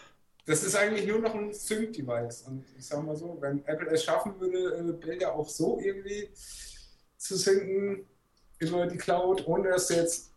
Das 0.47 0.63
ist 0.63 0.75
eigentlich 0.75 1.05
nur 1.05 1.19
noch 1.19 1.35
ein 1.35 1.53
Sync-Device. 1.53 2.43
Und 2.43 2.65
ich 2.77 2.87
sag 2.87 3.03
mal 3.03 3.17
so, 3.17 3.37
wenn 3.41 3.65
Apple 3.65 3.89
es 3.91 4.05
schaffen 4.05 4.39
würde, 4.39 4.77
äh, 4.77 4.93
Bilder 4.93 5.35
auch 5.35 5.47
so 5.47 5.77
irgendwie 5.79 6.29
zu 7.17 7.35
synken 7.35 8.07
über 8.59 8.87
die 8.87 8.97
Cloud, 8.97 9.45
ohne 9.45 9.69
dass 9.69 9.87
du 9.87 9.95
jetzt 9.95 10.31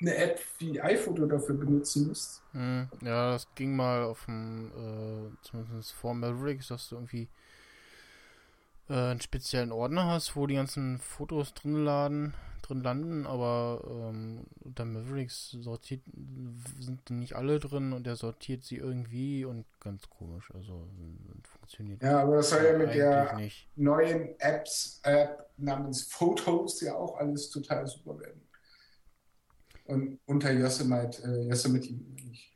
eine 0.00 0.16
App 0.16 0.40
wie 0.58 0.80
iPhoto 0.80 1.26
dafür 1.26 1.56
benutzen 1.56 2.08
musst. 2.08 2.42
Hm, 2.52 2.88
ja, 3.02 3.32
das 3.32 3.46
ging 3.54 3.76
mal 3.76 4.04
auf 4.04 4.24
dem, 4.24 4.70
äh, 4.70 5.46
zumindest 5.46 5.92
vor 5.92 6.14
Mavericks, 6.14 6.68
dass 6.68 6.88
du 6.88 6.96
irgendwie 6.96 7.28
äh, 8.88 8.94
einen 8.94 9.20
speziellen 9.20 9.72
Ordner 9.72 10.06
hast, 10.06 10.36
wo 10.36 10.46
die 10.46 10.54
ganzen 10.56 10.98
Fotos 10.98 11.54
drin 11.54 11.84
laden, 11.84 12.34
drin 12.62 12.82
landen, 12.82 13.26
aber 13.26 13.82
ähm, 13.86 14.44
unter 14.60 14.84
Mavericks 14.84 15.50
sortiert 15.50 16.02
sind 16.80 17.10
nicht 17.10 17.34
alle 17.34 17.60
drin 17.60 17.92
und 17.92 18.04
der 18.06 18.16
sortiert 18.16 18.64
sie 18.64 18.76
irgendwie 18.76 19.44
und 19.44 19.66
ganz 19.80 20.08
komisch, 20.10 20.50
also 20.54 20.88
äh, 20.98 21.48
funktioniert 21.48 22.00
Ja, 22.00 22.20
aber 22.22 22.36
das 22.36 22.50
soll 22.50 22.64
ja 22.64 22.78
mit 22.78 22.94
der 22.94 23.34
nicht. 23.34 23.68
neuen 23.76 24.38
Apps, 24.40 25.00
App 25.04 25.50
namens 25.56 26.02
Photos 26.04 26.80
ja 26.82 26.94
auch 26.94 27.16
alles 27.18 27.50
total 27.50 27.86
super 27.86 28.18
werden. 28.20 28.42
Und 29.84 30.20
unter 30.26 30.52
Yosemite, 30.52 31.22
äh, 31.24 31.48
Yosemite 31.48 31.92
nicht. 31.94 32.53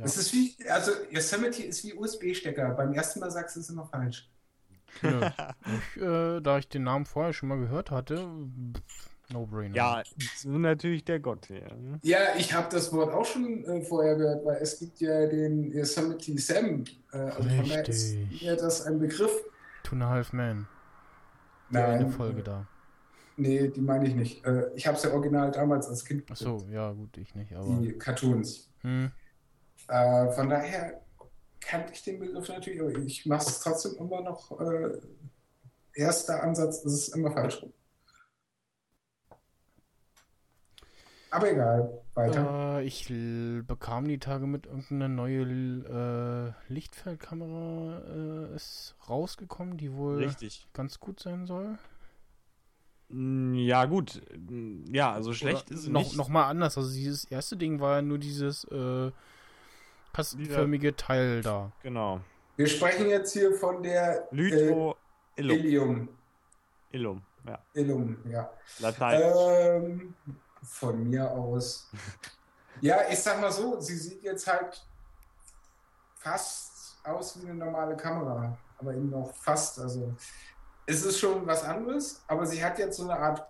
Ja. 0.00 0.06
Es 0.06 0.16
ist 0.16 0.32
wie, 0.32 0.56
also 0.68 0.92
Yosemite 1.10 1.62
ist 1.62 1.84
wie 1.84 1.92
USB-Stecker. 1.92 2.70
Beim 2.70 2.94
ersten 2.94 3.20
Mal 3.20 3.30
sagst 3.30 3.56
du 3.56 3.60
es 3.60 3.68
immer 3.68 3.84
falsch. 3.84 4.30
Nö. 5.02 5.20
ich, 5.94 6.02
äh, 6.02 6.40
da 6.40 6.56
ich 6.58 6.68
den 6.68 6.84
Namen 6.84 7.04
vorher 7.04 7.34
schon 7.34 7.50
mal 7.50 7.58
gehört 7.58 7.90
hatte, 7.90 8.26
no 9.30 9.44
brainer. 9.46 9.76
Ja, 9.76 10.02
so 10.36 10.48
natürlich 10.48 11.04
der 11.04 11.20
Gott 11.20 11.46
hier. 11.46 11.60
Ne? 11.76 11.98
Ja, 12.02 12.18
ich 12.38 12.54
habe 12.54 12.68
das 12.70 12.90
Wort 12.94 13.12
auch 13.12 13.26
schon 13.26 13.62
äh, 13.66 13.82
vorher 13.82 14.16
gehört, 14.16 14.44
weil 14.44 14.56
es 14.62 14.78
gibt 14.78 14.98
ja 15.00 15.26
den 15.26 15.70
Yosemite 15.70 16.38
Sam. 16.38 16.84
Äh, 17.12 17.18
also 17.18 17.48
ist 17.48 17.88
Richtig. 17.88 18.42
mir 18.42 18.56
das 18.56 18.86
ein 18.86 18.98
Begriff. 18.98 19.32
Two 19.82 19.96
and 19.96 20.02
a 20.04 20.08
Half 20.08 20.32
Man. 20.32 20.66
Ja, 21.72 21.84
eine 21.86 22.02
Nein, 22.04 22.12
Folge 22.12 22.42
da. 22.42 22.66
nee, 23.36 23.68
die 23.68 23.80
meine 23.82 24.08
ich 24.08 24.14
nicht. 24.14 24.44
Äh, 24.46 24.70
ich 24.74 24.86
habe 24.86 24.96
es 24.96 25.04
ja 25.04 25.10
original 25.12 25.50
damals 25.52 25.88
als 25.88 26.04
Kind 26.04 26.24
Ach 26.30 26.36
so, 26.36 26.66
ja 26.70 26.90
gut, 26.92 27.16
ich 27.18 27.34
nicht, 27.34 27.52
aber. 27.54 27.78
die 27.80 27.92
Cartoons. 27.92 28.70
Hm, 28.80 29.12
Äh, 29.88 30.30
von 30.32 30.48
daher 30.48 31.00
kannte 31.60 31.92
ich 31.92 32.02
den 32.02 32.18
Begriff 32.18 32.48
natürlich, 32.48 32.80
aber 32.80 32.90
ich 32.98 33.26
mache 33.26 33.48
es 33.48 33.60
trotzdem 33.60 33.96
immer 33.98 34.22
noch. 34.22 34.60
Äh, 34.60 35.00
erster 35.94 36.42
Ansatz 36.42 36.78
ist 36.84 36.92
es 36.92 37.08
immer 37.08 37.32
falsch 37.32 37.62
rum. 37.62 37.72
Aber 41.30 41.50
egal, 41.52 42.02
weiter. 42.14 42.80
Äh, 42.80 42.84
ich 42.84 43.06
bekam 43.08 44.08
die 44.08 44.18
Tage 44.18 44.46
mit 44.46 44.66
irgendeine 44.66 45.08
neue 45.08 45.42
äh, 45.42 46.72
Lichtfeldkamera 46.72 48.02
äh, 48.52 48.56
ist 48.56 48.96
rausgekommen, 49.08 49.76
die 49.76 49.92
wohl 49.92 50.16
Richtig. 50.16 50.66
ganz 50.72 50.98
gut 50.98 51.20
sein 51.20 51.46
soll. 51.46 51.78
Mm, 53.08 53.54
Ja, 53.54 53.84
gut. 53.84 54.20
Mm, 54.36 54.92
Ja, 54.92 55.12
also 55.12 55.32
schlecht 55.32 55.68
Oder 55.68 55.74
ist 55.76 55.82
sie 55.84 55.90
noch, 55.90 56.02
nicht. 56.02 56.16
noch 56.16 56.28
mal 56.28 56.48
anders. 56.48 56.76
Also 56.76 56.92
dieses 56.92 57.24
erste 57.24 57.56
Ding 57.56 57.80
war 57.80 57.96
ja 57.96 58.02
nur 58.02 58.18
dieses 58.18 58.64
äh, 58.64 59.10
kastenförmige 60.12 60.96
Teil 60.96 61.42
da. 61.42 61.72
Genau. 61.82 62.20
Wir 62.56 62.66
sprechen 62.66 63.08
jetzt 63.08 63.32
hier 63.32 63.54
von 63.54 63.82
der 63.82 64.28
Lytro 64.30 64.96
äh, 65.36 65.40
Illum. 65.40 65.58
Ilium. 65.58 66.08
Illum. 66.90 67.22
Ja. 67.46 67.58
Illum, 67.74 68.16
ja. 68.28 68.50
Latein. 68.80 69.22
Ähm, 69.22 70.14
von 70.62 71.08
mir 71.08 71.30
aus. 71.30 71.90
Ja, 72.82 73.00
ich 73.10 73.18
sag 73.18 73.38
mal 73.42 73.52
so, 73.52 73.78
sie 73.78 73.96
sieht 73.96 74.22
jetzt 74.22 74.46
halt 74.46 74.82
fast 76.14 76.98
aus 77.04 77.38
wie 77.38 77.46
eine 77.46 77.54
normale 77.54 77.94
Kamera, 77.94 78.56
aber 78.78 78.94
eben 78.94 79.10
noch 79.10 79.34
fast. 79.34 79.78
Also 79.78 80.14
es 80.86 81.04
ist 81.04 81.18
schon 81.18 81.46
was 81.46 81.62
anderes, 81.62 82.22
aber 82.26 82.46
sie 82.46 82.64
hat 82.64 82.78
jetzt 82.78 82.96
so 82.96 83.02
eine 83.04 83.18
Art, 83.18 83.46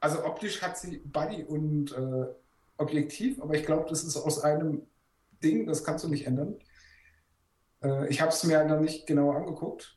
also 0.00 0.22
optisch 0.22 0.60
hat 0.60 0.76
sie 0.76 0.98
Body 0.98 1.44
und 1.44 1.92
äh, 1.92 2.26
Objektiv, 2.76 3.40
aber 3.40 3.54
ich 3.54 3.64
glaube, 3.64 3.86
das 3.88 4.04
ist 4.04 4.16
aus 4.16 4.44
einem 4.44 4.86
Ding, 5.42 5.66
das 5.66 5.84
kannst 5.84 6.04
du 6.04 6.08
nicht 6.08 6.26
ändern. 6.26 6.58
Äh, 7.82 8.08
ich 8.08 8.20
habe 8.20 8.30
es 8.30 8.44
mir 8.44 8.64
noch 8.64 8.80
nicht 8.80 9.06
genau 9.06 9.30
angeguckt. 9.32 9.96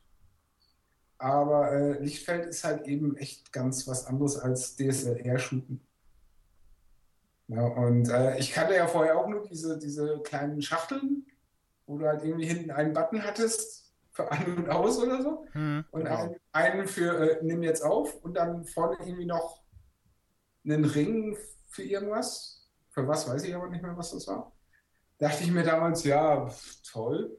Aber 1.18 1.72
äh, 1.72 2.00
Lichtfeld 2.04 2.48
ist 2.48 2.64
halt 2.64 2.88
eben 2.88 3.16
echt 3.18 3.54
ganz 3.54 3.88
was 3.88 4.08
anderes 4.08 4.38
als 4.38 4.76
DSLR-Shooten. 4.76 5.86
Ja, 7.48 7.64
und 7.64 8.10
äh, 8.10 8.38
ich 8.40 8.54
kannte 8.54 8.76
ja 8.76 8.88
vorher 8.88 9.18
auch 9.18 9.28
nur 9.28 9.44
diese, 9.44 9.78
diese 9.78 10.20
kleinen 10.24 10.62
Schachteln, 10.62 11.26
wo 11.86 11.98
du 11.98 12.08
halt 12.08 12.24
irgendwie 12.24 12.46
hinten 12.48 12.72
einen 12.72 12.94
Button 12.94 13.24
hattest 13.24 13.94
für 14.12 14.32
an 14.32 14.58
und 14.58 14.70
aus 14.70 14.98
oder 14.98 15.22
so. 15.22 15.46
Hm, 15.52 15.86
Und 15.92 16.06
Genau. 16.06 16.16
einen, 16.16 16.36
einen 16.54 16.88
für 16.88 17.40
äh, 17.40 17.44
nimm 17.44 17.62
jetzt 17.62 17.84
auf 17.84 18.16
und 18.24 18.36
dann 18.36 18.66
vorne 18.66 18.98
irgendwie 19.00 19.26
noch 19.26 19.62
einen 20.66 20.86
Ring 20.86 21.38
für 21.70 21.84
irgendwas. 21.84 22.70
Für 22.90 23.08
was 23.08 23.28
weiß 23.30 23.44
ich 23.44 23.54
aber 23.56 23.70
nicht 23.70 23.84
mehr, 23.84 23.96
was 23.96 24.12
das 24.12 24.28
war. 24.28 24.51
Dachte 25.22 25.44
ich 25.44 25.52
mir 25.52 25.64
damals, 25.64 26.04
ja, 26.04 26.50
toll, 26.92 27.38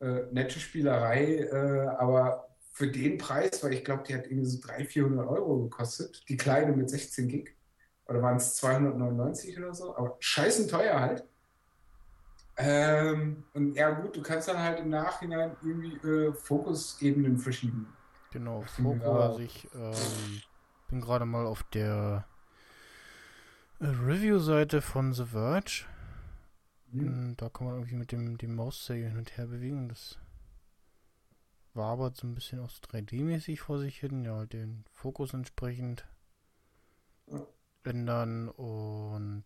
äh, 0.00 0.24
nette 0.32 0.60
Spielerei, 0.60 1.36
äh, 1.38 1.88
aber 1.96 2.46
für 2.72 2.88
den 2.88 3.16
Preis, 3.16 3.64
weil 3.64 3.72
ich 3.72 3.82
glaube, 3.86 4.02
die 4.06 4.14
hat 4.14 4.26
irgendwie 4.26 4.44
so 4.44 4.60
300, 4.60 4.86
400 4.86 5.28
Euro 5.28 5.62
gekostet, 5.62 6.28
die 6.28 6.36
kleine 6.36 6.76
mit 6.76 6.90
16 6.90 7.28
Gig. 7.28 7.56
Oder 8.04 8.20
waren 8.20 8.36
es 8.36 8.56
299 8.56 9.56
oder 9.58 9.72
so, 9.72 9.96
aber 9.96 10.18
scheißen 10.20 10.68
teuer 10.68 11.00
halt. 11.00 11.24
Ähm, 12.58 13.44
und 13.54 13.76
ja 13.76 13.88
gut, 13.92 14.14
du 14.14 14.20
kannst 14.20 14.48
dann 14.48 14.58
halt 14.58 14.80
im 14.80 14.90
Nachhinein 14.90 15.56
irgendwie 15.62 16.06
äh, 16.06 16.34
Fokusebenen 16.34 17.38
verschieben. 17.38 17.90
genau. 18.30 19.00
Fokus. 19.00 19.06
Also 19.06 19.38
ich 19.38 19.68
ähm, 19.74 20.42
bin 20.90 21.00
gerade 21.00 21.24
mal 21.24 21.46
auf 21.46 21.62
der 21.62 22.26
äh, 23.80 23.86
Review-Seite 23.86 24.82
von 24.82 25.14
The 25.14 25.24
Verge. 25.24 25.86
Und 26.92 27.36
da 27.36 27.48
kann 27.48 27.66
man 27.66 27.76
irgendwie 27.76 27.96
mit 27.96 28.12
dem, 28.12 28.36
dem 28.38 28.54
Mauszeiger 28.54 29.08
hin 29.08 29.16
und 29.18 29.36
her 29.36 29.46
bewegen. 29.46 29.88
Das 29.88 30.18
wabert 31.74 32.16
so 32.16 32.26
ein 32.26 32.34
bisschen 32.34 32.60
auch 32.60 32.70
so 32.70 32.80
3D-mäßig 32.82 33.60
vor 33.60 33.78
sich 33.78 33.98
hin. 33.98 34.24
Ja, 34.24 34.36
halt 34.36 34.52
den 34.52 34.84
Fokus 34.90 35.32
entsprechend 35.32 36.06
Ja. 37.26 37.46
ändern 37.84 38.48
und 38.50 39.44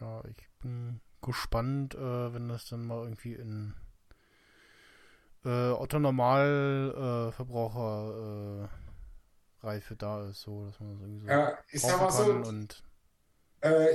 ja, 0.00 0.22
ich 0.26 0.48
bin 0.60 1.00
gespannt, 1.20 1.94
äh, 1.94 2.32
wenn 2.32 2.48
das 2.48 2.68
dann 2.68 2.86
mal 2.86 3.02
irgendwie 3.02 3.34
in 3.34 3.74
äh, 5.44 5.70
Otto 5.70 5.98
Normal 5.98 7.28
äh, 7.28 7.32
Verbraucher 7.32 8.68
äh, 9.62 9.66
Reife 9.66 9.96
da 9.96 10.28
ist, 10.28 10.42
so 10.42 10.66
dass 10.66 10.78
man 10.80 10.92
das 10.92 11.00
irgendwie 11.00 11.20
so 11.20 11.26
Ja, 11.28 11.58
ich 11.70 11.82
sag 11.82 12.00
mal 12.00 12.10
so, 12.12 12.48
und 12.48 12.82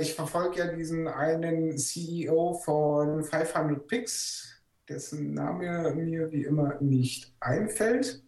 ich 0.00 0.14
verfolge 0.14 0.58
ja 0.58 0.66
diesen 0.72 1.08
einen 1.08 1.76
CEO 1.78 2.54
von 2.54 3.22
500 3.24 3.86
Pix, 3.86 4.62
dessen 4.88 5.34
Name 5.34 5.92
mir 5.94 6.30
wie 6.32 6.44
immer 6.44 6.80
nicht 6.80 7.34
einfällt. 7.40 8.22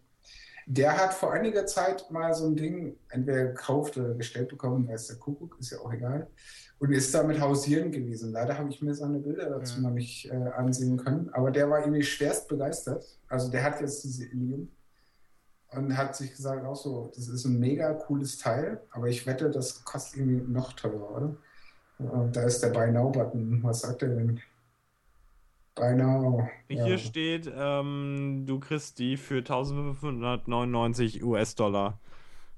Der 0.67 0.97
hat 0.97 1.13
vor 1.13 1.31
einiger 1.33 1.65
Zeit 1.67 2.09
mal 2.09 2.33
so 2.33 2.47
ein 2.47 2.55
Ding 2.55 2.97
entweder 3.09 3.45
gekauft 3.47 3.97
oder 3.97 4.15
gestellt 4.15 4.49
bekommen, 4.49 4.87
weiß 4.87 5.07
der 5.07 5.17
Kuckuck, 5.17 5.57
ist 5.59 5.71
ja 5.71 5.79
auch 5.79 5.93
egal. 5.93 6.27
Und 6.79 6.91
ist 6.91 7.13
damit 7.13 7.39
hausieren 7.39 7.91
gewesen. 7.91 8.31
Leider 8.33 8.57
habe 8.57 8.69
ich 8.69 8.81
mir 8.81 8.93
seine 8.93 9.19
Bilder 9.19 9.49
dazu 9.49 9.75
Ja. 9.75 9.83
noch 9.83 9.91
nicht 9.95 10.25
äh, 10.29 10.35
ansehen 10.35 10.97
können. 10.97 11.29
Aber 11.33 11.51
der 11.51 11.69
war 11.69 11.79
irgendwie 11.81 12.03
schwerst 12.03 12.47
begeistert. 12.47 13.05
Also 13.27 13.49
der 13.51 13.63
hat 13.63 13.79
jetzt 13.79 14.03
diese 14.03 14.25
Ilium 14.25 14.74
und 15.77 15.95
hat 15.97 16.15
sich 16.15 16.31
gesagt, 16.31 16.65
auch 16.65 16.75
so, 16.75 17.11
das 17.15 17.27
ist 17.27 17.45
ein 17.45 17.59
mega 17.59 17.93
cooles 17.93 18.37
Teil, 18.37 18.81
aber 18.91 19.07
ich 19.09 19.25
wette, 19.25 19.49
das 19.51 19.83
kostet 19.83 20.19
irgendwie 20.21 20.51
noch 20.51 20.73
teurer, 20.73 21.11
oder? 21.11 21.37
Und 21.97 22.35
da 22.35 22.43
ist 22.43 22.61
der 22.61 22.69
Buy 22.69 22.91
Now-Button. 22.91 23.63
Was 23.63 23.81
sagt 23.81 24.01
der 24.03 24.09
denn? 24.09 24.41
Buy 25.75 25.93
Now. 25.95 26.49
Hier 26.67 26.97
Ja. 26.97 26.97
steht, 26.97 27.51
ähm, 27.53 28.45
du 28.47 28.59
kriegst 28.59 28.99
die 28.99 29.17
für 29.17 29.43
1599 29.43 31.23
US-Dollar 31.23 31.99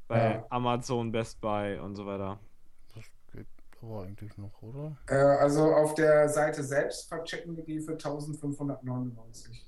bei 0.07 0.41
Ja. 0.41 0.47
Amazon, 0.49 1.11
Best 1.11 1.41
Buy 1.41 1.79
und 1.79 1.95
so 1.95 2.05
weiter. 2.05 2.39
Das 2.95 3.05
geht 3.33 3.47
aber 3.81 4.03
eigentlich 4.03 4.37
noch, 4.37 4.61
oder? 4.61 4.97
Äh, 5.07 5.15
also 5.15 5.73
auf 5.75 5.95
der 5.95 6.29
Seite 6.29 6.63
selbst 6.63 7.09
verchecken 7.09 7.57
wir 7.57 7.63
die 7.65 7.81
für 7.81 7.97
1599. 7.97 9.66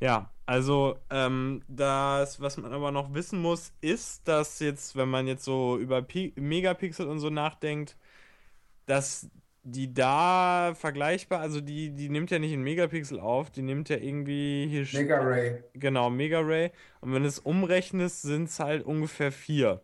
Ja, 0.00 0.30
also 0.44 0.98
ähm, 1.10 1.62
das, 1.68 2.40
was 2.40 2.56
man 2.56 2.72
aber 2.72 2.90
noch 2.92 3.14
wissen 3.14 3.40
muss, 3.40 3.72
ist, 3.80 4.28
dass 4.28 4.60
jetzt, 4.60 4.96
wenn 4.96 5.08
man 5.08 5.26
jetzt 5.26 5.44
so 5.44 5.78
über 5.78 6.02
Pi 6.02 6.32
Megapixel 6.36 7.06
und 7.08 7.18
so 7.18 7.30
nachdenkt, 7.30 7.96
dass 8.86 9.28
die 9.64 9.92
da 9.92 10.74
vergleichbar, 10.76 11.40
also 11.40 11.60
die, 11.60 11.90
die 11.90 12.08
nimmt 12.08 12.30
ja 12.30 12.38
nicht 12.38 12.52
in 12.52 12.62
Megapixel 12.62 13.18
auf, 13.18 13.50
die 13.50 13.62
nimmt 13.62 13.88
ja 13.88 13.96
irgendwie 13.96 14.68
hier 14.68 14.86
Mega 14.92 15.18
Ray. 15.18 15.64
Genau, 15.74 16.08
Mega 16.08 16.38
Ray. 16.40 16.70
Und 17.00 17.12
wenn 17.12 17.22
du 17.22 17.28
es 17.28 17.40
umrechnest, 17.40 18.22
sind 18.22 18.44
es 18.44 18.60
halt 18.60 18.84
ungefähr 18.84 19.32
vier. 19.32 19.82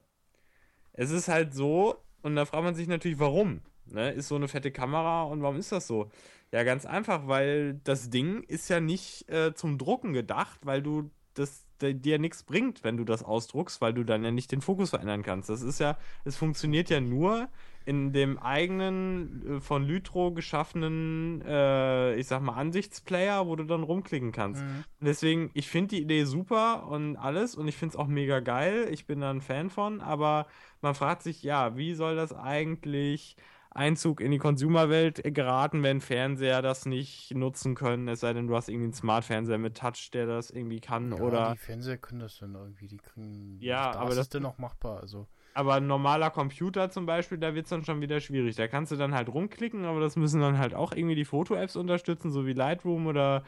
Es 0.93 1.11
ist 1.11 1.27
halt 1.27 1.53
so, 1.55 1.97
und 2.23 2.37
da 2.37 2.45
fragt 2.45 2.63
man 2.63 2.75
sich 2.77 2.87
natürlich, 2.87 3.19
warum? 3.19 3.63
Ne? 3.87 4.13
Ist 4.13 4.29
so 4.29 4.37
eine 4.37 4.47
fette 4.47 4.71
Kamera 4.71 5.25
und 5.25 5.43
warum 5.43 5.57
ist 5.57 5.73
das 5.73 5.89
so? 5.89 6.11
Ja, 6.53 6.65
ganz 6.65 6.85
einfach, 6.85 7.29
weil 7.29 7.81
das 7.85 8.11
Ding 8.11 8.43
ist 8.43 8.69
ja 8.69 8.81
nicht 8.81 9.29
äh, 9.31 9.55
zum 9.55 9.79
Drucken 9.79 10.12
gedacht, 10.12 10.61
weil 10.65 10.83
du 10.83 11.11
das 11.35 11.66
dir 11.81 12.19
nichts 12.19 12.45
bringt, 12.45 12.85
wenn 12.85 12.97
du 12.97 13.05
das 13.05 13.24
ausdruckst, 13.24 13.81
weil 13.81 13.93
du 13.93 14.05
dann 14.05 14.23
ja 14.23 14.31
nicht 14.31 14.53
den 14.53 14.61
Fokus 14.61 14.91
verändern 14.91 15.23
kannst. 15.23 15.49
Das 15.49 15.62
ist 15.62 15.81
ja, 15.81 15.99
es 16.24 16.37
funktioniert 16.37 16.91
ja 16.91 17.01
nur 17.01 17.49
in 17.85 18.12
dem 18.12 18.39
eigenen 18.39 19.57
äh, 19.57 19.61
von 19.61 19.85
Lytro 19.85 20.31
geschaffenen, 20.33 21.43
äh, 21.45 22.15
ich 22.15 22.29
sag 22.29 22.43
mal, 22.43 22.55
Ansichtsplayer, 22.55 23.47
wo 23.47 23.57
du 23.57 23.65
dann 23.65 23.83
rumklicken 23.83 24.31
kannst. 24.31 24.62
Mhm. 24.62 24.85
Deswegen, 25.01 25.51
ich 25.55 25.69
finde 25.69 25.97
die 25.97 26.03
Idee 26.03 26.24
super 26.24 26.87
und 26.87 27.16
alles 27.16 27.57
und 27.57 27.66
ich 27.66 27.77
finde 27.77 27.95
es 27.95 27.97
auch 27.97 28.07
mega 28.07 28.41
geil. 28.41 28.89
Ich 28.93 29.07
bin 29.07 29.20
da 29.20 29.31
ein 29.31 29.41
Fan 29.41 29.70
von, 29.70 30.01
aber 30.01 30.47
man 30.81 30.95
fragt 30.95 31.23
sich, 31.23 31.43
ja, 31.43 31.77
wie 31.77 31.95
soll 31.95 32.15
das 32.15 32.33
eigentlich 32.33 33.37
Einzug 33.74 34.20
in 34.20 34.31
die 34.31 34.39
Consumerwelt 34.39 35.23
geraten, 35.35 35.82
wenn 35.82 36.01
Fernseher 36.01 36.62
das 36.62 36.86
nicht 36.86 37.35
nutzen 37.35 37.74
können, 37.74 38.07
es 38.09 38.20
sei 38.20 38.32
denn, 38.32 38.47
du 38.47 38.55
hast 38.55 38.69
irgendwie 38.69 38.85
einen 38.85 38.93
Smart-Fernseher 38.93 39.59
mit 39.59 39.77
Touch, 39.78 40.11
der 40.12 40.27
das 40.27 40.51
irgendwie 40.51 40.81
kann, 40.81 41.12
Ja, 41.12 41.19
oder 41.19 41.53
die 41.53 41.59
Fernseher 41.59 41.97
können 41.99 42.20
das 42.20 42.39
dann 42.39 42.55
irgendwie, 42.55 42.86
die 42.86 42.99
kriegen. 42.99 43.57
Ja, 43.61 43.93
da 43.93 43.99
aber 44.01 44.11
ist 44.11 44.16
das- 44.16 44.27
es 44.27 44.31
dann 44.31 44.43
noch 44.43 44.59
machbar. 44.59 45.01
Also, 45.01 45.27
aber 45.55 45.74
ein 45.74 45.86
normaler 45.86 46.31
Computer 46.31 46.90
zum 46.90 47.07
Beispiel, 47.07 47.39
da 47.39 47.55
wird 47.55 47.65
es 47.66 47.70
dann 47.70 47.85
schon 47.85 48.01
wieder 48.01 48.20
schwierig. 48.20 48.57
Da 48.57 48.69
kannst 48.69 48.93
du 48.93 48.97
dann 48.97 49.15
halt 49.15 49.28
rumklicken, 49.28 49.85
aber 49.85 50.01
das 50.01 50.16
müssen 50.16 50.40
dann 50.40 50.59
halt 50.59 50.74
auch 50.74 50.93
irgendwie 50.93 51.15
die 51.15 51.24
Foto-Apps 51.24 51.77
unterstützen, 51.77 52.31
so 52.31 52.47
wie 52.47 52.53
Lightroom 52.55 53.07
oder 53.07 53.43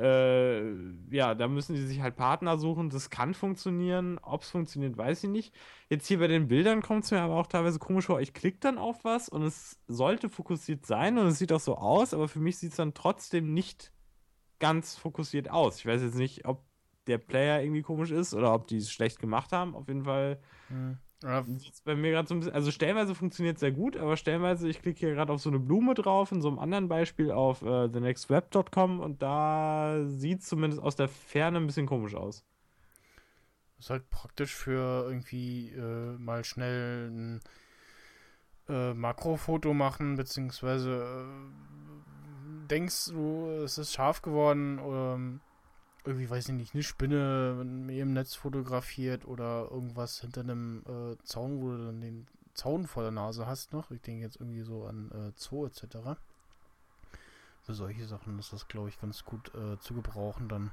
äh, 0.00 0.72
ja, 1.10 1.34
da 1.34 1.46
müssen 1.46 1.74
die 1.74 1.82
sich 1.82 2.00
halt 2.00 2.16
Partner 2.16 2.56
suchen. 2.56 2.88
Das 2.88 3.10
kann 3.10 3.34
funktionieren. 3.34 4.18
Ob 4.22 4.42
es 4.42 4.50
funktioniert, 4.50 4.96
weiß 4.96 5.24
ich 5.24 5.30
nicht. 5.30 5.54
Jetzt 5.90 6.06
hier 6.06 6.18
bei 6.18 6.26
den 6.26 6.48
Bildern 6.48 6.80
kommt 6.80 7.04
es 7.04 7.10
mir 7.10 7.20
aber 7.20 7.34
auch 7.34 7.46
teilweise 7.46 7.78
komisch 7.78 8.06
vor. 8.06 8.20
Ich 8.20 8.32
klicke 8.32 8.58
dann 8.60 8.78
auf 8.78 9.04
was 9.04 9.28
und 9.28 9.42
es 9.42 9.78
sollte 9.88 10.30
fokussiert 10.30 10.86
sein 10.86 11.18
und 11.18 11.26
es 11.26 11.38
sieht 11.38 11.52
auch 11.52 11.60
so 11.60 11.76
aus, 11.76 12.14
aber 12.14 12.28
für 12.28 12.40
mich 12.40 12.56
sieht 12.56 12.70
es 12.70 12.76
dann 12.76 12.94
trotzdem 12.94 13.52
nicht 13.52 13.92
ganz 14.58 14.96
fokussiert 14.96 15.50
aus. 15.50 15.78
Ich 15.78 15.86
weiß 15.86 16.00
jetzt 16.00 16.16
nicht, 16.16 16.46
ob 16.46 16.64
der 17.06 17.18
Player 17.18 17.62
irgendwie 17.62 17.82
komisch 17.82 18.10
ist 18.10 18.32
oder 18.32 18.54
ob 18.54 18.68
die 18.68 18.78
es 18.78 18.90
schlecht 18.90 19.18
gemacht 19.18 19.52
haben. 19.52 19.74
Auf 19.74 19.88
jeden 19.88 20.04
Fall 20.04 20.40
hm. 20.68 20.96
Ja, 21.22 21.44
bei 21.84 21.94
mir 21.94 22.12
gerade 22.12 22.28
so 22.28 22.34
ein 22.34 22.40
bisschen, 22.40 22.54
also 22.54 22.70
stellenweise 22.70 23.14
funktioniert 23.14 23.58
sehr 23.58 23.72
gut, 23.72 23.96
aber 23.96 24.16
stellenweise, 24.16 24.68
ich 24.68 24.80
klicke 24.80 25.00
hier 25.00 25.14
gerade 25.14 25.32
auf 25.32 25.42
so 25.42 25.50
eine 25.50 25.58
Blume 25.58 25.92
drauf, 25.94 26.32
in 26.32 26.40
so 26.40 26.48
einem 26.48 26.58
anderen 26.58 26.88
Beispiel 26.88 27.30
auf 27.30 27.60
äh, 27.62 27.88
thenextweb.com 27.88 29.00
und 29.00 29.20
da 29.20 30.02
sieht 30.06 30.42
zumindest 30.42 30.82
aus 30.82 30.96
der 30.96 31.08
Ferne 31.08 31.58
ein 31.58 31.66
bisschen 31.66 31.86
komisch 31.86 32.14
aus. 32.14 32.42
ist 33.78 33.90
halt 33.90 34.08
praktisch 34.08 34.54
für 34.54 35.04
irgendwie 35.06 35.70
äh, 35.70 36.16
mal 36.18 36.42
schnell 36.42 37.10
ein 37.10 37.40
äh, 38.70 38.94
Makrofoto 38.94 39.74
machen, 39.74 40.16
beziehungsweise 40.16 41.26
äh, 41.26 42.66
denkst 42.68 43.06
du, 43.08 43.46
es 43.64 43.76
ist 43.76 43.92
scharf 43.92 44.22
geworden 44.22 44.78
oder 44.78 45.16
ähm, 45.16 45.40
irgendwie, 46.10 46.28
weiß 46.28 46.48
ich 46.48 46.54
nicht, 46.54 46.74
eine 46.74 46.82
Spinne 46.82 47.56
im 47.60 48.12
Netz 48.12 48.34
fotografiert 48.34 49.26
oder 49.26 49.68
irgendwas 49.70 50.20
hinter 50.20 50.40
einem 50.40 50.82
äh, 50.86 51.24
Zaun, 51.24 51.62
wo 51.62 51.70
du 51.70 51.86
dann 51.86 52.00
den 52.00 52.26
Zaun 52.54 52.86
vor 52.86 53.04
der 53.04 53.12
Nase 53.12 53.46
hast 53.46 53.72
noch. 53.72 53.90
Ich 53.90 54.00
denke 54.02 54.22
jetzt 54.22 54.36
irgendwie 54.36 54.62
so 54.62 54.84
an 54.84 55.10
äh, 55.12 55.32
Zoo 55.36 55.66
etc. 55.66 56.18
Für 57.62 57.74
solche 57.74 58.04
Sachen 58.06 58.38
ist 58.38 58.52
das, 58.52 58.66
glaube 58.66 58.88
ich, 58.88 59.00
ganz 59.00 59.24
gut 59.24 59.52
äh, 59.54 59.78
zu 59.78 59.94
gebrauchen 59.94 60.48
dann. 60.48 60.72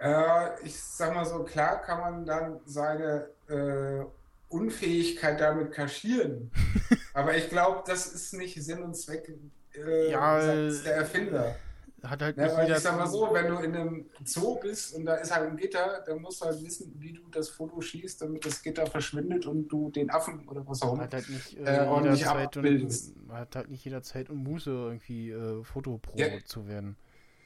Äh, 0.00 0.64
ich 0.64 0.82
sag 0.82 1.14
mal 1.14 1.26
so, 1.26 1.44
klar 1.44 1.82
kann 1.82 2.00
man 2.00 2.24
dann 2.24 2.60
seine 2.64 3.28
äh, 3.48 4.04
Unfähigkeit 4.48 5.38
damit 5.40 5.72
kaschieren. 5.72 6.50
Aber 7.12 7.36
ich 7.36 7.50
glaube, 7.50 7.82
das 7.86 8.06
ist 8.06 8.32
nicht 8.32 8.62
Sinn 8.62 8.82
und 8.82 8.94
Zweck 8.94 9.30
äh, 9.74 10.10
Ja, 10.10 10.40
der 10.40 10.96
Erfinder. 10.96 11.56
Hat 12.04 12.20
halt 12.22 12.36
Ja, 12.36 12.44
nicht 12.44 12.68
ich 12.68 12.78
sag 12.78 12.96
mal 12.98 13.06
so, 13.06 13.28
wenn 13.32 13.48
du 13.48 13.56
in 13.58 13.74
einem 13.76 14.06
Zoo 14.24 14.58
bist 14.60 14.94
und 14.94 15.04
da 15.06 15.14
ist 15.14 15.34
halt 15.34 15.48
ein 15.50 15.56
Gitter, 15.56 16.02
dann 16.06 16.20
musst 16.20 16.40
du 16.42 16.46
halt 16.46 16.62
wissen, 16.64 16.92
wie 16.98 17.12
du 17.12 17.22
das 17.30 17.48
Foto 17.48 17.80
schießt, 17.80 18.20
damit 18.22 18.44
das 18.44 18.62
Gitter 18.62 18.86
verschwindet 18.86 19.46
und 19.46 19.68
du 19.68 19.90
den 19.90 20.10
Affen 20.10 20.46
oder 20.48 20.66
was 20.66 20.82
auch 20.82 20.94
immer. 20.94 21.04
Hat 21.04 21.14
halt 21.14 21.28
nicht, 21.28 21.56
äh, 21.56 21.60
Äh, 21.64 21.70
jeder 21.80 21.88
ordentlich 21.88 22.24
Zeit 22.24 22.56
und, 22.56 23.30
hat 23.30 23.56
halt 23.56 23.70
nicht 23.70 23.84
jeder 23.84 24.02
Zeit 24.02 24.30
und 24.30 24.38
Muße, 24.42 24.70
irgendwie 24.70 25.30
äh, 25.30 25.62
Fotopro 25.64 26.18
Ja. 26.18 26.26
zu 26.44 26.66
werden. 26.66 26.96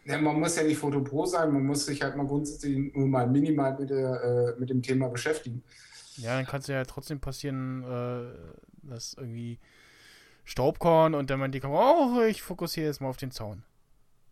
Ja, 0.04 0.18
man 0.18 0.40
muss 0.40 0.56
ja 0.56 0.62
nicht 0.62 0.78
Fotopro 0.78 1.26
sein, 1.26 1.52
man 1.52 1.66
muss 1.66 1.84
sich 1.84 2.02
halt 2.02 2.16
mal 2.16 2.26
grundsätzlich 2.26 2.94
nur 2.94 3.06
mal 3.06 3.26
minimal 3.26 3.76
mit, 3.78 3.90
der, 3.90 4.54
äh, 4.56 4.60
mit 4.60 4.70
dem 4.70 4.80
Thema 4.82 5.08
beschäftigen. 5.08 5.62
Ja, 6.16 6.36
dann 6.36 6.46
kann 6.46 6.60
es 6.60 6.66
ja 6.66 6.84
trotzdem 6.84 7.20
passieren, 7.20 7.82
äh, 7.84 8.34
dass 8.82 9.14
irgendwie 9.14 9.58
Staubkorn 10.44 11.14
und 11.14 11.30
dann 11.30 11.40
meint 11.40 11.54
die 11.54 11.60
Kamera, 11.60 11.94
oh, 11.98 12.22
ich 12.24 12.42
fokussiere 12.42 12.88
jetzt 12.88 13.00
mal 13.00 13.08
auf 13.08 13.16
den 13.18 13.30
Zaun. 13.32 13.64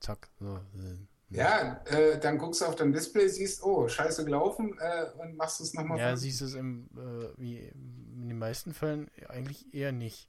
Zack. 0.00 0.28
So, 0.38 0.56
äh, 0.56 0.96
Ja, 1.28 1.80
äh, 1.86 2.18
dann 2.20 2.38
guckst 2.38 2.60
du 2.60 2.66
auf 2.66 2.76
dein 2.76 2.92
Display, 2.92 3.28
siehst, 3.28 3.62
oh, 3.62 3.88
scheiße 3.88 4.24
gelaufen 4.24 4.78
äh, 4.78 5.06
und 5.20 5.36
machst 5.36 5.60
es 5.60 5.74
nochmal. 5.74 5.98
Ja, 5.98 6.16
siehst 6.16 6.40
du 6.40 6.44
es 6.44 6.54
im, 6.54 6.88
äh, 6.96 7.28
wie 7.36 7.58
in 7.58 8.28
den 8.28 8.38
meisten 8.38 8.72
Fällen 8.74 9.10
eigentlich 9.28 9.72
eher 9.74 9.92
nicht. 9.92 10.28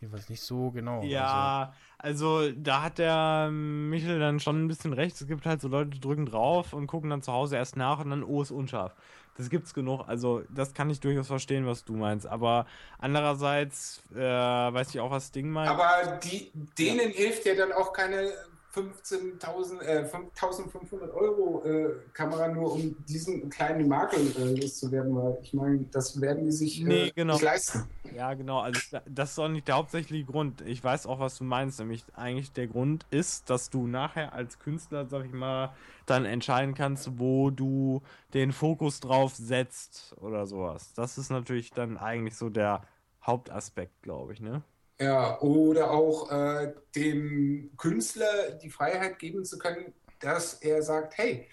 Jedenfalls 0.00 0.30
nicht 0.30 0.40
so 0.40 0.70
genau. 0.70 1.02
Ja, 1.02 1.74
also 1.98 2.50
da 2.52 2.80
hat 2.80 2.96
der 2.96 3.50
Michel 3.50 4.18
dann 4.18 4.40
schon 4.40 4.64
ein 4.64 4.68
bisschen 4.68 4.94
recht. 4.94 5.20
Es 5.20 5.26
gibt 5.26 5.44
halt 5.44 5.60
so 5.60 5.68
Leute, 5.68 5.90
die 5.90 6.00
drücken 6.00 6.24
drauf 6.24 6.72
und 6.72 6.86
gucken 6.86 7.10
dann 7.10 7.20
zu 7.20 7.32
Hause 7.32 7.56
erst 7.56 7.76
nach 7.76 8.00
und 8.00 8.08
dann, 8.08 8.24
oh, 8.24 8.40
ist 8.40 8.50
unscharf. 8.50 8.94
Das 9.36 9.50
gibt's 9.50 9.74
genug. 9.74 10.08
Also 10.08 10.42
das 10.48 10.72
kann 10.72 10.88
ich 10.88 11.00
durchaus 11.00 11.26
verstehen, 11.26 11.66
was 11.66 11.84
du 11.84 11.94
meinst. 11.96 12.26
Aber 12.26 12.66
andererseits 12.98 14.02
äh, 14.14 14.18
weiß 14.18 14.88
ich 14.90 15.00
auch, 15.00 15.10
was 15.10 15.32
Ding 15.32 15.50
meint. 15.50 15.70
Aber 15.70 16.18
die, 16.24 16.50
denen 16.78 17.10
hilft 17.10 17.44
ja 17.44 17.54
dann 17.54 17.72
auch 17.72 17.92
keine 17.92 18.32
15.000, 18.74 19.80
äh, 19.82 20.04
5.500 20.04 21.12
Euro 21.12 21.64
äh, 21.64 21.90
Kamera 22.12 22.48
nur, 22.48 22.72
um 22.72 22.94
diesen 23.06 23.50
kleinen 23.50 23.88
Makel 23.88 24.20
äh, 24.36 24.60
loszuwerden, 24.60 25.14
weil 25.16 25.38
ich 25.42 25.52
meine, 25.54 25.84
das 25.90 26.20
werden 26.20 26.44
die 26.44 26.52
sich 26.52 26.80
äh, 26.82 26.84
Nee, 26.84 27.12
genau. 27.14 27.34
nicht 27.34 27.42
leisten. 27.42 27.84
Ja, 28.14 28.34
genau. 28.34 28.60
Also 28.60 28.80
da- 28.90 29.02
das 29.08 29.32
ist 29.32 29.38
auch 29.38 29.48
nicht 29.48 29.68
der 29.68 29.76
hauptsächliche 29.76 30.24
Grund. 30.24 30.60
Ich 30.62 30.82
weiß 30.82 31.06
auch, 31.06 31.18
was 31.20 31.38
du 31.38 31.44
meinst. 31.44 31.78
Nämlich 31.78 32.04
eigentlich 32.14 32.52
der 32.52 32.66
Grund 32.66 33.06
ist, 33.10 33.50
dass 33.50 33.70
du 33.70 33.86
nachher 33.86 34.32
als 34.32 34.58
Künstler, 34.58 35.06
sag 35.06 35.24
ich 35.26 35.32
mal, 35.32 35.74
dann 36.06 36.24
entscheiden 36.24 36.74
kannst, 36.74 37.18
wo 37.18 37.50
du 37.50 38.02
den 38.34 38.52
Fokus 38.52 39.00
drauf 39.00 39.34
setzt 39.34 40.14
oder 40.20 40.46
sowas. 40.46 40.92
Das 40.94 41.18
ist 41.18 41.30
natürlich 41.30 41.70
dann 41.70 41.96
eigentlich 41.98 42.36
so 42.36 42.50
der 42.50 42.82
Hauptaspekt, 43.24 44.02
glaube 44.02 44.32
ich, 44.32 44.40
ne? 44.40 44.62
Ja, 45.00 45.40
oder 45.40 45.90
auch 45.92 46.30
äh, 46.30 46.74
dem 46.94 47.72
Künstler 47.78 48.50
die 48.52 48.68
Freiheit 48.68 49.18
geben 49.18 49.44
zu 49.46 49.58
können, 49.58 49.94
dass 50.20 50.54
er 50.54 50.82
sagt, 50.82 51.16
hey, 51.16 51.48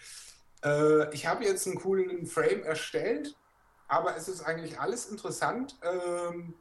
äh, 0.65 1.14
ich 1.14 1.26
habe 1.28 1.45
jetzt 1.45 1.65
einen 1.65 1.78
coolen 1.78 2.26
Frame 2.26 2.64
erstellt, 2.64 3.38
aber 3.88 4.18
es 4.18 4.28
ist 4.28 4.41
eigentlich 4.41 4.80
alles 4.80 5.06
interessant. 5.10 5.80
Ähm, 5.82 6.56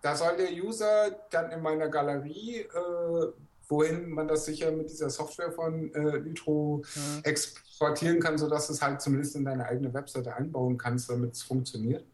da 0.00 0.14
soll 0.14 0.36
der 0.36 0.52
User 0.52 1.10
dann 1.30 1.50
in 1.50 1.60
meiner 1.60 1.88
Galerie, 1.88 2.60
äh, 2.60 3.32
wohin 3.68 4.10
man 4.10 4.28
das 4.28 4.44
sicher 4.44 4.70
mit 4.70 4.90
dieser 4.90 5.10
Software 5.10 5.50
von 5.52 5.92
äh, 5.94 6.18
Lytro 6.18 6.84
Mhm. 6.94 7.20
exportieren 7.24 8.20
kann, 8.20 8.38
sodass 8.38 8.68
du 8.68 8.74
es 8.74 8.82
halt 8.82 9.00
zumindest 9.00 9.34
in 9.34 9.44
deine 9.44 9.66
eigene 9.66 9.92
Webseite 9.92 10.36
einbauen 10.36 10.78
kannst, 10.78 11.10
damit 11.10 11.32
es 11.32 11.42
funktioniert. 11.42 12.06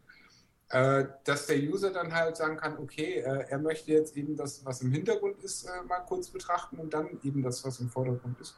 Äh, 0.71 1.07
dass 1.23 1.47
der 1.47 1.57
User 1.57 1.91
dann 1.91 2.13
halt 2.13 2.37
sagen 2.37 2.55
kann, 2.57 2.77
okay, 2.77 3.21
äh, 3.21 3.45
er 3.49 3.57
möchte 3.57 3.91
jetzt 3.91 4.15
eben 4.15 4.35
das, 4.35 4.63
was 4.63 4.81
im 4.81 4.91
Hintergrund 4.91 5.41
ist, 5.43 5.63
äh, 5.63 5.81
mal 5.87 6.01
kurz 6.01 6.29
betrachten 6.29 6.77
und 6.77 6.93
dann 6.93 7.19
eben 7.23 7.41
das, 7.41 7.65
was 7.65 7.79
im 7.79 7.89
Vordergrund 7.89 8.39
ist. 8.39 8.55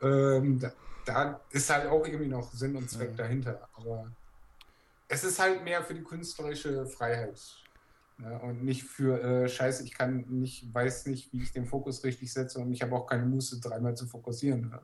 Ähm, 0.00 0.58
da, 0.58 0.72
da 1.04 1.40
ist 1.50 1.70
halt 1.70 1.86
auch 1.86 2.04
irgendwie 2.04 2.26
noch 2.26 2.52
Sinn 2.52 2.74
und 2.74 2.90
Zweck 2.90 3.10
Ja. 3.10 3.16
dahinter. 3.16 3.68
Aber 3.74 4.10
es 5.06 5.22
ist 5.22 5.38
halt 5.38 5.62
mehr 5.62 5.84
für 5.84 5.94
die 5.94 6.02
künstlerische 6.02 6.84
Freiheit. 6.86 7.40
Ne? 8.18 8.40
Und 8.40 8.64
nicht 8.64 8.82
für 8.82 9.48
Scheiße, 9.48 9.84
ich 9.84 9.94
kann 9.94 10.24
nicht, 10.28 10.74
weiß 10.74 11.06
nicht, 11.06 11.32
wie 11.32 11.44
ich 11.44 11.52
den 11.52 11.66
Fokus 11.66 12.02
richtig 12.02 12.32
setze 12.32 12.58
und 12.58 12.72
ich 12.72 12.82
habe 12.82 12.96
auch 12.96 13.06
keine 13.06 13.26
Muße, 13.26 13.60
dreimal 13.60 13.96
zu 13.96 14.08
fokussieren. 14.08 14.72
Ja. 14.72 14.82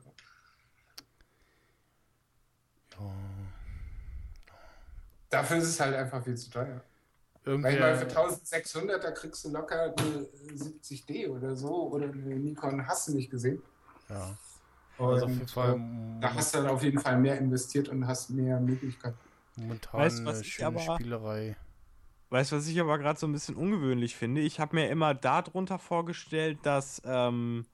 Dafür 5.29 5.57
ist 5.57 5.67
es 5.67 5.79
halt 5.79 5.95
einfach 5.95 6.23
viel 6.23 6.35
zu 6.35 6.49
teuer. 6.49 6.81
Weil 7.43 7.55
ich 7.55 7.63
Irgendwer, 7.65 7.79
meine, 7.95 7.97
für 7.97 8.05
1600, 8.07 9.03
da 9.03 9.11
kriegst 9.11 9.45
du 9.45 9.49
locker 9.49 9.93
eine 9.97 10.27
70D 10.55 11.29
oder 11.29 11.55
so 11.55 11.89
oder 11.89 12.05
eine 12.05 12.35
Nikon 12.35 12.85
hast 12.85 13.07
du 13.07 13.13
nicht 13.15 13.29
gesehen. 13.31 13.61
ja. 14.09 14.35
Und, 14.97 15.13
Also 15.13 15.25
auf 15.27 15.31
jeden 15.31 15.47
Fall 15.47 15.75
äh, 15.75 16.19
da 16.21 16.33
hast 16.33 16.53
du 16.53 16.57
dann 16.57 16.67
auf 16.67 16.83
jeden 16.83 16.99
Fall 16.99 17.17
mehr 17.17 17.37
investiert 17.37 17.87
und 17.87 18.05
hast 18.05 18.31
mehr 18.31 18.59
Möglichkeiten. 18.59 19.17
momentan 19.55 19.99
Weißt 20.01 20.19
du, 20.19 20.25
was 20.25 20.35
eine 20.35 20.45
ich 20.45 20.53
schöne 20.53 20.67
aber- 20.67 20.95
Spielerei. 20.95 21.55
Weißt 22.31 22.51
du, 22.51 22.57
was 22.57 22.67
ich 22.67 22.79
aber 22.79 22.97
gerade 22.99 23.17
so 23.17 23.25
ein 23.25 23.31
bisschen 23.31 23.55
ungewöhnlich 23.55 24.15
finde? 24.15 24.41
Ich 24.41 24.59
habe 24.59 24.75
mir 24.75 24.89
immer 24.89 25.15
darunter 25.15 25.79
vorgestellt, 25.79 26.59
dass 26.63 27.01
ähm, 27.05 27.65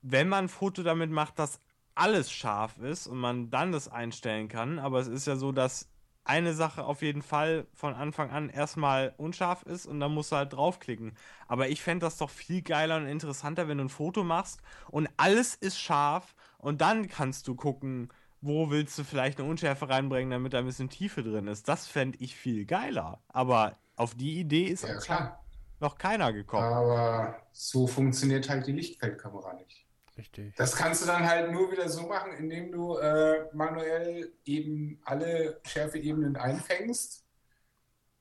wenn 0.00 0.28
man 0.28 0.44
ein 0.44 0.48
Foto 0.48 0.82
damit 0.82 1.10
macht, 1.10 1.38
dass 1.38 1.60
alles 1.94 2.30
scharf 2.30 2.78
ist 2.78 3.06
und 3.06 3.18
man 3.18 3.50
dann 3.50 3.72
das 3.72 3.88
einstellen 3.88 4.48
kann, 4.48 4.78
aber 4.78 5.00
es 5.00 5.08
ist 5.08 5.26
ja 5.26 5.36
so, 5.36 5.52
dass 5.52 5.89
eine 6.24 6.54
Sache 6.54 6.84
auf 6.84 7.02
jeden 7.02 7.22
Fall 7.22 7.66
von 7.74 7.94
Anfang 7.94 8.30
an 8.30 8.50
erstmal 8.50 9.14
unscharf 9.16 9.62
ist 9.64 9.86
und 9.86 10.00
dann 10.00 10.12
musst 10.12 10.32
du 10.32 10.36
halt 10.36 10.52
draufklicken. 10.52 11.16
Aber 11.48 11.68
ich 11.68 11.82
fände 11.82 12.06
das 12.06 12.18
doch 12.18 12.30
viel 12.30 12.62
geiler 12.62 12.96
und 12.98 13.06
interessanter, 13.06 13.68
wenn 13.68 13.78
du 13.78 13.84
ein 13.84 13.88
Foto 13.88 14.22
machst 14.24 14.60
und 14.90 15.08
alles 15.16 15.54
ist 15.54 15.80
scharf 15.80 16.34
und 16.58 16.80
dann 16.80 17.08
kannst 17.08 17.48
du 17.48 17.54
gucken, 17.54 18.08
wo 18.40 18.70
willst 18.70 18.98
du 18.98 19.04
vielleicht 19.04 19.38
eine 19.40 19.48
Unschärfe 19.48 19.88
reinbringen, 19.88 20.30
damit 20.30 20.52
da 20.54 20.58
ein 20.60 20.66
bisschen 20.66 20.88
Tiefe 20.88 21.22
drin 21.22 21.46
ist. 21.46 21.68
Das 21.68 21.86
fände 21.86 22.18
ich 22.20 22.36
viel 22.36 22.64
geiler. 22.64 23.22
Aber 23.28 23.76
auf 23.96 24.14
die 24.14 24.38
Idee 24.40 24.64
ist 24.64 24.86
Ja, 24.86 25.40
noch 25.80 25.98
keiner 25.98 26.32
gekommen. 26.32 26.72
Aber 26.74 27.46
so 27.52 27.86
funktioniert 27.88 28.48
halt 28.48 28.66
die 28.66 28.72
Lichtfeldkamera 28.72 29.54
nicht. 29.54 29.86
Richtig. 30.20 30.54
Das 30.56 30.76
kannst 30.76 31.02
du 31.02 31.06
dann 31.06 31.26
halt 31.26 31.50
nur 31.50 31.72
wieder 31.72 31.88
so 31.88 32.06
machen, 32.06 32.32
indem 32.32 32.72
du 32.72 32.96
äh, 32.98 33.46
manuell 33.54 34.32
eben 34.44 35.00
alle 35.04 35.60
Schärfeebenen 35.64 36.36
einfängst, 36.36 37.24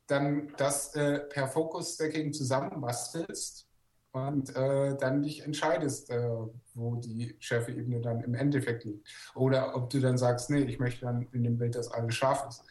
dann 0.07 0.53
das 0.57 0.95
äh, 0.95 1.19
per 1.19 1.47
Focus-Stacking 1.47 2.33
zusammenbastelst 2.33 3.67
und 4.11 4.55
äh, 4.55 4.97
dann 4.97 5.21
dich 5.21 5.41
entscheidest, 5.43 6.09
äh, 6.09 6.29
wo 6.73 6.95
die 6.95 7.35
Schärfeebene 7.39 8.01
dann 8.01 8.21
im 8.21 8.33
Endeffekt 8.33 8.85
liegt. 8.85 9.07
Oder 9.35 9.75
ob 9.75 9.89
du 9.89 9.99
dann 9.99 10.17
sagst, 10.17 10.49
nee, 10.49 10.61
ich 10.63 10.79
möchte 10.79 11.01
dann 11.05 11.27
in 11.33 11.43
dem 11.43 11.57
Bild, 11.57 11.75
dass 11.75 11.91
alles 11.91 12.15
scharf 12.15 12.47
ist. 12.47 12.63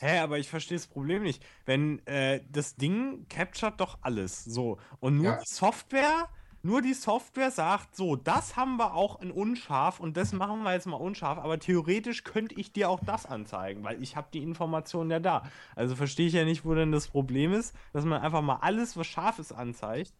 Hä, 0.00 0.18
aber 0.18 0.38
ich 0.38 0.48
verstehe 0.50 0.76
das 0.78 0.88
Problem 0.88 1.22
nicht. 1.22 1.44
Wenn 1.64 2.04
äh, 2.06 2.44
das 2.50 2.74
Ding 2.76 3.26
capturet 3.28 3.80
doch 3.80 3.98
alles. 4.02 4.42
So. 4.44 4.78
Und 4.98 5.16
nur 5.18 5.26
Ja. 5.26 5.36
die 5.36 5.46
Software, 5.46 6.28
nur 6.62 6.80
die 6.80 6.94
Software 6.94 7.50
sagt, 7.50 7.96
so, 7.96 8.16
das 8.16 8.56
haben 8.56 8.76
wir 8.76 8.94
auch 8.94 9.20
in 9.20 9.30
unscharf 9.30 9.98
und 9.98 10.16
das 10.16 10.32
machen 10.32 10.62
wir 10.62 10.72
jetzt 10.72 10.86
mal 10.86 10.96
unscharf, 10.96 11.38
aber 11.38 11.58
theoretisch 11.58 12.22
könnte 12.24 12.54
ich 12.54 12.72
dir 12.72 12.88
auch 12.88 13.00
das 13.04 13.26
anzeigen, 13.26 13.82
weil 13.82 14.02
ich 14.02 14.16
habe 14.16 14.28
die 14.32 14.42
Informationen 14.42 15.10
ja 15.10 15.18
da. 15.18 15.50
Also 15.74 15.96
verstehe 15.96 16.28
ich 16.28 16.34
ja 16.34 16.44
nicht, 16.44 16.64
wo 16.64 16.74
denn 16.74 16.92
das 16.92 17.08
Problem 17.08 17.52
ist, 17.52 17.74
dass 17.92 18.04
man 18.04 18.22
einfach 18.22 18.42
mal 18.42 18.58
alles, 18.60 18.96
was 18.96 19.06
scharf 19.06 19.38
ist, 19.38 19.52
anzeigt. 19.52 20.12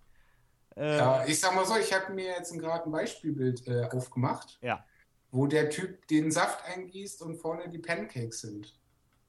Äh, 0.77 0.97
Ja, 0.97 1.25
ich 1.27 1.39
sag 1.39 1.55
mal 1.55 1.65
so, 1.65 1.77
ich 1.77 1.93
habe 1.93 2.13
mir 2.13 2.27
jetzt 2.27 2.53
gerade 2.59 2.85
ein 2.85 2.93
Beispielbild 2.93 3.69
äh, 3.69 3.89
aufgemacht, 3.93 4.59
ja. 4.63 4.85
wo 5.31 5.47
der 5.47 5.71
Typ 5.71 6.07
den 6.09 6.33
Saft 6.33 6.65
eingießt 6.65 7.23
und 7.23 7.37
vorne 7.37 7.69
die 7.69 7.79
Pancakes 7.79 8.41
sind. 8.41 8.75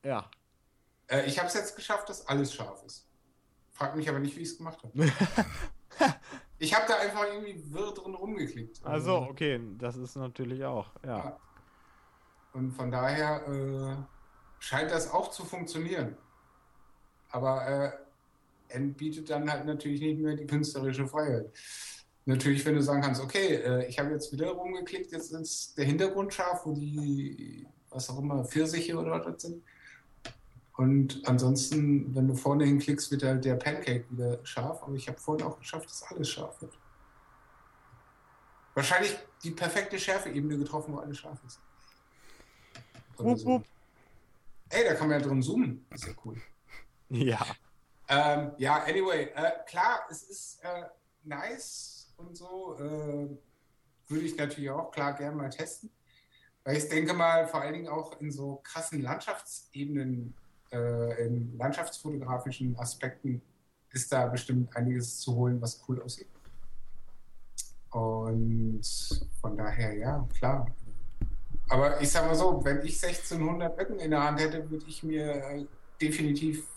ja. 0.04 0.30
Äh, 1.08 1.26
ich 1.26 1.38
habe 1.38 1.50
es 1.50 1.54
jetzt 1.54 1.76
geschafft, 1.76 2.10
dass 2.10 2.28
alles 2.28 2.54
scharf 2.54 2.82
ist. 2.86 3.08
Frag 3.72 3.96
mich 3.96 4.08
aber 4.08 4.20
nicht, 4.20 4.36
wie 4.38 4.42
ich 4.42 4.50
es 4.50 4.58
gemacht 4.58 4.82
habe. 4.84 5.12
ich 6.64 6.74
habe 6.74 6.86
da 6.88 6.96
einfach 6.96 7.26
irgendwie 7.26 7.62
wirr 7.74 7.94
drin 7.94 8.16
rumgeklickt. 8.16 8.80
Also, 8.86 9.18
okay, 9.18 9.60
das 9.78 9.98
ist 9.98 10.16
natürlich 10.16 10.64
auch, 10.64 10.92
ja. 11.06 11.38
Und 12.54 12.72
von 12.72 12.90
daher 12.90 13.46
äh, 13.48 13.96
scheint 14.60 14.92
das 14.92 15.12
auch 15.12 15.30
zu 15.32 15.44
funktionieren. 15.44 16.16
Aber 17.32 17.98
äh, 18.70 18.80
bietet 18.80 19.30
dann 19.30 19.52
halt 19.52 19.66
natürlich 19.66 20.00
nicht 20.00 20.20
mehr 20.20 20.36
die 20.36 20.48
künstlerische 20.48 21.06
Freiheit. 21.06 21.52
Natürlich, 22.26 22.66
wenn 22.66 22.76
du 22.76 22.82
sagen 22.82 23.02
kannst, 23.02 23.22
okay, 23.22 23.56
äh, 23.56 23.88
ich 23.88 24.00
habe 24.00 24.12
jetzt 24.12 24.32
wieder 24.32 24.52
rumgeklickt, 24.52 25.12
jetzt 25.12 25.34
ist 25.34 25.78
der 25.78 25.86
Hintergrund 25.86 26.34
scharf, 26.34 26.66
wo 26.66 26.74
die, 26.74 27.68
was 27.90 28.10
auch 28.10 28.20
immer, 28.20 28.46
Pfirsiche 28.46 28.96
oder 28.98 29.12
was 29.12 29.26
das 29.26 29.42
sind. 29.42 29.64
Und 30.76 31.22
ansonsten, 31.26 32.16
wenn 32.16 32.28
du 32.28 32.36
vorne 32.36 32.66
hinklickst, 32.66 33.12
wird 33.12 33.24
halt 33.24 33.46
der 33.46 33.56
Pancake 33.56 34.06
wieder 34.10 34.44
scharf. 34.44 34.82
Aber 34.82 34.96
ich 34.96 35.08
habe 35.08 35.20
vorhin 35.20 35.46
auch 35.46 35.60
geschafft, 35.60 35.86
dass 35.86 36.04
alles 36.04 36.30
scharf 36.30 36.62
wird. 36.62 36.78
Wahrscheinlich 38.74 39.16
die 39.44 39.52
perfekte 39.52 40.00
Schärfeebene 40.00 40.58
getroffen, 40.58 40.94
wo 40.94 40.98
alles 40.98 41.20
scharf 41.20 41.40
ist. 41.46 41.60
Oder 43.18 43.30
Wupp, 43.30 43.40
so. 43.40 43.46
wupp. 43.46 43.64
Ey, 44.70 44.84
da 44.86 44.96
kann 44.96 45.08
man 45.08 45.20
ja 45.20 45.28
drin 45.28 45.44
zoomen. 45.44 45.86
Ist 45.92 46.08
ja 46.08 46.14
cool. 46.26 46.42
Ja. 47.10 47.46
Ähm, 48.08 48.54
ja, 48.58 48.84
anyway, 48.84 49.30
äh, 49.36 49.52
klar, 49.68 50.08
es 50.10 50.24
ist 50.24 50.64
äh, 50.64 50.86
nice 51.24 52.12
und 52.18 52.36
so. 52.36 52.76
Äh, 52.80 53.38
würde 54.08 54.26
ich 54.26 54.36
natürlich 54.36 54.72
auch 54.72 54.92
klar 54.92 55.14
gerne 55.14 55.36
mal 55.36 55.50
testen. 55.50 55.92
Weil 56.64 56.78
ich 56.78 56.90
denke 56.90 57.14
mal, 57.14 57.48
vor 57.48 57.62
allen 57.62 57.74
Dingen 57.74 57.88
auch 57.88 58.20
in 58.20 58.32
so 58.32 58.62
krassen 58.64 59.02
Landschaftsebenen, 59.02 60.34
äh, 60.74 61.26
in 61.26 61.58
landschaftsfotografischen 61.58 62.78
Aspekten 62.78 63.42
ist 63.92 64.12
da 64.12 64.28
bestimmt 64.28 64.76
einiges 64.76 65.20
zu 65.20 65.36
holen, 65.36 65.62
was 65.62 65.82
cool 65.88 66.02
aussieht. 66.02 66.28
Und 67.92 68.82
von 69.40 69.56
daher, 69.56 69.94
ja, 69.96 70.28
klar. 70.38 70.66
Aber 71.70 72.02
ich 72.02 72.10
sag 72.10 72.26
mal 72.26 72.36
so, 72.36 72.64
wenn 72.64 72.78
ich 72.86 73.04
1600 73.04 73.76
Böcken 73.78 74.00
in 74.00 74.12
der 74.12 74.24
Hand 74.24 74.40
hätte, 74.40 74.70
würde 74.70 74.86
ich 74.88 75.04
mir 75.04 75.32
äh, 75.32 75.66
definitiv 76.02 76.68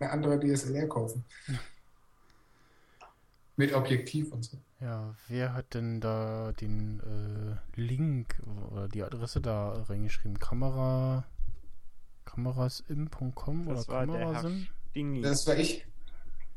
eine 0.00 0.10
andere 0.10 0.38
DSLR 0.40 0.86
kaufen. 0.86 1.24
Mit 3.56 3.74
Objektiv 3.74 4.32
und 4.32 4.44
so. 4.44 4.56
Ja, 4.80 5.14
wer 5.26 5.52
hat 5.52 5.74
denn 5.74 6.00
da 6.00 6.52
den 6.52 7.00
äh, 7.00 7.80
Link 7.80 8.40
oder 8.70 8.88
die 8.88 9.02
Adresse 9.02 9.40
da 9.40 9.82
reingeschrieben? 9.88 10.38
Kamera. 10.38 11.24
Kamerasim.com 12.38 13.66
oder 13.68 13.86
war 13.88 14.06
Kamerasim? 14.06 14.68
Das 15.22 15.46
war 15.46 15.56
ich. 15.56 15.86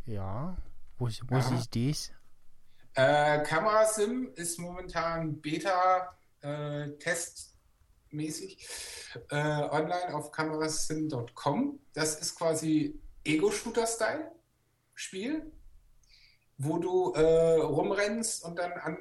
Ja. 0.06 0.56
Wo, 0.98 1.08
ist- 1.08 1.24
wo 1.30 1.36
Aha. 1.36 1.56
ist 1.58 1.76
das? 1.76 2.12
Äh, 2.94 3.41
Kamerasim 3.44 4.32
ist 4.36 4.60
momentan 4.60 5.40
Beta 5.41 6.16
äh, 6.41 6.90
testmäßig 6.99 8.68
äh, 9.30 9.36
online 9.36 10.14
auf 10.14 10.32
kamerasim.com. 10.32 11.80
Das 11.94 12.20
ist 12.20 12.36
quasi 12.36 12.99
Ego-Shooter-Style-Spiel, 13.24 15.52
wo 16.64 16.78
du 16.78 17.12
äh, 17.14 17.60
rumrennst 17.60 18.46
und 18.46 18.60
dann 18.60 18.72
an 18.74 18.98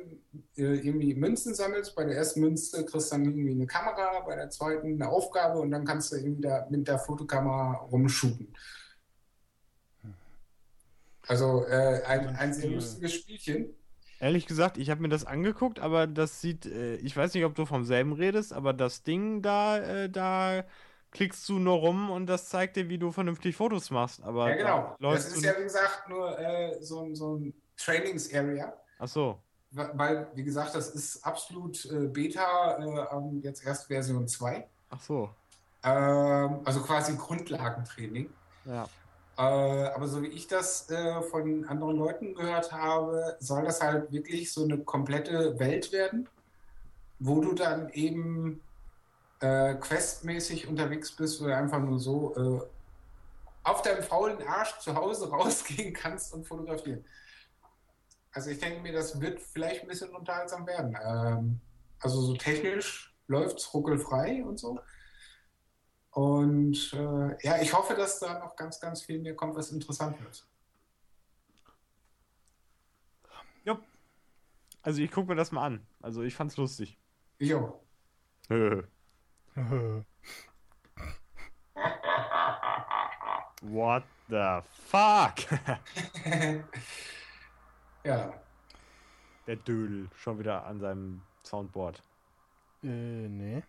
äh, 0.57 0.63
irgendwie 0.63 1.15
Münzen 1.15 1.55
sammelst. 1.55 1.95
Bei 1.95 2.05
der 2.05 2.17
ersten 2.17 2.41
Münze 2.41 2.85
kriegst 2.87 3.13
du 3.13 3.17
dann 3.17 3.25
irgendwie 3.27 3.51
eine 3.51 3.67
Kamera, 3.67 4.21
bei 4.21 4.35
der 4.35 4.49
zweiten 4.49 4.95
eine 4.95 5.09
Aufgabe 5.09 5.59
und 5.59 5.71
dann 5.71 5.85
kannst 5.85 6.13
du 6.13 6.17
irgendwie 6.17 6.43
da 6.43 6.67
mit 6.71 6.89
der 6.89 6.99
Fotokamera 6.99 7.75
rumshooten. 7.93 8.55
Also 11.27 11.67
äh, 11.67 12.03
ein, 12.07 12.35
ein 12.37 12.55
sehr 12.55 12.65
Spiel. 12.65 12.75
lustiges 12.77 13.15
Spielchen. 13.15 13.75
Ehrlich 14.21 14.47
gesagt, 14.47 14.79
ich 14.79 14.91
habe 14.91 15.03
mir 15.03 15.09
das 15.09 15.25
angeguckt, 15.25 15.81
aber 15.81 16.07
das 16.07 16.41
sieht, 16.41 16.65
äh, 16.67 16.97
ich 16.97 17.15
weiß 17.15 17.35
nicht, 17.35 17.45
ob 17.45 17.55
du 17.55 17.67
vom 17.67 17.85
selben 17.85 18.15
redest, 18.15 18.55
aber 18.55 18.73
das 18.73 19.03
Ding 19.03 19.43
da, 19.43 19.79
äh, 19.79 20.11
da 20.11 20.65
klickst 21.13 21.49
du 21.49 21.59
nur 21.59 21.77
rum 21.79 22.11
und 22.11 22.27
das 22.27 22.49
zeigt 22.49 22.77
dir, 22.77 22.89
wie 22.89 22.99
du 22.99 23.11
vernünftig 23.11 23.57
Fotos 23.57 23.91
machst. 23.91 24.23
Aber 24.23 24.49
Ja, 24.51 24.57
genau. 24.57 24.97
da 25.01 25.13
Das 25.13 25.27
ist 25.27 25.45
ja, 25.45 25.53
wie 25.59 25.65
gesagt, 25.65 26.09
nur 26.09 26.39
äh, 26.39 26.77
so, 26.83 27.03
ein- 27.03 27.15
so 27.15 27.37
ein 27.37 27.55
Trainings-Area. 27.77 28.73
Ach 28.99 29.09
so. 29.09 29.39
Weil, 29.73 30.29
wie 30.35 30.43
gesagt, 30.45 30.75
das 30.75 30.91
ist 30.91 31.25
absolut 31.25 31.85
äh, 31.87 32.09
Beta, 32.09 32.77
äh, 32.79 33.39
jetzt 33.43 33.65
erst 33.65 33.87
Version 33.87 34.27
2. 34.27 34.67
Ach 34.91 35.01
so. 35.01 35.31
Ähm, 35.85 36.61
also 36.65 36.81
quasi 36.81 37.17
Grundlagentraining. 37.17 38.29
Ja. 38.65 38.85
Äh, 39.39 39.41
aber 39.95 40.07
so 40.09 40.23
wie 40.23 40.27
ich 40.27 40.47
das 40.49 40.91
äh, 40.91 41.23
von 41.23 41.65
anderen 41.67 41.97
Leuten 41.97 42.35
gehört 42.35 42.73
habe, 42.73 43.37
soll 43.41 43.65
das 43.65 43.81
halt 43.81 44.13
wirklich 44.13 44.53
so 44.53 44.65
eine 44.65 44.79
komplette 44.79 45.59
Welt 45.59 45.93
werden, 45.93 46.29
wo 47.21 47.41
du 47.41 47.55
dann 47.55 47.89
eben 47.91 48.61
äh, 49.41 49.75
questmäßig 49.75 50.69
unterwegs 50.69 51.13
bist 51.13 51.41
oder 51.41 51.57
einfach 51.57 51.81
nur 51.81 51.99
so 51.99 52.35
äh, 52.37 52.61
auf 53.65 53.83
deinem 53.83 54.03
faulen 54.03 54.43
Arsch 54.47 54.79
zu 54.79 54.95
Hause 54.95 55.31
rausgehen 55.31 55.93
kannst 55.93 56.35
und 56.35 56.47
fotografieren. 56.47 57.05
Also 58.33 58.51
ich 58.51 58.61
denke 58.61 58.81
mir, 58.81 58.93
das 58.93 59.21
wird 59.21 59.41
vielleicht 59.41 59.83
ein 59.83 59.89
bisschen 59.89 60.15
unterhaltsam 60.15 60.67
werden. 60.67 60.97
Ähm, 61.03 61.61
also 61.99 62.21
so 62.21 62.37
technisch 62.37 63.15
läuft 63.27 63.59
es 63.59 63.75
ruckelfrei 63.75 64.45
und 64.45 64.59
so. 64.59 64.81
Und 66.13 66.93
äh, 66.93 67.47
ja, 67.47 67.61
ich 67.61 67.73
hoffe, 67.73 67.95
dass 67.95 68.19
da 68.19 68.39
noch 68.39 68.57
ganz, 68.57 68.81
ganz 68.81 69.03
viel 69.03 69.21
mehr 69.21 69.35
kommt, 69.35 69.55
was 69.55 69.71
interessant 69.71 70.21
wird. 70.21 70.47
Ja. 73.65 73.79
Also 74.83 75.01
ich 75.03 75.11
gucke 75.11 75.29
mir 75.29 75.37
das 75.37 75.53
mal 75.53 75.65
an. 75.65 75.87
Also 76.01 76.23
ich 76.23 76.35
fand's 76.35 76.57
lustig. 76.57 76.99
Ich 77.39 77.55
auch. 77.55 77.81
What 83.63 84.05
the 84.29 84.61
fuck? 84.87 85.35
ja. 88.05 88.33
Der 89.47 89.57
Dödel 89.57 90.09
schon 90.17 90.39
wieder 90.39 90.65
an 90.65 90.81
seinem 90.81 91.23
Soundboard. 91.45 92.03
äh, 92.83 92.87
nee. 92.87 93.63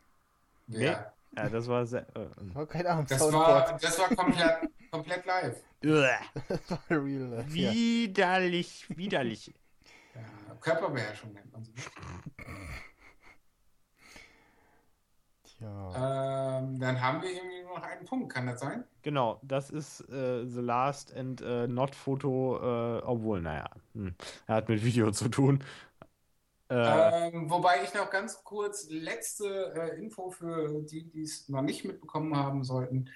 ja. 0.68 1.12
Ja, 1.36 1.48
das 1.50 1.66
war 1.68 1.86
sehr. 1.86 2.06
Äh, 2.16 2.28
War 2.54 2.66
kein 2.68 2.86
Ahnung. 2.88 3.06
Das 3.08 3.22
war, 3.32 3.78
das 3.80 4.00
war 4.00 4.10
komplett, 4.16 4.70
komplett 4.92 5.26
live. 5.26 5.56
Das 5.82 6.70
war 6.70 6.80
real 6.90 7.24
life. 7.30 7.58
Ja. 7.58 7.72
widerlich, 7.72 8.86
widerlich. 8.90 9.54
Ja, 10.14 10.56
Körperbeherrschung 10.60 11.32
nennt 11.34 11.52
man 11.52 11.64
sie. 11.64 11.74
Tja. 15.62 15.72
Ähm, 15.94 16.80
dann 16.80 17.02
haben 17.02 17.22
wir 17.22 17.30
irgendwie 17.32 17.62
nur 17.64 17.78
noch 17.80 17.84
einen 17.86 18.06
Punkt, 18.06 18.32
kann 18.34 18.46
das 18.48 18.60
sein? 18.60 18.84
Genau, 19.04 19.40
das 19.44 19.72
ist 19.72 20.02
äh, 20.10 20.46
The 20.46 20.60
Last 20.62 21.14
and 21.16 21.42
äh, 21.42 21.68
Not 21.68 21.96
Photo, 21.96 22.58
äh, 23.00 23.02
obwohl, 23.04 23.42
naja, 23.42 23.68
hm, 23.94 24.14
er 24.46 24.56
hat 24.56 24.70
mit 24.70 24.84
Video 24.84 25.12
zu 25.12 25.28
tun. 25.30 25.64
Äh, 26.70 27.12
Ähm, 27.30 27.50
wobei 27.50 27.84
ich 27.84 27.94
noch 27.94 28.10
ganz 28.10 28.44
kurz 28.44 28.88
letzte 28.90 29.74
äh, 29.76 30.00
Info 30.00 30.32
für 30.32 30.82
die, 30.84 31.04
die 31.10 31.24
es 31.24 31.50
noch 31.50 31.62
nicht 31.62 31.84
mitbekommen 31.84 32.36
haben 32.38 32.64
sollten. 32.64 33.10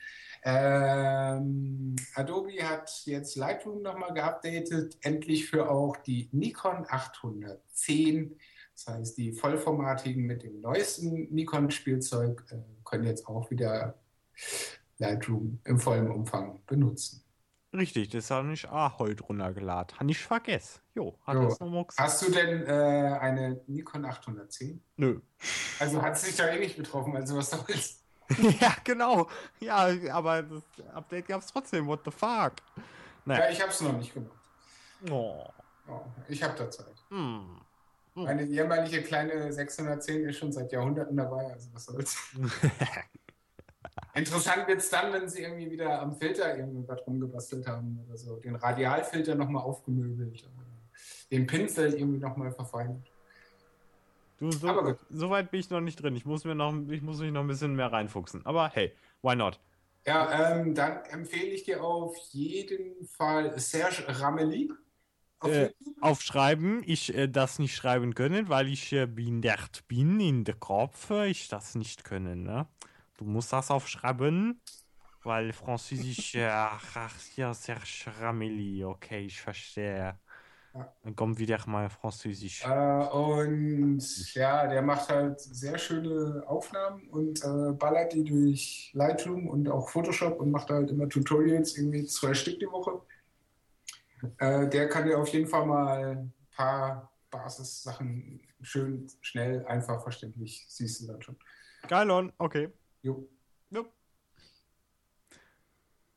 Ähm, 0.43 1.95
Adobe 2.15 2.51
hat 2.67 2.91
jetzt 3.05 3.35
Lightroom 3.37 3.81
nochmal 3.81 4.13
geupdatet, 4.13 4.97
endlich 5.01 5.45
für 5.49 5.69
auch 5.71 5.95
die 5.97 6.29
Nikon 6.33 6.85
810. 6.89 8.37
Das 8.75 8.87
heißt, 8.93 9.17
die 9.17 9.31
vollformatigen 9.31 10.25
mit 10.25 10.43
dem 10.43 10.59
neuesten 10.61 11.33
Nikon-Spielzeug 11.33 12.43
äh, 12.51 12.57
können 12.83 13.05
jetzt 13.05 13.25
auch 13.27 13.49
wieder 13.49 13.95
Lightroom 14.97 15.59
im 15.63 15.79
vollen 15.79 16.11
Umfang 16.11 16.59
benutzen. 16.67 17.23
richtig, 17.73 18.09
das 18.09 18.29
habe 18.31 18.51
ich 18.53 18.67
auch 18.69 18.99
heute 18.99 19.23
runtergeladen. 19.23 19.97
Habe 19.99 20.11
ich 20.11 20.19
vergessen. 20.19 20.81
Jo, 20.93 21.17
hat 21.25 21.35
Jo. 21.35 21.45
das 21.45 21.59
nochmal 21.59 21.85
gesagt. 21.85 21.99
Hast 22.07 22.21
du 22.27 22.31
denn 22.31 22.63
äh, 22.67 23.17
eine 23.19 23.61
Nikon 23.67 24.05
810? 24.05 24.81
Nö. 24.97 25.19
Also 25.79 26.01
hat 26.01 26.15
es 26.15 26.23
dich 26.23 26.35
da 26.35 26.47
eh 26.49 26.59
nicht 26.59 26.77
betroffen, 26.77 27.15
also 27.15 27.37
was 27.37 27.49
soll's? 27.49 28.01
ja, 28.59 28.75
genau. 28.83 29.27
Ja, 29.59 29.87
aber 30.11 30.41
das 30.43 30.63
Update 30.93 31.27
gab 31.27 31.41
es 31.41 31.47
trotzdem. 31.47 31.85
What 31.87 32.01
the 32.05 32.11
fuck? 32.11 32.53
Ja, 32.75 32.83
Naja. 33.25 33.49
ich 33.51 33.61
habe 33.61 33.71
es 33.71 33.81
noch 33.81 33.97
nicht 33.97 34.13
gemacht. 34.13 34.31
Oh. 35.11 35.45
Oh, 35.87 36.01
ich 36.27 36.41
habe 36.41 36.57
da 36.57 36.69
Zeit. 36.71 36.95
Hm. 37.09 37.61
Meine 38.23 38.43
jämmerliche 38.43 39.03
kleine 39.03 39.51
610 39.51 40.29
ist 40.29 40.37
schon 40.37 40.51
seit 40.51 40.71
Jahrhunderten 40.71 41.17
dabei, 41.17 41.51
also 41.51 41.69
was 41.73 41.85
soll's. 41.85 42.17
Interessant 44.13 44.67
wird 44.67 44.79
es 44.79 44.89
dann, 44.89 45.11
wenn 45.11 45.27
sie 45.27 45.41
irgendwie 45.41 45.69
wieder 45.69 46.01
am 46.01 46.15
Filter 46.15 46.57
irgendwie 46.57 46.87
was 46.87 47.05
rumgebastelt 47.05 47.67
haben 47.67 47.99
oder 48.07 48.17
so. 48.17 48.37
Den 48.37 48.55
Radialfilter 48.55 49.35
nochmal 49.35 49.63
aufgemöbelt. 49.63 50.47
Den 51.29 51.45
Pinsel 51.45 51.93
irgendwie 51.93 52.19
nochmal 52.19 52.51
verfeinert. 52.53 53.11
Du, 54.37 54.51
so, 54.51 54.69
Aber 54.69 54.83
gut. 54.83 54.97
so 55.09 55.29
weit 55.29 55.51
bin 55.51 55.59
ich 55.59 55.69
noch 55.69 55.81
nicht 55.81 56.01
drin. 56.01 56.15
Ich 56.15 56.25
muss, 56.25 56.45
mir 56.45 56.55
noch, 56.55 56.73
ich 56.89 57.01
muss 57.01 57.19
mich 57.19 57.31
noch 57.31 57.41
ein 57.41 57.47
bisschen 57.47 57.75
mehr 57.75 57.91
reinfuchsen. 57.91 58.45
Aber 58.45 58.69
hey, 58.69 58.93
why 59.21 59.35
not? 59.35 59.59
Ja, 60.05 60.53
ähm, 60.53 60.73
dann 60.73 61.03
empfehle 61.05 61.47
ich 61.47 61.63
dir 61.63 61.83
auf 61.83 62.15
jeden 62.31 63.05
Fall 63.07 63.57
Serge 63.59 64.05
Rameli. 64.07 64.71
Äh, 65.43 65.69
aufschreiben, 65.99 66.81
ich 66.85 67.13
äh, 67.15 67.27
das 67.27 67.59
nicht 67.59 67.75
schreiben 67.75 68.15
können, 68.15 68.49
weil 68.49 68.67
ich 68.67 68.91
äh, 68.93 69.05
behindert 69.05 69.87
bin 69.87 70.19
in 70.19 70.43
der 70.43 70.55
Kopf. 70.55 71.09
äh, 71.11 71.27
Ich 71.29 71.47
das 71.49 71.75
nicht 71.75 72.03
können, 72.03 72.43
ne? 72.43 72.67
Du 73.17 73.25
musst 73.25 73.53
das 73.53 73.69
aufschreiben, 73.71 74.61
weil 75.23 75.53
Französisch, 75.53 76.35
äh, 76.35 76.47
ach 76.49 77.09
ja, 77.35 77.53
Serge 77.53 78.11
Rameli, 78.19 78.83
okay, 78.85 79.25
ich 79.25 79.41
verstehe. 79.41 80.19
Dann 81.03 81.15
kommt 81.15 81.39
wieder 81.39 81.59
mal 81.67 81.89
Französisch. 81.89 82.63
Äh, 82.63 82.69
und 83.09 84.33
ja, 84.33 84.67
der 84.67 84.81
macht 84.81 85.09
halt 85.09 85.39
sehr 85.39 85.77
schöne 85.77 86.43
Aufnahmen 86.47 87.07
und 87.09 87.43
äh, 87.43 87.73
ballert 87.73 88.13
die 88.13 88.23
durch 88.23 88.91
Lightroom 88.93 89.47
und 89.47 89.69
auch 89.69 89.89
Photoshop 89.89 90.39
und 90.39 90.51
macht 90.51 90.69
halt 90.71 90.89
immer 90.89 91.07
Tutorials, 91.09 91.77
irgendwie 91.77 92.05
zwei 92.05 92.33
Stück 92.33 92.59
die 92.59 92.67
Woche. 92.71 93.01
Äh, 94.37 94.69
der 94.69 94.89
kann 94.89 95.05
dir 95.05 95.19
auf 95.19 95.27
jeden 95.29 95.47
Fall 95.47 95.65
mal 95.65 96.17
ein 96.17 96.33
paar 96.51 97.11
Basissachen 97.29 98.41
schön, 98.61 99.07
schnell, 99.21 99.65
einfach, 99.65 100.01
verständlich, 100.01 100.65
siehst 100.69 101.01
du 101.01 101.07
dann 101.07 101.21
schon. 101.21 101.37
Geilon, 101.87 102.33
okay. 102.37 102.71
Jo. 103.01 103.29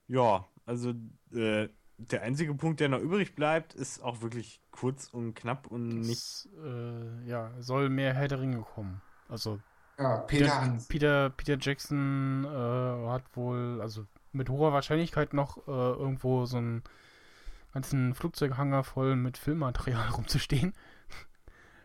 Ja, 0.09 0.47
also 0.65 0.95
äh, 1.33 1.69
der 1.99 2.23
einzige 2.23 2.55
Punkt, 2.55 2.81
der 2.81 2.89
noch 2.89 3.01
übrig 3.01 3.35
bleibt, 3.35 3.75
ist 3.75 4.03
auch 4.03 4.23
wirklich 4.23 4.61
kurz 4.71 5.09
und 5.13 5.35
knapp 5.35 5.67
und 5.67 6.01
nicht. 6.01 6.47
Das, 6.47 6.49
äh, 6.65 7.29
ja, 7.29 7.53
soll 7.61 7.91
mehr 7.91 8.15
Herr 8.15 8.29
der 8.29 8.41
Ringe 8.41 8.63
kommen. 8.63 9.03
Also 9.29 9.61
Ja, 9.99 10.19
Peter 10.19 10.45
Peter, 10.45 10.61
Hans. 10.61 10.89
Peter, 10.89 11.31
Peter 11.31 11.59
Jackson 11.61 12.45
äh, 12.45 13.09
hat 13.09 13.25
wohl, 13.37 13.81
also 13.83 14.07
mit 14.33 14.49
hoher 14.49 14.73
Wahrscheinlichkeit 14.73 15.35
noch 15.35 15.59
äh, 15.69 15.71
irgendwo 15.71 16.47
so 16.47 16.57
einen 16.57 16.83
ganzen 17.73 18.15
Flugzeughanger 18.15 18.85
voll 18.85 19.17
mit 19.17 19.39
Filmmaterial 19.39 20.09
rumzustehen. 20.17 20.73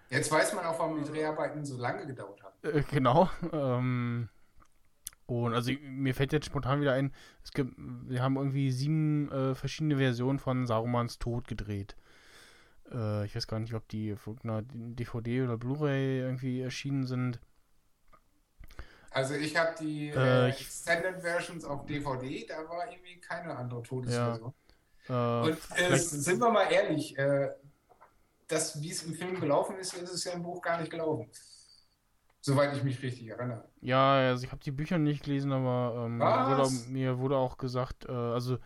Jetzt 0.10 0.32
weiß 0.32 0.54
man 0.54 0.66
auch, 0.66 0.78
warum 0.78 1.04
die 1.04 1.10
Dreharbeiten 1.10 1.66
so 1.66 1.78
lange 1.78 2.06
gedauert 2.06 2.44
haben. 2.44 2.56
Äh, 2.62 2.84
genau. 2.84 3.30
Ähm, 3.52 4.30
und 5.26 5.54
also 5.54 5.72
mir 5.82 6.14
fällt 6.14 6.34
jetzt 6.34 6.46
spontan 6.46 6.82
wieder 6.82 6.94
ein, 6.94 7.14
es 7.44 7.52
gibt, 7.52 7.74
wir 7.78 8.22
haben 8.22 8.36
irgendwie 8.36 8.72
sieben 8.72 9.32
äh, 9.32 9.56
verschiedene 9.56 9.98
Versionen 9.98 10.38
von 10.38 10.68
Sarumans 10.68 11.18
Tod 11.18 11.48
gedreht. 11.48 11.96
Äh, 12.92 13.26
ich 13.26 13.36
weiß 13.36 13.48
gar 13.48 13.60
nicht, 13.60 13.74
ob 13.74 13.88
die 13.88 14.14
auf 14.14 14.28
irgendeiner 14.28 14.64
DVD 14.68 15.44
oder 15.44 15.58
Blu-ray 15.58 16.20
irgendwie 16.20 16.62
erschienen 16.62 17.06
sind. 17.06 17.40
Also 19.12 19.36
ich 19.36 19.56
habe 19.56 19.76
die 19.80 20.10
Äh, 20.10 20.48
äh, 20.48 20.50
Extended 20.50 21.22
Versions 21.22 21.66
auf 21.66 21.86
DVD, 21.86 22.46
da 22.48 22.68
war 22.68 22.92
irgendwie 22.92 23.20
keine 23.20 23.56
andere 23.56 23.84
Todesversion. 23.84 24.50
Äh, 24.50 24.63
Und 25.08 25.58
äh, 25.76 25.98
sind 25.98 26.40
wir 26.40 26.50
mal 26.50 26.72
ehrlich, 26.72 27.18
äh, 27.18 27.50
das, 28.48 28.82
wie 28.82 28.92
es 28.92 29.04
im 29.04 29.14
Film 29.14 29.40
gelaufen 29.40 29.78
ist, 29.78 29.94
ist 29.94 30.14
es 30.14 30.24
ja 30.24 30.34
im 30.34 30.44
Buch 30.44 30.62
gar 30.62 30.80
nicht 30.80 30.92
gelaufen. 30.92 31.30
Soweit 32.42 32.76
ich 32.76 32.84
mich 32.84 33.02
richtig 33.02 33.28
erinnere. 33.28 33.64
Ja, 33.82 34.16
also 34.16 34.44
ich 34.44 34.52
habe 34.52 34.62
die 34.64 34.72
Bücher 34.72 34.98
nicht 34.98 35.24
gelesen, 35.24 35.52
aber 35.54 36.06
ähm, 36.06 36.20
wurde, 36.20 36.70
mir 36.90 37.18
wurde 37.20 37.38
auch 37.38 37.58
gesagt, 37.58 38.06
äh, 38.06 38.12
also 38.12 38.58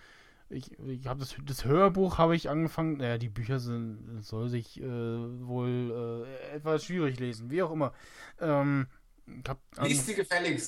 ich, 0.49 0.79
ich 0.79 1.05
habe 1.07 1.19
das, 1.19 1.35
das 1.45 1.65
Hörbuch 1.65 2.17
habe 2.17 2.35
ich 2.35 2.49
angefangen, 2.49 2.97
naja, 2.97 3.17
die 3.17 3.29
Bücher 3.29 3.59
sind, 3.59 4.23
soll 4.23 4.49
sich 4.49 4.81
äh, 4.81 4.83
wohl 4.83 6.25
äh, 6.51 6.55
etwas 6.55 6.85
schwierig 6.85 7.19
lesen, 7.19 7.51
wie 7.51 7.61
auch 7.61 7.71
immer. 7.71 7.93
Ähm, 8.39 8.87
ich 9.27 9.47
habe. 9.47 9.59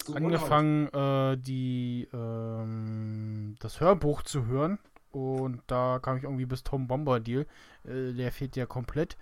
Du 0.06 0.14
angefangen, 0.14 0.88
äh, 0.90 1.38
die, 1.38 2.10
ähm, 2.14 3.56
das 3.60 3.80
Hörbuch 3.80 4.22
zu 4.22 4.46
hören 4.46 4.78
und 5.12 5.64
da 5.68 6.00
kam 6.02 6.18
ich 6.18 6.24
irgendwie 6.24 6.46
bis 6.46 6.64
Tom 6.64 6.88
Bombadil, 6.88 7.48
äh, 7.84 8.14
der 8.14 8.32
fehlt 8.32 8.56
ja 8.56 8.66
komplett. 8.66 9.18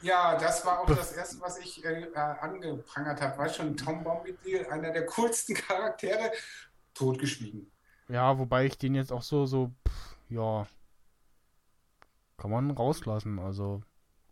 Ja, 0.00 0.36
das 0.38 0.64
war 0.66 0.80
auch 0.80 0.92
das 0.92 1.12
Erste, 1.12 1.40
was 1.40 1.58
ich 1.58 1.84
äh, 1.84 2.02
äh, 2.12 2.16
angeprangert 2.16 3.20
habe. 3.22 3.38
Weißt 3.38 3.56
schon, 3.56 3.76
Tom 3.76 4.04
Bombadil, 4.04 4.66
einer 4.66 4.92
der 4.92 5.06
coolsten 5.06 5.54
Charaktere, 5.56 6.30
totgeschwiegen. 6.94 7.72
Ja, 8.08 8.38
wobei 8.38 8.64
ich 8.66 8.78
den 8.78 8.94
jetzt 8.94 9.12
auch 9.12 9.22
so, 9.22 9.46
so, 9.46 9.74
pff, 9.86 10.16
ja, 10.30 10.66
kann 12.36 12.50
man 12.50 12.70
rauslassen. 12.70 13.38
Also 13.38 13.82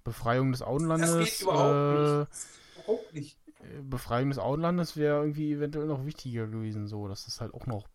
Befreiung 0.04 0.52
des 0.52 0.62
Auenlandes, 0.62 1.10
Das 1.16 1.30
geht 1.38 1.40
überhaupt 1.40 1.90
äh, 1.90 2.18
nicht. 2.18 2.28
Überhaupt 2.74 3.12
nicht. 3.14 3.38
äh, 3.60 3.82
Befreiung 3.82 4.30
des 4.30 4.38
Auenlandes 4.38 4.96
wäre 4.96 5.20
irgendwie 5.22 5.52
eventuell 5.54 5.86
noch 5.86 6.04
wichtiger 6.06 6.46
gewesen, 6.48 6.86
so, 6.86 7.08
dass 7.08 7.24
das 7.24 7.40
halt 7.40 7.54
auch 7.54 7.66
noch 7.66 7.88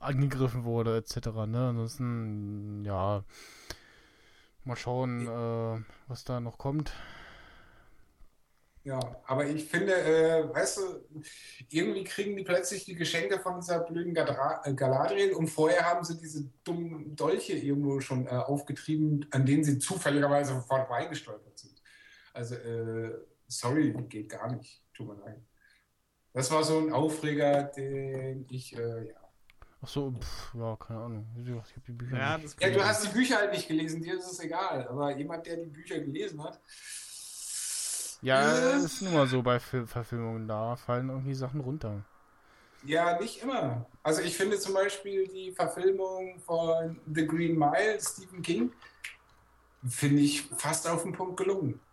angegriffen 0.00 0.64
wurde, 0.64 0.96
etc. 0.98 1.46
Ne? 1.46 1.68
Ansonsten, 1.68 2.84
ja, 2.84 3.24
mal 4.64 4.76
schauen, 4.76 5.26
äh, 5.26 5.82
was 6.08 6.24
da 6.24 6.40
noch 6.40 6.58
kommt. 6.58 6.92
Ja, 8.84 9.20
aber 9.26 9.46
ich 9.48 9.64
finde, 9.64 9.94
äh, 9.94 10.48
weißt 10.54 10.78
du, 10.78 10.82
irgendwie 11.70 12.04
kriegen 12.04 12.36
die 12.36 12.44
plötzlich 12.44 12.84
die 12.84 12.94
Geschenke 12.94 13.40
von 13.40 13.58
dieser 13.60 13.80
blöden 13.80 14.14
Gadra- 14.14 14.64
äh, 14.64 14.74
Galadriel 14.74 15.32
und 15.34 15.48
vorher 15.48 15.84
haben 15.84 16.04
sie 16.04 16.16
diese 16.16 16.48
dummen 16.62 17.16
Dolche 17.16 17.54
irgendwo 17.54 18.00
schon 18.00 18.26
äh, 18.28 18.30
aufgetrieben, 18.30 19.26
an 19.32 19.44
denen 19.44 19.64
sie 19.64 19.78
zufälligerweise 19.80 20.60
vorbeigestolpert 20.62 21.58
sind. 21.58 21.82
Also, 22.32 22.54
äh, 22.56 23.12
sorry, 23.48 23.92
geht 24.08 24.28
gar 24.28 24.52
nicht. 24.54 24.84
Tut 24.94 25.08
mir 25.08 25.14
leid. 25.16 25.42
Das 26.32 26.50
war 26.52 26.62
so 26.64 26.78
ein 26.78 26.92
Aufreger, 26.92 27.64
den 27.64 28.46
ich, 28.50 28.76
äh, 28.76 29.08
ja. 29.08 29.25
Ach 29.82 29.88
so, 29.88 30.12
pff, 30.12 30.54
ja, 30.54 30.76
keine 30.76 31.00
Ahnung. 31.00 31.26
Ich 31.42 31.48
habe 31.50 31.80
die 31.86 31.92
Bücher 31.92 32.18
Ja, 32.18 32.38
nicht. 32.38 32.38
das 32.38 32.56
Ja, 32.60 32.70
du 32.70 32.84
hast 32.84 33.04
die 33.04 33.08
Bücher 33.08 33.36
halt 33.36 33.52
nicht 33.52 33.68
gelesen, 33.68 34.02
dir 34.02 34.14
ist 34.18 34.30
es 34.30 34.40
egal. 34.40 34.86
Aber 34.88 35.16
jemand, 35.16 35.46
der 35.46 35.56
die 35.56 35.66
Bücher 35.70 35.98
gelesen 36.00 36.42
hat, 36.42 36.60
Ja, 38.20 38.58
Äh. 38.58 38.82
ist 38.84 39.00
nun 39.02 39.14
mal 39.14 39.26
so 39.26 39.42
bei 39.42 39.58
Fil 39.60 39.86
Verfilmungen, 39.86 40.48
da 40.48 40.76
fallen 40.76 41.08
irgendwie 41.08 41.34
Sachen 41.34 41.60
runter. 41.60 42.04
Ja, 42.82 43.18
nicht 43.20 43.42
immer. 43.42 43.90
Also 44.02 44.22
ich 44.22 44.36
finde 44.36 44.58
zum 44.58 44.74
Beispiel 44.74 45.26
die 45.28 45.52
Verfilmung 45.52 46.38
von 46.40 47.00
The 47.12 47.26
Green 47.26 47.58
Mile, 47.58 47.98
Stephen 48.00 48.42
King, 48.42 48.72
finde 49.88 50.20
ich 50.22 50.42
fast 50.58 50.86
auf 50.88 51.02
den 51.02 51.12
Punkt 51.12 51.36
gelungen. 51.38 51.85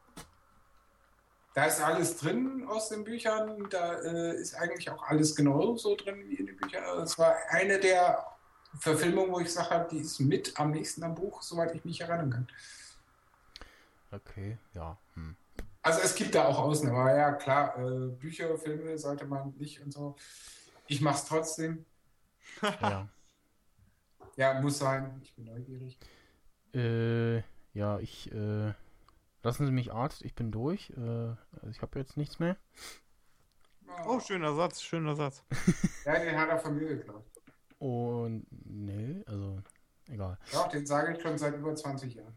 Da 1.53 1.65
ist 1.65 1.81
alles 1.81 2.17
drin 2.17 2.65
aus 2.67 2.89
den 2.89 3.03
Büchern, 3.03 3.67
da 3.69 3.93
äh, 4.01 4.35
ist 4.35 4.55
eigentlich 4.55 4.89
auch 4.89 5.03
alles 5.03 5.35
genau 5.35 5.75
so 5.77 5.95
drin 5.95 6.27
wie 6.27 6.35
in 6.35 6.47
den 6.47 6.57
Büchern. 6.57 6.83
Also 6.83 7.03
Es 7.03 7.19
war 7.19 7.35
eine 7.49 7.79
der 7.79 8.25
Verfilmungen, 8.79 9.31
wo 9.31 9.39
ich 9.39 9.53
sage, 9.53 9.87
die 9.91 9.99
ist 9.99 10.19
mit 10.19 10.59
am 10.59 10.71
nächsten 10.71 11.03
am 11.03 11.13
Buch, 11.13 11.43
soweit 11.43 11.75
ich 11.75 11.85
mich 11.85 12.01
erinnern 12.01 12.31
kann. 12.31 12.47
Okay, 14.11 14.57
ja. 14.73 14.97
Hm. 15.13 15.35
Also 15.83 15.99
es 15.99 16.15
gibt 16.15 16.33
da 16.33 16.45
auch 16.45 16.57
Ausnahmen, 16.57 16.97
aber 16.97 17.15
ja 17.15 17.33
klar, 17.33 17.77
äh, 17.77 18.07
Bücher, 18.07 18.57
Filme 18.57 18.97
sollte 18.97 19.25
man 19.25 19.53
nicht 19.57 19.81
und 19.81 19.91
so. 19.91 20.15
Ich 20.87 21.01
mache 21.01 21.17
es 21.17 21.25
trotzdem. 21.25 21.85
Ja. 22.81 23.09
Ja, 24.35 24.59
muss 24.59 24.79
sein. 24.79 25.21
Ich 25.23 25.35
bin 25.35 25.45
neugierig. 25.45 25.99
Äh, 26.73 27.37
ja, 27.77 27.99
ich, 27.99 28.31
äh, 28.31 28.73
lassen 29.43 29.65
Sie 29.65 29.71
mich 29.71 29.93
Arzt, 29.93 30.23
ich 30.23 30.35
bin 30.35 30.51
durch. 30.51 30.91
Äh, 30.91 30.99
also 30.99 31.69
ich 31.69 31.81
habe 31.81 31.99
jetzt 31.99 32.17
nichts 32.17 32.39
mehr. 32.39 32.57
Oh, 34.05 34.19
schöner 34.19 34.55
Satz, 34.55 34.81
schöner 34.81 35.15
Satz. 35.15 35.43
Ja, 36.05 36.19
den 36.19 36.37
hat 36.37 36.49
er 36.49 36.59
von 36.59 36.75
mir 36.75 36.87
geklaut. 36.87 37.23
Und, 37.79 38.45
nee, 38.49 39.23
also, 39.25 39.59
egal. 40.09 40.37
Ja, 40.51 40.67
den 40.67 40.85
sage 40.85 41.13
ich 41.13 41.21
schon 41.21 41.37
seit 41.37 41.55
über 41.55 41.73
20 41.75 42.15
Jahren. 42.15 42.35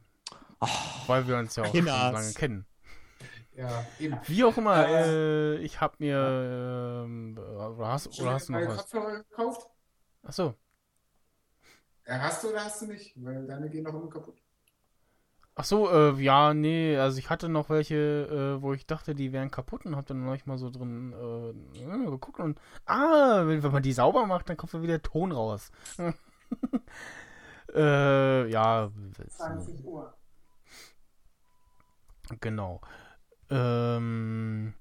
Weil 1.07 1.27
wir 1.27 1.37
uns 1.39 1.57
ja 1.57 1.65
auch 1.65 1.74
schon 1.74 1.85
lange 1.85 2.33
kennen. 2.33 2.66
Ja, 3.57 3.87
eben. 3.99 4.19
Wie 4.27 4.45
auch 4.45 4.57
immer, 4.57 4.87
Äh. 4.87 5.57
äh, 5.57 5.59
ich 5.59 5.81
habe 5.81 5.97
mir, 5.99 7.05
ähm, 7.07 7.37
oder 7.39 7.89
hast, 7.89 8.20
oder 8.20 8.33
hast 8.35 8.49
du 8.49 8.53
noch 8.53 8.69
was? 8.69 8.77
Kopfhörer 8.77 9.16
gekauft? 9.24 9.70
Achso, 10.23 10.55
Ja, 12.07 12.20
hast 12.20 12.45
du 12.45 12.49
oder 12.51 12.65
hast 12.65 12.83
du 12.83 12.87
nicht? 12.87 13.12
Weil 13.16 13.47
deine 13.47 13.69
gehen 13.70 13.83
noch 13.85 13.95
immer 13.95 14.09
kaputt. 14.11 14.41
Ach 15.59 15.65
so, 15.65 15.91
äh, 15.91 16.12
ja, 16.23 16.53
nee, 16.53 16.99
also 16.99 17.19
ich 17.19 17.31
hatte 17.31 17.49
noch 17.49 17.70
welche, 17.70 18.59
äh, 18.59 18.62
wo 18.62 18.74
ich 18.74 18.85
dachte, 18.85 19.15
die 19.15 19.33
wären 19.33 19.51
kaputt 19.51 19.87
und 19.87 19.97
hab 19.97 20.05
dann 20.05 20.23
neulich 20.23 20.45
mal 20.45 20.59
so 20.59 20.69
drin 20.69 21.15
äh, 21.15 22.11
geguckt 22.11 22.41
und 22.41 22.61
ah, 22.85 23.47
wenn, 23.47 23.62
wenn 23.62 23.73
man 23.73 23.83
die 23.83 23.95
sauber 23.95 24.27
macht, 24.27 24.51
dann 24.51 24.59
kommt 24.59 24.74
da 24.74 24.83
wieder 24.83 25.01
Ton 25.01 25.33
raus. 25.33 25.73
äh, 27.74 28.51
ja, 28.51 28.91
20 29.31 29.83
Uhr. 29.87 30.12
genau. 32.41 32.83
Ähm, 33.49 34.74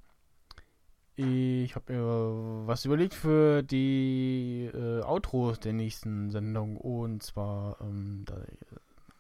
ich 1.16 1.74
habe 1.74 1.94
mir 1.94 2.68
was 2.68 2.84
überlegt 2.84 3.14
für 3.14 3.64
die 3.64 4.70
äh, 4.74 5.04
Outros 5.04 5.58
der 5.62 5.72
nächsten 5.72 6.32
Sendung 6.32 6.76
und 6.76 7.24
zwar 7.24 7.80
ähm, 7.80 8.24
da, 8.26 8.36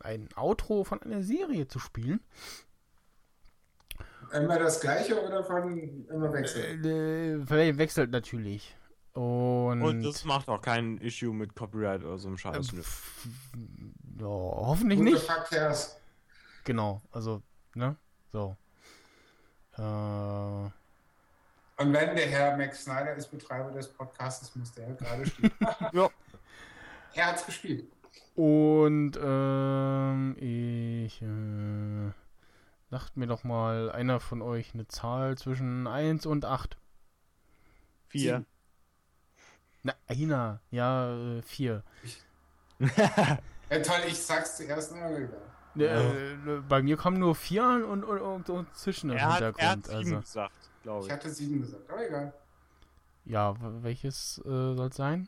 ein 0.05 0.29
Outro 0.35 0.83
von 0.83 1.01
einer 1.01 1.21
Serie 1.23 1.67
zu 1.67 1.79
spielen. 1.79 2.21
Immer 4.33 4.59
das 4.59 4.79
gleiche 4.81 5.21
oder 5.25 5.43
von 5.43 6.05
immer 6.07 6.33
wechseln? 6.33 6.83
Äh, 6.83 7.45
vielleicht 7.45 7.77
wechselt 7.77 8.11
natürlich. 8.11 8.75
Und, 9.13 9.81
Und 9.81 10.03
das 10.03 10.25
macht 10.25 10.49
auch 10.49 10.61
kein 10.61 10.97
Issue 10.97 11.33
mit 11.33 11.55
Copyright 11.55 12.03
oder 12.03 12.17
so 12.17 12.27
einem 12.27 12.35
äh, 12.35 12.39
Scheiß. 12.39 12.71
pf, 12.71 13.27
ja, 14.19 14.25
hoffentlich 14.25 14.99
Gute 14.99 15.11
nicht. 15.11 15.25
Verkehrs. 15.25 15.97
Genau, 16.65 17.01
also, 17.11 17.41
ne? 17.75 17.95
So. 18.31 18.57
Äh, 19.77 19.81
Und 19.81 20.73
wenn 21.77 22.15
der 22.15 22.27
Herr 22.27 22.57
Max 22.57 22.83
Snyder 22.83 23.15
ist 23.15 23.27
Betreiber 23.31 23.71
des 23.71 23.87
Podcasts, 23.87 24.53
muss 24.55 24.73
der 24.73 24.93
gerade 24.93 25.25
spielen. 25.25 25.51
Ja. 25.93 26.09
Er 27.13 27.27
hat's 27.27 27.45
gespielt. 27.45 27.89
Und 28.35 29.13
ähm, 29.21 30.35
ich 30.39 31.21
äh, 31.21 32.11
sagt 32.89 33.17
mir 33.17 33.27
doch 33.27 33.43
mal 33.43 33.91
einer 33.91 34.19
von 34.19 34.41
euch 34.41 34.73
eine 34.73 34.87
Zahl 34.87 35.37
zwischen 35.37 35.87
1 35.87 36.25
und 36.25 36.45
8. 36.45 36.77
Vier. 38.09 38.45
Na, 39.83 39.93
einer, 40.07 40.61
ja, 40.71 41.41
4. 41.45 41.83
Ja, 42.79 43.79
toll, 43.81 44.01
ich 44.07 44.19
sag's 44.19 44.57
zuerst. 44.57 44.93
Na, 44.95 45.09
egal. 45.17 45.41
Äh, 45.77 46.61
bei 46.67 46.81
mir 46.81 46.97
kommen 46.97 47.19
nur 47.19 47.35
4 47.35 47.63
an 47.63 47.83
und, 47.83 48.03
und, 48.03 48.21
und, 48.21 48.49
und 48.49 48.75
zwischen 48.75 49.09
im 49.09 49.17
Er 49.17 49.33
hat, 49.33 49.41
er 49.41 49.69
hat 49.71 49.87
Hintergrund. 49.87 50.05
sieben 50.05 50.15
also. 50.15 50.19
gesagt, 50.21 50.71
glaube 50.83 50.99
Ich 51.01 51.07
ich. 51.07 51.13
hatte 51.13 51.29
sieben 51.29 51.61
gesagt, 51.61 51.89
aber 51.89 52.07
egal. 52.07 52.33
Ja, 53.25 53.55
welches 53.83 54.37
äh, 54.45 54.75
soll 54.75 54.87
es 54.89 54.95
sein? 54.95 55.27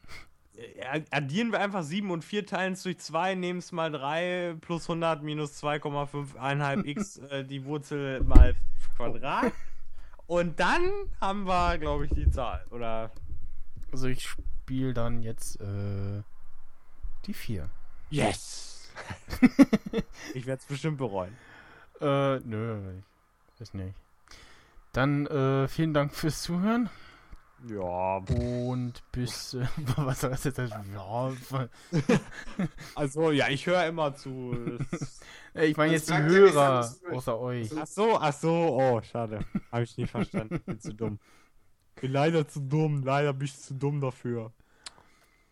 Äh, 0.57 1.03
Addieren 1.11 1.51
wir 1.51 1.59
einfach 1.59 1.83
7 1.83 2.09
und 2.09 2.23
4 2.23 2.45
teilen 2.45 2.73
es 2.73 2.83
durch 2.83 2.97
2, 2.97 3.35
nehmen 3.35 3.59
es 3.59 3.71
mal 3.71 3.91
3 3.91 4.55
plus 4.61 4.89
100 4.89 5.23
minus 5.23 5.63
2,5 5.63 6.35
einhalb 6.37 6.85
x 6.85 7.17
äh, 7.17 7.43
die 7.43 7.63
Wurzel 7.65 8.23
mal 8.23 8.55
Quadrat. 8.95 9.53
Und 10.25 10.59
dann 10.59 10.89
haben 11.21 11.45
wir, 11.45 11.77
glaube 11.77 12.05
ich, 12.05 12.11
die 12.11 12.29
Zahl. 12.29 12.65
Oder 12.71 13.11
Also 13.91 14.07
ich 14.07 14.27
spiele 14.27 14.93
dann 14.93 15.21
jetzt 15.21 15.61
äh, 15.61 16.23
die 17.25 17.33
4. 17.33 17.69
Yes! 18.09 18.91
ich 20.33 20.45
werde 20.47 20.59
es 20.59 20.65
bestimmt 20.65 20.97
bereuen. 20.97 21.37
Äh, 22.01 22.39
nö, 22.39 22.79
ich 23.53 23.61
weiß 23.61 23.73
nicht. 23.75 23.93
Dann 24.91 25.27
äh, 25.27 25.67
vielen 25.67 25.93
Dank 25.93 26.15
fürs 26.15 26.41
Zuhören 26.41 26.89
Ja, 27.65 28.17
und 28.17 28.93
bis 29.11 29.55
äh, 29.55 29.65
was 29.97 30.21
soll 30.21 30.29
das 30.29 30.43
jetzt? 30.43 30.59
heißen? 30.59 30.93
Ja, 30.93 31.31
also 32.95 33.31
ja, 33.31 33.49
ich 33.49 33.65
höre 33.65 33.85
immer 33.85 34.13
zu. 34.15 34.55
Ich 35.59 35.75
meine 35.75 35.93
jetzt 35.93 36.07
die 36.07 36.15
Hörer 36.15 36.87
außer 37.11 37.39
euch. 37.39 37.71
Ach 37.75 37.87
so, 37.87 38.19
ach 38.19 38.31
so, 38.31 38.77
oh, 38.79 39.01
schade. 39.01 39.39
Habe 39.71 39.85
ich 39.85 39.97
nicht 39.97 40.11
verstanden. 40.11 40.59
Bin 40.59 40.79
zu 40.79 40.93
dumm. 40.93 41.17
Bin 41.99 42.11
leider 42.11 42.47
zu 42.47 42.59
dumm, 42.59 43.01
leider 43.01 43.33
bin 43.33 43.45
ich 43.45 43.57
zu 43.57 43.73
dumm 43.73 43.99
dafür. 43.99 44.53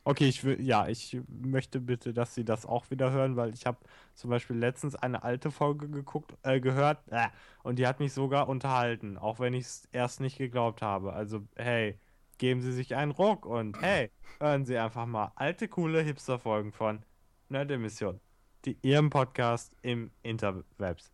Okay, 0.08 0.28
ich 0.28 0.44
will, 0.44 0.62
ja, 0.62 0.88
ich 0.88 1.20
möchte 1.28 1.80
bitte, 1.80 2.14
dass 2.14 2.36
Sie 2.36 2.46
das 2.46 2.68
auch 2.68 2.92
wieder 2.92 3.12
hören, 3.12 3.36
weil 3.38 3.56
ich 3.56 3.66
habe 3.66 3.80
zum 4.14 4.30
Beispiel 4.30 4.56
letztens 4.56 4.96
eine 4.96 5.24
alte 5.24 5.50
Folge 5.50 5.90
geguckt, 5.90 6.36
äh, 6.44 6.60
gehört, 6.60 7.00
äh, 7.10 7.28
und 7.64 7.80
die 7.80 7.88
hat 7.88 8.00
mich 8.00 8.14
sogar 8.14 8.48
unterhalten, 8.48 9.18
auch 9.18 9.40
wenn 9.40 9.56
ich 9.56 9.66
es 9.66 9.86
erst 9.92 10.20
nicht 10.20 10.38
geglaubt 10.38 10.84
habe. 10.84 11.14
Also, 11.14 11.42
hey, 11.56 12.00
geben 12.38 12.62
Sie 12.62 12.72
sich 12.72 12.96
einen 12.96 13.12
Ruck 13.12 13.48
und 13.48 13.82
hey, 13.82 14.12
hören 14.40 14.66
Sie 14.66 14.78
einfach 14.78 15.08
mal 15.08 15.32
alte, 15.36 15.68
coole 15.68 16.02
Hipster-Folgen 16.02 16.72
von 16.72 17.04
Nerd-Emission. 17.50 18.22
Die 18.66 18.78
Ihrem 18.84 19.10
Podcast 19.10 19.76
im 19.82 20.12
Interwebs. 20.22 21.12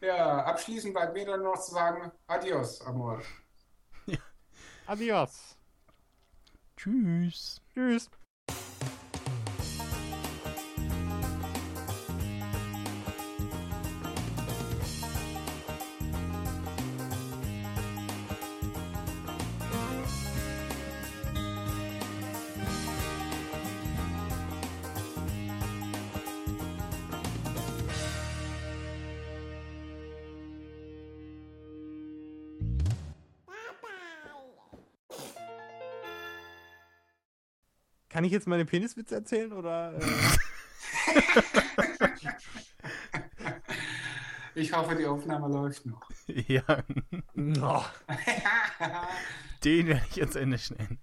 Ja. 0.02 0.44
abschließend 0.46 0.94
bleibt 0.94 1.14
mir 1.14 1.26
dann 1.26 1.42
noch 1.42 1.60
zu 1.60 1.72
sagen, 1.72 2.12
adios, 2.28 2.82
Amor. 2.82 3.22
Adios. 4.88 5.58
Tschüss. 6.78 7.62
Tschüss. 7.74 8.10
Kann 38.18 38.24
ich 38.26 38.32
jetzt 38.32 38.48
meine 38.48 38.66
Peniswitze 38.66 39.14
erzählen 39.14 39.54
oder? 39.54 39.94
Äh? 39.94 40.02
Ich 44.56 44.74
hoffe, 44.74 44.96
die 44.96 45.06
Aufnahme 45.06 45.48
läuft 45.48 45.86
noch. 45.86 46.10
ja, 46.26 46.64
Oh. 47.62 47.86
den 49.64 49.86
werde 49.86 50.02
ich 50.10 50.16
jetzt 50.16 50.36
Ende 50.36 50.58
schnellen. 50.58 50.98